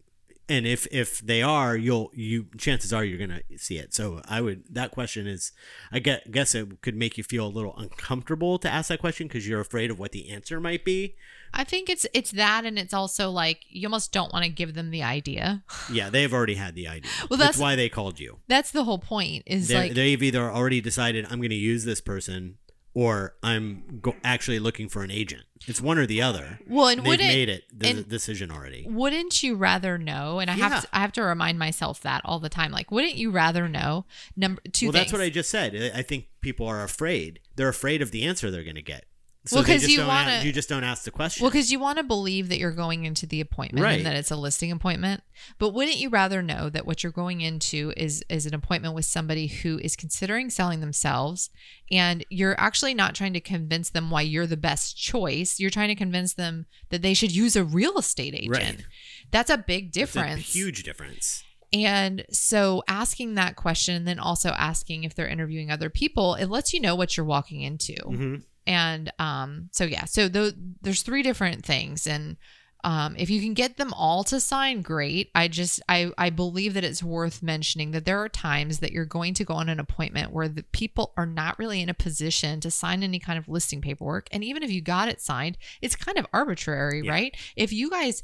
and 0.50 0.68
if 0.68 0.86
if 0.92 1.20
they 1.20 1.42
are 1.42 1.76
you'll 1.76 2.12
you 2.14 2.48
chances 2.58 2.92
are 2.92 3.04
you're 3.04 3.18
going 3.18 3.42
to 3.50 3.58
see 3.58 3.78
it. 3.78 3.94
So 3.94 4.22
i 4.28 4.42
would 4.42 4.64
that 4.70 4.92
question 4.92 5.26
is 5.26 5.52
i 5.92 6.00
get, 6.00 6.32
guess 6.32 6.54
it 6.54 6.82
could 6.82 6.96
make 6.96 7.18
you 7.18 7.24
feel 7.24 7.48
a 7.48 7.48
little 7.48 7.76
uncomfortable 7.78 8.60
to 8.60 8.70
ask 8.70 8.90
that 8.90 9.00
question 9.00 9.28
because 9.28 9.48
you're 9.48 9.62
afraid 9.62 9.90
of 9.90 10.00
what 10.00 10.12
the 10.12 10.30
answer 10.30 10.60
might 10.60 10.84
be 10.84 11.16
I 11.54 11.64
think 11.64 11.90
it's 11.90 12.06
it's 12.14 12.32
that 12.32 12.66
and 12.66 12.80
it's 12.80 12.94
also 12.94 13.30
like 13.30 13.62
you 13.70 13.88
almost 13.88 14.12
don't 14.12 14.34
want 14.34 14.44
to 14.46 14.50
give 14.52 14.74
them 14.74 14.90
the 14.92 15.04
idea. 15.04 15.64
yeah 15.92 16.10
they've 16.10 16.34
already 16.34 16.56
had 16.56 16.76
the 16.76 16.88
idea. 16.88 17.10
Well, 17.30 17.38
that's, 17.38 17.58
that's- 17.58 17.58
why 17.60 17.76
they 17.76 17.90
called 17.90 18.20
you. 18.20 18.40
That's 18.48 18.72
the 18.72 18.84
whole 18.84 19.00
point 19.00 19.44
is 19.46 19.68
They're, 19.68 19.82
like 19.84 19.94
they've 19.94 20.22
either 20.22 20.50
already 20.52 20.82
decided 20.82 21.26
i'm 21.26 21.40
going 21.40 21.50
to 21.50 21.56
use 21.56 21.86
this 21.86 22.02
person 22.02 22.58
or 22.96 23.36
i'm 23.44 24.00
go- 24.02 24.16
actually 24.24 24.60
looking 24.60 24.88
for 24.90 25.04
an 25.04 25.12
agent. 25.12 25.44
It's 25.66 25.80
one 25.80 25.98
or 25.98 26.06
the 26.06 26.22
other. 26.22 26.60
Well 26.68 26.88
and 26.90 27.06
they've 27.06 27.18
made 27.20 27.48
it 27.50 27.64
the 27.72 28.04
decision 28.04 28.52
already. 28.52 28.86
wouldn't 28.90 29.42
you 29.44 29.56
rather 29.56 29.98
know 29.98 30.40
and 30.40 30.50
i 30.52 30.56
Yeah. 30.56 30.70
have 30.70 30.82
to, 30.84 30.88
i 30.92 31.00
have 31.00 31.12
to 31.14 31.24
remind 31.24 31.58
myself 31.60 32.02
that 32.02 32.22
all 32.26 32.40
the 32.40 32.50
time 32.50 32.72
like 32.72 32.92
wouldn't 32.92 33.16
you 33.16 33.32
rather 33.32 33.68
know 33.70 34.06
number 34.36 34.62
two 34.72 34.88
well 34.88 34.94
things 34.94 35.06
that's 35.06 35.14
what 35.14 35.22
i 35.22 35.30
just 35.30 35.50
said. 35.50 35.92
I 35.96 36.02
think 36.02 36.28
people 36.42 36.68
are 36.68 36.84
afraid. 36.84 37.40
They're 37.56 37.70
afraid 37.70 38.02
of 38.02 38.12
the 38.12 38.24
answer 38.24 38.50
they're 38.52 38.64
going 38.64 38.76
to 38.76 38.82
get 38.82 39.06
so 39.46 39.58
Well, 39.58 39.64
because 39.64 39.88
you 39.90 40.06
wanna- 40.06 40.42
you 40.44 40.54
just 40.54 40.70
don't 40.70 40.84
ask 40.86 41.04
the 41.04 41.12
question 41.12 41.44
well 41.44 41.52
because 41.52 41.72
you 41.72 41.78
want 41.80 41.98
to 41.98 42.04
believe 42.04 42.48
that 42.50 42.60
you're 42.60 42.72
going 42.72 43.04
into 43.04 43.26
the 43.26 43.42
appointment 43.42 43.84
Right. 43.84 43.98
and 43.98 44.06
that 44.06 44.16
it's 44.16 44.32
a 44.32 44.36
listing 44.38 44.72
appointment 44.72 45.22
but 45.60 45.70
wouldn't 45.74 45.98
you 45.98 46.10
rather 46.10 46.42
know 46.42 46.70
that 46.70 46.86
what 46.86 47.04
you're 47.04 47.12
going 47.12 47.42
into 47.42 47.94
is 47.98 48.24
is 48.30 48.46
an 48.46 48.54
appointment 48.54 48.96
with 48.96 49.06
somebody 49.06 49.48
who 49.48 49.80
is 49.80 49.96
considering 49.98 50.50
selling 50.50 50.80
themselves 50.80 51.50
and 51.92 52.26
you're 52.30 52.58
actually 52.60 52.94
not 52.94 53.16
trying 53.16 53.34
to 53.34 53.42
convince 53.42 53.90
them 53.90 54.10
why 54.10 54.22
you're 54.22 54.48
the 54.48 54.56
best 54.58 54.96
choice 54.98 55.60
you're 55.60 55.70
trying 55.70 55.90
to 55.90 55.96
convince 55.96 56.34
them 56.34 56.66
that 56.90 57.02
they 57.02 57.14
should 57.14 57.32
use 57.36 57.56
a 57.56 57.64
real 57.66 57.98
estate 57.98 58.34
agent 58.34 58.50
Right. 58.52 58.86
that's 59.32 59.50
a 59.50 59.58
big 59.58 59.92
difference. 59.92 60.40
It's 60.42 60.56
a 60.56 60.58
huge 60.60 60.84
difference 60.84 61.44
And 61.74 62.24
so 62.32 62.84
asking 62.88 63.34
that 63.34 63.56
question 63.56 63.96
and 63.96 64.08
then 64.08 64.20
also 64.20 64.50
asking 64.52 65.04
if 65.06 65.16
they're 65.16 65.28
interviewing 65.28 65.72
other 65.72 65.90
people, 65.90 66.36
it 66.36 66.46
lets 66.46 66.72
you 66.72 66.80
know 66.80 66.94
what 66.96 67.18
you're 67.18 67.26
walking 67.26 67.62
into. 67.62 67.96
hmm 68.06 68.36
And 68.66 69.12
um, 69.20 69.70
so 69.72 69.84
yeah, 69.84 70.06
so 70.06 70.30
there's 70.30 71.02
three 71.02 71.24
different 71.24 71.66
things, 71.66 72.08
and 72.08 72.38
um, 72.86 73.16
if 73.18 73.30
you 73.30 73.40
can 73.40 73.54
get 73.54 73.78
them 73.78 73.94
all 73.94 74.26
to 74.26 74.40
sign, 74.42 74.82
great. 74.82 75.32
I 75.34 75.48
just 75.48 75.82
I 75.88 76.12
I 76.18 76.30
believe 76.30 76.74
that 76.74 76.84
it's 76.84 77.02
worth 77.04 77.42
mentioning 77.42 77.92
that 77.92 78.04
there 78.06 78.20
are 78.20 78.30
times 78.30 78.80
that 78.80 78.92
you're 78.92 79.06
going 79.06 79.34
to 79.36 79.46
go 79.46 79.54
on 79.54 79.70
an 79.70 79.80
appointment 79.80 80.32
where 80.32 80.50
the 80.50 80.64
people 80.64 81.14
are 81.16 81.26
not 81.26 81.58
really 81.60 81.82
in 81.82 81.90
a 81.90 81.94
position 81.94 82.60
to 82.62 82.72
sign 82.72 83.04
any 83.04 83.20
kind 83.20 83.40
of 83.40 83.48
listing 83.48 83.82
paperwork, 83.82 84.28
and 84.32 84.44
even 84.44 84.64
if 84.64 84.72
you 84.72 84.82
got 84.82 85.08
it 85.08 85.22
signed, 85.22 85.58
it's 85.82 85.96
kind 85.96 86.18
of 86.18 86.26
arbitrary, 86.34 87.02
Yeah. 87.06 87.12
right? 87.12 87.38
If 87.56 87.72
you 87.74 87.90
guys 87.90 88.24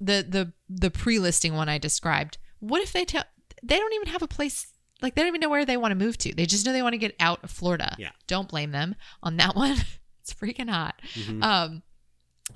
the 0.00 0.24
the 0.28 0.52
the 0.68 0.90
pre-listing 0.90 1.54
one 1.54 1.68
I 1.68 1.78
described, 1.78 2.38
what 2.58 2.82
if 2.82 2.92
they 2.92 3.04
tell 3.04 3.24
they 3.62 3.76
don't 3.78 3.92
even 3.94 4.08
have 4.08 4.22
a 4.22 4.28
place 4.28 4.68
like 5.02 5.14
they 5.14 5.22
don't 5.22 5.28
even 5.28 5.40
know 5.40 5.48
where 5.48 5.64
they 5.64 5.76
want 5.76 5.92
to 5.92 5.96
move 5.96 6.16
to. 6.18 6.34
They 6.34 6.46
just 6.46 6.64
know 6.66 6.72
they 6.72 6.82
want 6.82 6.94
to 6.94 6.98
get 6.98 7.14
out 7.20 7.42
of 7.44 7.50
Florida. 7.50 7.94
Yeah. 7.98 8.10
Don't 8.26 8.48
blame 8.48 8.70
them 8.72 8.94
on 9.22 9.36
that 9.38 9.54
one. 9.56 9.76
it's 10.22 10.34
freaking 10.34 10.68
hot. 10.70 11.00
Mhm. 11.14 11.42
Um, 11.42 11.82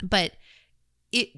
but 0.02 0.32
it 1.12 1.28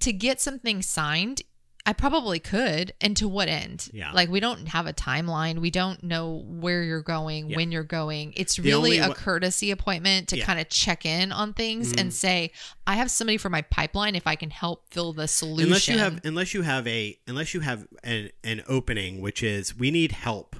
to 0.00 0.12
get 0.12 0.40
something 0.40 0.82
signed, 0.82 1.42
I 1.88 1.92
probably 1.92 2.40
could. 2.40 2.92
And 3.00 3.16
to 3.18 3.28
what 3.28 3.48
end? 3.48 3.88
Yeah. 3.92 4.10
Like 4.12 4.28
we 4.28 4.40
don't 4.40 4.66
have 4.68 4.86
a 4.86 4.92
timeline. 4.92 5.60
We 5.60 5.70
don't 5.70 6.02
know 6.02 6.42
where 6.44 6.82
you're 6.82 7.00
going, 7.00 7.48
Yeah. 7.50 7.56
when 7.56 7.70
you're 7.70 7.84
going. 7.84 8.32
It's 8.36 8.56
The 8.56 8.62
really 8.64 8.98
a 8.98 9.14
courtesy 9.14 9.70
appointment 9.70 10.28
to 10.30 10.38
Yeah. 10.38 10.44
kind 10.44 10.58
of 10.58 10.68
check 10.68 11.06
in 11.06 11.30
on 11.30 11.54
things 11.54 11.92
Mhm. 11.92 12.00
and 12.00 12.12
say, 12.12 12.50
I 12.88 12.96
have 12.96 13.10
somebody 13.10 13.36
for 13.38 13.50
my 13.50 13.62
pipeline 13.62 14.16
if 14.16 14.26
I 14.26 14.34
can 14.34 14.50
help 14.50 14.84
fill 14.90 15.12
the 15.12 15.28
solution. 15.28 15.66
unless 15.68 15.86
you 15.88 15.98
have 15.98 16.20
unless 16.24 16.52
you 16.54 16.62
have 16.62 16.86
a 16.88 17.18
unless 17.28 17.54
you 17.54 17.60
have 17.60 17.86
an, 18.02 18.30
an 18.42 18.62
opening 18.66 19.20
which 19.20 19.42
is 19.42 19.76
we 19.76 19.90
need 19.92 20.10
help 20.12 20.56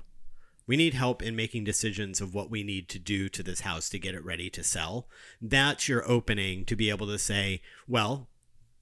we 0.69 0.77
need 0.77 0.95
help 0.95 1.23
in 1.23 1.37
making 1.37 1.63
decisions 1.65 2.21
of 2.21 2.35
what 2.35 2.51
we 2.51 2.63
need 2.65 2.89
to 2.89 2.99
do 2.99 3.29
to 3.29 3.43
this 3.43 3.61
house 3.61 3.89
to 3.89 3.99
get 3.99 4.15
it 4.15 4.25
ready 4.25 4.49
to 4.51 4.63
sell 4.65 5.09
that's 5.41 5.89
your 5.89 6.09
opening 6.09 6.65
to 6.65 6.75
be 6.77 6.89
able 6.91 7.07
to 7.07 7.19
say 7.19 7.61
well 7.89 8.29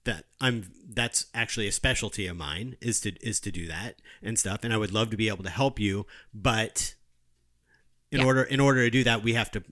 that 0.04 0.24
i'm 0.40 0.70
that's 0.88 1.26
actually 1.34 1.66
a 1.66 1.72
specialty 1.72 2.26
of 2.26 2.36
mine 2.36 2.76
is 2.80 3.00
to 3.00 3.12
is 3.26 3.40
to 3.40 3.50
do 3.50 3.66
that 3.66 4.00
and 4.22 4.38
stuff 4.38 4.60
and 4.62 4.72
i 4.72 4.76
would 4.76 4.92
love 4.92 5.10
to 5.10 5.16
be 5.16 5.28
able 5.28 5.44
to 5.44 5.50
help 5.50 5.78
you 5.78 6.06
but 6.32 6.94
in 8.10 8.20
Yeah. 8.20 8.26
order 8.26 8.42
in 8.42 8.60
order 8.60 8.84
to 8.84 8.90
do 8.90 9.04
that 9.04 9.22
we 9.22 9.34
have 9.34 9.50
to 9.52 9.62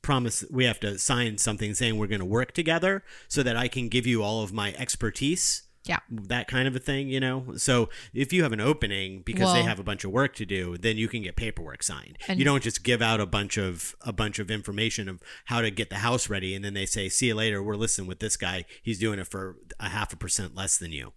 promise 0.00 0.44
we 0.50 0.64
have 0.64 0.80
to 0.80 0.98
sign 0.98 1.38
something 1.38 1.74
saying 1.74 1.98
we're 1.98 2.06
going 2.06 2.20
to 2.20 2.24
work 2.24 2.52
together 2.52 3.02
so 3.28 3.42
that 3.42 3.56
i 3.56 3.68
can 3.68 3.88
give 3.88 4.06
you 4.06 4.22
all 4.22 4.42
of 4.42 4.52
my 4.52 4.72
expertise 4.74 5.64
Yeah. 5.86 5.98
that 6.10 6.48
kind 6.48 6.66
of 6.68 6.74
a 6.76 6.78
thing 6.78 7.08
you 7.08 7.20
know 7.20 7.54
so 7.56 7.88
if 8.12 8.32
you 8.32 8.42
have 8.42 8.52
an 8.52 8.60
opening 8.60 9.22
because 9.22 9.52
they 9.52 9.62
have 9.62 9.78
a 9.78 9.82
bunch 9.82 10.04
of 10.04 10.10
work 10.10 10.34
to 10.36 10.46
do 10.46 10.76
then 10.76 10.96
you 10.96 11.08
can 11.08 11.22
get 11.22 11.36
paperwork 11.36 11.82
signed 11.82 12.18
And- 12.28 12.38
you 12.38 12.44
don't 12.44 12.62
just 12.62 12.82
give 12.84 13.00
out 13.02 13.20
a 13.20 13.26
bunch 13.26 13.56
of 13.56 13.94
a 14.02 14.12
bunch 14.12 14.38
of 14.38 14.50
information 14.50 15.08
of 15.08 15.22
how 15.46 15.60
to 15.60 15.70
get 15.70 15.90
the 15.90 15.96
house 15.98 16.28
ready 16.28 16.54
and 16.54 16.64
then 16.64 16.74
they 16.74 16.86
say 16.86 17.08
see 17.08 17.26
you 17.28 17.34
later 17.34 17.62
we're 17.62 17.76
listening 17.76 18.06
with 18.08 18.18
this 18.20 18.36
guy 18.36 18.64
he's 18.82 18.98
doing 18.98 19.18
it 19.18 19.26
for 19.28 19.56
a 19.80 19.88
half 19.88 20.12
a 20.12 20.16
percent 20.16 20.54
less 20.54 20.76
than 20.78 20.92
you 20.92 21.12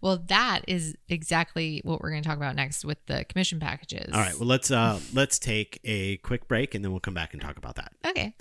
Well, 0.00 0.18
that 0.26 0.62
is 0.66 0.96
exactly 1.08 1.80
what 1.84 2.00
we're 2.00 2.10
going 2.10 2.22
to 2.24 2.28
talk 2.28 2.36
about 2.36 2.56
next 2.56 2.84
with 2.84 2.98
the 3.06 3.24
commission 3.28 3.60
packages. 3.60 4.12
all 4.12 4.20
right 4.20 4.34
well 4.38 4.48
let's 4.48 4.70
uh 4.70 4.98
let's 5.14 5.38
take 5.38 5.78
a 5.84 6.16
quick 6.18 6.48
break 6.48 6.74
and 6.74 6.84
then 6.84 6.90
we'll 6.90 7.00
come 7.00 7.14
back 7.14 7.32
and 7.32 7.40
talk 7.40 7.56
about 7.56 7.76
that 7.76 7.92
Okay. 8.04 8.34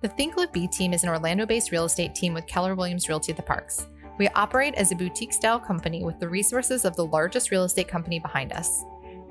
The 0.00 0.08
Think 0.08 0.38
Live 0.38 0.50
Be 0.50 0.66
team 0.66 0.94
is 0.94 1.02
an 1.02 1.10
Orlando 1.10 1.44
based 1.44 1.72
real 1.72 1.84
estate 1.84 2.14
team 2.14 2.32
with 2.32 2.46
Keller 2.46 2.74
Williams 2.74 3.06
Realty 3.06 3.32
the 3.32 3.42
Parks. 3.42 3.86
We 4.18 4.28
operate 4.28 4.74
as 4.76 4.90
a 4.90 4.96
boutique 4.96 5.34
style 5.34 5.60
company 5.60 6.02
with 6.02 6.18
the 6.18 6.28
resources 6.28 6.86
of 6.86 6.96
the 6.96 7.04
largest 7.04 7.50
real 7.50 7.64
estate 7.64 7.86
company 7.86 8.18
behind 8.18 8.54
us. 8.54 8.82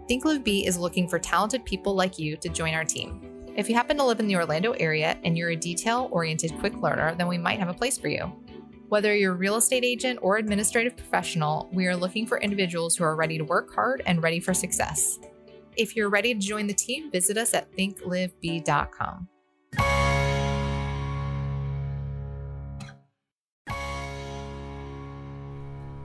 Think 0.08 0.26
Live 0.26 0.44
Be 0.44 0.68
is 0.68 0.78
looking 0.78 1.08
for 1.08 1.18
talented 1.18 1.66
people 1.66 1.96
like 1.96 2.20
you 2.20 2.38
to 2.38 2.50
join 2.50 2.76
our 2.76 2.86
team. 2.86 3.20
If 3.56 3.68
you 3.68 3.74
happen 3.74 3.98
to 3.98 4.04
live 4.04 4.20
in 4.20 4.28
the 4.28 4.36
Orlando 4.36 4.74
area 4.74 5.18
and 5.24 5.36
you're 5.36 5.50
a 5.50 5.56
detail 5.56 6.08
oriented 6.12 6.56
quick 6.60 6.76
learner, 6.76 7.16
then 7.16 7.28
we 7.28 7.40
might 7.40 7.58
have 7.58 7.70
a 7.70 7.74
place 7.74 7.98
for 7.98 8.08
you. 8.08 8.32
Whether 8.90 9.16
you're 9.16 9.34
a 9.34 9.38
real 9.38 9.56
estate 9.56 9.84
agent 9.84 10.20
or 10.22 10.38
administrative 10.38 10.96
professional, 10.96 11.68
we 11.74 11.88
are 11.88 11.96
looking 11.96 12.28
for 12.28 12.40
individuals 12.42 12.96
who 12.96 13.04
are 13.04 13.16
ready 13.16 13.40
to 13.40 13.44
work 13.44 13.74
hard 13.74 14.04
and 14.06 14.22
ready 14.22 14.40
for 14.40 14.54
success. 14.54 15.18
If 15.78 15.96
you're 15.96 16.10
ready 16.10 16.36
to 16.36 16.40
join 16.40 16.68
the 16.68 16.76
team, 16.76 17.10
visit 17.10 17.40
us 17.40 17.56
at 17.56 17.76
thinklivebe.com. 17.76 19.30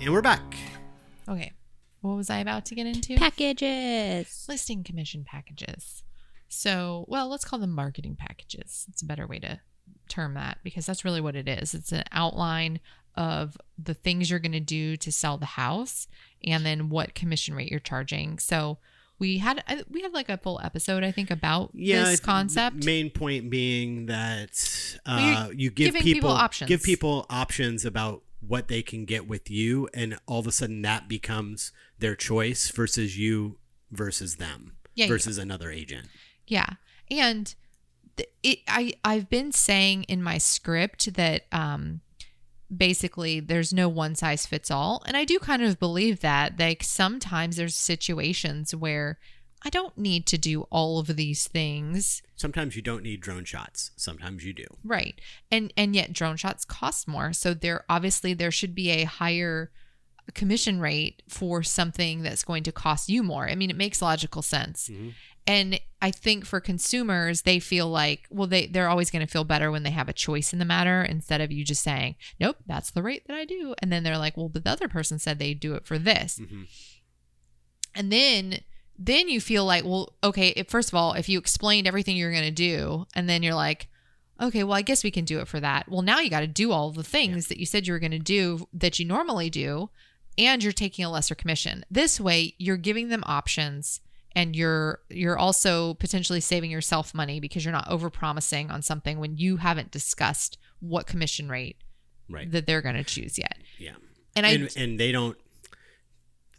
and 0.05 0.12
we're 0.12 0.22
back 0.22 0.42
Okay. 1.26 1.52
What 2.02 2.16
was 2.16 2.28
I 2.28 2.36
about 2.40 2.66
to 2.66 2.74
get 2.74 2.86
into? 2.86 3.16
Packages. 3.16 4.44
listing 4.46 4.84
commission 4.84 5.24
packages. 5.24 6.02
So, 6.48 7.07
well, 7.09 7.28
let's 7.28 7.46
call 7.46 7.59
them 7.59 7.70
marketing 7.70 8.14
packages. 8.14 8.84
It's 8.90 9.00
a 9.00 9.07
better 9.07 9.26
way 9.26 9.38
to 9.38 9.61
term 10.07 10.34
that 10.34 10.59
because 10.62 10.84
that's 10.84 11.02
really 11.02 11.22
what 11.22 11.34
it 11.34 11.48
is. 11.48 11.72
It's 11.72 11.92
an 11.92 12.05
outline 12.12 12.80
of 13.14 13.57
the 13.82 13.94
things 13.94 14.28
you're 14.28 14.38
going 14.38 14.52
to 14.52 14.61
do 14.61 14.98
to 14.98 15.11
sell 15.11 15.38
the 15.38 15.46
house 15.46 16.07
and 16.46 16.66
then 16.66 16.90
what 16.90 17.14
commission 17.14 17.55
rate 17.55 17.70
you're 17.70 17.80
charging. 17.80 18.38
So, 18.38 18.76
we 19.18 19.38
had 19.38 19.64
we 19.88 20.02
had 20.02 20.12
like 20.12 20.28
a 20.28 20.36
full 20.36 20.61
episode 20.62 21.05
I 21.05 21.12
think 21.12 21.30
about 21.30 21.70
yeah 21.72 22.05
this 22.05 22.18
concept. 22.18 22.84
main 22.84 23.11
point 23.11 23.48
being 23.48 24.07
that 24.07 24.98
uh, 25.07 25.46
you're 25.50 25.55
you 25.55 25.70
give 25.70 25.94
people, 25.94 26.02
people 26.02 26.30
options. 26.30 26.68
give 26.68 26.82
people 26.82 27.24
options 27.30 27.84
about 27.84 28.22
what 28.47 28.68
they 28.68 28.82
can 28.82 29.05
get 29.05 29.26
with 29.28 29.51
you 29.51 29.88
and 29.95 30.18
all 30.26 30.40
of 30.40 30.47
a 30.47 30.53
sudden 30.53 30.82
that 30.82 31.09
becomes 31.09 31.72
their 31.99 32.14
choice 32.14 32.70
versus 32.70 33.18
you 33.18 33.59
versus 33.90 34.36
them 34.36 34.76
Yeah, 34.95 35.05
yeah. 35.07 35.11
versus 35.11 35.38
another 35.38 35.70
agent 35.70 36.09
Yeah. 36.47 36.66
And 37.11 37.55
it 38.42 38.61
I 38.68 38.95
I've 39.05 39.28
been 39.28 39.53
saying 39.53 40.05
in 40.05 40.22
my 40.22 40.38
script 40.38 41.14
that 41.14 41.47
um 41.53 42.01
basically 42.74 43.40
there's 43.40 43.72
no 43.72 43.88
one 43.88 44.14
size 44.14 44.47
fits 44.47 44.70
all 44.70 45.03
and 45.07 45.16
I 45.16 45.24
do 45.24 45.38
kind 45.38 45.62
of 45.62 45.78
believe 45.78 46.20
that 46.20 46.59
like 46.59 46.82
sometimes 46.82 47.57
there's 47.57 47.74
situations 47.74 48.74
where 48.74 49.18
I 49.65 49.71
don't 49.71 49.97
need 49.97 50.27
to 50.27 50.39
do 50.39 50.62
all 50.71 50.99
of 50.99 51.07
these 51.17 51.49
things. 51.49 52.23
sometimes 52.37 52.77
you 52.77 52.83
don't 52.83 53.03
need 53.03 53.21
drone 53.21 53.45
shots 53.45 53.91
sometimes 53.97 54.45
you 54.45 54.53
do 54.53 54.67
Right. 54.85 55.21
And 55.51 55.73
and 55.77 55.95
yet 55.95 56.12
drone 56.12 56.37
shots 56.37 56.65
cost 56.65 57.09
more. 57.09 57.33
So 57.33 57.55
there 57.55 57.85
obviously 57.89 58.35
there 58.35 58.51
should 58.51 58.75
be 58.75 58.91
a 58.91 59.05
higher 59.05 59.71
commission 60.35 60.81
rate 60.81 61.23
for 61.29 61.62
something 61.62 62.23
that's 62.23 62.45
going 62.45 62.62
to 62.65 62.73
cost 62.73 63.09
you 63.09 63.23
more. 63.23 63.49
I 63.49 63.55
mean, 63.55 63.69
it 63.71 63.77
makes 63.77 64.01
logical 64.03 64.41
sense. 64.43 64.89
Mhm. 64.89 65.12
And 65.47 65.81
I 66.01 66.11
think 66.11 66.47
for 66.47 66.59
consumers, 66.61 67.43
they 67.43 67.59
feel 67.61 67.87
like, 67.89 68.27
well, 68.31 68.47
they, 68.47 68.67
they're 68.67 68.89
always 68.89 69.11
going 69.11 69.27
to 69.27 69.31
feel 69.31 69.45
better 69.45 69.71
when 69.71 69.83
they 69.83 69.91
have 69.91 70.09
a 70.09 70.15
choice 70.15 70.55
in 70.55 70.59
the 70.59 70.65
matter 70.65 71.03
instead 71.03 71.43
of 71.43 71.53
you 71.53 71.62
just 71.65 71.83
saying, 71.83 72.17
nope, 72.41 72.57
that's 72.67 72.91
the 72.91 73.03
rate 73.03 73.27
that 73.29 73.37
I 73.37 73.45
do. 73.45 73.75
And 73.81 73.93
then 73.93 74.03
they're 74.05 74.17
like, 74.17 74.37
well, 74.39 74.49
but 74.49 74.65
the 74.65 74.71
other 74.71 74.89
person 74.89 75.19
said 75.19 75.39
they 75.39 75.53
do 75.53 75.75
it 75.75 75.85
for 75.87 75.99
this. 75.99 76.39
Mhm. 76.39 76.67
And 77.95 78.11
then 78.11 78.61
then 78.99 79.28
you 79.28 79.40
feel 79.40 79.64
like, 79.64 79.84
well, 79.84 80.14
okay, 80.22 80.49
if, 80.51 80.68
first 80.68 80.88
of 80.88 80.95
all, 80.95 81.14
if 81.14 81.28
you 81.28 81.38
explained 81.38 81.86
everything 81.86 82.16
you're 82.16 82.30
going 82.30 82.45
to 82.45 82.51
do, 82.51 83.07
and 83.14 83.28
then 83.28 83.42
you're 83.42 83.55
like, 83.55 83.88
okay, 84.40 84.64
well, 84.64 84.76
I 84.76 84.82
guess 84.82 85.05
we 85.05 85.11
can 85.11 85.24
do 85.24 85.40
it 85.40 85.49
for 85.49 85.61
that. 85.61 85.88
Well, 85.88 86.03
now 86.03 86.20
you 86.20 86.30
got 86.30 86.40
to 86.40 86.47
do 86.47 86.72
all 86.72 86.90
the 86.90 87.03
things 87.05 87.49
that 87.49 87.59
you 87.59 87.66
said 87.66 87.86
you 87.86 87.92
were 87.92 87.99
going 87.99 88.12
to 88.12 88.18
do 88.18 88.68
that 88.72 88.99
you 88.99 89.05
normally 89.05 89.51
do, 89.51 89.90
and 90.36 90.62
you're 90.62 90.72
taking 90.72 91.05
a 91.05 91.11
lesser 91.11 91.34
commission. 91.34 91.84
This 91.90 92.20
way, 92.20 92.55
you're 92.59 92.76
giving 92.76 93.09
them 93.09 93.24
options. 93.26 94.01
And 94.36 94.57
you're 94.57 94.99
you're 95.09 95.38
also 95.38 95.95
potentially 95.95 96.40
saving 96.40 96.68
yourself 96.72 97.14
money 97.14 97.38
because 97.38 97.64
you're 97.64 97.70
not 97.70 97.88
over 97.88 98.11
promising 98.11 98.68
on 98.68 98.82
something 98.82 99.20
when 99.20 99.36
you 99.36 99.59
haven't 99.59 99.92
discussed 99.92 100.59
what 100.80 101.07
commission 101.07 101.49
rate 101.49 101.76
right 102.28 102.51
that 102.51 102.66
they're 102.66 102.82
going 102.82 102.97
to 102.97 103.05
choose 103.05 103.38
yet. 103.38 103.57
yeah 103.78 103.92
And 104.34 104.45
I 104.45 104.51
and, 104.51 104.76
and 104.76 104.99
they 104.99 105.12
don't 105.12 105.38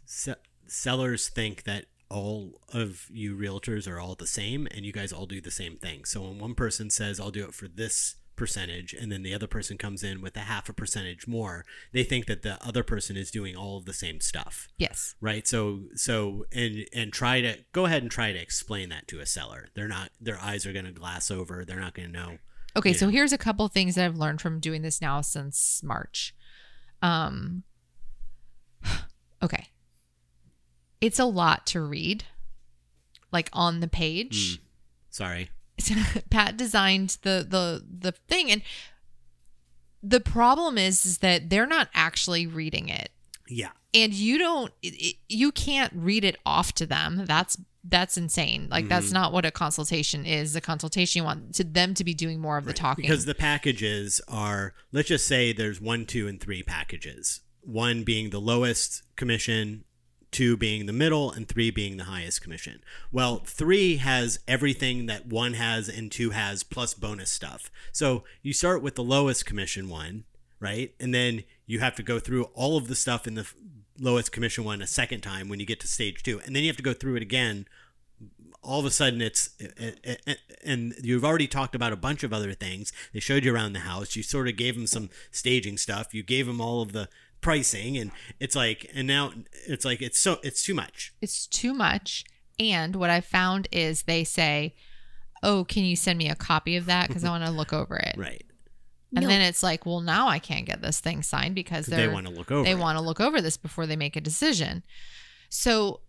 se- 0.06 0.36
sellers 0.66 1.28
think 1.28 1.64
that 1.64 1.84
all 2.08 2.60
of 2.72 3.06
you 3.10 3.36
realtors 3.36 3.90
are 3.90 3.98
all 3.98 4.14
the 4.14 4.26
same 4.26 4.68
and 4.70 4.84
you 4.84 4.92
guys 4.92 5.12
all 5.12 5.26
do 5.26 5.40
the 5.40 5.50
same 5.50 5.76
thing. 5.76 6.04
So 6.04 6.22
when 6.22 6.38
one 6.38 6.54
person 6.54 6.90
says 6.90 7.18
i'll 7.18 7.30
do 7.30 7.44
it 7.44 7.54
for 7.54 7.68
this 7.68 8.16
percentage 8.36 8.92
and 8.92 9.10
then 9.10 9.22
the 9.22 9.34
other 9.34 9.46
person 9.46 9.78
comes 9.78 10.04
in 10.04 10.20
with 10.20 10.36
a 10.36 10.40
half 10.40 10.68
a 10.68 10.72
percentage 10.72 11.26
more 11.26 11.64
they 11.92 12.04
think 12.04 12.26
that 12.26 12.42
the 12.42 12.64
other 12.64 12.82
person 12.82 13.16
is 13.16 13.30
doing 13.30 13.56
all 13.56 13.78
of 13.78 13.86
the 13.86 13.92
same 13.92 14.20
stuff. 14.20 14.68
Yes, 14.78 15.14
right? 15.20 15.48
So 15.48 15.84
so 15.94 16.44
and 16.52 16.86
and 16.94 17.12
try 17.12 17.40
to 17.40 17.58
go 17.72 17.86
ahead 17.86 18.02
and 18.02 18.10
try 18.10 18.32
to 18.32 18.38
explain 18.38 18.90
that 18.90 19.08
to 19.08 19.20
a 19.20 19.26
seller. 19.26 19.68
They're 19.74 19.88
not 19.88 20.10
their 20.20 20.38
eyes 20.40 20.66
are 20.66 20.72
going 20.72 20.84
to 20.84 20.92
glass 20.92 21.30
over. 21.30 21.64
They're 21.64 21.80
not 21.80 21.94
going 21.94 22.12
to 22.12 22.12
know. 22.12 22.38
Okay, 22.76 22.92
so 22.92 23.06
know. 23.06 23.12
here's 23.12 23.32
a 23.32 23.38
couple 23.38 23.66
things 23.68 23.94
that 23.94 24.04
I've 24.04 24.18
learned 24.18 24.40
from 24.40 24.60
doing 24.60 24.82
this 24.82 25.00
now 25.00 25.22
since 25.22 25.82
March. 25.82 26.34
Um 27.02 27.64
okay. 29.42 29.68
It's 31.00 31.18
a 31.18 31.24
lot 31.24 31.66
to 31.68 31.80
read 31.80 32.24
like 33.32 33.48
on 33.52 33.80
the 33.80 33.88
page. 33.88 34.60
sorry 35.10 35.50
Pat 36.30 36.56
designed 36.56 37.18
the 37.22 37.46
the 37.48 37.84
the 37.86 38.12
thing 38.12 38.50
and 38.50 38.62
the 40.02 40.20
problem 40.20 40.78
is, 40.78 41.04
is 41.04 41.18
that 41.18 41.50
they're 41.50 41.66
not 41.66 41.88
actually 41.94 42.46
reading 42.46 42.88
it. 42.88 43.10
yeah 43.48 43.70
And 43.94 44.12
you 44.14 44.38
don't 44.38 44.72
it, 44.82 45.16
you 45.28 45.52
can't 45.52 45.92
read 45.94 46.24
it 46.24 46.36
off 46.46 46.72
to 46.74 46.86
them. 46.86 47.24
That's 47.26 47.56
that's 47.88 48.16
insane. 48.18 48.68
Like 48.70 48.88
that's 48.88 49.10
Mhm. 49.10 49.12
not 49.12 49.32
what 49.32 49.44
a 49.44 49.50
consultation 49.52 50.26
is. 50.26 50.54
The 50.54 50.60
consultation 50.60 51.20
you 51.20 51.24
want 51.24 51.54
to 51.54 51.62
them 51.64 51.94
to 51.94 52.02
be 52.04 52.14
doing 52.14 52.40
more 52.40 52.56
of 52.58 52.64
the 52.64 52.70
Right. 52.70 52.76
talking. 52.76 53.02
Because 53.02 53.26
the 53.26 53.34
packages 53.34 54.20
are, 54.26 54.74
let's 54.90 55.08
just 55.08 55.26
say 55.28 55.52
there's 55.52 55.80
one, 55.80 56.04
two, 56.04 56.26
and 56.26 56.40
three 56.40 56.64
packages. 56.64 57.40
One 57.60 58.02
being 58.02 58.30
the 58.30 58.40
lowest 58.40 59.02
commission, 59.14 59.84
two 60.36 60.54
being 60.54 60.84
the 60.84 60.92
middle, 60.92 61.32
and 61.32 61.48
three 61.48 61.70
being 61.70 61.96
the 61.96 62.04
highest 62.04 62.42
commission. 62.42 62.82
Well, 63.10 63.38
three 63.46 63.96
has 63.96 64.38
everything 64.46 65.06
that 65.06 65.24
one 65.24 65.54
has 65.54 65.88
and 65.88 66.12
two 66.12 66.28
has 66.28 66.62
plus 66.62 66.92
bonus 66.92 67.30
stuff. 67.30 67.70
So 67.90 68.22
you 68.42 68.52
start 68.52 68.82
with 68.82 68.96
the 68.96 69.02
lowest 69.02 69.46
commission 69.46 69.88
one, 69.88 70.24
right? 70.60 70.94
And 71.00 71.14
then 71.14 71.44
you 71.64 71.80
have 71.80 71.94
to 71.94 72.02
go 72.02 72.18
through 72.18 72.44
all 72.52 72.76
of 72.76 72.88
the 72.88 72.94
stuff 72.94 73.26
in 73.26 73.34
the 73.34 73.50
lowest 73.98 74.30
commission 74.30 74.62
one 74.62 74.82
a 74.82 74.86
second 74.86 75.22
time 75.22 75.48
when 75.48 75.58
you 75.58 75.64
get 75.64 75.80
to 75.80 75.88
stage 75.88 76.22
two. 76.22 76.38
And 76.40 76.54
then 76.54 76.64
you 76.64 76.68
have 76.68 76.76
to 76.76 76.82
go 76.82 76.92
through 76.92 77.16
it 77.16 77.22
again 77.22 77.66
all 78.62 78.80
of 78.80 78.86
a 78.86 78.90
sudden 78.90 79.22
it's 79.22 79.50
eh, 79.60 79.92
eh, 80.04 80.16
eh, 80.26 80.34
and 80.64 80.94
you've 81.00 81.24
already 81.24 81.46
talked 81.46 81.76
about 81.76 81.92
a 81.92 81.96
bunch 81.96 82.24
of 82.24 82.32
other 82.32 82.52
things 82.52 82.92
they 83.12 83.20
showed 83.20 83.44
you 83.44 83.54
around 83.54 83.72
the 83.72 83.80
house 83.80 84.16
you 84.16 84.24
sort 84.24 84.48
of 84.48 84.56
gave 84.56 84.74
them 84.74 84.88
some 84.88 85.08
staging 85.30 85.78
stuff 85.78 86.12
you 86.12 86.22
gave 86.22 86.46
them 86.46 86.60
all 86.60 86.82
of 86.82 86.92
the 86.92 87.08
pricing 87.46 87.96
and 87.96 88.10
it's 88.40 88.54
like 88.56 88.90
and 88.94 89.06
now 89.06 89.32
it's 89.66 89.84
like 89.84 90.02
it's 90.02 90.18
so 90.18 90.38
it's 90.42 90.62
too 90.64 90.74
much 90.74 91.12
It's 91.22 91.46
too 91.46 91.72
much. 91.72 92.24
And 92.58 92.96
what 92.96 93.10
I 93.10 93.20
found 93.20 93.68
is 93.70 94.02
they 94.02 94.24
say, 94.24 94.74
"Oh, 95.42 95.64
can 95.64 95.84
you 95.84 95.94
send 95.96 96.18
me 96.18 96.28
a 96.28 96.34
copy 96.34 96.76
of 96.76 96.86
that 96.86 97.08
because 97.08 97.22
I 97.24 97.28
want 97.30 97.44
to 97.44 97.50
look 97.50 97.72
over 97.72 97.96
it." 97.96 98.14
right 98.16 98.42
And 99.14 99.22
No. 99.22 99.28
then 99.28 99.40
it's 99.42 99.62
like, 99.62 99.86
well, 99.86 100.00
now 100.00 100.28
I 100.28 100.38
can't 100.38 100.66
get 100.66 100.82
this 100.82 100.98
thing 101.00 101.22
signed 101.22 101.54
because 101.54 101.86
they're 101.86 102.10
want 102.10 102.26
to 102.26 102.32
look 102.32 102.50
over 102.50 102.64
they 102.64 102.74
want 102.74 102.98
to 102.98 103.04
look 103.04 103.20
over 103.20 103.40
this 103.40 103.56
before 103.56 103.86
they 103.86 103.96
make 103.96 104.16
a 104.16 104.20
decision. 104.20 104.82
So 105.48 106.00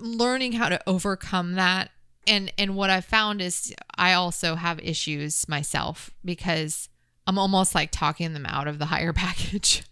learning 0.00 0.52
how 0.52 0.68
to 0.68 0.80
overcome 0.86 1.54
that 1.54 1.90
and 2.26 2.52
and 2.58 2.76
what 2.76 2.90
I 2.90 3.00
found 3.00 3.40
is 3.40 3.74
I 3.96 4.12
also 4.12 4.56
have 4.56 4.78
issues 4.80 5.48
myself 5.48 6.10
because 6.24 6.88
I'm 7.26 7.38
almost 7.38 7.74
like 7.74 7.90
talking 7.90 8.34
them 8.34 8.46
out 8.46 8.68
of 8.68 8.78
the 8.78 8.86
higher 8.86 9.12
package. 9.24 9.82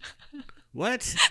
What? 0.75 1.15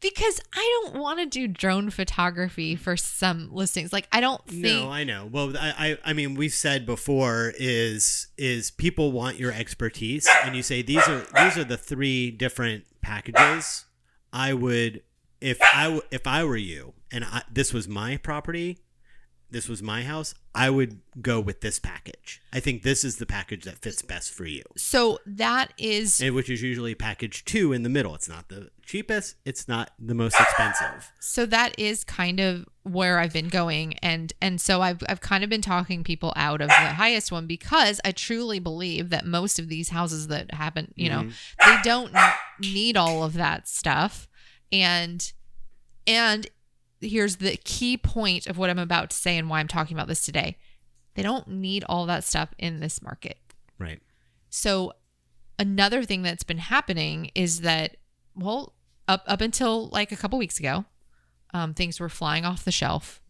Because 0.00 0.40
I 0.52 0.82
don't 0.82 1.00
want 1.00 1.20
to 1.20 1.26
do 1.26 1.46
drone 1.46 1.88
photography 1.88 2.74
for 2.74 2.96
some 2.96 3.50
listings. 3.52 3.92
Like 3.92 4.08
I 4.10 4.20
don't 4.20 4.44
think 4.48 4.84
no 4.84 4.90
i 4.90 5.04
know. 5.04 5.28
Well 5.30 5.56
I, 5.56 5.72
I 5.78 6.10
i 6.10 6.12
mean 6.12 6.34
we've 6.34 6.52
said 6.52 6.84
before 6.84 7.52
is 7.56 8.26
is 8.36 8.72
people 8.72 9.12
want 9.12 9.38
your 9.38 9.52
expertise 9.52 10.28
and 10.42 10.56
you 10.56 10.64
say 10.64 10.82
these 10.82 11.06
are 11.06 11.24
these 11.36 11.56
are 11.56 11.62
the 11.62 11.76
three 11.76 12.32
different 12.32 12.84
packages. 13.00 13.84
I 14.32 14.54
would 14.54 15.02
if 15.40 15.58
i 15.62 16.00
if 16.10 16.26
i 16.26 16.42
were 16.42 16.56
you 16.56 16.94
and 17.12 17.24
I, 17.24 17.42
this 17.50 17.72
was 17.72 17.86
my 17.86 18.16
property 18.16 18.78
this 19.52 19.68
was 19.68 19.82
my 19.82 20.02
house 20.02 20.34
i 20.54 20.68
would 20.68 21.00
go 21.20 21.40
with 21.40 21.60
this 21.60 21.78
package. 21.78 22.40
I 22.52 22.60
think 22.60 22.82
this 22.82 23.04
is 23.04 23.16
the 23.16 23.26
package 23.26 23.64
that 23.64 23.78
fits 23.78 24.02
best 24.02 24.32
for 24.32 24.44
you. 24.44 24.62
So 24.76 25.18
that 25.26 25.72
is 25.76 26.20
and 26.20 26.34
which 26.34 26.48
is 26.48 26.62
usually 26.62 26.94
package 26.94 27.44
two 27.44 27.72
in 27.72 27.82
the 27.82 27.88
middle. 27.88 28.14
It's 28.14 28.28
not 28.28 28.48
the 28.48 28.70
cheapest 28.84 29.36
it's 29.44 29.68
not 29.68 29.90
the 29.98 30.14
most 30.14 30.40
expensive. 30.40 31.12
So 31.20 31.44
that 31.46 31.78
is 31.78 32.04
kind 32.04 32.40
of 32.40 32.66
where 32.84 33.18
I've 33.18 33.32
been 33.32 33.48
going. 33.48 33.94
And 33.98 34.32
and 34.40 34.60
so 34.60 34.80
I've 34.80 35.02
I've 35.08 35.20
kind 35.20 35.44
of 35.44 35.50
been 35.50 35.62
talking 35.62 36.02
people 36.02 36.32
out 36.36 36.60
of 36.60 36.68
the 36.68 36.74
highest 36.74 37.30
one 37.30 37.46
because 37.46 38.00
I 38.04 38.12
truly 38.12 38.58
believe 38.58 39.10
that 39.10 39.26
most 39.26 39.58
of 39.58 39.68
these 39.68 39.90
houses 39.90 40.28
that 40.28 40.54
happen, 40.54 40.92
you 40.96 41.10
know, 41.10 41.22
mm-hmm. 41.22 41.70
they 41.70 41.82
don't 41.82 42.14
need 42.60 42.96
all 42.96 43.22
of 43.22 43.34
that 43.34 43.68
stuff. 43.68 44.28
And 44.70 45.30
and 46.06 46.46
here's 47.02 47.36
the 47.36 47.56
key 47.64 47.96
point 47.96 48.46
of 48.46 48.56
what 48.56 48.70
I'm 48.70 48.78
about 48.78 49.10
to 49.10 49.16
say 49.16 49.36
and 49.36 49.50
why 49.50 49.60
I'm 49.60 49.68
talking 49.68 49.96
about 49.96 50.08
this 50.08 50.22
today. 50.22 50.56
They 51.14 51.22
don't 51.22 51.48
need 51.48 51.84
all 51.84 52.06
that 52.06 52.24
stuff 52.24 52.50
in 52.58 52.80
this 52.80 53.02
market. 53.02 53.38
right 53.78 54.00
So 54.48 54.94
another 55.58 56.04
thing 56.04 56.22
that's 56.22 56.44
been 56.44 56.58
happening 56.58 57.30
is 57.34 57.60
that 57.60 57.96
well 58.34 58.74
up 59.08 59.24
up 59.26 59.40
until 59.40 59.88
like 59.88 60.12
a 60.12 60.16
couple 60.16 60.38
weeks 60.38 60.58
ago, 60.58 60.84
um, 61.52 61.74
things 61.74 62.00
were 62.00 62.08
flying 62.08 62.44
off 62.44 62.64
the 62.64 62.72
shelf. 62.72 63.20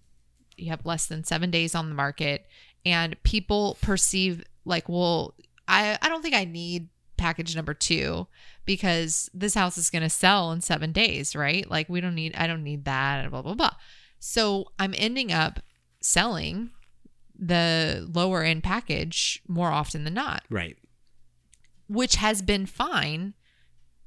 You 0.57 0.71
have 0.71 0.87
less 0.87 1.07
than 1.07 1.25
seven 1.25 1.51
days 1.51 1.75
on 1.75 1.89
the 1.89 1.95
market, 1.95 2.47
and 2.85 3.21
people 3.23 3.79
perceive 3.81 4.45
like, 4.65 4.89
well, 4.89 5.35
I 5.67 5.99
I 6.01 6.09
don't 6.09 6.23
think 6.23 6.35
I 6.35 6.45
need 6.45 6.89
package 7.23 7.55
number 7.57 7.75
two 7.75 8.27
because 8.65 9.31
this 9.33 9.55
house 9.55 9.79
is 9.79 9.91
going 9.91 10.03
to 10.03 10.11
sell 10.11 10.53
in 10.53 10.61
seven 10.61 10.93
days, 10.93 11.35
right? 11.35 11.69
Like 11.71 11.89
we 11.89 12.01
don't 12.01 12.15
need 12.15 12.35
I 12.37 12.47
don't 12.47 12.65
need 12.65 12.85
that, 12.85 13.31
blah 13.31 13.43
blah 13.43 13.55
blah. 13.55 13.77
So 14.19 14.67
I'm 14.79 14.95
ending 14.97 15.33
up 15.33 15.61
selling 16.01 16.71
the 17.39 18.09
lower 18.13 18.43
end 18.43 18.63
package 18.63 19.43
more 19.49 19.71
often 19.71 20.05
than 20.05 20.15
not 20.15 20.45
right 20.51 20.77
which 21.89 22.17
has 22.17 22.43
been 22.43 22.67
fine 22.67 23.35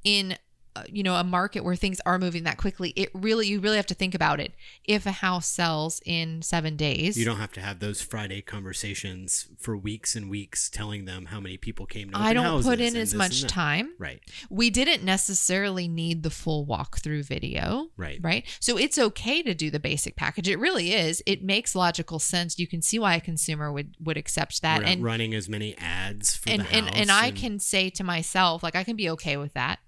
in 0.04 0.38
Uh, 0.76 0.84
you 0.90 1.04
know 1.04 1.16
a 1.16 1.24
market 1.24 1.64
where 1.64 1.76
things 1.76 2.02
are 2.06 2.20
moving 2.20 2.44
that 2.44 2.58
quickly 2.58 2.90
it 2.98 3.10
really 3.14 3.48
you 3.48 3.60
really 3.60 3.78
have 3.78 3.86
to 3.86 3.94
think 3.94 4.14
about 4.14 4.40
it. 4.40 4.54
If 4.84 5.06
a 5.06 5.12
house 5.12 5.48
sells 5.48 6.02
in 6.06 6.42
7 6.42 6.76
days 6.76 7.18
You 7.18 7.26
don't 7.26 7.38
have 7.38 7.54
to 7.54 7.62
have 7.62 7.80
those 7.80 8.02
Friday 8.02 8.42
conversations 8.42 9.48
for 9.58 9.78
weeks 9.78 10.16
and 10.16 10.30
weeks 10.30 10.70
telling 10.70 11.06
them 11.06 11.28
how 11.28 11.40
many 11.40 11.58
people 11.58 11.86
came 11.86 12.10
to 12.10 12.18
I 12.18 12.34
don't 12.34 12.62
put 12.64 12.82
in 12.82 12.96
as 12.96 13.14
much 13.14 13.44
time. 13.44 13.94
Right, 13.98 14.22
we 14.50 14.70
didn't 14.70 15.04
necessarily 15.04 15.88
need 15.88 16.24
the 16.24 16.30
full 16.30 16.66
walkthrough 16.66 17.26
video. 17.26 17.88
Right, 17.98 18.20
right? 18.22 18.46
So 18.60 18.78
it's 18.78 18.98
okay 18.98 19.42
to 19.44 19.54
do 19.54 19.70
the 19.70 19.80
basic 19.80 20.16
package. 20.16 20.48
It 20.50 20.60
really 20.60 20.94
is. 20.94 21.24
It 21.26 21.44
makes 21.44 21.76
logical 21.76 22.20
sense. 22.20 22.60
You 22.60 22.68
can 22.68 22.82
see 22.82 23.00
why 23.00 23.16
a 23.16 23.22
consumer 23.22 23.72
would 23.72 23.96
would 24.00 24.18
accept 24.18 24.62
that. 24.62 24.84
And 24.84 25.04
running 25.04 25.34
as 25.34 25.48
many 25.48 25.78
ads 25.78 26.36
for 26.36 26.50
and, 26.50 26.66
and 26.72 26.88
house. 26.88 26.96
and 26.98 27.12
I 27.12 27.32
can 27.32 27.60
say 27.60 27.90
to 27.92 28.04
myself, 28.04 28.64
like 28.64 28.76
I 28.76 28.84
can 28.84 28.96
be 28.96 29.10
okay 29.12 29.38
with 29.38 29.54
that. 29.54 29.80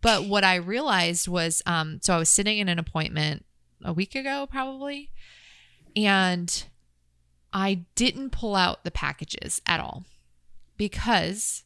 But 0.00 0.24
what 0.24 0.44
I 0.44 0.56
realized 0.56 1.28
was, 1.28 1.62
um, 1.66 2.00
so 2.02 2.14
I 2.14 2.18
was 2.18 2.28
sitting 2.28 2.58
in 2.58 2.68
an 2.68 2.78
appointment 2.78 3.44
a 3.82 3.92
week 3.92 4.14
ago, 4.14 4.46
probably, 4.50 5.10
and 5.96 6.64
I 7.52 7.84
didn't 7.94 8.30
pull 8.30 8.56
out 8.56 8.84
the 8.84 8.90
packages 8.90 9.60
at 9.66 9.80
all 9.80 10.04
because 10.76 11.64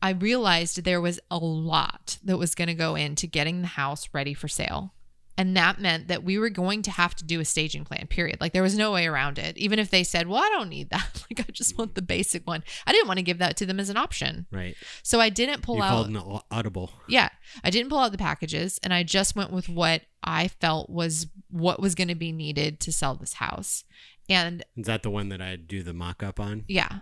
I 0.00 0.10
realized 0.10 0.84
there 0.84 1.00
was 1.00 1.20
a 1.30 1.38
lot 1.38 2.18
that 2.24 2.38
was 2.38 2.54
going 2.54 2.68
to 2.68 2.74
go 2.74 2.94
into 2.94 3.26
getting 3.26 3.60
the 3.60 3.68
house 3.68 4.08
ready 4.12 4.34
for 4.34 4.48
sale. 4.48 4.94
And 5.38 5.54
that 5.56 5.78
meant 5.78 6.08
that 6.08 6.24
we 6.24 6.38
were 6.38 6.48
going 6.48 6.80
to 6.82 6.90
have 6.90 7.14
to 7.16 7.24
do 7.24 7.40
a 7.40 7.44
staging 7.44 7.84
plan, 7.84 8.06
period. 8.06 8.40
Like 8.40 8.52
there 8.54 8.62
was 8.62 8.76
no 8.76 8.90
way 8.92 9.06
around 9.06 9.38
it. 9.38 9.56
Even 9.58 9.78
if 9.78 9.90
they 9.90 10.02
said, 10.02 10.28
well, 10.28 10.42
I 10.42 10.48
don't 10.48 10.68
need 10.70 10.90
that. 10.90 11.24
Like 11.30 11.40
I 11.48 11.52
just 11.52 11.76
want 11.76 11.94
the 11.94 12.02
basic 12.02 12.46
one. 12.46 12.62
I 12.86 12.92
didn't 12.92 13.08
want 13.08 13.18
to 13.18 13.22
give 13.22 13.38
that 13.38 13.56
to 13.58 13.66
them 13.66 13.78
as 13.80 13.90
an 13.90 13.96
option. 13.96 14.46
right. 14.50 14.74
So 15.02 15.20
I 15.20 15.28
didn't 15.28 15.62
pull 15.62 15.76
you 15.76 15.82
out. 15.82 15.90
called 15.90 16.08
an 16.08 16.40
audible. 16.50 16.92
Yeah, 17.08 17.28
I 17.64 17.70
didn't 17.70 17.90
pull 17.90 17.98
out 17.98 18.12
the 18.12 18.18
packages 18.18 18.78
and 18.82 18.94
I 18.94 19.02
just 19.02 19.34
went 19.36 19.50
with 19.52 19.68
what 19.68 20.02
I 20.22 20.48
felt 20.48 20.88
was 20.88 21.26
what 21.50 21.80
was 21.80 21.94
going 21.94 22.08
to 22.08 22.14
be 22.14 22.32
needed 22.32 22.80
to 22.80 22.92
sell 22.92 23.14
this 23.14 23.34
house. 23.34 23.84
And 24.28 24.64
Is 24.76 24.86
that 24.86 25.02
the 25.02 25.10
one 25.10 25.28
that 25.30 25.40
I 25.42 25.56
do 25.56 25.82
the 25.82 25.92
mock 25.92 26.22
up 26.22 26.38
on? 26.40 26.64
yeah. 26.68 27.00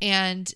And 0.00 0.52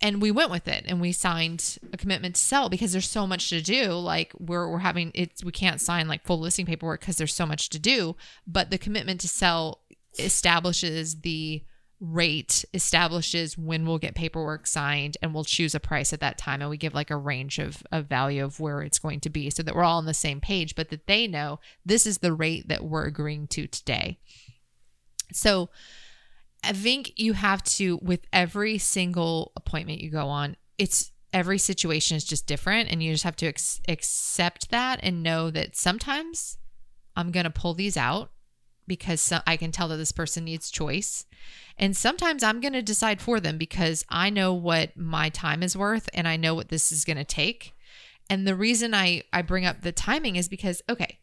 and 0.00 0.20
we 0.20 0.30
went 0.30 0.50
with 0.50 0.68
it 0.68 0.84
and 0.86 1.00
we 1.00 1.12
signed 1.12 1.78
a 1.92 1.96
commitment 1.96 2.34
to 2.34 2.40
sell 2.40 2.68
because 2.68 2.92
there's 2.92 3.08
so 3.08 3.26
much 3.26 3.48
to 3.50 3.62
do. 3.62 3.92
Like 3.92 4.32
we're 4.38 4.68
we're 4.68 4.78
having 4.78 5.10
it's 5.14 5.42
we 5.42 5.52
can't 5.52 5.80
sign 5.80 6.08
like 6.08 6.24
full 6.24 6.38
listing 6.38 6.66
paperwork 6.66 7.00
because 7.00 7.16
there's 7.16 7.34
so 7.34 7.46
much 7.46 7.70
to 7.70 7.78
do, 7.78 8.16
but 8.46 8.70
the 8.70 8.78
commitment 8.78 9.20
to 9.22 9.28
sell 9.28 9.80
establishes 10.18 11.20
the 11.20 11.64
rate 11.98 12.64
establishes 12.74 13.56
when 13.56 13.86
we'll 13.86 13.98
get 13.98 14.14
paperwork 14.14 14.66
signed 14.66 15.16
and 15.22 15.32
we'll 15.32 15.44
choose 15.44 15.74
a 15.74 15.80
price 15.80 16.12
at 16.12 16.20
that 16.20 16.36
time 16.36 16.60
and 16.60 16.68
we 16.68 16.76
give 16.76 16.92
like 16.92 17.10
a 17.10 17.16
range 17.16 17.58
of, 17.58 17.82
of 17.90 18.04
value 18.04 18.44
of 18.44 18.60
where 18.60 18.82
it's 18.82 18.98
going 18.98 19.18
to 19.18 19.30
be 19.30 19.48
so 19.48 19.62
that 19.62 19.74
we're 19.74 19.82
all 19.82 19.96
on 19.96 20.04
the 20.04 20.12
same 20.12 20.38
page 20.38 20.74
but 20.74 20.90
that 20.90 21.06
they 21.06 21.26
know 21.26 21.58
this 21.86 22.06
is 22.06 22.18
the 22.18 22.34
rate 22.34 22.68
that 22.68 22.84
we're 22.84 23.06
agreeing 23.06 23.46
to 23.46 23.66
today 23.66 24.18
so 25.32 25.70
i 26.66 26.72
think 26.72 27.12
you 27.16 27.32
have 27.32 27.62
to 27.62 27.98
with 28.02 28.20
every 28.32 28.78
single 28.78 29.52
appointment 29.56 30.00
you 30.00 30.10
go 30.10 30.28
on 30.28 30.56
it's 30.78 31.12
every 31.32 31.58
situation 31.58 32.16
is 32.16 32.24
just 32.24 32.46
different 32.46 32.90
and 32.90 33.02
you 33.02 33.12
just 33.12 33.24
have 33.24 33.36
to 33.36 33.46
ex- 33.46 33.80
accept 33.88 34.70
that 34.70 35.00
and 35.02 35.22
know 35.22 35.50
that 35.50 35.76
sometimes 35.76 36.58
i'm 37.16 37.30
going 37.30 37.44
to 37.44 37.50
pull 37.50 37.74
these 37.74 37.96
out 37.96 38.30
because 38.86 39.32
I 39.46 39.56
can 39.56 39.72
tell 39.72 39.88
that 39.88 39.96
this 39.96 40.12
person 40.12 40.44
needs 40.44 40.70
choice. 40.70 41.24
And 41.76 41.96
sometimes 41.96 42.42
I'm 42.42 42.60
going 42.60 42.72
to 42.72 42.82
decide 42.82 43.20
for 43.20 43.40
them 43.40 43.58
because 43.58 44.04
I 44.08 44.30
know 44.30 44.54
what 44.54 44.96
my 44.96 45.28
time 45.28 45.62
is 45.62 45.76
worth 45.76 46.08
and 46.14 46.26
I 46.26 46.36
know 46.36 46.54
what 46.54 46.68
this 46.68 46.92
is 46.92 47.04
going 47.04 47.16
to 47.16 47.24
take. 47.24 47.72
And 48.28 48.46
the 48.46 48.54
reason 48.54 48.94
I, 48.94 49.22
I 49.32 49.42
bring 49.42 49.66
up 49.66 49.82
the 49.82 49.92
timing 49.92 50.36
is 50.36 50.48
because, 50.48 50.82
okay, 50.88 51.18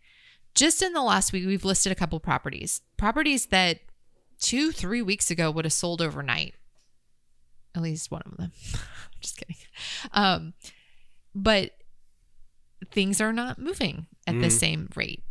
just 0.56 0.82
in 0.82 0.94
the 0.94 1.02
last 1.02 1.34
week, 1.34 1.46
we've 1.46 1.66
listed 1.66 1.92
a 1.92 1.96
couple 1.96 2.20
properties, 2.20 2.82
properties 2.98 3.48
that 3.48 3.80
two, 4.44 4.72
three 4.72 5.02
weeks 5.02 5.32
ago 5.32 5.50
would 5.50 5.66
have 5.66 5.74
sold 5.74 6.02
overnight. 6.02 6.54
At 7.76 7.82
least 7.82 8.12
one 8.12 8.22
of 8.26 8.38
them. 8.38 8.52
just 9.22 9.38
kidding. 9.38 9.56
Um, 10.12 10.54
but 11.34 11.72
things 12.92 13.20
are 13.22 13.34
not 13.34 13.58
moving 13.58 14.06
at 14.28 14.40
the 14.40 14.48
Mhm. 14.48 14.52
same 14.52 14.90
rate. 14.96 15.24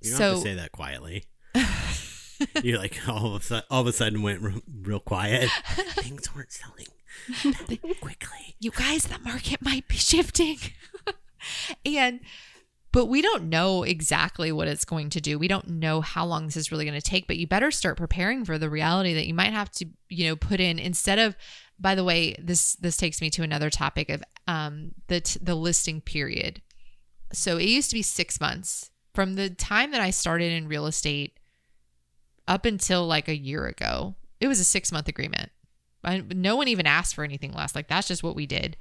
You 0.00 0.12
so 0.12 0.28
have 0.30 0.36
to 0.36 0.42
say 0.42 0.54
that 0.54 0.72
quietly. 0.72 1.24
You're 2.62 2.78
like 2.78 3.06
all 3.06 3.34
of 3.34 3.42
a 3.42 3.44
sudden, 3.44 3.64
all 3.70 3.80
of 3.82 3.86
a 3.86 3.92
sudden 3.92 4.22
went 4.22 4.40
real, 4.40 4.60
real 4.80 5.00
quiet. 5.00 5.50
Things 5.96 6.34
weren't 6.34 6.52
selling 6.52 6.86
that 7.68 7.98
quickly. 8.00 8.56
you 8.60 8.70
guys, 8.70 9.04
the 9.04 9.18
market 9.18 9.60
might 9.60 9.86
be 9.88 9.96
shifting. 9.96 10.56
and 11.84 12.20
but 12.92 13.06
we 13.06 13.22
don't 13.22 13.48
know 13.48 13.82
exactly 13.82 14.50
what 14.52 14.68
it's 14.68 14.84
going 14.84 15.10
to 15.10 15.20
do. 15.20 15.38
We 15.38 15.48
don't 15.48 15.68
know 15.68 16.00
how 16.00 16.24
long 16.24 16.46
this 16.46 16.56
is 16.56 16.72
really 16.72 16.84
going 16.84 17.00
to 17.00 17.10
take, 17.10 17.26
but 17.26 17.36
you 17.36 17.46
better 17.46 17.70
start 17.70 17.96
preparing 17.96 18.44
for 18.44 18.58
the 18.58 18.70
reality 18.70 19.14
that 19.14 19.26
you 19.26 19.34
might 19.34 19.52
have 19.52 19.70
to, 19.72 19.86
you 20.08 20.28
know, 20.28 20.36
put 20.36 20.60
in 20.60 20.78
instead 20.78 21.18
of 21.18 21.36
by 21.78 21.94
the 21.94 22.04
way, 22.04 22.34
this 22.38 22.74
this 22.74 22.98
takes 22.98 23.22
me 23.22 23.30
to 23.30 23.42
another 23.42 23.70
topic 23.70 24.10
of 24.10 24.22
um 24.46 24.92
the 25.06 25.20
t- 25.20 25.40
the 25.42 25.54
listing 25.54 26.00
period. 26.00 26.60
So 27.32 27.56
it 27.56 27.68
used 27.68 27.90
to 27.90 27.96
be 27.96 28.02
6 28.02 28.40
months 28.40 28.90
from 29.14 29.34
the 29.34 29.50
time 29.50 29.90
that 29.92 30.00
I 30.00 30.10
started 30.10 30.52
in 30.52 30.68
real 30.68 30.86
estate 30.86 31.38
up 32.46 32.64
until 32.64 33.06
like 33.06 33.28
a 33.28 33.36
year 33.36 33.66
ago, 33.66 34.16
it 34.40 34.48
was 34.48 34.60
a 34.60 34.64
six 34.64 34.90
month 34.92 35.08
agreement. 35.08 35.50
I, 36.02 36.18
no 36.18 36.56
one 36.56 36.68
even 36.68 36.86
asked 36.86 37.14
for 37.14 37.24
anything 37.24 37.52
less. 37.52 37.74
Like 37.74 37.88
that's 37.88 38.08
just 38.08 38.22
what 38.22 38.34
we 38.34 38.46
did. 38.46 38.76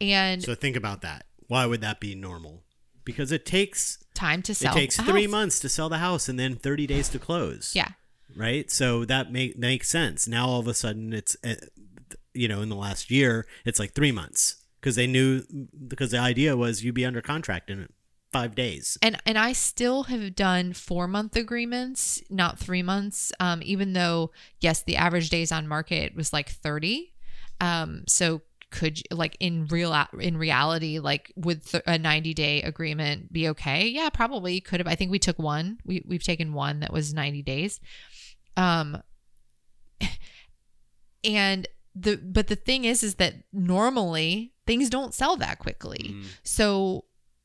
And 0.00 0.42
So 0.42 0.54
think 0.54 0.76
about 0.76 1.02
that. 1.02 1.26
Why 1.46 1.66
would 1.66 1.82
that 1.82 2.00
be 2.00 2.14
normal? 2.14 2.63
Because 3.04 3.32
it 3.32 3.44
takes 3.44 3.98
time 4.14 4.42
to 4.42 4.54
sell. 4.54 4.72
it 4.72 4.78
takes 4.78 4.96
three 4.96 5.22
house. 5.22 5.30
months 5.30 5.60
to 5.60 5.68
sell 5.68 5.88
the 5.88 5.98
house 5.98 6.28
and 6.28 6.38
then 6.38 6.56
30 6.56 6.86
days 6.86 7.08
to 7.10 7.18
close. 7.18 7.72
Yeah. 7.74 7.88
Right. 8.36 8.70
So 8.70 9.04
that 9.04 9.30
make, 9.30 9.58
makes 9.58 9.88
sense. 9.88 10.26
Now 10.26 10.46
all 10.46 10.60
of 10.60 10.66
a 10.66 10.74
sudden 10.74 11.12
it's, 11.12 11.36
uh, 11.44 11.54
you 12.32 12.48
know, 12.48 12.62
in 12.62 12.68
the 12.68 12.76
last 12.76 13.10
year, 13.10 13.46
it's 13.64 13.78
like 13.78 13.92
three 13.92 14.12
months 14.12 14.56
because 14.80 14.96
they 14.96 15.06
knew, 15.06 15.42
because 15.86 16.10
the 16.10 16.18
idea 16.18 16.56
was 16.56 16.82
you'd 16.82 16.94
be 16.94 17.04
under 17.04 17.20
contract 17.20 17.70
in 17.70 17.88
five 18.34 18.56
days. 18.56 18.98
And 19.00 19.16
and 19.24 19.38
I 19.38 19.52
still 19.52 20.04
have 20.04 20.34
done 20.34 20.72
four 20.72 21.06
month 21.06 21.36
agreements, 21.36 22.20
not 22.28 22.58
three 22.58 22.82
months. 22.82 23.32
Um, 23.38 23.62
even 23.62 23.92
though 23.92 24.32
yes, 24.60 24.82
the 24.82 24.96
average 24.96 25.30
days 25.30 25.52
on 25.52 25.68
market 25.68 26.16
was 26.16 26.32
like 26.32 26.50
thirty. 26.50 27.14
Um, 27.60 28.02
so 28.08 28.42
could 28.74 28.98
you, 28.98 29.04
like 29.12 29.36
in 29.38 29.66
real 29.66 29.94
in 30.18 30.36
reality, 30.36 30.98
like 30.98 31.32
would 31.36 31.64
th- 31.64 31.84
a 31.86 31.96
ninety 31.96 32.34
day 32.34 32.60
agreement 32.62 33.32
be 33.32 33.48
okay? 33.50 33.86
Yeah, 33.86 34.10
probably 34.10 34.60
could 34.60 34.80
have. 34.80 34.88
I 34.88 34.96
think 34.96 35.12
we 35.12 35.20
took 35.20 35.38
one. 35.38 35.78
We 35.86 36.02
we've 36.04 36.24
taken 36.24 36.52
one 36.52 36.80
that 36.80 36.92
was 36.92 37.14
ninety 37.14 37.40
days. 37.40 37.80
Um, 38.56 39.00
and 41.24 41.68
the 41.94 42.16
but 42.16 42.48
the 42.48 42.56
thing 42.56 42.84
is, 42.84 43.04
is 43.04 43.14
that 43.16 43.34
normally 43.52 44.52
things 44.66 44.90
don't 44.90 45.14
sell 45.14 45.36
that 45.36 45.60
quickly. 45.60 46.16
Mm. 46.16 46.24
So 46.42 47.04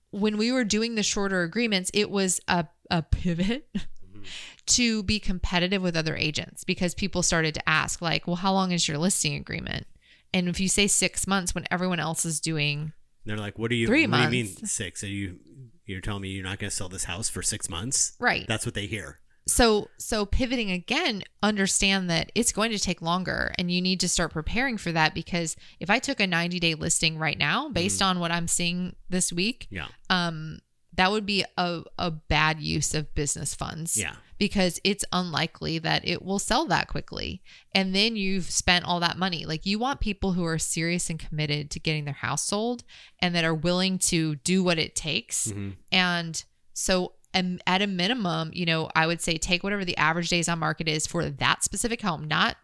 when 0.09 0.35
we 0.35 0.51
were 0.51 0.63
doing 0.63 0.95
the 0.95 1.03
shorter 1.03 1.43
agreements, 1.43 1.91
it 1.93 2.09
was 2.09 2.41
a, 2.47 2.65
a 2.89 3.03
pivot 3.03 3.69
to 4.65 5.03
be 5.03 5.19
competitive 5.19 5.83
with 5.83 5.95
other 5.95 6.15
agents 6.15 6.63
because 6.63 6.95
people 6.95 7.21
started 7.21 7.53
to 7.53 7.69
ask, 7.69 8.01
like, 8.01 8.25
well, 8.25 8.37
how 8.37 8.51
long 8.51 8.71
is 8.71 8.87
your 8.87 8.97
listing 8.97 9.35
agreement? 9.35 9.85
And 10.33 10.47
if 10.47 10.59
you 10.59 10.67
say 10.69 10.87
six 10.87 11.25
months 11.27 11.55
when 11.55 11.65
everyone 11.71 11.99
else 11.99 12.25
is 12.25 12.39
doing, 12.39 12.93
They're 13.25 13.37
like, 13.37 13.57
what 13.59 13.69
do 13.69 13.75
you, 13.75 13.87
Three 13.87 14.05
what 14.07 14.17
do 14.17 14.23
you 14.23 14.29
mean 14.45 14.47
six? 14.65 15.03
Are 15.03 15.07
you, 15.07 15.39
you're 15.85 16.01
telling 16.01 16.21
me 16.21 16.29
you're 16.29 16.43
not 16.43 16.59
going 16.59 16.69
to 16.69 16.75
sell 16.75 16.89
this 16.89 17.05
house 17.05 17.29
for 17.29 17.41
six 17.41 17.69
months? 17.69 18.13
right. 18.19 18.45
That's 18.47 18.65
what 18.65 18.75
they 18.75 18.85
hear. 18.85 19.19
so 19.47 19.87
so 19.97 20.25
pivoting 20.27 20.69
again, 20.69 21.23
understand 21.41 22.09
that 22.11 22.31
it's 22.35 22.51
going 22.51 22.71
to 22.71 22.77
take 22.79 23.01
longer 23.01 23.51
and 23.57 23.71
you 23.71 23.81
need 23.81 23.99
to 24.01 24.07
start 24.09 24.31
preparing 24.31 24.77
for 24.77 24.91
that 24.91 25.15
because 25.15 25.55
if 25.79 25.89
I 25.89 25.97
took 25.99 26.19
a 26.19 26.27
90 26.27 26.59
day 26.59 26.75
listing 26.75 27.17
right 27.17 27.37
now 27.37 27.69
based 27.69 28.01
on 28.03 28.19
what 28.19 28.31
I'm 28.31 28.47
seeing 28.47 28.95
this 29.09 29.33
week, 29.33 29.67
Yeah. 29.71 29.87
um, 30.11 30.59
that 30.93 31.11
would 31.11 31.25
be 31.25 31.43
a, 31.57 31.81
a 31.97 32.11
bad 32.11 32.59
use 32.61 32.93
of 32.93 33.13
business 33.15 33.55
funds. 33.55 33.97
Yeah. 33.97 34.15
Because 34.39 34.79
it's 34.83 35.05
unlikely 35.11 35.77
that 35.79 36.07
it 36.07 36.23
will 36.23 36.39
sell 36.39 36.65
that 36.65 36.87
quickly. 36.87 37.43
And 37.75 37.93
then 37.93 38.15
you've 38.15 38.49
spent 38.49 38.85
all 38.85 38.99
that 39.01 39.17
money. 39.17 39.45
Like 39.45 39.65
you 39.65 39.77
want 39.77 39.99
people 39.99 40.33
who 40.33 40.45
are 40.45 40.57
serious 40.57 41.09
and 41.09 41.19
committed 41.19 41.69
to 41.71 41.79
getting 41.79 42.05
their 42.05 42.13
house 42.13 42.45
sold 42.45 42.83
and 43.19 43.35
that 43.35 43.43
are 43.43 43.53
willing 43.53 43.99
to 43.99 44.35
do 44.37 44.63
what 44.63 44.79
it 44.79 44.95
takes. 44.95 45.49
Mhm. 45.49 45.75
And 45.91 46.43
so 46.73 47.13
um, 47.35 47.59
at 47.67 47.83
a 47.83 47.87
minimum, 47.87 48.49
you 48.53 48.65
know, 48.65 48.89
I 48.95 49.05
would 49.05 49.21
say 49.21 49.37
take 49.37 49.61
whatever 49.61 49.85
the 49.85 49.97
average 49.97 50.29
days 50.29 50.49
on 50.49 50.57
market 50.57 50.87
is 50.87 51.05
for 51.05 51.29
that 51.29 51.63
specific 51.63 52.01
home, 52.01 52.27
not 52.27 52.55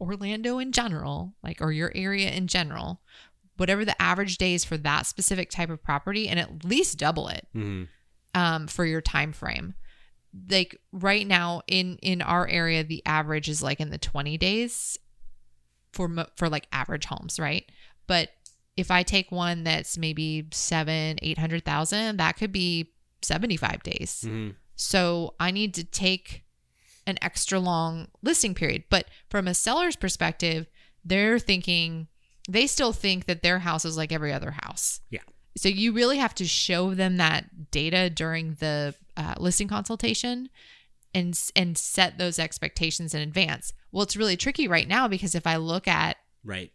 Orlando 0.00 0.58
in 0.58 0.70
general, 0.70 1.34
like 1.42 1.60
or 1.60 1.72
your 1.72 1.90
area 1.94 2.30
in 2.30 2.46
general. 2.46 3.00
Whatever 3.56 3.84
the 3.84 4.00
average 4.00 4.38
days 4.38 4.64
for 4.64 4.78
that 4.78 5.06
specific 5.06 5.50
type 5.50 5.70
of 5.70 5.82
property 5.82 6.28
and 6.28 6.38
at 6.38 6.64
least 6.64 6.98
double 6.98 7.28
it 7.28 7.46
hmm 7.52 7.84
um, 8.32 8.68
for 8.68 8.84
your 8.84 9.00
time 9.00 9.32
frame. 9.32 9.74
Like 10.48 10.80
right 10.92 11.26
now 11.26 11.62
in 11.66 11.98
in 12.02 12.22
our 12.22 12.46
area, 12.46 12.84
the 12.84 13.02
average 13.04 13.48
is 13.48 13.62
like 13.62 13.80
in 13.80 13.90
the 13.90 13.98
twenty 13.98 14.38
days 14.38 14.98
for 15.92 16.08
for 16.36 16.48
like 16.48 16.66
average 16.72 17.06
homes, 17.06 17.38
right? 17.40 17.64
But 18.06 18.30
if 18.76 18.90
I 18.90 19.02
take 19.02 19.32
one 19.32 19.64
that's 19.64 19.98
maybe 19.98 20.46
seven 20.52 21.18
eight 21.22 21.38
hundred 21.38 21.64
thousand, 21.64 22.18
that 22.18 22.36
could 22.36 22.52
be 22.52 22.92
seventy 23.22 23.56
five 23.56 23.82
days. 23.82 24.24
hmm 24.26 24.50
So 24.76 25.34
I 25.40 25.50
need 25.50 25.74
to 25.74 25.84
take 25.84 26.44
an 27.06 27.18
extra 27.20 27.58
long 27.58 28.08
listing 28.22 28.54
period. 28.54 28.84
But 28.88 29.06
from 29.28 29.48
a 29.48 29.54
seller's 29.54 29.96
perspective, 29.96 30.66
they're 31.04 31.38
thinking 31.38 32.06
they 32.48 32.66
still 32.66 32.92
think 32.92 33.26
that 33.26 33.42
their 33.42 33.58
house 33.58 33.84
is 33.84 33.96
like 33.96 34.12
every 34.12 34.32
other 34.32 34.52
house. 34.52 35.00
Yeah. 35.10 35.20
So 35.56 35.68
you 35.68 35.92
really 35.92 36.18
have 36.18 36.34
to 36.36 36.44
show 36.46 36.94
them 36.94 37.16
that 37.16 37.70
data 37.70 38.08
during 38.08 38.54
the 38.60 38.94
uh, 39.20 39.34
listing 39.38 39.68
consultation 39.68 40.48
and 41.14 41.38
and 41.54 41.76
set 41.76 42.18
those 42.18 42.38
expectations 42.38 43.14
in 43.14 43.20
advance. 43.20 43.72
Well, 43.92 44.02
it's 44.02 44.16
really 44.16 44.36
tricky 44.36 44.68
right 44.68 44.88
now 44.88 45.08
because 45.08 45.34
if 45.34 45.46
I 45.46 45.56
look 45.56 45.86
at 45.88 46.16
Right. 46.44 46.70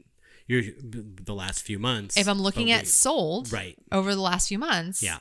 You're 0.48 0.62
the 0.80 1.34
last 1.34 1.64
few 1.64 1.80
months. 1.80 2.18
if 2.18 2.28
I'm 2.28 2.40
looking 2.40 2.70
at 2.70 2.86
sold 2.88 3.52
right. 3.52 3.76
over 3.92 4.14
the 4.14 4.22
last 4.22 4.48
few 4.48 4.60
months, 4.60 5.02
Yeah. 5.02 5.18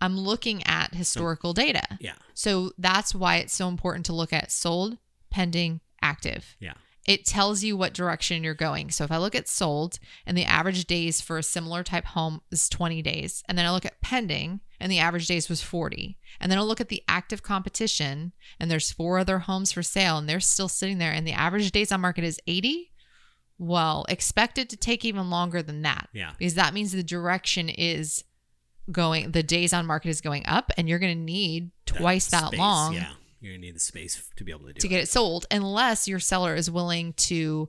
I'm 0.00 0.16
looking 0.18 0.62
at 0.64 0.94
historical 0.94 1.52
data. 1.54 1.82
Yeah. 1.98 2.14
So 2.34 2.70
that's 2.78 3.14
why 3.14 3.36
it's 3.36 3.54
so 3.54 3.66
important 3.68 4.06
to 4.06 4.12
look 4.12 4.32
at 4.32 4.52
sold, 4.52 4.98
pending, 5.30 5.80
active. 6.02 6.56
Yeah. 6.60 6.74
It 7.06 7.26
tells 7.26 7.62
you 7.62 7.76
what 7.76 7.92
direction 7.92 8.42
you're 8.42 8.54
going. 8.54 8.90
So 8.90 9.04
if 9.04 9.12
I 9.12 9.18
look 9.18 9.34
at 9.34 9.48
sold 9.48 9.98
and 10.26 10.36
the 10.38 10.44
average 10.44 10.86
days 10.86 11.20
for 11.20 11.36
a 11.36 11.42
similar 11.42 11.82
type 11.82 12.06
home 12.06 12.40
is 12.50 12.68
20 12.68 13.02
days, 13.02 13.42
and 13.48 13.58
then 13.58 13.66
I 13.66 13.72
look 13.72 13.84
at 13.84 14.00
pending 14.00 14.60
and 14.80 14.90
the 14.90 14.98
average 14.98 15.26
days 15.26 15.48
was 15.48 15.62
40, 15.62 16.16
and 16.40 16.50
then 16.50 16.58
I 16.58 16.62
look 16.62 16.80
at 16.80 16.88
the 16.88 17.02
active 17.06 17.42
competition 17.42 18.32
and 18.58 18.70
there's 18.70 18.90
four 18.90 19.18
other 19.18 19.40
homes 19.40 19.70
for 19.72 19.82
sale 19.82 20.16
and 20.18 20.28
they're 20.28 20.40
still 20.40 20.68
sitting 20.68 20.98
there 20.98 21.12
and 21.12 21.26
the 21.26 21.32
average 21.32 21.70
days 21.72 21.92
on 21.92 22.00
market 22.00 22.24
is 22.24 22.40
80, 22.46 22.90
well, 23.58 24.04
expect 24.08 24.58
it 24.58 24.68
to 24.70 24.76
take 24.76 25.04
even 25.04 25.30
longer 25.30 25.62
than 25.62 25.82
that 25.82 26.08
Yeah. 26.12 26.32
because 26.38 26.54
that 26.54 26.74
means 26.74 26.92
the 26.92 27.02
direction 27.02 27.68
is 27.68 28.24
going 28.90 29.30
the 29.32 29.42
days 29.42 29.72
on 29.72 29.86
market 29.86 30.08
is 30.10 30.20
going 30.20 30.44
up 30.46 30.70
and 30.76 30.88
you're 30.88 30.98
going 30.98 31.16
to 31.16 31.22
need 31.24 31.70
twice 31.86 32.26
that 32.28 32.48
space, 32.48 32.58
long 32.58 32.94
Yeah. 32.94 33.12
You're 33.44 33.54
to 33.54 33.60
need 33.60 33.76
the 33.76 33.80
space 33.80 34.30
to 34.36 34.44
be 34.44 34.50
able 34.52 34.66
to 34.66 34.72
do 34.72 34.80
to 34.80 34.86
it. 34.86 34.90
get 34.90 35.00
it 35.02 35.08
sold 35.08 35.46
unless 35.50 36.08
your 36.08 36.18
seller 36.20 36.54
is 36.54 36.70
willing 36.70 37.12
to 37.14 37.68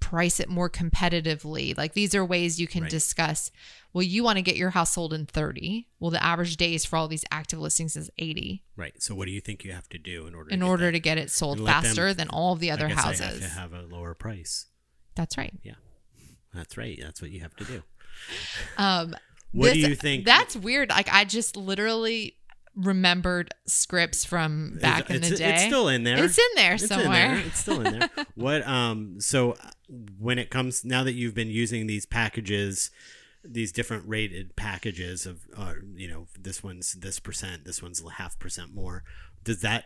price 0.00 0.40
it 0.40 0.48
more 0.48 0.68
competitively 0.68 1.76
like 1.78 1.92
these 1.92 2.12
are 2.14 2.24
ways 2.24 2.58
you 2.60 2.66
can 2.66 2.82
Right. 2.82 2.90
discuss 2.90 3.52
well 3.92 4.02
you 4.02 4.24
want 4.24 4.36
to 4.36 4.42
get 4.42 4.56
your 4.56 4.70
house 4.70 4.92
sold 4.94 5.12
in 5.14 5.24
30 5.24 5.86
well 6.00 6.10
the 6.10 6.20
average 6.20 6.56
days 6.56 6.84
for 6.84 6.96
all 6.96 7.06
these 7.06 7.24
active 7.30 7.60
listings 7.60 7.94
is 7.94 8.10
80 8.18 8.64
Right. 8.74 9.00
So 9.00 9.14
what 9.14 9.26
do 9.26 9.30
you 9.32 9.40
think 9.40 9.64
you 9.64 9.70
have 9.72 9.88
to 9.90 9.98
do 9.98 10.26
in 10.26 10.34
order 10.34 10.50
in 10.50 10.60
to 10.60 10.66
order 10.66 10.86
that? 10.86 10.92
to 10.92 10.98
get 11.00 11.16
it 11.16 11.30
sold 11.30 11.58
And 11.58 11.64
let 11.66 11.74
them- 11.74 11.82
faster 11.84 12.12
than 12.12 12.28
all 12.28 12.52
of 12.54 12.58
the 12.58 12.72
other 12.72 12.88
guess 12.88 12.98
I 12.98 13.02
houses 13.02 13.20
have 13.20 13.38
to 13.38 13.48
have 13.48 13.72
a 13.72 13.82
lower 13.82 14.14
price. 14.14 14.66
that's 15.14 15.38
right 15.38 15.54
Yeah. 15.62 15.74
That's 16.52 16.76
right. 16.76 16.98
That's 17.00 17.22
what 17.22 17.30
you 17.30 17.40
have 17.40 17.54
to 17.56 17.64
do. 17.64 17.82
um 18.78 19.14
What 19.52 19.74
do 19.74 19.78
you 19.80 19.94
think? 19.94 20.24
That's 20.24 20.56
weird. 20.56 20.88
Like 20.90 21.08
I 21.12 21.24
just 21.24 21.56
literally 21.56 22.34
remembered 22.78 23.52
scripts 23.66 24.24
from 24.24 24.78
back 24.80 25.10
in 25.10 25.16
it's, 25.16 25.30
the 25.30 25.36
day. 25.36 25.54
It's 25.54 25.64
still 25.64 25.88
in 25.88 26.04
there. 26.04 26.24
It's 26.24 26.38
in 26.38 26.44
there 26.54 26.74
It's 26.74 26.84
in 26.84 26.88
somewhere. 26.88 27.34
there. 27.34 27.38
It's 27.46 27.58
still 27.58 27.80
in 27.80 27.98
there. 27.98 28.10
what 28.34 28.66
um 28.66 29.20
so 29.20 29.52
uh, 29.52 29.70
when 30.18 30.38
it 30.38 30.50
comes 30.50 30.84
now 30.84 31.02
that 31.04 31.12
you've 31.12 31.34
been 31.34 31.50
using 31.50 31.86
these 31.86 32.06
packages 32.06 32.90
these 33.44 33.72
different 33.72 34.04
rated 34.06 34.54
packages 34.56 35.26
of 35.26 35.40
uh, 35.56 35.74
you 35.94 36.08
know 36.08 36.26
this 36.38 36.62
one's 36.62 36.92
this 36.94 37.18
percent 37.18 37.64
this 37.64 37.82
one's 37.82 38.02
a 38.02 38.10
half 38.10 38.38
percent 38.38 38.74
more 38.74 39.02
does 39.44 39.60
that 39.60 39.84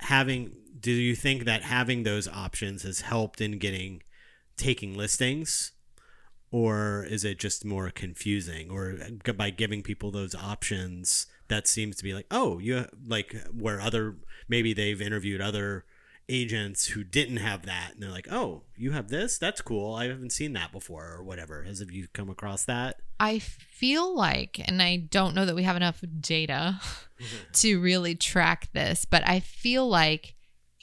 having 0.00 0.52
do 0.80 0.92
you 0.92 1.14
think 1.14 1.44
that 1.44 1.62
having 1.62 2.02
those 2.02 2.28
options 2.28 2.82
has 2.82 3.02
helped 3.02 3.40
in 3.40 3.58
getting 3.58 4.02
taking 4.56 4.96
listings 4.96 5.72
or 6.50 7.04
is 7.04 7.24
it 7.24 7.38
just 7.38 7.64
more 7.64 7.90
confusing 7.90 8.70
or 8.70 8.96
by 9.36 9.50
giving 9.50 9.82
people 9.82 10.10
those 10.10 10.34
options 10.34 11.26
that 11.48 11.66
seems 11.66 11.96
to 11.96 12.04
be 12.04 12.14
like 12.14 12.26
oh 12.30 12.58
you 12.58 12.86
like 13.06 13.34
where 13.52 13.80
other 13.80 14.16
maybe 14.48 14.72
they've 14.72 15.02
interviewed 15.02 15.40
other 15.40 15.84
agents 16.28 16.88
who 16.88 17.02
didn't 17.02 17.38
have 17.38 17.64
that 17.64 17.92
and 17.94 18.02
they're 18.02 18.10
like 18.10 18.30
oh 18.30 18.62
you 18.78 18.92
have 18.92 19.08
this? 19.08 19.38
That's 19.38 19.60
cool. 19.60 19.94
I 19.94 20.06
haven't 20.06 20.32
seen 20.32 20.52
that 20.52 20.72
before 20.72 21.12
or 21.12 21.24
whatever. 21.24 21.64
Has 21.64 21.80
have 21.80 21.90
you 21.90 22.06
come 22.12 22.30
across 22.30 22.64
that? 22.64 23.00
I 23.20 23.40
feel 23.40 24.14
like, 24.14 24.60
and 24.66 24.80
I 24.80 24.96
don't 24.96 25.34
know 25.34 25.44
that 25.44 25.56
we 25.56 25.64
have 25.64 25.76
enough 25.76 26.02
data 26.20 26.80
to 27.54 27.80
really 27.80 28.14
track 28.14 28.68
this, 28.72 29.04
but 29.04 29.26
I 29.26 29.40
feel 29.40 29.88
like 29.88 30.36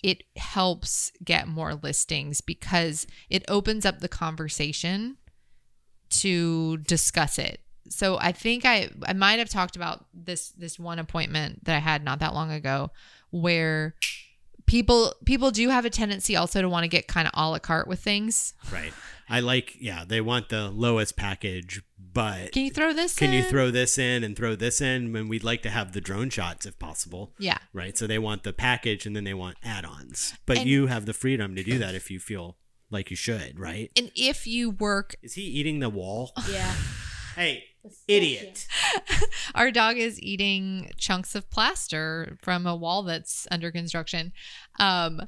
it 0.03 0.24
helps 0.36 1.11
get 1.24 1.47
more 1.47 1.74
listings 1.76 2.41
because 2.41 3.07
it 3.30 3.43
opens 3.47 3.86
up 3.86 3.99
the 3.99 4.09
conversation 4.09 5.18
to 6.09 6.78
discuss 6.78 7.39
it. 7.39 7.61
So 7.89 8.17
I 8.19 8.31
think 8.31 8.65
I 8.65 8.89
I 9.05 9.13
might 9.13 9.39
have 9.39 9.49
talked 9.49 9.75
about 9.75 10.05
this 10.13 10.49
this 10.49 10.79
one 10.79 10.99
appointment 10.99 11.65
that 11.65 11.75
I 11.75 11.79
had 11.79 12.03
not 12.03 12.19
that 12.19 12.33
long 12.33 12.51
ago 12.51 12.91
where 13.31 13.95
people 14.65 15.13
people 15.25 15.51
do 15.51 15.69
have 15.69 15.86
a 15.86 15.89
tendency 15.89 16.36
also 16.36 16.61
to 16.61 16.69
want 16.69 16.83
to 16.83 16.88
get 16.88 17.07
kind 17.07 17.27
of 17.27 17.33
a 17.36 17.49
la 17.49 17.59
carte 17.59 17.88
with 17.88 17.99
things. 17.99 18.53
right 18.71 18.93
i 19.29 19.39
like 19.39 19.75
yeah 19.79 20.03
they 20.07 20.19
want 20.21 20.49
the 20.49 20.69
lowest 20.71 21.15
package 21.15 21.81
but 21.99 22.51
Can 22.53 22.63
you 22.63 22.71
throw 22.71 22.93
this 22.93 23.13
can 23.15 23.33
you 23.33 23.39
in? 23.39 23.45
throw 23.45 23.69
this 23.71 23.97
in 23.97 24.23
and 24.23 24.38
throw 24.38 24.55
this 24.55 24.79
in? 24.79 25.13
And 25.15 25.29
we'd 25.29 25.43
like 25.43 25.61
to 25.63 25.69
have 25.69 25.91
the 25.91 25.99
drone 25.99 26.29
shots 26.29 26.65
if 26.65 26.79
possible. 26.79 27.33
Yeah. 27.38 27.57
Right. 27.73 27.97
So 27.97 28.07
they 28.07 28.17
want 28.19 28.43
the 28.43 28.53
package 28.53 29.05
and 29.05 29.13
then 29.17 29.25
they 29.25 29.33
want 29.33 29.57
add-ons. 29.61 30.33
But 30.45 30.59
And- 30.59 30.69
you 30.69 30.88
have 30.88 31.05
the 31.07 31.13
freedom 31.13 31.57
to 31.57 31.63
do 31.63 31.77
that 31.79 31.93
if 31.93 32.09
you 32.09 32.21
feel 32.21 32.55
like 32.89 33.09
you 33.09 33.17
should, 33.17 33.59
right? 33.59 33.91
And 33.97 34.11
if 34.15 34.47
you 34.47 34.69
work, 34.69 35.17
Is 35.23 35.33
he 35.33 35.41
eating 35.41 35.79
the 35.79 35.89
wall? 35.89 36.31
Yeah. 36.49 36.73
Hey, 37.36 37.65
idiot. 38.07 38.67
our 39.55 39.71
dog 39.71 39.97
is 39.97 40.21
eating 40.21 40.91
chunks 40.97 41.36
of 41.36 41.49
plaster 41.49 42.38
from 42.41 42.65
a 42.65 42.75
wall 42.75 43.03
that's 43.03 43.47
under 43.51 43.71
construction. 43.71 44.31
Um, 44.79 45.21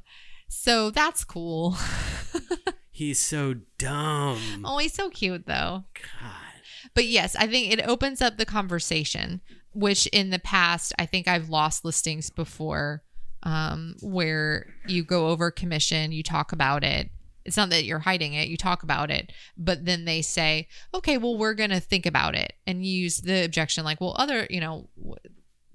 so 0.48 0.90
that's 0.90 1.24
cool. 1.24 1.76
He's 2.90 3.20
so 3.20 3.54
dumb. 3.78 4.64
oh, 4.64 4.78
he's 4.78 4.92
so 4.92 5.08
cute 5.08 5.46
though. 5.46 5.84
God. 5.94 6.62
But 6.94 7.06
yes, 7.06 7.36
I 7.36 7.46
think 7.46 7.72
it 7.72 7.86
opens 7.86 8.20
up 8.20 8.38
the 8.38 8.44
conversation, 8.44 9.40
which 9.72 10.08
in 10.08 10.30
the 10.30 10.40
past, 10.40 10.92
I 10.98 11.06
think 11.06 11.28
I've 11.28 11.48
lost 11.48 11.84
listings 11.84 12.28
before 12.28 13.04
um, 13.44 13.94
where 14.02 14.66
you 14.88 15.04
go 15.04 15.28
over 15.28 15.52
commission, 15.52 16.10
you 16.10 16.24
talk 16.24 16.50
about 16.50 16.82
it. 16.82 17.10
It's 17.48 17.56
not 17.56 17.70
that 17.70 17.84
you're 17.84 17.98
hiding 17.98 18.34
it, 18.34 18.46
you 18.48 18.56
talk 18.56 18.84
about 18.84 19.10
it, 19.10 19.32
but 19.56 19.84
then 19.84 20.04
they 20.04 20.22
say, 20.22 20.68
okay, 20.94 21.18
well, 21.18 21.36
we're 21.36 21.54
going 21.54 21.70
to 21.70 21.80
think 21.80 22.06
about 22.06 22.36
it 22.36 22.52
and 22.66 22.86
use 22.86 23.18
the 23.22 23.44
objection 23.44 23.84
like, 23.84 24.00
well, 24.00 24.14
other, 24.18 24.46
you 24.48 24.60
know, 24.60 24.88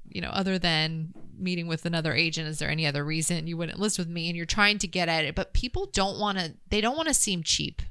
you 0.07 0.21
know, 0.21 0.29
other 0.29 0.59
than 0.59 1.13
meeting 1.37 1.67
with 1.67 1.85
another 1.85 2.13
agent, 2.13 2.47
is 2.47 2.59
there 2.59 2.69
any 2.69 2.85
other 2.85 3.03
reason 3.03 3.47
you 3.47 3.57
wouldn't 3.57 3.79
list 3.79 3.97
with 3.97 4.07
me? 4.07 4.27
And 4.29 4.37
you're 4.37 4.45
trying 4.45 4.77
to 4.77 4.87
get 4.87 5.09
at 5.09 5.25
it, 5.25 5.35
but 5.35 5.53
people 5.53 5.87
don't 5.91 6.19
want 6.19 6.37
to, 6.37 6.53
they 6.69 6.79
don't 6.81 6.95
want 6.95 7.07
to 7.09 7.13
seem 7.13 7.41
cheap. 7.43 7.81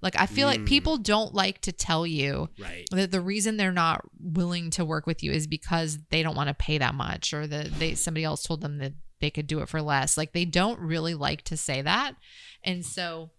Like, 0.00 0.18
I 0.18 0.26
feel 0.26 0.46
like 0.48 0.60
Mm. 0.60 0.66
people 0.66 0.98
don't 0.98 1.32
like 1.34 1.60
to 1.62 1.72
tell 1.72 2.06
you 2.06 2.48
Right. 2.58 2.86
that 2.90 3.10
the 3.12 3.20
reason 3.20 3.56
they're 3.56 3.72
not 3.72 4.04
willing 4.20 4.70
to 4.70 4.84
work 4.84 5.06
with 5.06 5.22
you 5.22 5.30
is 5.32 5.46
because 5.46 5.98
they 6.10 6.22
don't 6.22 6.34
want 6.36 6.48
to 6.48 6.54
pay 6.54 6.78
that 6.78 6.94
much 6.94 7.32
or 7.32 7.46
that 7.46 7.78
they 7.78 7.94
somebody 7.94 8.24
else 8.24 8.42
told 8.42 8.60
them 8.62 8.78
that 8.78 8.92
they 9.22 9.30
could 9.30 9.46
do 9.46 9.60
it 9.60 9.68
for 9.70 9.80
less. 9.80 10.18
Like 10.18 10.32
they 10.34 10.44
don't 10.44 10.78
really 10.78 11.14
like 11.14 11.40
to 11.44 11.56
say 11.56 11.80
that. 11.80 12.16
And 12.62 12.84
so 12.84 13.30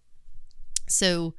so 0.88 1.36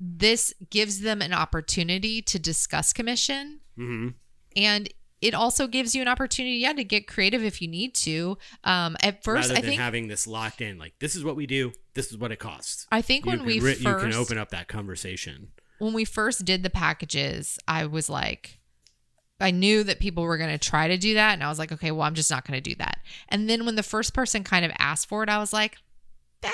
this 0.00 0.54
gives 0.70 1.00
them 1.00 1.20
an 1.20 1.32
opportunity 1.34 2.22
to 2.22 2.38
discuss 2.38 2.92
commission. 2.94 3.60
Hmm 3.76 4.08
and 4.56 4.88
it 5.20 5.34
also 5.34 5.66
gives 5.66 5.94
you 5.96 6.00
an 6.02 6.08
opportunity 6.08 6.56
yeah 6.56 6.72
to 6.72 6.82
get 6.84 7.06
creative 7.06 7.44
if 7.44 7.60
you 7.60 7.68
need 7.68 7.94
to. 7.96 8.38
Um 8.64 8.96
at 9.02 9.22
first 9.24 9.48
Rather 9.50 9.60
i 9.60 9.62
think 9.62 9.80
having 9.80 10.08
this 10.08 10.26
locked 10.26 10.60
in, 10.62 10.78
like 10.78 10.94
this 11.00 11.14
is 11.14 11.22
what 11.24 11.36
we 11.36 11.46
do, 11.46 11.72
this 11.94 12.10
is 12.10 12.16
what 12.16 12.32
it 12.32 12.38
costs. 12.38 12.86
i 12.90 13.02
think 13.02 13.26
You 13.26 13.32
when 13.32 13.44
we 13.44 13.60
ri- 13.60 13.74
first 13.74 13.80
you 13.82 13.94
can 13.96 14.14
open 14.14 14.38
up 14.38 14.50
that 14.50 14.68
conversation. 14.68 15.48
when 15.78 15.92
we 15.92 16.04
first 16.04 16.44
did 16.44 16.62
the 16.62 16.70
packages, 16.70 17.58
I 17.68 17.86
was 17.86 18.08
like, 18.08 18.57
I 19.40 19.50
knew 19.52 19.84
that 19.84 20.00
people 20.00 20.24
were 20.24 20.36
going 20.36 20.50
to 20.50 20.58
try 20.58 20.88
to 20.88 20.96
do 20.96 21.14
that. 21.14 21.34
And 21.34 21.44
I 21.44 21.48
was 21.48 21.58
like, 21.58 21.72
okay, 21.72 21.90
well, 21.90 22.02
I'm 22.02 22.14
just 22.14 22.30
not 22.30 22.46
going 22.46 22.60
to 22.60 22.70
do 22.70 22.74
that. 22.76 22.98
And 23.28 23.48
then 23.48 23.64
when 23.64 23.76
the 23.76 23.82
first 23.82 24.14
person 24.14 24.42
kind 24.42 24.64
of 24.64 24.72
asked 24.78 25.08
for 25.08 25.22
it, 25.22 25.28
I 25.28 25.38
was 25.38 25.52
like, 25.52 25.76
yeah, 26.42 26.50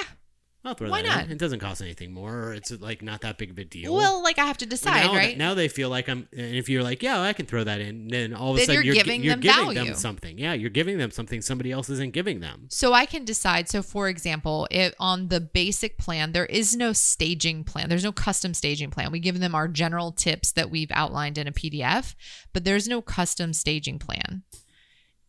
I'll 0.66 0.72
throw 0.74 0.88
Why 0.88 1.02
that 1.02 1.08
not? 1.08 1.24
in. 1.26 1.32
It 1.32 1.38
doesn't 1.38 1.58
cost 1.60 1.82
anything 1.82 2.10
more. 2.12 2.54
It's 2.54 2.70
like 2.70 3.02
not 3.02 3.20
that 3.20 3.36
big 3.36 3.50
of 3.50 3.58
a 3.58 3.64
deal. 3.64 3.94
well, 3.94 4.22
like 4.22 4.38
I 4.38 4.46
have 4.46 4.56
to 4.58 4.66
decide, 4.66 5.04
now, 5.08 5.12
right? 5.14 5.36
now 5.36 5.52
they 5.52 5.68
feel 5.68 5.90
like 5.90 6.08
I'm. 6.08 6.26
And 6.32 6.56
if 6.56 6.70
you're 6.70 6.82
like, 6.82 7.02
yeah, 7.02 7.20
I 7.20 7.34
can 7.34 7.44
throw 7.44 7.64
that 7.64 7.80
in, 7.82 8.08
then 8.08 8.32
all 8.32 8.52
of 8.52 8.56
a 8.56 8.60
Then 8.60 8.66
sudden 8.68 8.84
you're 8.84 8.94
gi- 8.94 9.00
giving 9.02 9.22
you're 9.22 9.32
them 9.34 9.40
giving 9.40 9.64
value. 9.74 9.84
them 9.84 9.94
something. 9.94 10.38
Yeah, 10.38 10.54
you're 10.54 10.70
giving 10.70 10.96
them 10.96 11.10
something 11.10 11.42
somebody 11.42 11.70
else 11.70 11.90
isn't 11.90 12.14
giving 12.14 12.40
them. 12.40 12.66
so 12.70 12.94
I 12.94 13.04
can 13.04 13.24
decide. 13.26 13.68
So, 13.68 13.82
for 13.82 14.08
example, 14.08 14.66
if 14.70 14.94
on 14.98 15.28
the 15.28 15.40
basic 15.40 15.98
plan, 15.98 16.32
there 16.32 16.46
is 16.46 16.74
no 16.74 16.94
staging 16.94 17.64
plan. 17.64 17.90
There's 17.90 18.04
no 18.04 18.12
custom 18.12 18.54
staging 18.54 18.90
plan. 18.90 19.12
We 19.12 19.20
give 19.20 19.40
them 19.40 19.54
our 19.54 19.68
general 19.68 20.12
tips 20.12 20.50
that 20.52 20.70
we've 20.70 20.90
outlined 20.92 21.36
in 21.36 21.46
a 21.46 21.52
PDF, 21.52 22.14
but 22.54 22.64
there's 22.64 22.88
no 22.88 23.02
custom 23.02 23.52
staging 23.52 23.98
plan. 23.98 24.44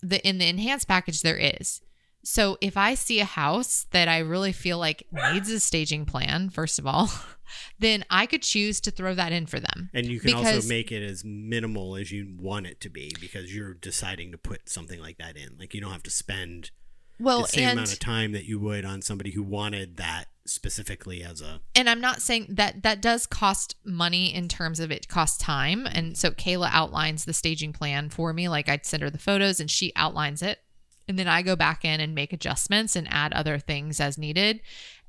The 0.01 0.25
in 0.25 0.37
the 0.37 0.47
enhanced 0.47 0.87
package 0.87 1.21
there 1.21 1.37
is. 1.37 1.81
So 2.25 2.57
if 2.59 2.75
I 2.75 2.95
see 2.95 3.19
a 3.19 3.25
house 3.25 3.85
that 3.91 4.07
I 4.07 4.17
really 4.17 4.51
feel 4.51 4.79
like 4.79 5.05
needs 5.31 5.49
a 5.51 5.59
staging 5.59 6.05
plan, 6.05 6.49
first 6.49 6.79
of 6.79 6.87
all, 6.87 7.09
then 7.79 8.03
I 8.09 8.25
could 8.25 8.41
choose 8.41 8.81
to 8.81 8.91
throw 8.91 9.13
that 9.13 9.31
in 9.31 9.45
for 9.45 9.59
them. 9.59 9.91
And 9.93 10.07
you 10.07 10.19
can 10.19 10.31
Because- 10.31 10.55
also 10.55 10.67
make 10.67 10.91
it 10.91 11.03
as 11.03 11.23
minimal 11.23 11.95
as 11.95 12.11
you 12.11 12.35
want 12.39 12.65
it 12.65 12.81
to 12.81 12.89
be 12.89 13.13
because 13.21 13.55
you're 13.55 13.75
deciding 13.75 14.31
to 14.31 14.39
put 14.39 14.67
something 14.69 14.99
like 14.99 15.17
that 15.19 15.37
in. 15.37 15.55
Like 15.59 15.75
you 15.75 15.81
don't 15.81 15.91
have 15.91 16.01
to 16.03 16.09
spend 16.09 16.71
Well, 17.19 17.43
the 17.43 17.47
same 17.49 17.63
and 17.69 17.71
amount 17.73 17.93
of 17.93 17.99
time 17.99 18.31
that 18.31 18.45
you 18.45 18.59
would 18.59 18.85
on 18.85 19.03
somebody 19.03 19.31
who 19.31 19.43
wanted 19.43 19.97
that 19.97 20.25
specifically 20.47 21.23
as 21.23 21.41
a. 21.41 21.59
and 21.75 21.89
I'm 21.89 22.01
not 22.01 22.21
saying 22.21 22.47
that 22.49 22.83
that 22.83 23.01
does 23.01 23.25
cost 23.25 23.75
money 23.83 24.33
in 24.33 24.47
terms 24.47 24.79
of 24.79 24.91
it 24.91 25.07
costs 25.07 25.37
time. 25.37 25.85
And 25.87 26.17
so 26.17 26.31
Kayla 26.31 26.69
outlines 26.71 27.25
the 27.25 27.33
staging 27.33 27.71
plan 27.73 28.09
for 28.09 28.33
me. 28.33 28.47
Like 28.49 28.67
I'd 28.67 28.85
send 28.85 29.03
her 29.03 29.09
the 29.09 29.17
photos 29.19 29.59
and 29.59 29.69
she 29.69 29.91
outlines 29.95 30.41
it. 30.41 30.59
And 31.07 31.19
then 31.19 31.27
I 31.27 31.41
go 31.41 31.55
back 31.55 31.85
in 31.85 31.99
and 31.99 32.15
make 32.15 32.33
adjustments 32.33 32.95
and 32.95 33.07
add 33.09 33.31
other 33.33 33.59
things 33.59 33.99
as 33.99 34.17
needed. 34.17 34.61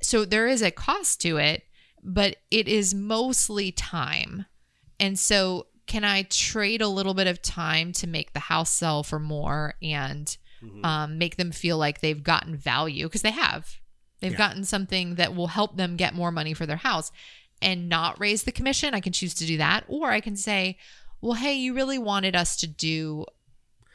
So 0.03 0.25
there 0.25 0.47
is 0.47 0.61
a 0.63 0.71
cost 0.71 1.21
to 1.23 1.39
it, 1.39 1.63
but 2.03 2.37
it 2.51 2.69
is 2.69 2.95
mostly 2.95 3.73
time. 3.73 4.45
And 5.01 5.19
so 5.19 5.67
can 5.87 6.05
I 6.05 6.25
trade 6.25 6.83
a 6.83 6.89
little 6.89 7.15
bit 7.15 7.27
of 7.27 7.41
time 7.41 7.93
to 7.93 8.07
make 8.07 8.33
the 8.33 8.41
house 8.41 8.71
sell 8.71 9.03
for 9.03 9.19
more 9.19 9.75
and 9.83 10.37
um, 10.83 11.17
make 11.19 11.37
them 11.37 11.53
feel 11.53 11.79
like 11.79 12.01
they've 12.01 12.23
gotten 12.23 12.57
value? 12.57 13.07
Because 13.07 13.23
they 13.23 13.31
have. 13.31 13.77
They've 14.21 14.33
Yeah. 14.33 14.39
gotten 14.39 14.65
something 14.65 15.15
that 15.15 15.35
will 15.35 15.47
help 15.49 15.77
them 15.77 15.97
get 15.97 16.15
more 16.15 16.33
money 16.33 16.55
for 16.55 16.67
their 16.67 16.77
house 16.79 17.13
and 17.63 17.89
not 17.89 18.19
raise 18.21 18.43
the 18.43 18.53
commission. 18.53 18.93
I 18.95 19.01
can 19.01 19.13
choose 19.13 19.35
to 19.35 19.47
do 19.47 19.59
that. 19.59 19.85
Or 19.89 20.11
I 20.11 20.21
can 20.21 20.37
say, 20.37 20.77
well, 21.21 21.35
hey, 21.35 21.55
you 21.55 21.73
really 21.73 21.99
wanted 21.99 22.35
us 22.37 22.57
to 22.57 22.67
do 22.67 23.25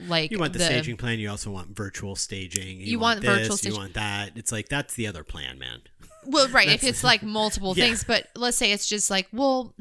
like 0.08 0.32
You 0.32 0.40
want 0.40 0.54
the, 0.54 0.60
staging 0.60 0.98
plan. 0.98 1.20
You 1.20 1.30
also 1.30 1.52
want 1.52 1.76
virtual 1.76 2.16
staging. 2.16 2.80
You, 2.80 2.86
You 2.86 3.00
want, 3.00 3.24
want 3.24 3.26
virtual 3.26 3.50
this, 3.50 3.60
staging. 3.60 3.76
You 3.76 3.82
want 3.82 3.94
that. 3.96 4.32
It's 4.36 4.52
like 4.52 4.70
that's 4.70 4.94
the 4.96 5.08
other 5.08 5.24
plan, 5.24 5.60
man. 5.60 5.82
Well, 6.26 6.48
right. 6.50 6.68
If 6.70 6.84
it's 6.84 7.04
like 7.12 7.24
multiple 7.24 7.74
Yeah. 7.76 7.86
things, 7.86 8.04
but 8.04 8.28
let's 8.36 8.58
say 8.58 8.72
it's 8.72 8.88
just 8.88 9.10
like, 9.10 9.28
well, 9.32 9.74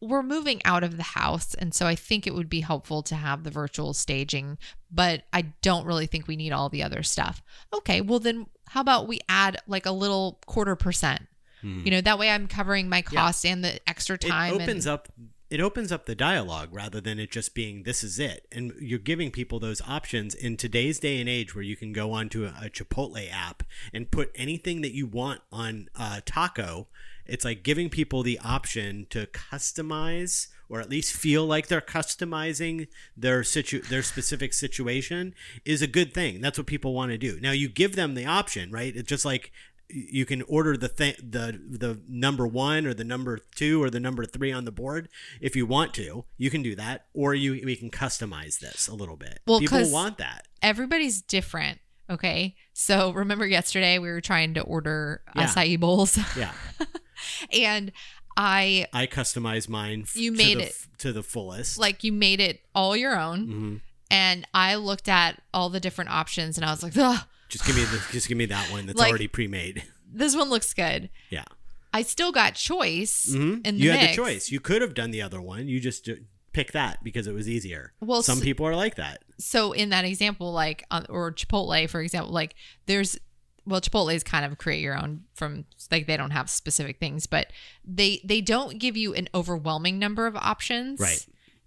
we're 0.00 0.22
moving 0.22 0.60
out 0.64 0.84
of 0.84 0.96
the 0.96 1.02
house. 1.02 1.54
And 1.54 1.74
so 1.74 1.86
I 1.86 1.94
think 1.94 2.26
it 2.26 2.34
would 2.34 2.48
be 2.48 2.60
helpful 2.60 3.02
to 3.02 3.14
have 3.16 3.42
the 3.42 3.50
virtual 3.50 3.92
staging, 3.94 4.58
but 4.90 5.24
I 5.32 5.42
don't 5.62 5.86
really 5.86 6.06
think 6.06 6.28
we 6.28 6.36
need 6.36 6.52
all 6.52 6.68
the 6.68 6.82
other 6.82 7.02
stuff. 7.02 7.42
Okay. 7.74 8.00
Well, 8.00 8.20
then 8.20 8.46
how 8.68 8.80
about 8.80 9.08
we 9.08 9.20
add 9.28 9.58
like 9.66 9.86
a 9.86 9.90
little 9.92 10.38
quarter 10.46 10.76
percent? 10.76 11.22
You 11.60 11.90
know, 11.90 12.00
that 12.02 12.20
way 12.20 12.30
I'm 12.30 12.46
covering 12.46 12.88
my 12.88 13.02
costs 13.02 13.44
and 13.44 13.64
the 13.64 13.80
extra 13.88 14.16
time. 14.16 14.54
Hmm. 14.54 14.60
It 14.60 14.62
opens 14.62 14.86
and, 14.86 14.94
up. 14.94 15.08
It 15.50 15.60
opens 15.60 15.90
up 15.90 16.04
the 16.04 16.14
dialogue 16.14 16.68
rather 16.72 17.00
than 17.00 17.18
it 17.18 17.30
just 17.30 17.54
being 17.54 17.84
this 17.84 18.04
is 18.04 18.18
it, 18.18 18.46
and 18.52 18.74
you're 18.80 18.98
giving 18.98 19.30
people 19.30 19.58
those 19.58 19.80
options 19.88 20.34
in 20.34 20.58
today's 20.58 21.00
day 21.00 21.18
and 21.20 21.28
age 21.28 21.54
where 21.54 21.64
you 21.64 21.74
can 21.74 21.94
go 21.94 22.12
onto 22.12 22.44
a, 22.44 22.48
a 22.66 22.70
Chipotle 22.70 23.32
app 23.32 23.62
and 23.92 24.10
put 24.10 24.30
anything 24.34 24.82
that 24.82 24.94
you 24.94 25.06
want 25.06 25.40
on 25.50 25.88
uh, 25.98 26.20
Taco. 26.26 26.88
It's 27.24 27.46
like 27.46 27.62
giving 27.62 27.88
people 27.88 28.22
the 28.22 28.38
option 28.44 29.06
to 29.10 29.26
customize 29.26 30.48
or 30.68 30.80
at 30.80 30.90
least 30.90 31.14
feel 31.14 31.46
like 31.46 31.68
they're 31.68 31.80
customizing 31.80 32.88
their 33.16 33.42
situ 33.42 33.80
their 33.82 34.02
specific 34.02 34.52
situation 34.52 35.34
is 35.64 35.80
a 35.82 35.86
good 35.86 36.12
thing. 36.12 36.40
That's 36.40 36.58
what 36.58 36.66
people 36.66 36.94
want 36.94 37.10
to 37.12 37.18
do. 37.18 37.38
Now 37.40 37.52
you 37.52 37.68
give 37.68 37.96
them 37.96 38.14
the 38.14 38.26
option, 38.26 38.70
right? 38.70 38.94
It's 38.94 39.08
just 39.08 39.24
like 39.24 39.52
you 39.90 40.26
can 40.26 40.42
order 40.42 40.76
the 40.76 40.88
thing 40.88 41.14
the 41.18 41.58
the 41.68 42.00
number 42.08 42.46
one 42.46 42.86
or 42.86 42.92
the 42.94 43.04
number 43.04 43.38
two 43.56 43.82
or 43.82 43.88
the 43.90 43.98
number 44.00 44.24
three 44.26 44.52
on 44.52 44.64
the 44.66 44.72
board 44.72 45.08
if 45.40 45.56
you 45.56 45.64
want 45.64 45.94
to 45.94 46.24
you 46.36 46.50
can 46.50 46.62
do 46.62 46.74
that 46.76 47.06
or 47.14 47.34
you 47.34 47.52
we 47.64 47.74
can 47.74 47.90
customize 47.90 48.58
this 48.58 48.86
a 48.88 48.94
little 48.94 49.16
bit 49.16 49.40
Well, 49.46 49.60
people 49.60 49.90
want 49.90 50.18
that 50.18 50.46
everybody's 50.62 51.22
different. 51.22 51.78
Okay. 52.10 52.54
So 52.72 53.12
remember 53.12 53.46
yesterday 53.46 53.98
we 53.98 54.08
were 54.08 54.20
trying 54.22 54.54
to 54.54 54.60
order 54.62 55.22
Yeah. 55.36 55.46
acai 55.46 55.78
bowls 55.80 56.18
yeah 56.36 56.52
and 57.52 57.92
I 58.36 58.86
i 58.92 59.06
customize 59.06 59.68
mine 59.68 60.02
f- 60.02 60.16
You 60.16 60.30
to 60.32 60.36
made 60.36 60.58
the, 60.58 60.62
it. 60.64 60.76
to 60.98 61.12
the 61.12 61.22
fullest 61.22 61.78
like 61.78 62.04
you 62.04 62.12
made 62.12 62.40
it 62.40 62.60
all 62.74 62.96
your 62.96 63.18
own. 63.18 63.46
Mhm. 63.48 63.80
And 64.10 64.46
I 64.54 64.76
looked 64.76 65.08
at 65.08 65.42
all 65.52 65.68
the 65.68 65.80
different 65.80 66.10
options 66.10 66.56
and 66.56 66.64
I 66.64 66.70
was 66.70 66.82
like, 66.82 66.96
Ugh, 66.96 67.20
just 67.48 67.64
give 67.66 67.76
me 67.76 67.84
the, 67.84 68.02
just 68.12 68.28
give 68.28 68.36
me 68.38 68.46
that 68.46 68.70
one 68.70 68.86
that's 68.86 68.98
Like- 68.98 69.10
already 69.10 69.28
pre-made 69.28 69.84
this 70.10 70.34
one 70.36 70.48
looks 70.50 70.72
good. 70.74 71.10
yeah 71.30 71.44
I 71.92 72.02
still 72.02 72.32
got 72.32 72.54
choice 72.54 73.26
Mhm. 73.30 73.66
in 73.66 73.76
the 73.76 73.82
you 73.82 73.90
mix. 73.90 74.00
had 74.00 74.10
the 74.10 74.14
choice 74.16 74.50
you 74.50 74.60
could 74.60 74.82
have 74.82 74.94
done 74.94 75.10
the 75.10 75.22
other 75.22 75.40
one 75.40 75.68
you 75.68 75.80
just 75.80 76.08
uh, 76.08 76.14
pick 76.52 76.72
that 76.72 77.02
because 77.04 77.26
it 77.26 77.32
was 77.34 77.48
easier 77.48 77.92
Well, 78.00 78.22
some 78.22 78.38
s- 78.38 78.44
people 78.44 78.66
are 78.66 78.74
like 78.76 78.96
that 78.96 79.22
So 79.38 79.72
in 79.72 79.90
that 79.90 80.04
example, 80.04 80.52
like 80.52 80.84
or 81.08 81.32
Chipotle, 81.32 81.88
for 81.88 82.00
example, 82.02 82.32
like 82.32 82.54
there's 82.86 83.16
well, 83.64 83.80
Chipotle 83.82 84.12
is 84.14 84.24
kind 84.24 84.46
of 84.46 84.56
create 84.56 84.80
your 84.80 84.96
own 84.96 85.24
from 85.34 85.66
like 85.90 86.06
they 86.06 86.16
don't 86.16 86.30
have 86.30 86.48
specific 86.48 86.98
things, 86.98 87.26
but 87.26 87.52
they 87.84 88.20
they 88.24 88.40
don't 88.40 88.78
give 88.78 88.96
you 88.96 89.12
an 89.14 89.28
overwhelming 89.34 89.98
number 89.98 90.26
of 90.26 90.34
options. 90.36 90.98
Right. 91.00 91.24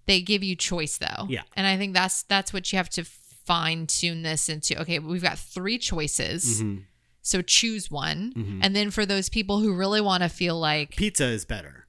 They 0.08 0.20
give 0.22 0.44
you 0.44 0.56
choice 0.56 0.98
though. 0.98 1.28
Yeah. 1.30 1.44
And 1.56 1.68
I 1.68 1.78
think 1.78 1.94
that's 1.94 2.24
that's 2.24 2.52
what 2.52 2.72
you 2.74 2.78
have 2.78 2.90
to 2.90 3.04
fine 3.46 3.88
tune 3.88 4.22
this 4.24 4.50
into. 4.50 4.80
Okay, 4.82 5.00
we've 5.00 5.22
got 5.24 5.38
three 5.40 5.78
choices. 5.78 6.62
Mhm. 6.62 6.84
So 7.22 7.42
choose 7.42 7.92
one. 7.92 8.34
Mhm. 8.36 8.60
And 8.64 8.76
then 8.76 8.90
for 8.92 9.06
those 9.06 9.30
people 9.30 9.60
who 9.60 9.74
really 9.76 10.02
want 10.02 10.24
to 10.24 10.30
feel 10.30 10.60
like 10.60 10.96
pizza 10.96 11.26
is 11.26 11.46
better 11.46 11.86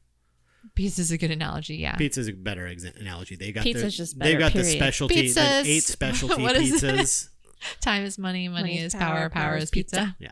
Pizza 0.74 1.02
is 1.02 1.10
a 1.10 1.18
good 1.18 1.30
analogy. 1.30 1.76
Yeah. 1.76 1.96
Pizza 1.96 2.20
is 2.20 2.28
a 2.28 2.32
better 2.32 2.62
exa- 2.64 2.98
analogy. 2.98 3.36
They 3.36 3.52
got 3.52 3.62
Pizza's 3.64 3.82
the, 3.82 3.90
just 3.90 4.18
they've 4.18 4.38
better, 4.38 4.38
got 4.38 4.52
the 4.54 4.60
period. 4.62 4.76
specialty, 4.78 5.30
the 5.32 5.62
eight 5.66 5.82
specialty 5.84 6.42
What 6.42 6.56
is 6.56 6.82
it? 6.82 6.94
pizzas. 6.94 7.28
Time 7.80 8.04
is 8.04 8.16
money. 8.18 8.48
Money, 8.48 8.78
is 8.78 8.94
power. 8.94 9.28
Power, 9.28 9.56
is 9.58 9.70
pizza. 9.70 10.16
Yeah. 10.18 10.30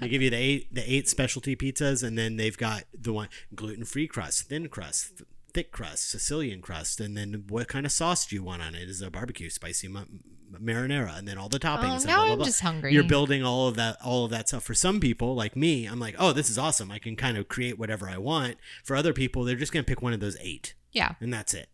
they 0.00 0.08
give 0.08 0.22
you 0.22 0.30
the 0.30 0.36
eight 0.36 0.74
the 0.74 0.82
eight 0.92 1.08
specialty 1.08 1.54
pizzas 1.56 2.02
and 2.02 2.18
then 2.18 2.36
they've 2.36 2.56
got 2.56 2.84
the 2.98 3.12
one 3.12 3.28
gluten-free 3.54 4.08
crust, 4.08 4.48
thin 4.48 4.68
crust, 4.68 5.18
th- 5.18 5.28
thick 5.52 5.70
crust, 5.72 6.10
Sicilian 6.10 6.60
crust, 6.60 7.00
and 7.00 7.16
then 7.16 7.44
what 7.48 7.68
kind 7.68 7.84
of 7.86 7.92
sauce 7.92 8.26
do 8.26 8.34
you 8.36 8.42
want 8.42 8.62
on 8.62 8.74
it? 8.74 8.88
Is 8.88 9.00
it 9.02 9.08
a 9.08 9.10
barbecue, 9.10 9.50
spicy 9.50 9.88
ma- 9.88 10.04
marinara, 10.52 11.16
and 11.18 11.26
then 11.28 11.38
all 11.38 11.48
the 11.48 11.58
toppings. 11.60 12.04
Oh, 12.04 12.06
now 12.06 12.16
blah, 12.16 12.24
blah, 12.24 12.32
I'm 12.32 12.36
blah. 12.38 12.46
just 12.46 12.60
hungry. 12.60 12.92
You're 12.92 13.04
building 13.04 13.42
all 13.44 13.68
of 13.68 13.76
that 13.76 13.96
all 14.04 14.24
of 14.24 14.30
that 14.32 14.48
stuff. 14.48 14.62
For 14.64 14.74
some 14.74 15.00
people, 15.00 15.34
like 15.34 15.56
me, 15.56 15.86
I'm 15.86 15.98
like, 16.00 16.16
oh, 16.18 16.32
this 16.32 16.50
is 16.50 16.58
awesome. 16.58 16.90
I 16.90 16.98
can 16.98 17.16
kind 17.16 17.36
of 17.36 17.48
create 17.48 17.78
whatever 17.78 18.08
I 18.08 18.18
want. 18.18 18.56
For 18.84 18.96
other 18.96 19.12
people, 19.12 19.44
they're 19.44 19.56
just 19.56 19.72
gonna 19.72 19.84
pick 19.84 20.02
one 20.02 20.12
of 20.12 20.20
those 20.20 20.36
eight 20.40 20.74
Yeah. 20.92 21.14
and 21.20 21.32
that's 21.32 21.54
it. 21.54 21.69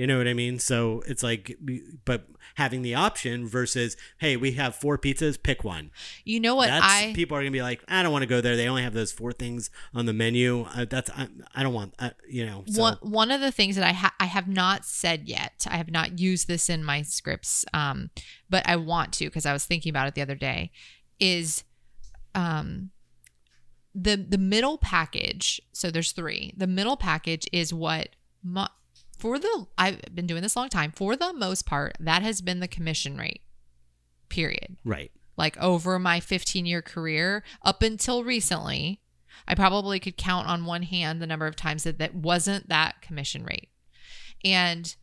You 0.00 0.06
know 0.06 0.16
what 0.16 0.26
I 0.26 0.32
mean? 0.32 0.58
So 0.58 1.02
it's 1.06 1.22
like, 1.22 1.58
but 2.06 2.24
having 2.54 2.80
the 2.80 2.94
option 2.94 3.46
versus, 3.46 3.98
hey, 4.16 4.34
we 4.34 4.52
have 4.52 4.74
four 4.74 4.96
pizzas, 4.96 5.36
pick 5.42 5.62
one. 5.62 5.90
You 6.24 6.40
know 6.40 6.54
what 6.54 6.68
that's 6.68 6.82
I 6.82 7.12
people 7.14 7.36
are 7.36 7.40
gonna 7.42 7.50
be 7.50 7.60
like, 7.60 7.84
I 7.86 8.02
don't 8.02 8.10
want 8.10 8.22
to 8.22 8.26
go 8.26 8.40
there. 8.40 8.56
They 8.56 8.66
only 8.66 8.82
have 8.82 8.94
those 8.94 9.12
four 9.12 9.30
things 9.32 9.68
on 9.92 10.06
the 10.06 10.14
menu. 10.14 10.62
Uh, 10.62 10.86
that's 10.88 11.10
I, 11.10 11.28
I 11.54 11.62
don't 11.62 11.74
want, 11.74 11.92
uh, 11.98 12.12
you 12.26 12.46
know. 12.46 12.64
So, 12.66 12.80
one 12.80 12.96
one 13.02 13.30
of 13.30 13.42
the 13.42 13.52
things 13.52 13.76
that 13.76 13.84
I 13.84 13.92
ha- 13.92 14.14
I 14.18 14.24
have 14.24 14.48
not 14.48 14.86
said 14.86 15.28
yet. 15.28 15.66
I 15.70 15.76
have 15.76 15.90
not 15.90 16.18
used 16.18 16.48
this 16.48 16.70
in 16.70 16.82
my 16.82 17.02
scripts, 17.02 17.66
um, 17.74 18.08
but 18.48 18.66
I 18.66 18.76
want 18.76 19.12
to 19.14 19.26
because 19.26 19.44
I 19.44 19.52
was 19.52 19.66
thinking 19.66 19.90
about 19.90 20.08
it 20.08 20.14
the 20.14 20.22
other 20.22 20.34
day. 20.34 20.70
Is 21.18 21.62
um, 22.34 22.88
the 23.94 24.16
the 24.16 24.38
middle 24.38 24.78
package? 24.78 25.60
So 25.72 25.90
there's 25.90 26.12
three. 26.12 26.54
The 26.56 26.66
middle 26.66 26.96
package 26.96 27.46
is 27.52 27.74
what 27.74 28.16
mo- 28.42 28.68
for 29.20 29.38
the 29.38 29.66
I've 29.76 30.00
been 30.14 30.26
doing 30.26 30.42
this 30.42 30.54
a 30.54 30.58
long 30.58 30.68
time. 30.68 30.92
For 30.92 31.14
the 31.14 31.32
most 31.32 31.66
part, 31.66 31.96
that 32.00 32.22
has 32.22 32.40
been 32.40 32.60
the 32.60 32.68
commission 32.68 33.16
rate. 33.16 33.42
Period 34.28 34.76
right. 34.84 35.10
like 35.36 35.58
over 35.58 35.98
my 35.98 36.20
15 36.20 36.64
year 36.64 36.80
career 36.82 37.42
up 37.62 37.82
until 37.82 38.22
recently 38.22 39.00
i 39.48 39.56
probably 39.56 39.98
could 39.98 40.16
count 40.16 40.46
on 40.46 40.64
one 40.64 40.84
hand 40.84 41.20
the 41.20 41.26
number 41.26 41.48
of 41.48 41.56
times 41.56 41.82
that 41.82 41.98
that 41.98 42.14
wasn't 42.14 42.68
that 42.68 43.02
commission 43.02 43.44
rate 43.44 43.70
and 44.44 44.94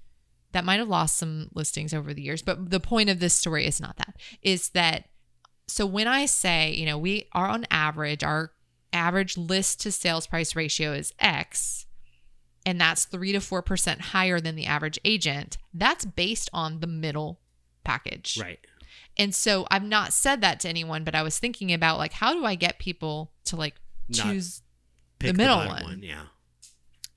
that 0.53 0.63
might 0.63 0.79
have 0.79 0.87
lost 0.87 1.17
some 1.17 1.49
listings 1.53 1.93
over 1.93 2.13
the 2.13 2.21
years 2.21 2.41
but 2.41 2.69
the 2.69 2.79
point 2.79 3.09
of 3.09 3.19
this 3.19 3.33
story 3.33 3.65
is 3.65 3.81
not 3.81 3.97
that 3.97 4.15
is 4.41 4.69
that 4.69 5.09
so 5.67 5.85
when 5.85 6.07
i 6.07 6.25
say 6.25 6.71
you 6.71 6.85
know 6.85 6.97
we 6.97 7.27
are 7.33 7.49
on 7.49 7.67
average 7.69 8.23
our 8.23 8.53
average 8.93 9.37
list 9.37 9.81
to 9.81 9.91
sales 9.91 10.25
price 10.25 10.55
ratio 10.55 10.93
is 10.93 11.13
x 11.19 11.86
and 12.67 12.79
that's 12.79 13.05
3 13.05 13.31
to 13.31 13.39
4% 13.39 13.99
higher 13.99 14.39
than 14.39 14.55
the 14.55 14.65
average 14.67 14.99
agent 15.05 15.57
that's 15.73 16.03
based 16.05 16.49
on 16.53 16.79
the 16.81 16.87
middle 16.87 17.39
package 17.83 18.37
Right. 18.39 18.59
and 19.17 19.33
so 19.33 19.65
I've 19.71 19.83
not 19.83 20.11
said 20.13 20.41
that 20.41 20.59
to 20.61 20.69
anyone, 20.69 21.03
but 21.03 21.15
I 21.15 21.23
was 21.23 21.39
thinking 21.39 21.71
about 21.73 21.97
like 21.97 22.13
how 22.13 22.33
do 22.33 22.43
I 22.45 22.55
get 22.55 22.77
people 22.79 23.31
to 23.45 23.55
like 23.55 23.75
choose 24.11 24.61
Pick 25.19 25.35
middle 25.35 25.55
bottom 25.55 25.83
one. 25.83 26.03
Yeah. 26.03 26.23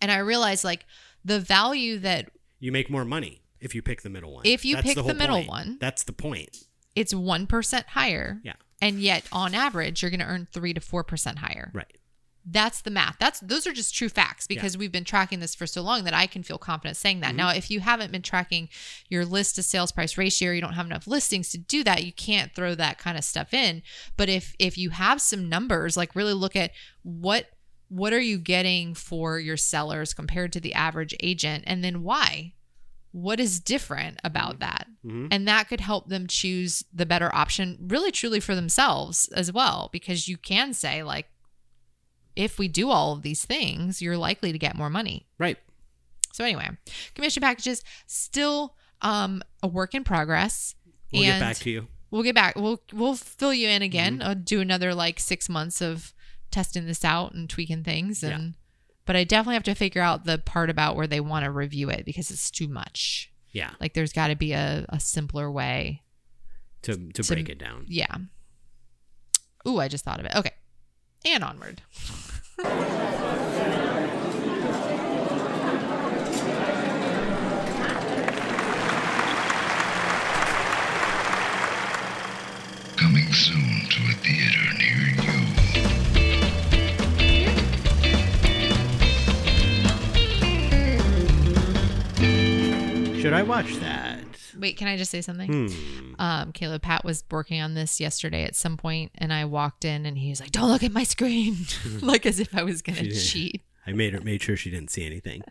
and 0.01 0.11
I 0.11 0.19
realized 0.19 0.65
like 0.65 0.87
the 1.25 1.39
value 1.41 1.99
that 1.99 2.31
You 2.61 2.73
make 2.73 2.89
more 2.89 3.05
money 3.05 3.43
if 3.61 3.75
you 3.75 3.83
pick 3.83 4.01
the 4.03 4.09
middle 4.11 4.33
one. 4.33 4.43
If 4.47 4.65
you 4.65 4.77
pick 4.79 4.95
the 4.95 5.03
whole 5.03 5.13
middle 5.15 5.37
point. 5.37 5.49
one. 5.49 5.79
That's 5.81 6.05
the 6.05 6.13
point. 6.15 6.65
it's 6.95 7.13
1% 7.13 7.85
higher. 7.89 8.41
Yeah. 8.43 8.55
And 8.81 9.01
yet 9.01 9.25
on 9.33 9.55
average 9.55 10.01
you're 10.03 10.11
going 10.11 10.21
to 10.21 10.27
earn 10.27 10.49
3 10.51 10.73
to 10.75 10.81
4% 10.81 11.37
higher. 11.37 11.71
Right. 11.75 11.95
That's 12.45 12.81
the 12.81 12.91
math. 12.91 13.17
That's 13.19 13.41
those 13.41 13.67
are 13.67 13.73
just 13.73 13.95
true 13.95 14.09
facts 14.09 14.47
because 14.47 14.77
we've 14.77 14.93
been 14.93 15.05
tracking 15.05 15.41
this 15.41 15.55
for 15.55 15.67
so 15.67 15.83
long 15.83 16.05
that 16.05 16.15
I 16.15 16.27
can 16.27 16.43
feel 16.43 16.59
confident 16.59 16.97
saying 16.97 17.21
that. 17.21 17.29
Mm-hmm. 17.29 17.37
Now, 17.37 17.51
if 17.51 17.71
you 17.71 17.81
haven't 17.81 18.13
been 18.13 18.23
tracking 18.23 18.69
your 19.09 19.25
list 19.25 19.57
to 19.57 19.63
sales 19.63 19.93
price 19.93 20.17
ratio, 20.17 20.51
or 20.51 20.55
you 20.55 20.61
don't 20.61 20.73
have 20.73 20.87
enough 20.87 21.07
listings 21.07 21.51
to 21.51 21.59
do 21.59 21.85
that, 21.85 22.05
you 22.05 22.13
can't 22.13 22.55
throw 22.55 22.75
that 22.75 22.99
kind 22.99 23.19
of 23.19 23.25
stuff 23.25 23.53
in. 23.53 23.83
But 24.17 24.29
if 24.29 24.55
if 24.59 24.79
you 24.79 24.91
have 24.91 25.21
some 25.21 25.49
numbers, 25.49 25.97
like 25.97 26.17
really 26.17 26.33
look 26.33 26.57
at 26.57 26.73
what 27.03 27.47
what 27.89 28.13
are 28.13 28.21
you 28.21 28.39
getting 28.39 28.95
for 28.95 29.39
your 29.39 29.57
sellers 29.57 30.15
compared 30.15 30.53
to 30.53 30.61
the 30.61 30.75
average 30.75 31.15
agent 31.21 31.65
and 31.67 31.85
then 31.85 32.03
why? 32.03 32.55
What 33.13 33.41
is 33.41 33.59
different 33.59 34.21
about 34.23 34.61
that? 34.61 34.87
Mhm. 35.05 35.29
And 35.33 35.49
that 35.49 35.69
could 35.69 35.81
help 35.81 36.09
them 36.09 36.29
choose 36.29 36.85
the 36.93 37.05
better 37.05 37.35
option 37.35 37.77
really 37.81 38.13
truly 38.13 38.39
for 38.39 38.55
themselves 38.55 39.27
as 39.35 39.53
well 39.53 39.91
because 39.93 40.29
you 40.29 40.37
can 40.37 40.73
say 40.73 41.03
like 41.03 41.27
if 42.41 42.59
we 42.59 42.69
do 42.69 42.91
all 42.91 43.13
of 43.13 43.23
these 43.23 43.45
things, 43.45 44.01
you're 44.01 44.17
likely 44.17 44.51
to 44.53 44.59
get 44.59 44.75
more 44.77 44.89
money. 44.91 45.27
Right. 45.39 45.59
So 46.33 46.45
anyway, 46.45 46.71
commission 47.15 47.43
packages 47.43 47.83
still 48.07 48.75
um, 49.03 49.43
a 49.63 49.69
work 49.69 49.95
in 49.95 50.05
progress. 50.05 50.75
We'll 51.13 51.25
and 51.25 51.33
get 51.33 51.41
back 51.41 51.57
to 51.59 51.71
you. 51.71 51.89
We'll 52.11 52.23
get 52.23 52.35
back. 52.35 52.57
We'll 52.57 52.81
we'll 52.93 53.15
fill 53.15 53.53
you 53.53 53.69
in 53.69 53.83
again. 53.83 54.23
I'll 54.25 54.35
do 54.35 54.61
another 54.61 54.95
like 54.95 55.21
six 55.21 55.49
months 55.49 55.81
of 55.83 56.15
testing 56.51 56.87
this 56.87 57.05
out 57.05 57.35
and 57.35 57.49
tweaking 57.49 57.85
things. 57.85 58.23
Yeah. 58.23 58.39
But 59.07 59.17
I 59.17 59.25
definitely 59.25 59.55
have 59.55 59.65
to 59.65 59.75
figure 59.75 60.03
out 60.03 60.25
the 60.25 60.39
part 60.39 60.71
about 60.71 60.97
where 60.97 61.07
they 61.07 61.21
want 61.21 61.45
to 61.45 61.51
review 61.51 61.91
it 61.91 62.05
because 62.05 62.31
it's 62.31 62.51
too 62.51 62.69
much. 62.69 63.33
Yeah. 63.53 63.71
Like 63.81 63.95
there's 63.95 64.13
got 64.13 64.29
to 64.29 64.37
be 64.37 64.53
a, 64.53 64.87
a 64.89 64.99
simpler 65.01 65.51
way. 65.51 66.03
To 66.83 66.95
to 66.97 67.23
To- 67.23 67.35
break 67.35 67.49
it 67.49 67.59
down. 67.59 67.85
Yeah. 67.89 68.15
Ooh, 69.69 69.79
I 69.79 69.89
just 69.89 70.05
thought 70.05 70.21
of 70.21 70.27
it. 70.27 70.35
Okay. 70.35 70.53
And 71.27 71.45
onward. 71.45 71.83
Coming 72.63 72.77
soon 83.33 83.89
to 83.89 84.03
a 84.03 84.13
theater 84.21 84.75
near 84.77 85.01
you. 93.15 93.21
Should 93.23 93.33
I 93.33 93.43
watch 93.43 93.77
that? 93.77 94.10
Wait, 94.61 94.77
can 94.77 94.87
I 94.89 94.97
just 94.97 95.11
say 95.11 95.21
something? 95.21 95.69
Hmm. 95.69 96.15
um, 96.21 96.53
Caleb 96.53 96.83
Pat 96.83 97.05
was 97.05 97.25
working 97.31 97.61
on 97.61 97.75
this 97.75 97.99
yesterday 98.01 98.45
at 98.45 98.55
some 98.55 98.77
point, 98.77 99.11
and 99.17 99.33
I 99.33 99.45
walked 99.47 99.85
in 99.85 100.07
and 100.07 100.19
he 100.19 100.31
was 100.31 100.41
like, 100.41 100.51
"Don't 100.53 100.69
look 100.71 100.83
at 100.83 100.93
my 100.93 101.05
screen," 101.05 101.57
like 102.03 102.27
as 102.27 102.39
if 102.41 102.55
I 102.55 102.63
was 102.63 102.83
gonna 102.83 103.03
Yeah. 103.03 103.21
cheat. 103.21 103.63
I 103.87 103.93
made 103.93 104.13
her 104.13 104.21
made 104.21 104.43
sure 104.43 104.57
she 104.57 104.71
didn't 104.71 104.91
see 104.91 105.05
anything. 105.07 105.43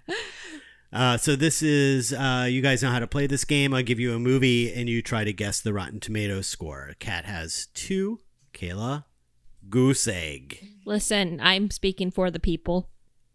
Uh, 0.91 1.17
so 1.17 1.35
this 1.35 1.61
is 1.61 2.13
uh, 2.13 2.47
you 2.49 2.61
guys 2.61 2.81
know 2.81 2.89
how 2.91 2.99
to 2.99 3.07
play 3.07 3.27
this 3.27 3.45
game. 3.45 3.73
I'll 3.73 3.83
give 3.83 3.99
you 3.99 4.13
a 4.13 4.19
movie 4.19 4.73
and 4.73 4.89
you 4.89 5.01
try 5.01 5.23
to 5.23 5.33
guess 5.33 5.61
the 5.61 5.73
Rotten 5.73 5.99
Tomatoes 5.99 6.47
score. 6.47 6.95
Kat 6.99 7.25
has 7.25 7.67
two. 7.73 8.19
Kayla, 8.53 9.05
goose 9.69 10.07
egg. 10.07 10.65
Listen, 10.85 11.39
I'm 11.41 11.69
speaking 11.69 12.09
for 12.11 12.31
the 12.31 12.39
people. 12.39 12.89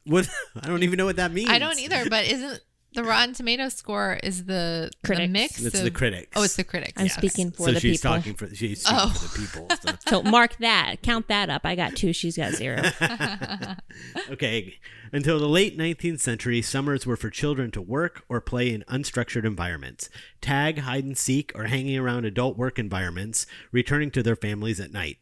What? 0.05 0.29
I 0.61 0.67
don't 0.67 0.83
even 0.83 0.97
know 0.97 1.05
what 1.07 1.17
that 1.17 1.33
means. 1.33 1.49
I 1.51 1.59
don't 1.61 1.79
either, 1.79 2.11
but 2.11 2.27
isn't 2.27 2.61
the 2.95 3.05
Rotten 3.05 3.35
Tomato 3.35 3.69
score 3.69 4.19
is 4.23 4.45
the, 4.45 4.91
the 5.03 5.07
Critics. 5.07 5.33
mix? 5.33 5.63
It's 5.65 5.79
of- 5.79 5.85
the 5.85 5.91
critics. 5.91 6.29
Oh, 6.37 6.43
it's 6.43 6.57
the 6.57 6.65
critics. 6.65 6.93
I'm 6.97 7.07
yes. 7.07 7.15
speaking 7.15 7.51
for 7.51 7.67
so 7.67 7.73
the 7.73 7.81
she's 7.81 8.01
people. 8.01 8.17
talking 8.17 8.35
for 8.35 8.55
she's 8.55 8.81
speaking 8.83 8.99
Oh. 9.01 9.09
for 9.11 9.19
the 9.19 9.33
oh. 9.35 9.67
people. 9.67 9.77
So. 9.83 9.95
So 10.15 10.23
mark 10.23 10.57
that. 10.59 11.03
Count 11.03 11.29
that 11.29 11.51
up. 11.51 11.63
I 11.65 11.75
got 11.75 11.97
two. 11.97 12.13
She's 12.13 12.37
got 12.37 12.53
zero. 12.53 12.83
Okay. 14.31 14.75
Until 15.13 15.39
the 15.39 15.49
late 15.49 15.79
19th 15.79 16.21
century, 16.21 16.61
summers 16.63 17.07
were 17.07 17.17
for 17.17 17.31
children 17.31 17.71
to 17.73 17.81
work 17.81 18.25
or 18.29 18.41
play 18.41 18.73
in 18.73 18.83
unstructured 18.89 19.45
environments, 19.45 20.09
tag, 20.41 20.79
hide 20.81 21.05
and 21.05 21.17
seek, 21.17 21.53
or 21.55 21.65
hanging 21.65 21.97
around 21.99 22.25
adult 22.25 22.57
work 22.57 22.79
environments, 22.79 23.47
returning 23.71 24.11
to 24.13 24.23
their 24.23 24.35
families 24.37 24.81
at 24.81 24.93
night. 24.93 25.19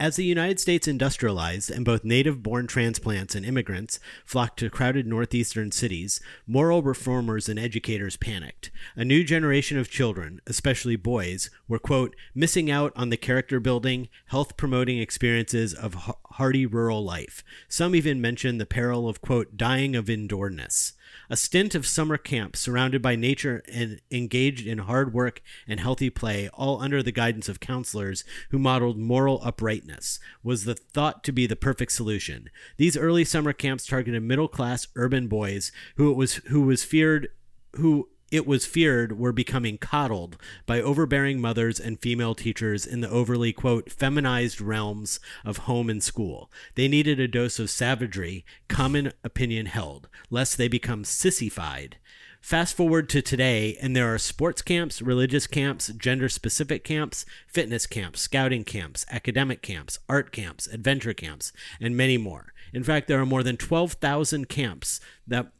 As 0.00 0.16
the 0.16 0.24
United 0.24 0.58
States 0.58 0.88
industrialized 0.88 1.70
and 1.70 1.84
both 1.84 2.04
native 2.04 2.42
born 2.42 2.66
transplants 2.66 3.34
and 3.34 3.44
immigrants 3.44 4.00
flocked 4.24 4.58
to 4.60 4.70
crowded 4.70 5.06
northeastern 5.06 5.72
cities, 5.72 6.22
moral 6.46 6.82
reformers 6.82 7.50
and 7.50 7.58
educators 7.58 8.16
panicked. 8.16 8.70
A 8.96 9.04
new 9.04 9.22
generation 9.22 9.76
of 9.76 9.90
children, 9.90 10.40
especially 10.46 10.96
boys, 10.96 11.50
were, 11.68 11.78
quote, 11.78 12.16
missing 12.34 12.70
out 12.70 12.94
on 12.96 13.10
the 13.10 13.18
character 13.18 13.60
building, 13.60 14.08
health 14.28 14.56
promoting 14.56 14.98
experiences 14.98 15.74
of 15.74 16.14
hardy 16.30 16.64
rural 16.64 17.04
life. 17.04 17.44
Some 17.68 17.94
even 17.94 18.22
mentioned 18.22 18.58
the 18.58 18.64
peril 18.64 19.06
of, 19.06 19.20
quote, 19.20 19.58
dying 19.58 19.94
of 19.94 20.06
indoorness. 20.06 20.94
A 21.32 21.36
stint 21.36 21.76
of 21.76 21.86
summer 21.86 22.16
camp 22.18 22.56
surrounded 22.56 23.00
by 23.00 23.14
nature 23.14 23.62
and 23.72 24.00
engaged 24.10 24.66
in 24.66 24.78
hard 24.78 25.14
work 25.14 25.40
and 25.68 25.78
healthy 25.78 26.10
play, 26.10 26.48
all 26.52 26.82
under 26.82 27.04
the 27.04 27.12
guidance 27.12 27.48
of 27.48 27.60
counselors 27.60 28.24
who 28.50 28.58
modeled 28.58 28.98
moral 28.98 29.40
uprightness, 29.44 30.18
was 30.42 30.64
the 30.64 30.74
thought 30.74 31.22
to 31.22 31.30
be 31.30 31.46
the 31.46 31.54
perfect 31.54 31.92
solution. 31.92 32.50
These 32.78 32.96
early 32.96 33.24
summer 33.24 33.52
camps 33.52 33.86
targeted 33.86 34.24
middle 34.24 34.48
class 34.48 34.88
urban 34.96 35.28
boys 35.28 35.70
who 35.94 36.10
it 36.10 36.16
was 36.16 36.34
who 36.46 36.62
was 36.62 36.82
feared 36.82 37.28
who 37.76 38.08
it 38.30 38.46
was 38.46 38.66
feared 38.66 39.18
were 39.18 39.32
becoming 39.32 39.78
coddled 39.78 40.36
by 40.66 40.80
overbearing 40.80 41.40
mothers 41.40 41.80
and 41.80 42.00
female 42.00 42.34
teachers 42.34 42.86
in 42.86 43.00
the 43.00 43.10
overly, 43.10 43.52
quote, 43.52 43.90
feminized 43.90 44.60
realms 44.60 45.20
of 45.44 45.58
home 45.58 45.90
and 45.90 46.02
school. 46.02 46.50
They 46.74 46.88
needed 46.88 47.18
a 47.18 47.28
dose 47.28 47.58
of 47.58 47.70
savagery, 47.70 48.44
common 48.68 49.12
opinion 49.24 49.66
held, 49.66 50.08
lest 50.30 50.58
they 50.58 50.68
become 50.68 51.04
sissified. 51.04 51.96
Fast 52.40 52.74
forward 52.74 53.10
to 53.10 53.20
today, 53.20 53.76
and 53.82 53.94
there 53.94 54.12
are 54.12 54.18
sports 54.18 54.62
camps, 54.62 55.02
religious 55.02 55.46
camps, 55.46 55.88
gender 55.88 56.28
specific 56.28 56.84
camps, 56.84 57.26
fitness 57.46 57.86
camps, 57.86 58.22
scouting 58.22 58.64
camps, 58.64 59.04
academic 59.10 59.60
camps, 59.60 59.98
art 60.08 60.32
camps, 60.32 60.66
adventure 60.68 61.12
camps, 61.12 61.52
and 61.80 61.96
many 61.96 62.16
more. 62.16 62.54
In 62.72 62.82
fact, 62.82 63.08
there 63.08 63.20
are 63.20 63.26
more 63.26 63.42
than 63.42 63.58
12,000 63.58 64.48
camps 64.48 65.00
that 65.26 65.52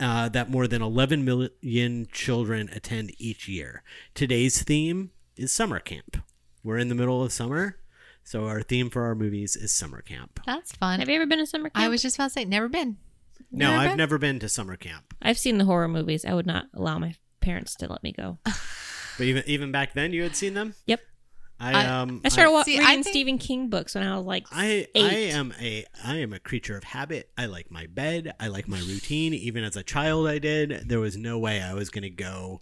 uh, 0.00 0.28
that 0.30 0.50
more 0.50 0.66
than 0.66 0.82
11 0.82 1.24
million 1.24 2.06
children 2.12 2.68
attend 2.72 3.12
each 3.18 3.48
year. 3.48 3.82
Today's 4.14 4.62
theme 4.62 5.10
is 5.36 5.52
summer 5.52 5.80
camp. 5.80 6.18
We're 6.62 6.78
in 6.78 6.88
the 6.88 6.94
middle 6.94 7.22
of 7.22 7.32
summer, 7.32 7.78
so 8.22 8.46
our 8.46 8.62
theme 8.62 8.90
for 8.90 9.02
our 9.04 9.14
movies 9.14 9.56
is 9.56 9.72
summer 9.72 10.00
camp. 10.02 10.40
That's 10.46 10.72
fun. 10.72 11.00
Have 11.00 11.08
you 11.08 11.16
ever 11.16 11.26
been 11.26 11.38
to 11.40 11.46
summer 11.46 11.70
camp? 11.70 11.84
I 11.84 11.88
was 11.88 12.02
just 12.02 12.16
about 12.16 12.24
to 12.28 12.30
say, 12.30 12.44
never 12.44 12.68
been. 12.68 12.96
No, 13.50 13.70
Never 13.70 13.82
I've 13.82 13.88
been? 13.90 13.96
never 13.98 14.18
been 14.18 14.38
to 14.40 14.48
summer 14.48 14.76
camp. 14.76 15.14
I've 15.22 15.38
seen 15.38 15.58
the 15.58 15.64
horror 15.64 15.88
movies. 15.88 16.24
I 16.24 16.34
would 16.34 16.46
not 16.46 16.66
allow 16.74 16.98
my 16.98 17.14
parents 17.40 17.74
to 17.76 17.88
let 17.88 18.02
me 18.02 18.12
go. 18.12 18.38
But 18.44 19.26
even 19.26 19.42
even 19.46 19.70
back 19.70 19.92
then, 19.94 20.12
you 20.12 20.22
had 20.24 20.34
seen 20.34 20.54
them. 20.54 20.74
Yep. 20.86 21.00
I 21.60 21.72
I- 21.72 21.86
um 22.00 22.20
I 22.24 22.28
started 22.28 22.52
wa- 22.52 22.62
See, 22.64 22.76
I 22.76 22.80
reading 22.80 23.04
think- 23.04 23.06
Stephen 23.14 23.38
King 23.38 23.68
books 23.68 23.94
when 23.94 24.04
I 24.06 24.16
was 24.16 24.26
like 24.26 24.46
I 24.50 24.86
eight. 24.94 25.04
I 25.04 25.14
am 25.36 25.54
a 25.60 25.84
I 26.04 26.16
am 26.18 26.32
a 26.32 26.38
creature 26.40 26.76
of 26.76 26.84
habit. 26.84 27.30
I 27.38 27.46
like 27.46 27.70
my 27.70 27.86
bed. 27.86 28.34
I 28.40 28.48
like 28.48 28.68
my 28.68 28.80
routine. 28.80 29.34
Even 29.34 29.64
as 29.64 29.76
a 29.76 29.82
child, 29.82 30.26
I 30.26 30.38
did. 30.38 30.88
There 30.88 31.00
was 31.00 31.16
no 31.16 31.38
way 31.38 31.62
I 31.62 31.74
was 31.74 31.90
going 31.90 32.02
to 32.02 32.10
go 32.10 32.60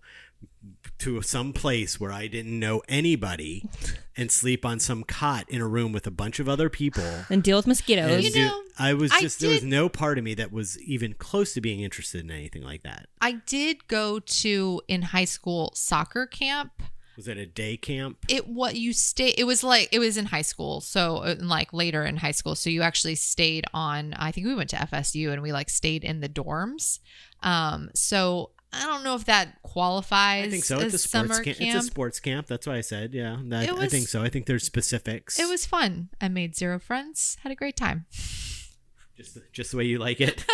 to 0.99 1.21
some 1.23 1.53
place 1.53 1.99
where 1.99 2.13
I 2.13 2.27
didn't 2.29 2.59
know 2.59 2.83
anybody 2.89 3.69
and 4.17 4.31
sleep 4.31 4.65
on 4.65 4.79
some 4.79 5.03
cot 5.03 5.49
in 5.49 5.61
a 5.61 5.67
room 5.67 5.93
with 5.93 6.07
a 6.07 6.11
bunch 6.11 6.39
of 6.39 6.49
other 6.49 6.69
people. 6.69 7.03
and 7.31 7.43
deal 7.43 7.57
with 7.57 7.67
mosquitoes. 7.67 8.25
You 8.25 8.31
do- 8.33 8.45
know, 8.47 8.63
I 8.79 8.95
was 8.95 9.11
I 9.11 9.21
just 9.21 9.41
there 9.41 9.51
was 9.51 9.65
no 9.65 9.89
part 9.89 10.19
of 10.19 10.25
me 10.25 10.35
that 10.35 10.53
was 10.53 10.81
even 10.83 11.15
close 11.15 11.55
to 11.55 11.61
being 11.61 11.81
interested 11.81 12.23
in 12.23 12.31
anything 12.31 12.63
like 12.63 12.83
that. 12.85 13.07
I 13.21 13.33
did 13.47 13.89
go 13.89 14.19
to 14.21 14.83
in 14.87 15.03
high 15.03 15.25
school 15.25 15.73
soccer 15.75 16.27
camp. 16.27 16.83
Was 17.23 17.29
it 17.29 17.39
a 17.39 17.47
day 17.47 17.77
camp? 17.77 18.19
It 18.29 18.49
what 18.49 18.75
you 18.75 18.93
stay. 18.93 19.29
It 19.29 19.45
was 19.45 19.63
like 19.63 19.89
it 19.93 20.01
was 20.01 20.17
in 20.17 20.27
high 20.27 20.43
school, 20.43 20.81
so 20.81 21.19
uh, 21.19 21.37
like 21.39 21.73
later 21.73 22.05
in 22.05 22.17
high 22.17 22.33
school. 22.33 22.57
So 22.57 22.69
you 22.69 22.83
actually 22.83 23.15
stayed 23.15 23.65
on. 23.73 24.13
I 24.15 24.33
think 24.33 24.49
we 24.49 24.57
went 24.57 24.71
to 24.71 24.77
FSU 24.77 25.33
and 25.33 25.41
we 25.41 25.53
like 25.53 25.71
stayed 25.71 26.03
in 26.03 26.19
the 26.19 26.29
dorms. 26.29 26.99
Um, 27.41 27.91
so 27.95 28.51
I 28.73 28.87
don't 28.87 29.05
know 29.05 29.15
if 29.15 29.27
that 29.27 29.63
qualifies. 29.63 30.49
I 30.49 30.51
think 30.51 30.65
so. 30.65 30.81
It's 30.81 30.95
a 30.95 30.99
sports 30.99 31.13
summer 31.29 31.45
camp. 31.45 31.59
camp. 31.59 31.77
It's 31.77 31.85
a 31.85 31.87
sports 31.89 32.19
camp. 32.19 32.49
That's 32.49 32.67
why 32.67 32.79
I 32.79 32.81
said. 32.81 33.15
Yeah, 33.15 33.37
that, 33.45 33.69
It 33.69 33.75
I 33.75 33.87
think 33.87 34.09
so. 34.09 34.21
I 34.21 34.29
think 34.29 34.47
there's 34.47 34.65
specifics. 34.65 35.39
It 35.39 35.49
was 35.49 35.65
fun. 35.65 36.09
I 36.21 36.27
made 36.27 36.57
zero 36.57 36.81
friends. 36.81 37.37
Had 37.45 37.53
a 37.53 37.55
great 37.55 37.77
time. 37.77 38.07
Just 39.17 39.39
just 39.53 39.71
the 39.71 39.77
way 39.77 39.85
you 39.85 40.01
like 40.01 40.21
it. 40.21 40.45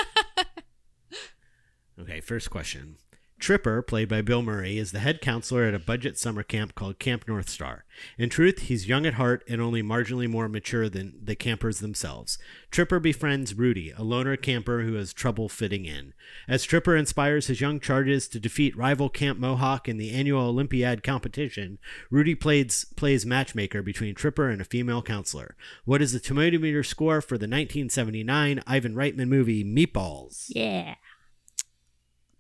okay, 1.99 2.21
first 2.21 2.51
question. 2.51 2.97
Tripper, 3.39 3.83
played 3.83 4.09
by 4.09 4.21
Bill 4.21 4.43
Murray, 4.43 4.79
is 4.79 4.91
the 4.91 4.99
head 4.99 5.21
counselor 5.21 5.65
at 5.65 5.75
a 5.75 5.79
budget 5.79 6.19
summer 6.19 6.43
camp 6.43 6.75
called 6.75 6.99
Camp 6.99 7.27
North 7.29 7.49
Star. 7.49 7.85
In 8.17 8.29
truth, 8.29 8.61
he's 8.61 8.89
young 8.89 9.07
at 9.07 9.15
heart 9.15 9.45
and 9.49 9.61
only 9.61 9.83
marginally 9.83 10.29
more 10.29 10.49
mature 10.49 10.89
than 10.89 11.15
the 11.23 11.37
campers 11.37 11.79
themselves. 11.79 12.39
Tripper 12.71 12.99
befriends 12.99 13.55
Rudy, 13.55 13.93
a 13.97 14.03
loner 14.03 14.37
camper 14.37 14.83
who 14.83 14.95
has 14.95 15.13
trouble 15.13 15.49
fitting 15.49 15.85
in. 15.85 16.15
As 16.49 16.65
Tripper 16.65 16.97
inspires 16.97 17.47
his 17.47 17.61
young 17.61 17.79
charges 17.81 18.27
to 18.29 18.41
defeat 18.41 18.77
rival 18.77 19.09
Camp 19.09 19.39
Mohawk 19.39 19.89
in 19.89 19.99
the 19.99 20.11
annual 20.11 20.49
Olympiad 20.49 21.03
competition, 21.03 21.79
Rudy 22.11 22.35
plays, 22.35 22.87
plays 22.97 23.25
matchmaker 23.25 23.83
between 23.83 24.15
Tripper 24.15 24.49
and 24.49 24.61
a 24.61 24.65
female 24.65 25.03
counselor. 25.03 25.57
What 25.85 26.03
is 26.03 26.13
the 26.13 26.21
tomato 26.21 26.59
meter 26.59 26.83
score 26.83 27.21
for 27.21 27.39
the 27.39 27.45
1979 27.45 28.63
Ivan 28.67 28.95
Reitman 28.95 29.29
movie 29.29 29.65
Meatballs? 29.65 30.47
yeah. 30.49 30.97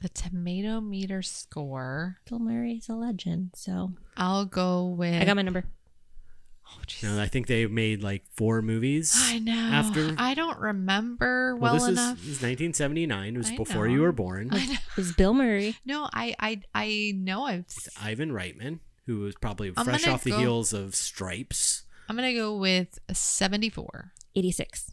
The 0.00 0.08
tomato 0.08 0.80
meter 0.80 1.22
score. 1.22 2.18
Bill 2.28 2.38
Murray's 2.38 2.88
a 2.88 2.94
legend. 2.94 3.50
So 3.54 3.92
I'll 4.16 4.44
go 4.44 4.86
with. 4.86 5.20
I 5.20 5.24
got 5.24 5.36
my 5.36 5.42
number. 5.42 5.64
Oh, 6.70 6.80
jeez. 6.86 7.02
You 7.02 7.20
I 7.20 7.26
think 7.26 7.46
they 7.46 7.66
made 7.66 8.02
like 8.02 8.24
four 8.36 8.60
movies. 8.62 9.12
I 9.16 9.38
know. 9.38 9.52
After 9.52 10.14
I 10.18 10.34
don't 10.34 10.58
remember 10.58 11.56
well, 11.56 11.72
well, 11.74 11.80
this 11.86 11.88
enough. 11.88 12.18
is 12.18 12.24
this 12.26 12.36
is 12.36 12.42
1979. 12.42 13.34
It 13.34 13.38
was 13.38 13.50
I 13.50 13.56
before 13.56 13.88
know. 13.88 13.94
you 13.94 14.00
were 14.02 14.12
born. 14.12 14.50
I 14.52 14.66
know. 14.66 14.72
It 14.72 14.96
was 14.96 15.12
Bill 15.12 15.34
Murray. 15.34 15.76
No, 15.84 16.08
I, 16.12 16.34
I, 16.38 16.60
I 16.74 17.12
know. 17.16 17.44
I've. 17.44 17.60
It's 17.60 17.88
Ivan 18.00 18.30
Reitman, 18.32 18.80
who 19.06 19.20
was 19.20 19.34
probably 19.36 19.72
I'm 19.76 19.84
fresh 19.84 20.04
gonna 20.04 20.14
off 20.14 20.24
the 20.24 20.30
go- 20.30 20.38
heels 20.38 20.72
of 20.72 20.94
Stripes. 20.94 21.84
I'm 22.08 22.16
gonna 22.16 22.34
go 22.34 22.56
with 22.56 22.98
74. 23.12 24.12
86. 24.36 24.92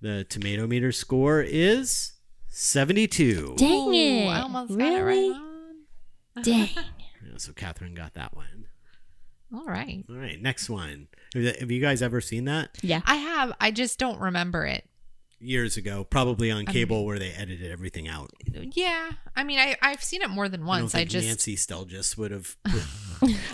The 0.00 0.24
tomato 0.24 0.66
meter 0.66 0.92
score 0.92 1.40
is 1.42 2.12
72. 2.56 3.54
Dang 3.58 3.88
Ooh, 3.88 3.92
it. 3.92 4.28
I 4.28 4.40
almost 4.40 4.70
got 4.78 4.80
it 4.80 5.02
Really? 5.02 5.30
right 5.30 5.40
on. 6.36 6.42
Dang. 6.42 6.68
Yeah, 7.26 7.38
so 7.38 7.52
Catherine 7.52 7.94
got 7.94 8.14
that 8.14 8.36
one. 8.36 8.66
All 9.52 9.64
right. 9.64 10.04
All 10.08 10.14
right, 10.16 10.40
next 10.40 10.70
one. 10.70 11.08
Have 11.34 11.70
you- 11.70 11.80
guys 11.80 12.00
ever 12.00 12.20
seen 12.20 12.44
that? 12.44 12.70
Yeah. 12.82 13.00
I 13.04 13.16
have. 13.16 13.52
I 13.60 13.72
just 13.72 13.98
don't 13.98 14.20
remember 14.20 14.64
it. 14.64 14.88
Years 15.40 15.76
ago, 15.76 16.04
probably 16.04 16.50
on 16.52 16.64
cable, 16.66 17.04
where 17.04 17.18
they 17.18 17.30
edited 17.32 17.70
everything 17.70 18.06
out. 18.06 18.30
Yeah. 18.52 19.10
I 19.34 19.42
mean, 19.44 19.58
I, 19.58 19.76
I've 19.82 20.02
seen 20.04 20.22
it 20.22 20.30
more 20.30 20.48
than 20.48 20.60
I 20.60 20.64
don't 20.64 20.82
once. 20.82 20.94
I, 20.94 20.98
think 20.98 21.10
just. 21.10 21.26
Nancy 21.26 21.56
Stelgis 21.56 22.16
would 22.16 22.30
have. 22.30 22.56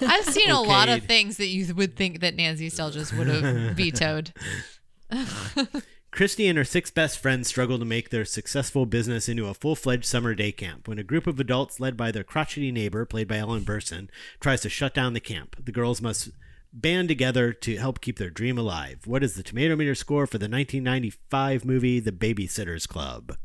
I've 0.02 0.26
seen 0.26 0.50
a 0.50 0.60
lot 0.60 0.88
of 0.90 1.04
things 1.04 1.38
that 1.38 1.48
you 1.48 1.74
would 1.74 1.96
think 1.96 2.20
that 2.20 2.36
Nancy 2.36 2.68
Stelgis 2.68 3.16
would 3.16 3.26
have 3.28 3.74
vetoed. 3.76 4.32
Christy 6.12 6.46
and 6.46 6.58
her 6.58 6.64
six 6.64 6.90
best 6.90 7.18
friends 7.18 7.48
struggle 7.48 7.78
to 7.78 7.86
make 7.86 8.10
their 8.10 8.26
successful 8.26 8.84
business 8.84 9.30
into 9.30 9.46
a 9.46 9.54
full 9.54 9.74
fledged 9.74 10.04
summer 10.04 10.34
day 10.34 10.52
camp 10.52 10.86
when 10.86 10.98
a 10.98 11.02
group 11.02 11.26
of 11.26 11.40
adults 11.40 11.80
led 11.80 11.96
by 11.96 12.10
their 12.10 12.22
crotchety 12.22 12.70
neighbor, 12.70 13.06
played 13.06 13.26
by 13.28 13.38
Ellen 13.38 13.64
Burstyn, 13.64 14.08
tries 14.38 14.60
to 14.60 14.68
shut 14.68 14.92
down 14.92 15.14
the 15.14 15.20
camp. 15.20 15.56
The 15.64 15.72
girls 15.72 16.02
must 16.02 16.28
band 16.70 17.08
together 17.08 17.54
to 17.54 17.76
help 17.78 18.02
keep 18.02 18.18
their 18.18 18.28
dream 18.28 18.58
alive. 18.58 19.00
What 19.06 19.24
is 19.24 19.34
the 19.34 19.42
tomato 19.42 19.74
meter 19.74 19.94
score 19.94 20.26
for 20.26 20.36
the 20.36 20.50
1995 20.50 21.64
movie 21.64 21.98
The 21.98 22.12
Babysitter's 22.12 22.86
Club? 22.86 23.36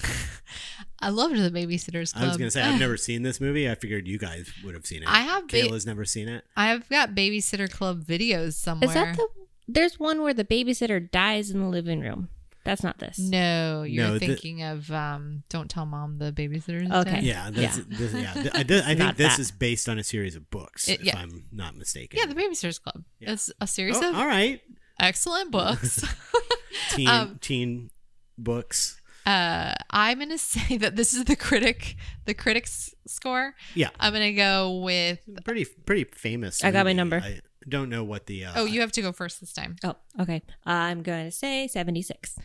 I 1.00 1.08
loved 1.08 1.36
the 1.36 1.50
Babysitters 1.50 2.12
Club. 2.12 2.24
I 2.24 2.28
was 2.28 2.36
going 2.36 2.46
to 2.46 2.50
say, 2.52 2.62
I've 2.62 2.78
never 2.78 2.96
seen 2.96 3.22
this 3.22 3.40
movie. 3.40 3.68
I 3.68 3.74
figured 3.74 4.06
you 4.06 4.18
guys 4.18 4.52
would 4.64 4.74
have 4.74 4.86
seen 4.86 5.02
it. 5.02 5.08
I 5.08 5.22
have 5.22 5.48
ba- 5.48 5.56
Kayla's 5.56 5.84
never 5.84 6.04
seen 6.04 6.28
it. 6.28 6.44
I've 6.56 6.88
got 6.88 7.10
Babysitter 7.10 7.68
Club 7.68 8.04
videos 8.04 8.54
somewhere. 8.54 8.88
Is 8.88 8.94
that 8.94 9.16
the. 9.16 9.28
There's 9.66 9.98
one 9.98 10.22
where 10.22 10.34
the 10.34 10.44
babysitter 10.44 11.10
dies 11.10 11.50
in 11.50 11.60
the 11.60 11.68
living 11.68 12.00
room. 12.00 12.28
That's 12.64 12.82
not 12.82 12.98
this. 12.98 13.18
No, 13.18 13.82
you're 13.82 14.06
No, 14.06 14.12
the- 14.18 14.26
thinking 14.26 14.62
of 14.62 14.90
um, 14.90 15.42
Don't 15.50 15.68
Tell 15.68 15.84
Mom 15.84 16.16
the 16.16 16.32
Babysitter's 16.32 16.90
Okay. 16.90 17.10
Dead. 17.16 17.22
Yeah, 17.22 17.50
that's, 17.50 17.76
Yeah. 17.78 17.84
This, 17.88 18.14
yeah. 18.14 18.30
I, 18.54 18.62
th- 18.62 18.82
I 18.82 18.86
think 18.86 18.98
Not 19.00 19.16
this 19.18 19.36
that. 19.36 19.40
is 19.40 19.50
based 19.50 19.86
on 19.88 19.98
a 19.98 20.02
series 20.04 20.34
of 20.34 20.48
books, 20.50 20.88
It- 20.88 21.06
if. 21.06 21.14
I'm 21.14 21.44
not 21.52 21.76
mistaken. 21.76 22.18
Yeah, 22.18 22.26
the 22.26 22.34
Babysitters 22.40 22.80
Club. 22.82 23.04
Yeah. 23.20 23.32
It's 23.32 23.52
a 23.60 23.66
series 23.66 23.96
Oh, 23.96 24.08
of 24.10 24.16
all 24.16 24.26
right. 24.26 24.62
excellent 24.98 25.50
books. 25.50 26.04
Teen, 26.90 27.06
Um, 27.08 27.38
teen 27.42 27.90
books. 28.38 28.98
uh, 29.26 29.74
I'm 29.90 30.18
gonna 30.18 30.38
say 30.54 30.78
that 30.78 30.96
this 30.96 31.12
is 31.14 31.24
the 31.24 31.36
critic, 31.36 31.96
the 32.24 32.32
critics 32.34 32.94
score. 33.06 33.54
Yeah. 33.74 33.90
I'm 34.00 34.12
gonna 34.14 34.32
go 34.32 34.78
with. 34.78 35.18
pretty 35.44 35.66
pretty 35.66 36.04
famous. 36.14 36.64
I 36.64 36.70
got 36.70 36.86
my 36.86 36.92
number. 36.94 37.16
I 37.22 37.40
don't 37.68 37.88
know 37.88 38.04
what 38.04 38.26
the. 38.26 38.44
Uh, 38.44 38.52
Oh, 38.56 38.64
you 38.64 38.80
have 38.80 38.92
to 38.92 39.02
go 39.02 39.12
first 39.12 39.40
this 39.40 39.52
time. 39.52 39.76
Oh, 39.84 39.96
okay. 40.20 40.42
I'm 40.66 41.02
going 41.02 41.26
to 41.26 41.30
say 41.30 41.66
76. 41.68 42.36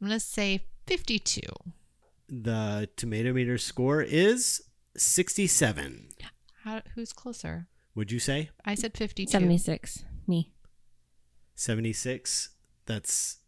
I'm 0.00 0.06
gonna 0.08 0.20
say 0.20 0.64
52. 0.86 1.40
the 2.28 2.88
tomato 2.96 3.32
meter 3.32 3.58
score 3.58 4.00
is 4.00 4.62
sixty-seven. 4.96 6.08
How, 6.62 6.82
who's 6.94 7.12
closer? 7.12 7.66
Would 7.96 8.12
you 8.12 8.20
say 8.20 8.50
I 8.64 8.74
said 8.76 8.96
52. 8.96 9.30
76. 9.30 10.04
Me. 10.28 10.52
seventy-six? 11.56 12.50
That's 12.86 13.38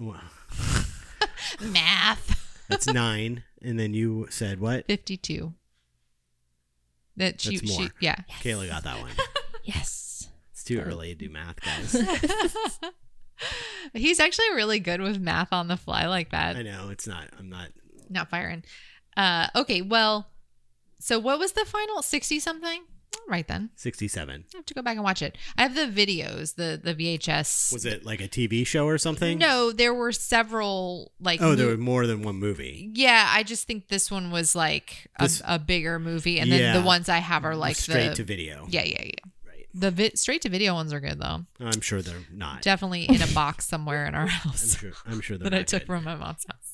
well, 0.00 0.20
Math. 1.60 2.64
that's 2.68 2.86
nine, 2.86 3.44
and 3.62 3.78
then 3.78 3.94
you 3.94 4.26
said 4.30 4.60
what? 4.60 4.86
52. 4.86 5.54
That 7.16 7.40
she, 7.40 7.56
That's 7.56 7.72
she 7.72 7.78
more. 7.80 7.90
yeah. 8.00 8.16
Kayla 8.42 8.68
got 8.68 8.84
that 8.84 9.00
one. 9.00 9.12
Yes. 9.64 9.97
Too 10.68 10.80
early 10.80 11.08
to 11.08 11.14
do 11.14 11.30
math, 11.30 11.56
guys. 11.62 12.78
He's 13.94 14.20
actually 14.20 14.50
really 14.54 14.80
good 14.80 15.00
with 15.00 15.18
math 15.20 15.52
on 15.52 15.68
the 15.68 15.76
fly 15.76 16.06
like 16.06 16.30
that. 16.30 16.56
I 16.56 16.62
know 16.62 16.88
it's 16.90 17.06
not. 17.06 17.28
I'm 17.38 17.48
not. 17.48 17.68
Not 18.10 18.28
firing. 18.30 18.64
Uh, 19.16 19.48
okay, 19.54 19.80
well, 19.82 20.28
so 20.98 21.18
what 21.18 21.38
was 21.38 21.52
the 21.52 21.64
final? 21.64 22.02
60 22.02 22.40
something? 22.40 22.82
right 23.26 23.46
then. 23.48 23.68
67. 23.76 24.44
I 24.54 24.56
have 24.56 24.64
to 24.66 24.74
go 24.74 24.80
back 24.80 24.94
and 24.96 25.04
watch 25.04 25.20
it. 25.22 25.36
I 25.58 25.62
have 25.62 25.74
the 25.74 25.82
videos, 25.86 26.54
the 26.54 26.80
the 26.82 26.94
VHS. 26.94 27.72
Was 27.72 27.84
it 27.84 28.04
like 28.06 28.20
a 28.22 28.28
TV 28.28 28.66
show 28.66 28.86
or 28.86 28.96
something? 28.96 29.36
No, 29.38 29.70
there 29.70 29.92
were 29.92 30.12
several 30.12 31.12
like. 31.20 31.42
Oh, 31.42 31.54
there 31.54 31.66
mo- 31.66 31.72
were 31.72 31.78
more 31.78 32.06
than 32.06 32.22
one 32.22 32.36
movie. 32.36 32.90
Yeah, 32.94 33.28
I 33.30 33.42
just 33.42 33.66
think 33.66 33.88
this 33.88 34.10
one 34.10 34.30
was 34.30 34.54
like 34.54 35.08
a, 35.18 35.24
This- 35.24 35.42
a 35.46 35.58
bigger 35.58 35.98
movie, 35.98 36.38
and 36.40 36.50
then 36.50 36.60
Yeah. 36.60 36.78
the 36.78 36.82
ones 36.86 37.08
I 37.10 37.18
have 37.18 37.44
are 37.44 37.56
like 37.56 37.76
straight 37.76 38.10
the 38.10 38.14
to 38.16 38.24
video. 38.24 38.66
yeah, 38.70 38.84
yeah, 38.84 39.02
yeah. 39.04 39.12
The 39.78 39.90
vi- 39.92 40.10
straight 40.14 40.42
to 40.42 40.48
video 40.48 40.74
ones 40.74 40.92
are 40.92 41.00
good 41.00 41.20
though. 41.20 41.44
I'm 41.60 41.80
sure 41.80 42.02
they're 42.02 42.24
not. 42.32 42.62
Definitely 42.62 43.04
in 43.04 43.22
a 43.22 43.26
box 43.28 43.66
somewhere 43.66 44.06
in 44.06 44.14
our 44.14 44.26
house 44.44 44.74
I'm 44.74 44.80
sure. 44.80 44.92
I'm 45.06 45.20
sure 45.20 45.38
they're 45.38 45.50
that 45.50 45.56
I 45.56 45.58
not 45.60 45.66
took 45.68 45.82
good. 45.82 45.86
from 45.86 46.04
my 46.04 46.16
mom's 46.16 46.44
house. 46.50 46.67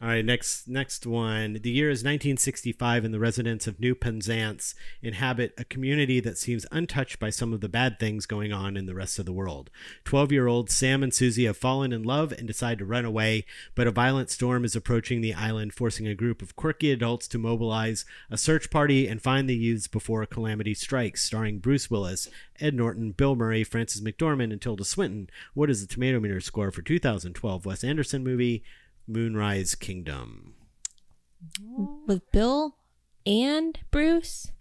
All 0.00 0.08
right, 0.08 0.24
next 0.24 0.68
next 0.68 1.06
one. 1.06 1.58
The 1.62 1.70
year 1.70 1.90
is 1.90 2.00
1965, 2.00 3.04
and 3.04 3.12
the 3.12 3.18
residents 3.18 3.66
of 3.66 3.80
New 3.80 3.94
Penzance 3.94 4.74
inhabit 5.02 5.54
a 5.58 5.64
community 5.64 6.20
that 6.20 6.38
seems 6.38 6.66
untouched 6.70 7.18
by 7.18 7.30
some 7.30 7.52
of 7.52 7.60
the 7.60 7.68
bad 7.68 7.98
things 7.98 8.26
going 8.26 8.52
on 8.52 8.76
in 8.76 8.86
the 8.86 8.94
rest 8.94 9.18
of 9.18 9.26
the 9.26 9.32
world. 9.32 9.70
Twelve-year-old 10.04 10.70
Sam 10.70 11.02
and 11.02 11.12
Susie 11.12 11.46
have 11.46 11.56
fallen 11.56 11.92
in 11.92 12.02
love 12.02 12.32
and 12.32 12.46
decide 12.46 12.78
to 12.78 12.84
run 12.84 13.04
away, 13.04 13.44
but 13.74 13.86
a 13.86 13.90
violent 13.90 14.30
storm 14.30 14.64
is 14.64 14.76
approaching 14.76 15.20
the 15.20 15.34
island, 15.34 15.74
forcing 15.74 16.06
a 16.06 16.14
group 16.14 16.42
of 16.42 16.56
quirky 16.56 16.90
adults 16.90 17.26
to 17.28 17.38
mobilize 17.38 18.04
a 18.30 18.38
search 18.38 18.70
party 18.70 19.08
and 19.08 19.22
find 19.22 19.48
the 19.48 19.56
youths 19.56 19.88
before 19.88 20.22
a 20.22 20.26
calamity 20.26 20.74
strikes. 20.74 21.24
Starring 21.24 21.58
Bruce 21.58 21.90
Willis, 21.90 22.28
Ed 22.60 22.74
Norton, 22.74 23.12
Bill 23.12 23.34
Murray, 23.34 23.64
Frances 23.64 24.02
McDormand, 24.02 24.52
and 24.52 24.60
Tilda 24.60 24.84
Swinton. 24.84 25.30
What 25.54 25.70
is 25.70 25.80
the 25.80 25.92
Tomato 25.92 26.20
Meter 26.20 26.40
score 26.40 26.70
for 26.70 26.82
2012 26.82 27.66
Wes 27.66 27.84
Anderson 27.84 28.22
movie? 28.22 28.62
Moonrise 29.10 29.74
Kingdom. 29.74 30.54
With 32.06 32.30
Bill 32.32 32.76
and 33.26 33.78
Bruce, 33.90 34.52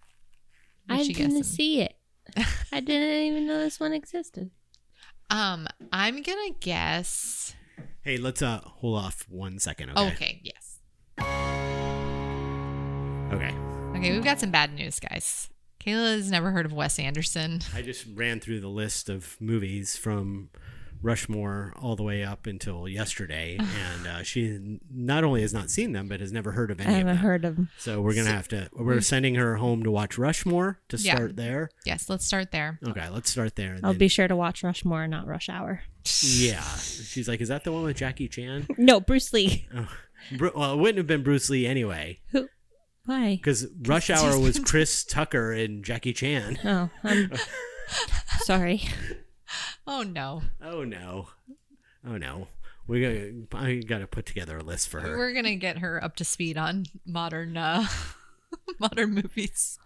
What 0.88 1.00
I 1.00 1.02
you 1.02 1.14
didn't 1.14 1.30
guessing? 1.38 1.44
see 1.44 1.82
it. 1.82 1.96
I 2.72 2.80
didn't 2.80 3.24
even 3.26 3.48
know 3.48 3.60
this 3.60 3.80
one 3.80 3.94
existed. 3.94 4.50
Um, 5.30 5.68
I'm 5.94 6.22
gonna 6.24 6.52
guess. 6.60 7.54
Hey, 8.02 8.18
let's 8.18 8.42
uh 8.42 8.62
hold 8.64 8.98
off 8.98 9.26
one 9.30 9.60
second. 9.60 9.92
Okay. 9.92 10.08
Okay, 10.14 10.42
yes. 10.44 10.80
Okay. 13.32 13.54
Okay, 13.96 14.12
we've 14.14 14.24
got 14.24 14.40
some 14.40 14.50
bad 14.52 14.74
news, 14.74 15.00
guys. 15.00 15.50
Kayla 15.80 16.16
has 16.16 16.32
never 16.32 16.52
heard 16.52 16.66
of 16.66 16.74
Wes 16.74 16.98
Anderson. 17.00 17.60
I 17.76 17.82
just 17.82 18.06
ran 18.16 18.40
through 18.40 18.60
the 18.62 18.68
list 18.70 19.08
of 19.10 19.38
movies 19.40 19.96
from 19.98 20.50
Rushmore 21.02 21.74
all 21.82 21.96
the 21.96 22.04
way 22.04 22.24
up 22.24 22.46
until 22.48 22.88
yesterday, 22.88 23.58
and 23.60 24.08
uh, 24.08 24.24
she 24.24 24.80
not 24.92 25.24
only 25.24 25.42
has 25.42 25.54
not 25.54 25.70
seen 25.70 25.94
them, 25.94 26.08
but 26.08 26.20
has 26.20 26.32
never 26.32 26.52
heard 26.52 26.72
of 26.72 26.80
any 26.80 26.90
of 26.90 26.96
haven't 26.98 27.08
them. 27.08 27.18
heard 27.18 27.46
of 27.46 27.56
them. 27.56 27.70
So 27.78 28.02
we're 28.02 28.16
gonna 28.16 28.32
have 28.32 28.48
to. 28.50 28.70
We're 28.74 29.02
sending 29.02 29.36
her 29.36 29.56
home 29.58 29.84
to 29.84 29.92
watch 29.92 30.18
Rushmore 30.18 30.80
to 30.90 30.98
Yeah. 30.98 31.16
start 31.16 31.36
there. 31.36 31.70
Yes, 31.86 32.10
let's 32.10 32.26
start 32.26 32.52
there. 32.52 32.80
Okay, 32.88 33.08
let's 33.10 33.30
start 33.30 33.56
there. 33.56 33.78
I'll 33.84 33.92
then- 33.94 34.00
be 34.00 34.08
sure 34.08 34.28
to 34.28 34.36
watch 34.36 34.64
Rushmore, 34.64 35.08
not 35.08 35.26
Rush 35.28 35.50
Hour. 35.50 35.82
Yeah, 36.22 36.64
she's 36.64 37.28
like, 37.28 37.40
is 37.42 37.50
that 37.50 37.64
the 37.64 37.72
one 37.72 37.84
with 37.84 37.98
Jackie 37.98 38.28
Chan? 38.28 38.68
No, 38.78 39.00
Bruce 39.00 39.32
Lee. 39.34 39.68
Oh. 39.76 39.88
Bru- 40.38 40.52
well, 40.54 40.74
it 40.74 40.78
wouldn't 40.78 40.98
have 40.98 41.08
been 41.08 41.24
Bruce 41.24 41.50
Lee 41.50 41.66
anyway, 41.66 42.20
Who? 42.32 42.50
Why? 43.06 43.38
because 43.38 43.68
Rush 43.84 44.10
Hour 44.10 44.38
was 44.38 44.60
Chris 44.60 45.06
Tucker 45.06 45.54
and 45.54 45.84
Jackie 45.84 46.12
Chan. 46.14 46.60
Oh, 46.66 46.90
I'm 47.06 47.32
sorry. 48.42 48.84
Oh 49.92 50.04
no, 50.04 50.44
Oh 50.64 50.84
no, 50.84 51.30
oh 52.08 52.18
no. 52.18 52.48
We 52.88 53.02
got. 53.52 53.60
I 53.62 53.76
got 53.78 54.00
to 54.00 54.08
put 54.08 54.26
together 54.26 54.58
a 54.58 54.64
list 54.64 54.88
for 54.90 55.00
her. 55.00 55.18
we're 55.18 55.34
gonna 55.34 55.56
get 55.56 55.80
her 55.80 56.04
up 56.04 56.16
to 56.18 56.24
speed 56.24 56.58
on 56.58 56.86
modern, 57.06 57.56
uh 57.58 57.86
modern 58.80 59.14
movies. 59.16 59.78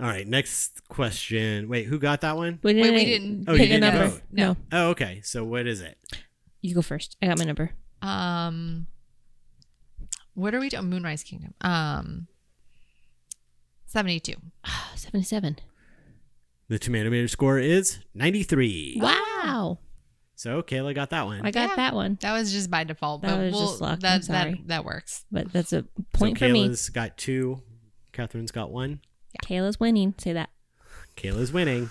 All 0.00 0.06
right, 0.06 0.26
next 0.26 0.86
question. 0.88 1.68
Wait, 1.68 1.86
who 1.86 1.98
got 1.98 2.20
that 2.22 2.36
one? 2.36 2.58
We 2.62 2.72
didn't, 2.74 2.94
we 2.94 3.04
didn't- 3.04 3.44
Oh, 3.48 3.52
you 3.52 3.58
pick 3.58 3.66
a 3.70 3.72
didn't 3.74 3.94
number. 3.94 4.08
vote. 4.08 4.22
No. 4.32 4.46
No. 4.52 4.56
Oh, 4.72 4.88
okay. 4.90 5.20
So 5.24 5.44
what 5.44 5.66
is 5.66 5.80
it? 5.80 5.98
you 6.62 6.74
go 6.74 6.82
first. 6.82 7.16
I 7.22 7.26
got 7.26 7.38
my 7.38 7.44
number. 7.44 7.70
Um, 8.02 8.86
what 10.34 10.54
are 10.54 10.60
we 10.60 10.68
doing? 10.68 10.84
Moonrise 10.88 11.22
Kingdom. 11.22 11.54
Um, 11.62 12.26
seventy-two. 13.86 14.34
Ah, 14.64 14.92
Seventy-seven. 14.96 15.58
The 16.68 16.78
tomato 16.78 17.10
meter 17.10 17.28
score 17.28 17.58
is 17.60 18.00
93. 18.14 18.98
Wow. 19.00 19.22
So 20.38 20.60
Kayla 20.62 20.94
got 20.94 21.10
that 21.10 21.24
one. 21.24 21.40
I 21.46 21.50
got 21.50 21.70
Yeah. 21.70 21.76
that 21.76 21.94
one, 21.94 22.18
That 22.20 22.32
was 22.34 22.52
just 22.52 22.70
by 22.70 22.84
default, 22.84 23.22
That 23.22 23.36
but 23.36 23.44
was 23.44 23.52
we'll, 23.54 23.66
just 23.68 23.80
luck. 23.80 23.92
I'm 23.94 24.00
that 24.00 24.24
sorry. 24.24 24.52
that 24.52 24.68
that 24.68 24.84
works. 24.84 25.24
but 25.32 25.50
that's 25.52 25.72
a 25.72 25.82
so 25.82 25.86
point 26.12 26.38
for 26.38 26.48
me. 26.48 26.68
Kayla's 26.68 26.88
got 26.90 27.16
two. 27.16 27.62
Catherine's 28.12 28.50
got 28.52 28.70
one. 28.70 29.00
Kayla's 29.44 29.80
winning. 29.80 30.14
Say 30.18 30.32
that. 30.34 30.50
Kayla's 31.16 31.52
winning. 31.52 31.90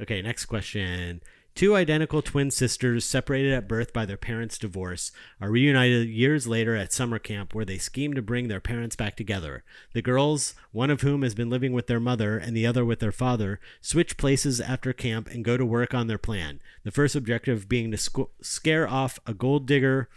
Okay, 0.00 0.22
next 0.22 0.46
question. 0.46 1.20
Two 1.58 1.74
identical 1.74 2.22
twin 2.22 2.52
sisters 2.52 3.04
separated 3.04 3.52
at 3.52 3.66
birth 3.66 3.92
by 3.92 4.06
their 4.06 4.16
parents' 4.16 4.58
divorce 4.58 5.10
are 5.40 5.50
reunited 5.50 6.08
years 6.08 6.46
later 6.46 6.76
at 6.76 6.92
summer 6.92 7.18
camp 7.18 7.52
where 7.52 7.64
they 7.64 7.78
scheme 7.78 8.14
to 8.14 8.22
bring 8.22 8.46
their 8.46 8.60
parents 8.60 8.94
back 8.94 9.16
together. 9.16 9.64
The 9.92 10.00
girls, 10.00 10.54
one 10.70 10.88
of 10.88 11.00
whom 11.00 11.22
has 11.22 11.34
been 11.34 11.50
living 11.50 11.72
with 11.72 11.88
their 11.88 11.98
mother 11.98 12.38
and 12.38 12.56
the 12.56 12.64
other 12.64 12.84
with 12.84 13.00
their 13.00 13.10
father, 13.10 13.58
switch 13.80 14.16
places 14.16 14.60
after 14.60 14.92
camp 14.92 15.28
and 15.30 15.44
go 15.44 15.56
to 15.56 15.66
work 15.66 15.94
on 15.94 16.06
their 16.06 16.16
plan. 16.16 16.60
The 16.84 16.92
first 16.92 17.16
objective 17.16 17.68
being 17.68 17.90
to 17.90 17.96
sco- 17.96 18.30
scare 18.40 18.86
off 18.88 19.18
a 19.26 19.34
gold 19.34 19.66
digger 19.66 20.08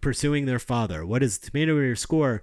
pursuing 0.00 0.46
their 0.46 0.58
father. 0.58 1.06
What 1.06 1.22
is 1.22 1.38
the 1.38 1.52
tomato 1.52 1.76
meter 1.76 1.94
score 1.94 2.42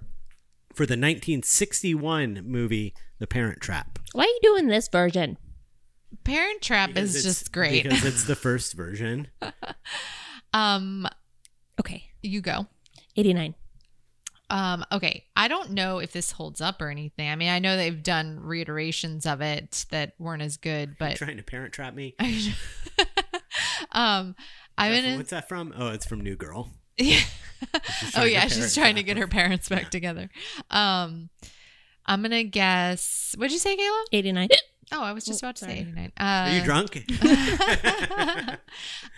for 0.73 0.85
the 0.85 0.93
1961 0.93 2.43
movie 2.45 2.93
The 3.19 3.27
Parent 3.27 3.59
Trap? 3.59 3.99
Why 4.13 4.23
are 4.23 4.27
you 4.27 4.39
doing 4.41 4.67
this 4.67 4.87
version? 4.87 5.37
Parent 6.23 6.61
Trap 6.61 6.89
Because 6.93 7.15
is 7.15 7.23
just 7.23 7.51
great. 7.51 7.83
because 7.83 8.03
it's 8.05 8.23
the 8.25 8.35
first 8.47 8.73
version. 8.73 9.27
um, 10.53 11.07
Okay. 11.79 12.03
you 12.21 12.41
go. 12.41 12.67
Eighty-nine. 13.15 13.55
Um, 14.49 14.85
okay. 14.91 15.25
I 15.35 15.47
don't 15.49 15.71
know 15.71 15.99
if 15.99 16.11
this 16.13 16.31
holds 16.31 16.61
up 16.61 16.81
or 16.81 16.89
anything. 16.89 17.29
I 17.29 17.35
mean, 17.35 17.49
I 17.49 17.59
know 17.59 17.75
they've 17.75 18.01
done 18.01 18.39
reiterations 18.39 19.25
of 19.25 19.41
it 19.41 19.85
that 19.91 20.13
weren't 20.19 20.41
as 20.41 20.57
good, 20.57 20.95
but 20.97 21.17
trying 21.17 21.37
to 21.37 21.43
parent 21.43 21.73
trap 21.73 21.93
me. 21.93 22.15
um, 23.91 24.35
I'm 24.77 24.91
What's 24.91 25.01
that 25.01 25.03
from- 25.03 25.17
What's 25.17 25.29
that 25.31 25.49
from? 25.49 25.73
Oh, 25.77 25.87
it's 25.89 26.05
from 26.05 26.21
New 26.21 26.35
Girl. 26.35 26.69
Yeah. 26.99 27.19
oh 28.15 28.23
yeah, 28.23 28.47
she's 28.47 28.73
trying 28.75 28.95
to 28.95 29.03
get 29.03 29.17
her. 29.17 29.23
her 29.23 29.27
parents 29.27 29.67
back 29.69 29.89
together. 29.91 30.29
Um, 30.71 31.29
I'm 32.05 32.21
gonna 32.23 32.43
guess. 32.43 33.35
What'd 33.37 33.51
you 33.51 33.57
say, 33.59 33.75
Kayla? 33.75 34.03
Eighty-nine. 34.13 34.49
Oh, 34.91 35.01
I 35.03 35.11
was 35.11 35.25
just 35.25 35.43
Oh, 35.43 35.47
about 35.47 35.57
to 35.57 35.65
sorry. 35.65 35.75
say 35.75 35.79
89. 35.81 36.11
Uh, 36.17 36.23
Are 36.23 36.55
you 36.55 36.63
drunk? 36.63 37.05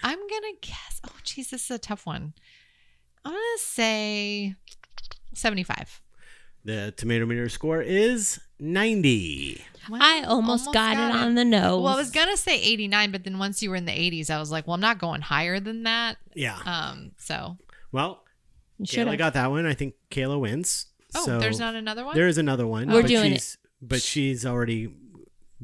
I'm 0.04 0.20
gonna 0.28 0.54
guess. 0.62 1.02
Oh, 1.08 1.12
geez, 1.24 1.50
this 1.52 1.66
is 1.66 1.72
a 1.72 1.80
tough 1.80 2.06
one. 2.06 2.34
I'm 3.26 3.32
gonna 3.34 3.58
say 3.58 4.56
75. 5.34 6.02
the 6.66 6.94
tomato 6.98 7.26
meter 7.26 7.50
score 7.50 7.82
is 7.82 8.40
90. 8.60 9.62
Well, 9.90 10.02
I 10.04 10.24
almost, 10.28 10.72
got, 10.74 10.94
it 10.94 11.16
on 11.16 11.36
the 11.36 11.46
nose. 11.46 11.82
Well, 11.84 11.94
I 11.94 11.98
was 11.98 12.12
gonna 12.12 12.38
say 12.38 12.60
89, 12.62 13.12
but 13.12 13.24
then 13.24 13.38
once 13.40 13.62
you 13.62 13.70
were 13.70 13.76
in 13.76 13.86
the 13.86 13.92
80s, 13.92 14.30
I 14.30 14.40
was 14.40 14.52
like, 14.52 14.68
well, 14.68 14.74
I'm 14.76 14.82
not 14.82 15.00
going 15.00 15.22
higher 15.22 15.60
than 15.60 15.84
that. 15.84 16.18
Yeah. 16.34 16.58
Um, 16.66 17.12
so 17.18 17.58
well, 17.92 18.24
You 18.78 18.86
Kayla 18.86 19.18
got 19.18 19.34
that 19.34 19.50
one. 19.50 19.66
I 19.66 19.74
think 19.74 19.96
Kayla 20.12 20.40
wins. 20.40 20.88
oh, 21.16 21.26
so 21.26 21.40
there's 21.40 21.60
not 21.60 21.76
another 21.76 22.06
one. 22.06 22.16
There 22.16 22.28
is 22.28 22.38
another 22.38 22.68
one. 22.68 22.90
We're 22.92 23.04
doing 23.04 23.34
she's, 23.34 23.58
But 23.82 24.02
she's 24.02 24.46
already 24.46 24.90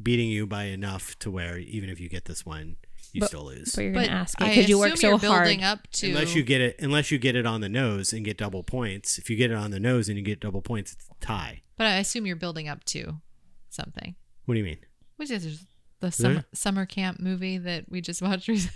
beating 0.01 0.29
you 0.29 0.45
by 0.47 0.65
enough 0.65 1.17
to 1.19 1.31
where 1.31 1.57
even 1.57 1.89
if 1.89 1.99
you 1.99 2.09
get 2.09 2.25
this 2.25 2.45
one, 2.45 2.75
you 3.13 3.21
But- 3.21 3.27
still 3.27 3.45
lose. 3.45 3.73
But 3.75 3.81
you're 3.83 3.93
gonna 3.93 4.07
ask 4.07 4.39
it 4.41 4.43
because 4.49 4.67
you 4.69 4.77
work 4.77 4.97
so 4.97 5.07
you're 5.09 5.17
hard. 5.17 5.43
building 5.45 5.63
up 5.63 5.87
to 5.93 6.09
Unless 6.09 6.35
you 6.35 6.43
get 6.43 6.59
it, 6.61 6.75
unless 6.79 7.11
you 7.11 7.17
get 7.17 7.35
it 7.35 7.45
on 7.45 7.61
the 7.61 7.69
nose 7.69 8.11
and 8.13 8.25
get 8.25 8.37
double 8.37 8.63
points. 8.63 9.17
If 9.17 9.29
you 9.29 9.35
get 9.37 9.51
it 9.51 9.57
on 9.57 9.71
the 9.71 9.79
nose 9.79 10.09
and 10.09 10.17
you 10.17 10.23
get 10.23 10.39
double 10.41 10.61
points, 10.61 10.93
it's 10.93 11.07
a 11.09 11.25
tie. 11.25 11.61
but 11.77 11.87
I 11.87 11.97
assume 11.97 12.25
you're 12.25 12.35
building 12.35 12.67
up 12.67 12.83
to 12.85 13.21
something. 13.69 14.15
What 14.45 14.55
do 14.55 14.59
you 14.59 14.65
mean? 14.65 14.79
Which 15.17 15.31
is 15.31 15.65
the 16.01 16.11
summer, 16.11 16.43
summer 16.53 16.85
camp 16.85 17.19
movie 17.19 17.57
that 17.57 17.85
we 17.89 18.01
just 18.01 18.21
watched 18.21 18.47
recently. 18.49 18.75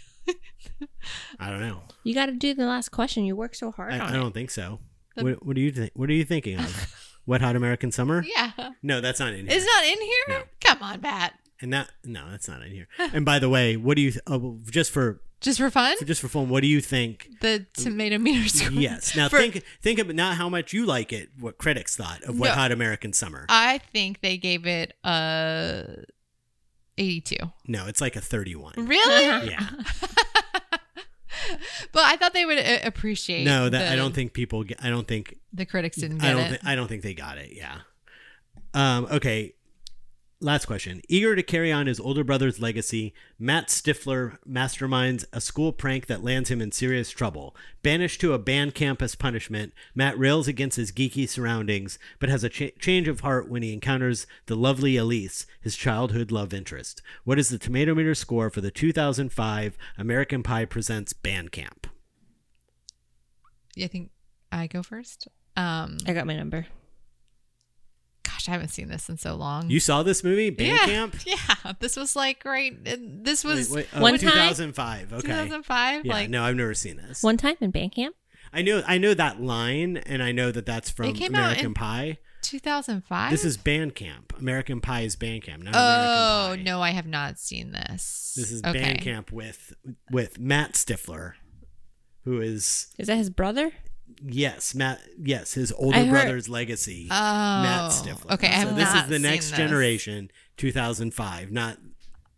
I 1.40 1.50
don't 1.50 1.60
know. 1.62 1.82
You 2.04 2.14
got 2.14 2.28
to 2.28 2.34
do 2.34 2.54
the 2.54 2.66
last 2.66 2.90
question. 2.90 3.26
You 3.26 3.36
work 3.36 3.56
so 3.56 3.72
hard 3.72 3.94
I, 3.94 4.00
on 4.00 4.14
I 4.14 4.14
don't 4.14 4.34
think 4.34 4.52
so. 4.52 4.80
The- 5.16 5.24
What, 5.24 5.46
what 5.46 5.56
do 5.56 5.62
you 5.62 5.72
think? 5.72 5.92
What 5.96 6.10
are 6.10 6.14
you 6.14 6.24
thinking 6.26 6.58
of? 6.60 6.96
Wet 7.30 7.42
Hot 7.42 7.56
American 7.56 7.92
Summer? 7.92 8.26
yeah. 8.36 8.52
No, 8.82 9.00
that's 9.02 9.20
not 9.20 9.34
in 9.34 9.48
here. 9.48 9.56
It's 9.58 9.66
not 9.66 9.84
in 9.86 10.02
here? 10.02 10.24
No. 10.30 10.42
Come 10.62 10.84
on, 10.84 11.00
Pat. 11.02 11.34
and 11.62 11.72
that 11.74 11.90
no, 12.04 12.30
that's 12.32 12.48
not 12.48 12.62
in 12.64 12.72
here. 12.72 12.88
And 13.14 13.24
by 13.24 13.40
the 13.40 13.50
way, 13.50 13.78
what 13.78 13.96
do 13.96 14.02
you? 14.02 14.14
Oh, 14.28 14.60
just 14.70 14.92
for 14.92 15.22
Just 15.42 15.60
for 15.60 15.70
fun? 15.70 15.96
for- 15.98 16.06
just 16.06 16.22
for 16.22 16.28
fun, 16.28 16.50
what 16.50 16.62
do 16.62 16.68
you 16.68 16.82
think? 16.82 17.30
The 17.42 17.66
tomato 17.74 18.18
meter 18.18 18.48
score. 18.58 18.72
Yes. 18.72 19.16
Now 19.16 19.30
For- 19.30 19.38
think 19.38 19.64
think 19.82 20.00
of 20.00 20.14
not 20.14 20.36
how 20.38 20.50
much 20.50 20.74
you 20.74 20.86
like 20.86 21.14
it. 21.14 21.30
What 21.40 21.58
critics 21.58 21.96
thought 21.96 22.24
of 22.24 22.40
Wet 22.40 22.50
No. 22.52 22.56
Hot 22.56 22.72
American 22.72 23.14
Summer. 23.14 23.46
I 23.50 23.80
think 23.94 24.22
they 24.22 24.38
gave 24.38 24.66
it 24.66 24.94
a 25.04 26.04
82. 26.98 27.36
no, 27.68 27.88
it's 27.88 28.02
like 28.02 28.16
a 28.18 28.22
thirty-one. 28.22 28.74
Really? 28.78 29.50
Yeah. 29.52 29.70
but 31.92 32.04
I 32.06 32.16
thought 32.18 32.34
they 32.34 32.46
would 32.46 32.60
uh, 32.60 32.80
appreciate. 32.84 33.46
No, 33.46 33.70
that 33.70 33.92
I 33.92 33.96
don't 33.96 34.14
think 34.14 34.34
people. 34.34 34.64
Get, 34.64 34.84
I 34.84 34.90
don't 34.90 35.08
think. 35.08 35.38
the 35.54 35.66
critics 35.66 35.98
didn't 35.98 36.22
I 36.22 36.28
get 36.28 36.34
don't. 36.34 36.54
it. 36.54 36.62
Thi- 36.62 36.68
I 36.68 36.76
don't 36.76 36.88
think 36.88 37.04
they 37.04 37.14
got 37.14 37.38
it. 37.38 37.52
Yeah. 37.54 37.78
Um. 38.74 39.08
Okay. 39.12 39.54
Last 40.42 40.66
question. 40.66 41.02
Eager 41.10 41.36
to 41.36 41.44
carry 41.44 41.72
on 41.72 41.88
his 41.88 42.00
older 42.00 42.24
brother's 42.24 42.62
legacy, 42.62 43.14
Matt 43.38 43.68
Stifler 43.68 44.38
masterminds 44.48 45.26
a 45.34 45.42
school 45.42 45.72
prank 45.74 46.08
that 46.08 46.24
lands 46.24 46.50
him 46.50 46.62
in 46.62 46.72
serious 46.72 47.10
trouble. 47.10 47.56
Banished 47.84 48.22
to 48.22 48.34
a 48.34 48.40
band 48.40 48.76
camp 48.76 49.02
as 49.02 49.16
punishment, 49.16 49.74
Matt 49.94 50.18
rails 50.18 50.48
against 50.48 50.78
his 50.78 50.92
geeky 50.92 51.28
surroundings, 51.28 52.00
but 52.20 52.30
has 52.30 52.44
a 52.44 52.50
cha- 52.50 52.68
change 52.80 53.08
of 53.08 53.22
heart 53.22 53.50
when 53.50 53.64
he 53.64 53.74
encounters 53.74 54.28
the 54.46 54.56
lovely 54.56 54.96
Elise, 54.96 55.46
his 55.62 55.76
childhood 55.76 56.32
love 56.32 56.54
interest. 56.54 57.02
What 57.24 57.40
is 57.40 57.50
the 57.50 57.60
tomato 57.60 57.94
meter 57.94 58.16
score 58.16 58.50
for 58.50 58.62
the 58.62 58.72
2005 58.72 59.78
American 59.98 60.44
Pie 60.44 60.66
Presents 60.66 61.14
Band 61.14 61.52
Camp? 61.52 61.88
I 63.82 63.88
think 63.88 64.12
I 64.52 64.68
go 64.68 64.84
first. 64.84 65.28
Um, 65.56 65.98
I 66.08 66.14
got 66.14 66.26
my 66.28 66.36
number. 66.36 66.66
Gosh, 68.50 68.54
I 68.54 68.54
haven't 68.54 68.70
seen 68.70 68.88
this 68.88 69.10
in 69.10 69.18
so 69.18 69.36
long. 69.36 69.70
You 69.70 69.80
saw 69.80 70.04
this 70.04 70.24
movie, 70.24 70.50
Band 70.50 70.70
yeah, 70.70 70.86
Camp? 70.86 71.16
Yeah, 71.26 71.74
this 71.80 71.96
was 71.96 72.16
like 72.16 72.44
right. 72.46 72.74
This 72.84 73.44
was 73.44 73.70
Wait, 73.70 73.92
wait, 73.94 74.02
One 74.02 74.14
oh, 74.16 74.18
time? 74.18 74.32
2005. 74.32 75.14
Okay. 75.14 75.22
2005. 75.22 76.06
Yeah, 76.06 76.14
like 76.14 76.30
no, 76.30 76.44
I've 76.44 76.56
never 76.56 76.74
seen 76.74 76.98
this. 76.98 77.24
One 77.24 77.38
time 77.38 77.56
in 77.62 77.72
band 77.72 77.92
camp. 77.94 78.16
I 78.52 78.62
know 78.64 78.82
I 78.88 78.98
know 78.98 79.14
that 79.14 79.42
line 79.42 79.98
and 79.98 80.24
I 80.24 80.32
know 80.32 80.52
that 80.52 80.66
that's 80.66 80.90
from 80.90 81.08
It 81.10 81.16
came 81.16 81.36
out 81.36 81.40
American 81.44 81.66
in- 81.68 81.74
Pie. 81.74 82.18
2005. 82.42 83.32
This 83.32 83.44
is 83.44 83.58
Bandcamp. 83.58 84.40
American 84.40 84.80
Pie 84.80 85.02
is 85.02 85.16
Bandcamp, 85.18 85.62
not 85.62 85.76
Oh 85.76 85.80
American 86.48 86.66
Pie. 86.66 86.72
no, 86.72 86.82
I 86.82 86.92
have 86.92 87.06
not 87.06 87.38
seen 87.38 87.72
this. 87.74 88.34
This 88.36 88.52
is 88.52 88.64
okay. 88.64 88.96
Bandcamp 88.96 89.32
with 89.32 89.74
with 90.10 90.40
Matt 90.40 90.74
Stifler, 90.74 91.34
who 92.24 92.40
is 92.40 92.88
Is 92.98 93.08
that 93.08 93.18
his 93.18 93.30
brother? 93.30 93.72
Yes, 94.26 94.74
Matt 94.76 95.00
yes, 95.22 95.54
his 95.54 95.72
older 95.72 95.98
heard- 96.00 96.10
brother's 96.10 96.50
legacy. 96.50 97.08
Oh, 97.10 97.14
Matt 97.14 97.92
Stifler. 97.92 98.34
Okay, 98.34 98.48
I 98.48 98.52
have 98.52 98.70
so 98.70 98.76
this 98.76 98.94
not 98.94 99.04
is 99.06 99.10
the 99.10 99.20
next 99.20 99.56
generation, 99.56 100.32
2005, 100.58 101.52
not 101.52 101.78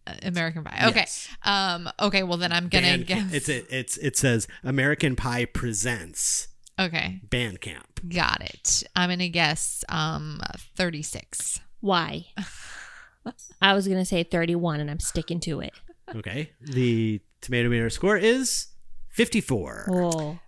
Uh, 0.08 0.14
American 0.24 0.64
Pie. 0.64 0.88
Okay. 0.90 1.00
Yes. 1.02 1.28
Um. 1.44 1.90
Okay. 2.00 2.24
Well, 2.24 2.38
then 2.38 2.52
I'm 2.52 2.68
gonna 2.70 2.88
Bandcamp. 2.98 3.06
guess. 3.08 3.34
It's 3.34 3.50
a, 3.50 3.78
it's 3.80 3.98
it 3.98 4.18
says 4.18 4.48
American 4.64 5.16
Pie 5.16 5.46
presents 5.46 6.48
okay. 6.80 7.22
Bandcamp. 7.30 8.10
Got 8.10 8.42
it. 8.42 8.84
I'm 8.96 9.10
gonna 9.10 9.30
guess. 9.30 9.84
Um. 9.90 10.42
36. 10.76 11.60
Why? 11.82 12.26
I 13.62 13.74
was 13.74 13.88
gonna 13.88 14.06
say 14.06 14.24
31, 14.24 14.80
and 14.80 14.90
I'm 14.90 15.00
sticking 15.00 15.40
to 15.42 15.60
it. 15.62 15.74
Okay, 16.16 16.52
the 16.60 17.22
tomato 17.42 17.70
meter 17.70 17.90
score 17.92 18.18
is 18.18 18.68
54. 19.10 19.86
Oh, 19.92 20.40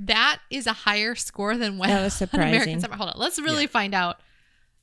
That 0.00 0.40
is 0.50 0.66
a 0.66 0.72
higher 0.72 1.14
score 1.14 1.56
than 1.56 1.78
what 1.78 1.88
That 1.88 2.02
was 2.02 2.20
on 2.22 2.28
American. 2.32 2.80
Summer. 2.80 2.96
Hold 2.96 3.10
on. 3.10 3.14
Let's 3.18 3.38
really 3.40 3.66
find 3.66 3.94
out. 3.94 4.20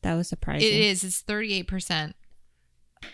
that 0.02 0.16
was 0.16 0.28
surprising. 0.28 0.68
It 0.68 0.74
is. 0.76 1.04
It's 1.04 1.20
38 1.22 1.68
percent. 1.68 2.16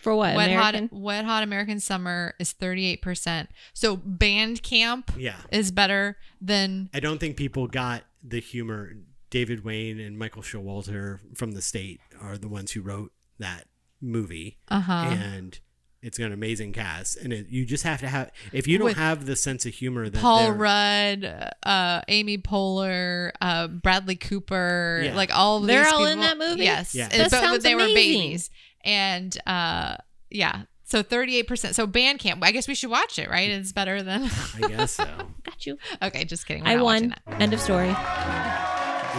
for 0.02 0.16
what? 0.16 0.36
Wet 0.36 0.50
American? 0.50 0.90
hot. 0.90 1.00
Wet 1.00 1.26
hot 1.26 1.44
American 1.44 1.80
Summer 1.80 2.34
is 2.40 2.52
38 2.54 3.02
percent. 3.02 3.50
So 3.74 3.96
Band 3.98 4.64
Camp 4.64 5.12
Yeah. 5.18 5.38
is 5.52 5.72
better 5.72 6.18
than. 6.42 6.90
I 6.94 7.00
don't 7.00 7.20
think 7.20 7.38
people 7.38 7.68
got 7.68 8.04
the 8.24 8.40
humor. 8.40 8.94
David 9.32 9.66
Wain 9.66 10.00
and 10.00 10.18
Michael 10.18 10.44
Showalter 10.44 11.20
from 11.36 11.52
the 11.52 11.62
state 11.62 12.00
are 12.22 12.38
the 12.38 12.48
ones 12.48 12.72
who 12.72 12.82
wrote 12.82 13.12
that 13.38 13.66
movie, 14.00 14.60
Uh 14.70 14.80
huh. 14.80 15.08
and 15.12 15.60
it's 16.02 16.18
got 16.18 16.26
an 16.28 16.34
amazing 16.34 16.74
cast. 16.74 17.18
And 17.18 17.34
it, 17.34 17.48
you 17.50 17.66
just 17.66 17.84
have 17.84 18.00
to 18.02 18.08
have 18.08 18.32
if 18.52 18.68
you 18.68 18.78
don't 18.78 18.86
With 18.86 18.98
have 18.98 19.26
the 19.26 19.36
sense 19.36 19.66
of 19.66 19.74
humor 19.74 20.10
that 20.10 20.22
Paul 20.22 20.52
Rudd, 20.52 21.54
uh, 21.64 22.02
Amy 22.08 22.38
Poehler, 22.38 23.32
uh, 23.42 23.68
Bradley 23.68 24.16
Cooper, 24.16 25.02
Yeah. 25.04 25.16
like 25.16 25.36
all 25.36 25.58
of 25.58 25.68
They're 25.68 25.84
these 25.84 25.94
all 25.94 26.06
in 26.06 26.20
that 26.20 26.38
movie? 26.38 26.64
Yes, 26.64 26.94
Yeah. 26.94 27.08
That 27.10 27.32
but 27.32 27.42
sounds 27.42 27.64
they 27.64 27.74
were 27.76 27.82
babies, 27.82 28.50
and 28.84 29.36
uh, 29.48 29.96
yeah, 30.30 30.64
so 30.84 31.02
thirty 31.02 31.38
eight 31.38 31.48
percent. 31.48 31.76
So 31.76 31.88
Bandcamp. 31.88 32.40
I 32.44 32.52
guess 32.52 32.68
we 32.68 32.76
should 32.76 32.92
watch 32.92 33.18
it, 33.18 33.30
right? 33.30 33.50
It's 33.50 33.72
better 33.72 34.04
than. 34.04 34.30
I 34.56 34.68
guess 34.68 34.92
so. 34.92 35.06
Got 35.44 35.66
you. 35.66 35.78
okay, 36.04 36.24
just 36.26 36.46
kidding. 36.46 36.64
We're 36.64 36.72
I 36.72 36.82
won. 36.82 37.16
End 37.40 37.54
of 37.54 37.60
story. 37.60 37.90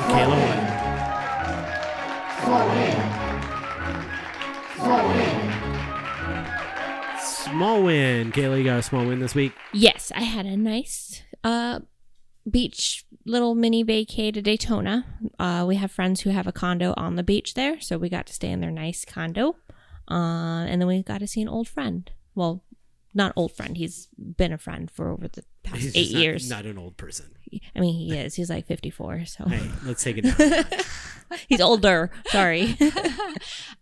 Kayla 0.06 0.28
won. 0.28 0.76
Small 7.56 7.84
win. 7.84 8.32
Kaylee 8.32 8.66
got 8.66 8.80
a 8.80 8.82
small 8.82 9.06
win 9.06 9.18
this 9.18 9.34
week. 9.34 9.50
Yes, 9.72 10.12
I 10.14 10.24
had 10.24 10.44
a 10.44 10.58
nice 10.58 11.22
uh 11.42 11.80
beach 12.48 13.06
little 13.24 13.54
mini 13.54 13.82
vacay 13.82 14.30
to 14.34 14.42
Daytona. 14.42 15.06
Uh 15.38 15.64
we 15.66 15.76
have 15.76 15.90
friends 15.90 16.20
who 16.20 16.28
have 16.28 16.46
a 16.46 16.52
condo 16.52 16.92
on 16.98 17.16
the 17.16 17.22
beach 17.22 17.54
there, 17.54 17.80
so 17.80 17.96
we 17.96 18.10
got 18.10 18.26
to 18.26 18.34
stay 18.34 18.50
in 18.50 18.60
their 18.60 18.70
nice 18.70 19.06
condo. 19.06 19.56
Uh 20.06 20.66
and 20.68 20.82
then 20.82 20.86
we 20.86 21.02
got 21.02 21.20
to 21.20 21.26
see 21.26 21.40
an 21.40 21.48
old 21.48 21.66
friend. 21.66 22.10
Well, 22.34 22.62
not 23.14 23.32
old 23.36 23.52
friend. 23.52 23.78
He's 23.78 24.08
been 24.18 24.52
a 24.52 24.58
friend 24.58 24.90
for 24.90 25.08
over 25.08 25.26
the 25.26 25.42
past 25.66 25.82
He's 25.82 25.96
8 25.96 26.12
not- 26.12 26.22
years. 26.22 26.50
Not 26.50 26.66
an 26.66 26.78
old 26.78 26.96
person. 26.96 27.26
I 27.76 27.80
mean, 27.80 27.94
he 27.94 28.16
is. 28.16 28.34
He's 28.34 28.50
like 28.50 28.66
54, 28.66 29.24
so 29.26 29.44
Hey, 29.44 29.70
let's 29.84 30.02
take 30.02 30.18
it 30.18 30.22
down. 30.36 30.64
he's 31.48 31.60
older. 31.60 32.10
Sorry. 32.28 32.76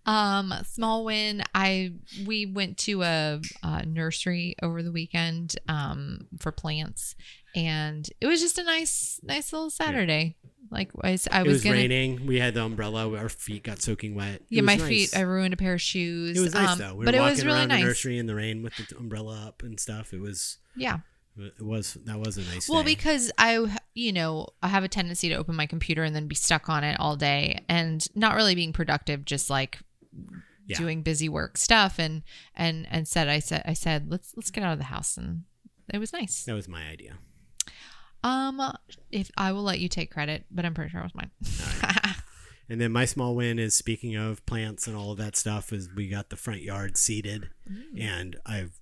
Um, 0.06 0.52
small 0.66 1.04
win. 1.04 1.42
I 1.54 1.92
we 2.26 2.44
went 2.44 2.76
to 2.78 3.02
a, 3.02 3.40
uh 3.62 3.82
nursery 3.86 4.54
over 4.62 4.82
the 4.82 4.92
weekend 4.92 5.56
um, 5.66 6.26
for 6.38 6.52
plants, 6.52 7.14
and 7.56 8.06
it 8.20 8.26
was 8.26 8.42
just 8.42 8.58
a 8.58 8.64
nice, 8.64 9.18
nice 9.22 9.50
little 9.50 9.70
Saturday. 9.70 10.36
Like 10.70 10.90
I, 11.02 11.12
was- 11.12 11.28
I 11.32 11.40
it 11.40 11.44
was, 11.46 11.52
was 11.54 11.64
gonna. 11.64 11.76
raining. 11.76 12.26
We 12.26 12.38
had 12.38 12.52
the 12.52 12.62
umbrella. 12.64 13.16
Our 13.16 13.30
feet 13.30 13.62
got 13.62 13.80
soaking 13.80 14.14
wet. 14.14 14.34
It 14.34 14.42
Yeah, 14.50 14.60
was 14.60 14.66
my 14.66 14.76
nice. 14.76 14.88
feet. 14.88 15.16
I 15.16 15.20
ruined 15.22 15.54
a 15.54 15.56
pair 15.56 15.72
of 15.72 15.80
shoes. 15.80 16.36
It 16.36 16.40
was 16.42 16.52
nice 16.52 16.68
um, 16.72 16.78
though. 16.78 16.94
We 16.96 17.06
but 17.06 17.14
were 17.14 17.18
it 17.20 17.22
walking 17.22 17.36
was 17.36 17.44
really 17.46 17.58
around 17.60 17.68
nice. 17.68 17.80
the 17.80 17.86
nursery 17.86 18.18
in 18.18 18.26
the 18.26 18.34
rain 18.34 18.62
with 18.62 18.76
the 18.76 18.96
umbrella 18.98 19.44
up 19.46 19.62
and 19.62 19.80
stuff. 19.80 20.12
It 20.12 20.20
was. 20.20 20.58
Yeah. 20.76 20.98
It 21.36 21.62
was 21.62 21.94
that 22.04 22.18
was 22.18 22.36
a 22.38 22.42
nice. 22.42 22.68
Well, 22.68 22.82
day. 22.82 22.94
because 22.94 23.32
I, 23.38 23.66
you 23.94 24.12
know, 24.12 24.48
I 24.62 24.68
have 24.68 24.84
a 24.84 24.88
tendency 24.88 25.28
to 25.30 25.34
open 25.34 25.56
my 25.56 25.66
computer 25.66 26.04
and 26.04 26.14
then 26.14 26.28
be 26.28 26.34
stuck 26.36 26.68
on 26.68 26.84
it 26.84 26.98
all 27.00 27.16
day 27.16 27.64
and 27.68 28.06
not 28.14 28.36
really 28.36 28.54
being 28.54 28.72
productive, 28.72 29.24
just 29.24 29.50
like 29.50 29.78
Yeah. 30.66 30.78
doing 30.78 31.02
busy 31.02 31.28
work 31.28 31.56
stuff. 31.58 31.98
And 31.98 32.22
and 32.54 32.86
and 32.90 33.08
said, 33.08 33.28
I 33.28 33.40
said, 33.40 33.62
I 33.66 33.72
said, 33.74 34.10
let's 34.10 34.32
let's 34.36 34.50
get 34.52 34.62
out 34.64 34.72
of 34.74 34.78
the 34.78 34.84
house, 34.84 35.16
and 35.16 35.42
it 35.92 35.98
was 35.98 36.12
nice. 36.12 36.44
that 36.44 36.54
was 36.54 36.68
my 36.68 36.86
idea. 36.88 37.18
Um, 38.22 38.60
if 39.10 39.30
I 39.36 39.52
will 39.52 39.64
let 39.64 39.80
you 39.80 39.88
take 39.88 40.10
credit, 40.10 40.46
but 40.50 40.64
I'm 40.64 40.72
pretty 40.72 40.90
sure 40.90 41.00
it 41.00 41.04
was 41.04 41.14
mine. 41.14 41.30
And 42.66 42.80
then 42.80 42.92
my 42.92 43.04
small 43.04 43.34
win 43.36 43.58
is 43.58 43.74
speaking 43.74 44.16
of 44.16 44.44
plants 44.46 44.86
and 44.86 44.96
all 44.96 45.12
of 45.12 45.18
that 45.18 45.36
stuff 45.36 45.70
is 45.70 45.90
we 45.94 46.08
got 46.08 46.30
the 46.30 46.36
front 46.36 46.62
yard 46.62 46.96
seeded, 46.96 47.50
Mm. 47.70 48.00
and 48.02 48.36
I've 48.46 48.80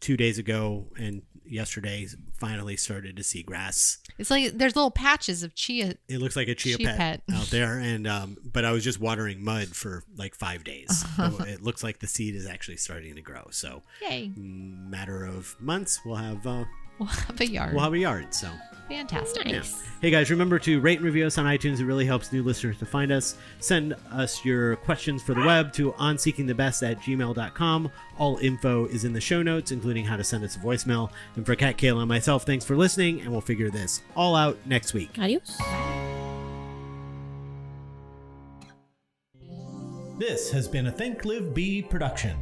two 0.00 0.16
days 0.16 0.38
ago 0.38 0.92
and 0.96 1.22
yesterday 1.48 2.06
finally 2.38 2.76
started 2.76 3.16
to 3.16 3.22
see 3.22 3.42
grass. 3.42 3.98
it's 4.18 4.30
like 4.30 4.52
there's 4.52 4.76
little 4.76 4.90
patches 4.90 5.42
of 5.42 5.54
chia. 5.54 5.94
It 6.08 6.18
looks 6.18 6.36
like 6.36 6.48
a 6.48 6.54
chia, 6.54 6.76
Chia 6.76 6.86
pet, 6.88 6.96
pet. 6.98 7.22
out 7.34 7.46
there, 7.50 7.78
and 7.78 8.06
um, 8.06 8.36
but 8.52 8.64
I 8.64 8.72
was 8.72 8.84
just 8.84 9.00
watering 9.00 9.42
mud 9.44 9.68
for 9.68 10.04
like 10.16 10.34
five 10.34 10.64
days. 10.64 11.04
So 11.16 11.42
it 11.44 11.62
looks 11.62 11.82
like 11.82 12.00
the 12.00 12.06
seed 12.06 12.34
is 12.34 12.46
actually 12.46 12.76
starting 12.76 13.14
to 13.14 13.22
grow. 13.22 13.46
So 13.50 13.82
Yay! 14.02 14.32
matter 14.36 15.24
of 15.24 15.56
months, 15.60 16.00
we'll 16.04 16.16
have 16.16 16.46
uh, 16.46 16.64
We'll 16.98 17.08
have 17.08 17.40
a 17.40 17.46
yard. 17.46 17.74
we'll 17.74 17.84
have 17.84 17.92
a 17.92 17.98
yard. 17.98 18.32
So. 18.34 18.48
Fantastic. 18.88 19.46
Yeah. 19.46 19.62
Hey 20.00 20.10
guys, 20.10 20.30
remember 20.30 20.60
to 20.60 20.80
rate 20.80 20.98
and 20.98 21.04
review 21.04 21.26
us 21.26 21.38
on 21.38 21.44
iTunes. 21.44 21.80
It 21.80 21.86
really 21.86 22.06
helps 22.06 22.32
new 22.32 22.42
listeners 22.44 22.78
to 22.78 22.86
find 22.86 23.10
us. 23.10 23.36
Send 23.58 23.96
us 24.12 24.44
your 24.44 24.76
questions 24.76 25.22
for 25.22 25.34
the 25.34 25.40
web 25.40 25.72
to 25.72 25.90
onseekingthebest 25.92 26.88
at 26.88 27.00
gmail.com. 27.00 27.90
All 28.16 28.36
info 28.38 28.86
is 28.86 29.04
in 29.04 29.12
the 29.12 29.20
show 29.20 29.42
notes, 29.42 29.72
including 29.72 30.04
how 30.04 30.16
to 30.16 30.22
send 30.22 30.44
us 30.44 30.54
a 30.54 30.60
voicemail. 30.60 31.10
And 31.34 31.44
for 31.44 31.56
Kat, 31.56 31.76
Kayla, 31.76 32.00
and 32.00 32.08
myself, 32.08 32.44
thanks 32.44 32.64
for 32.64 32.76
listening, 32.76 33.20
and 33.22 33.32
we'll 33.32 33.40
figure 33.40 33.70
this 33.70 34.02
all 34.14 34.36
out 34.36 34.56
next 34.64 34.94
week. 34.94 35.10
Adios. 35.18 35.58
This 40.18 40.50
has 40.52 40.68
been 40.68 40.86
a 40.86 40.92
Think 40.92 41.24
Live 41.24 41.52
Be 41.52 41.82
production. 41.82 42.36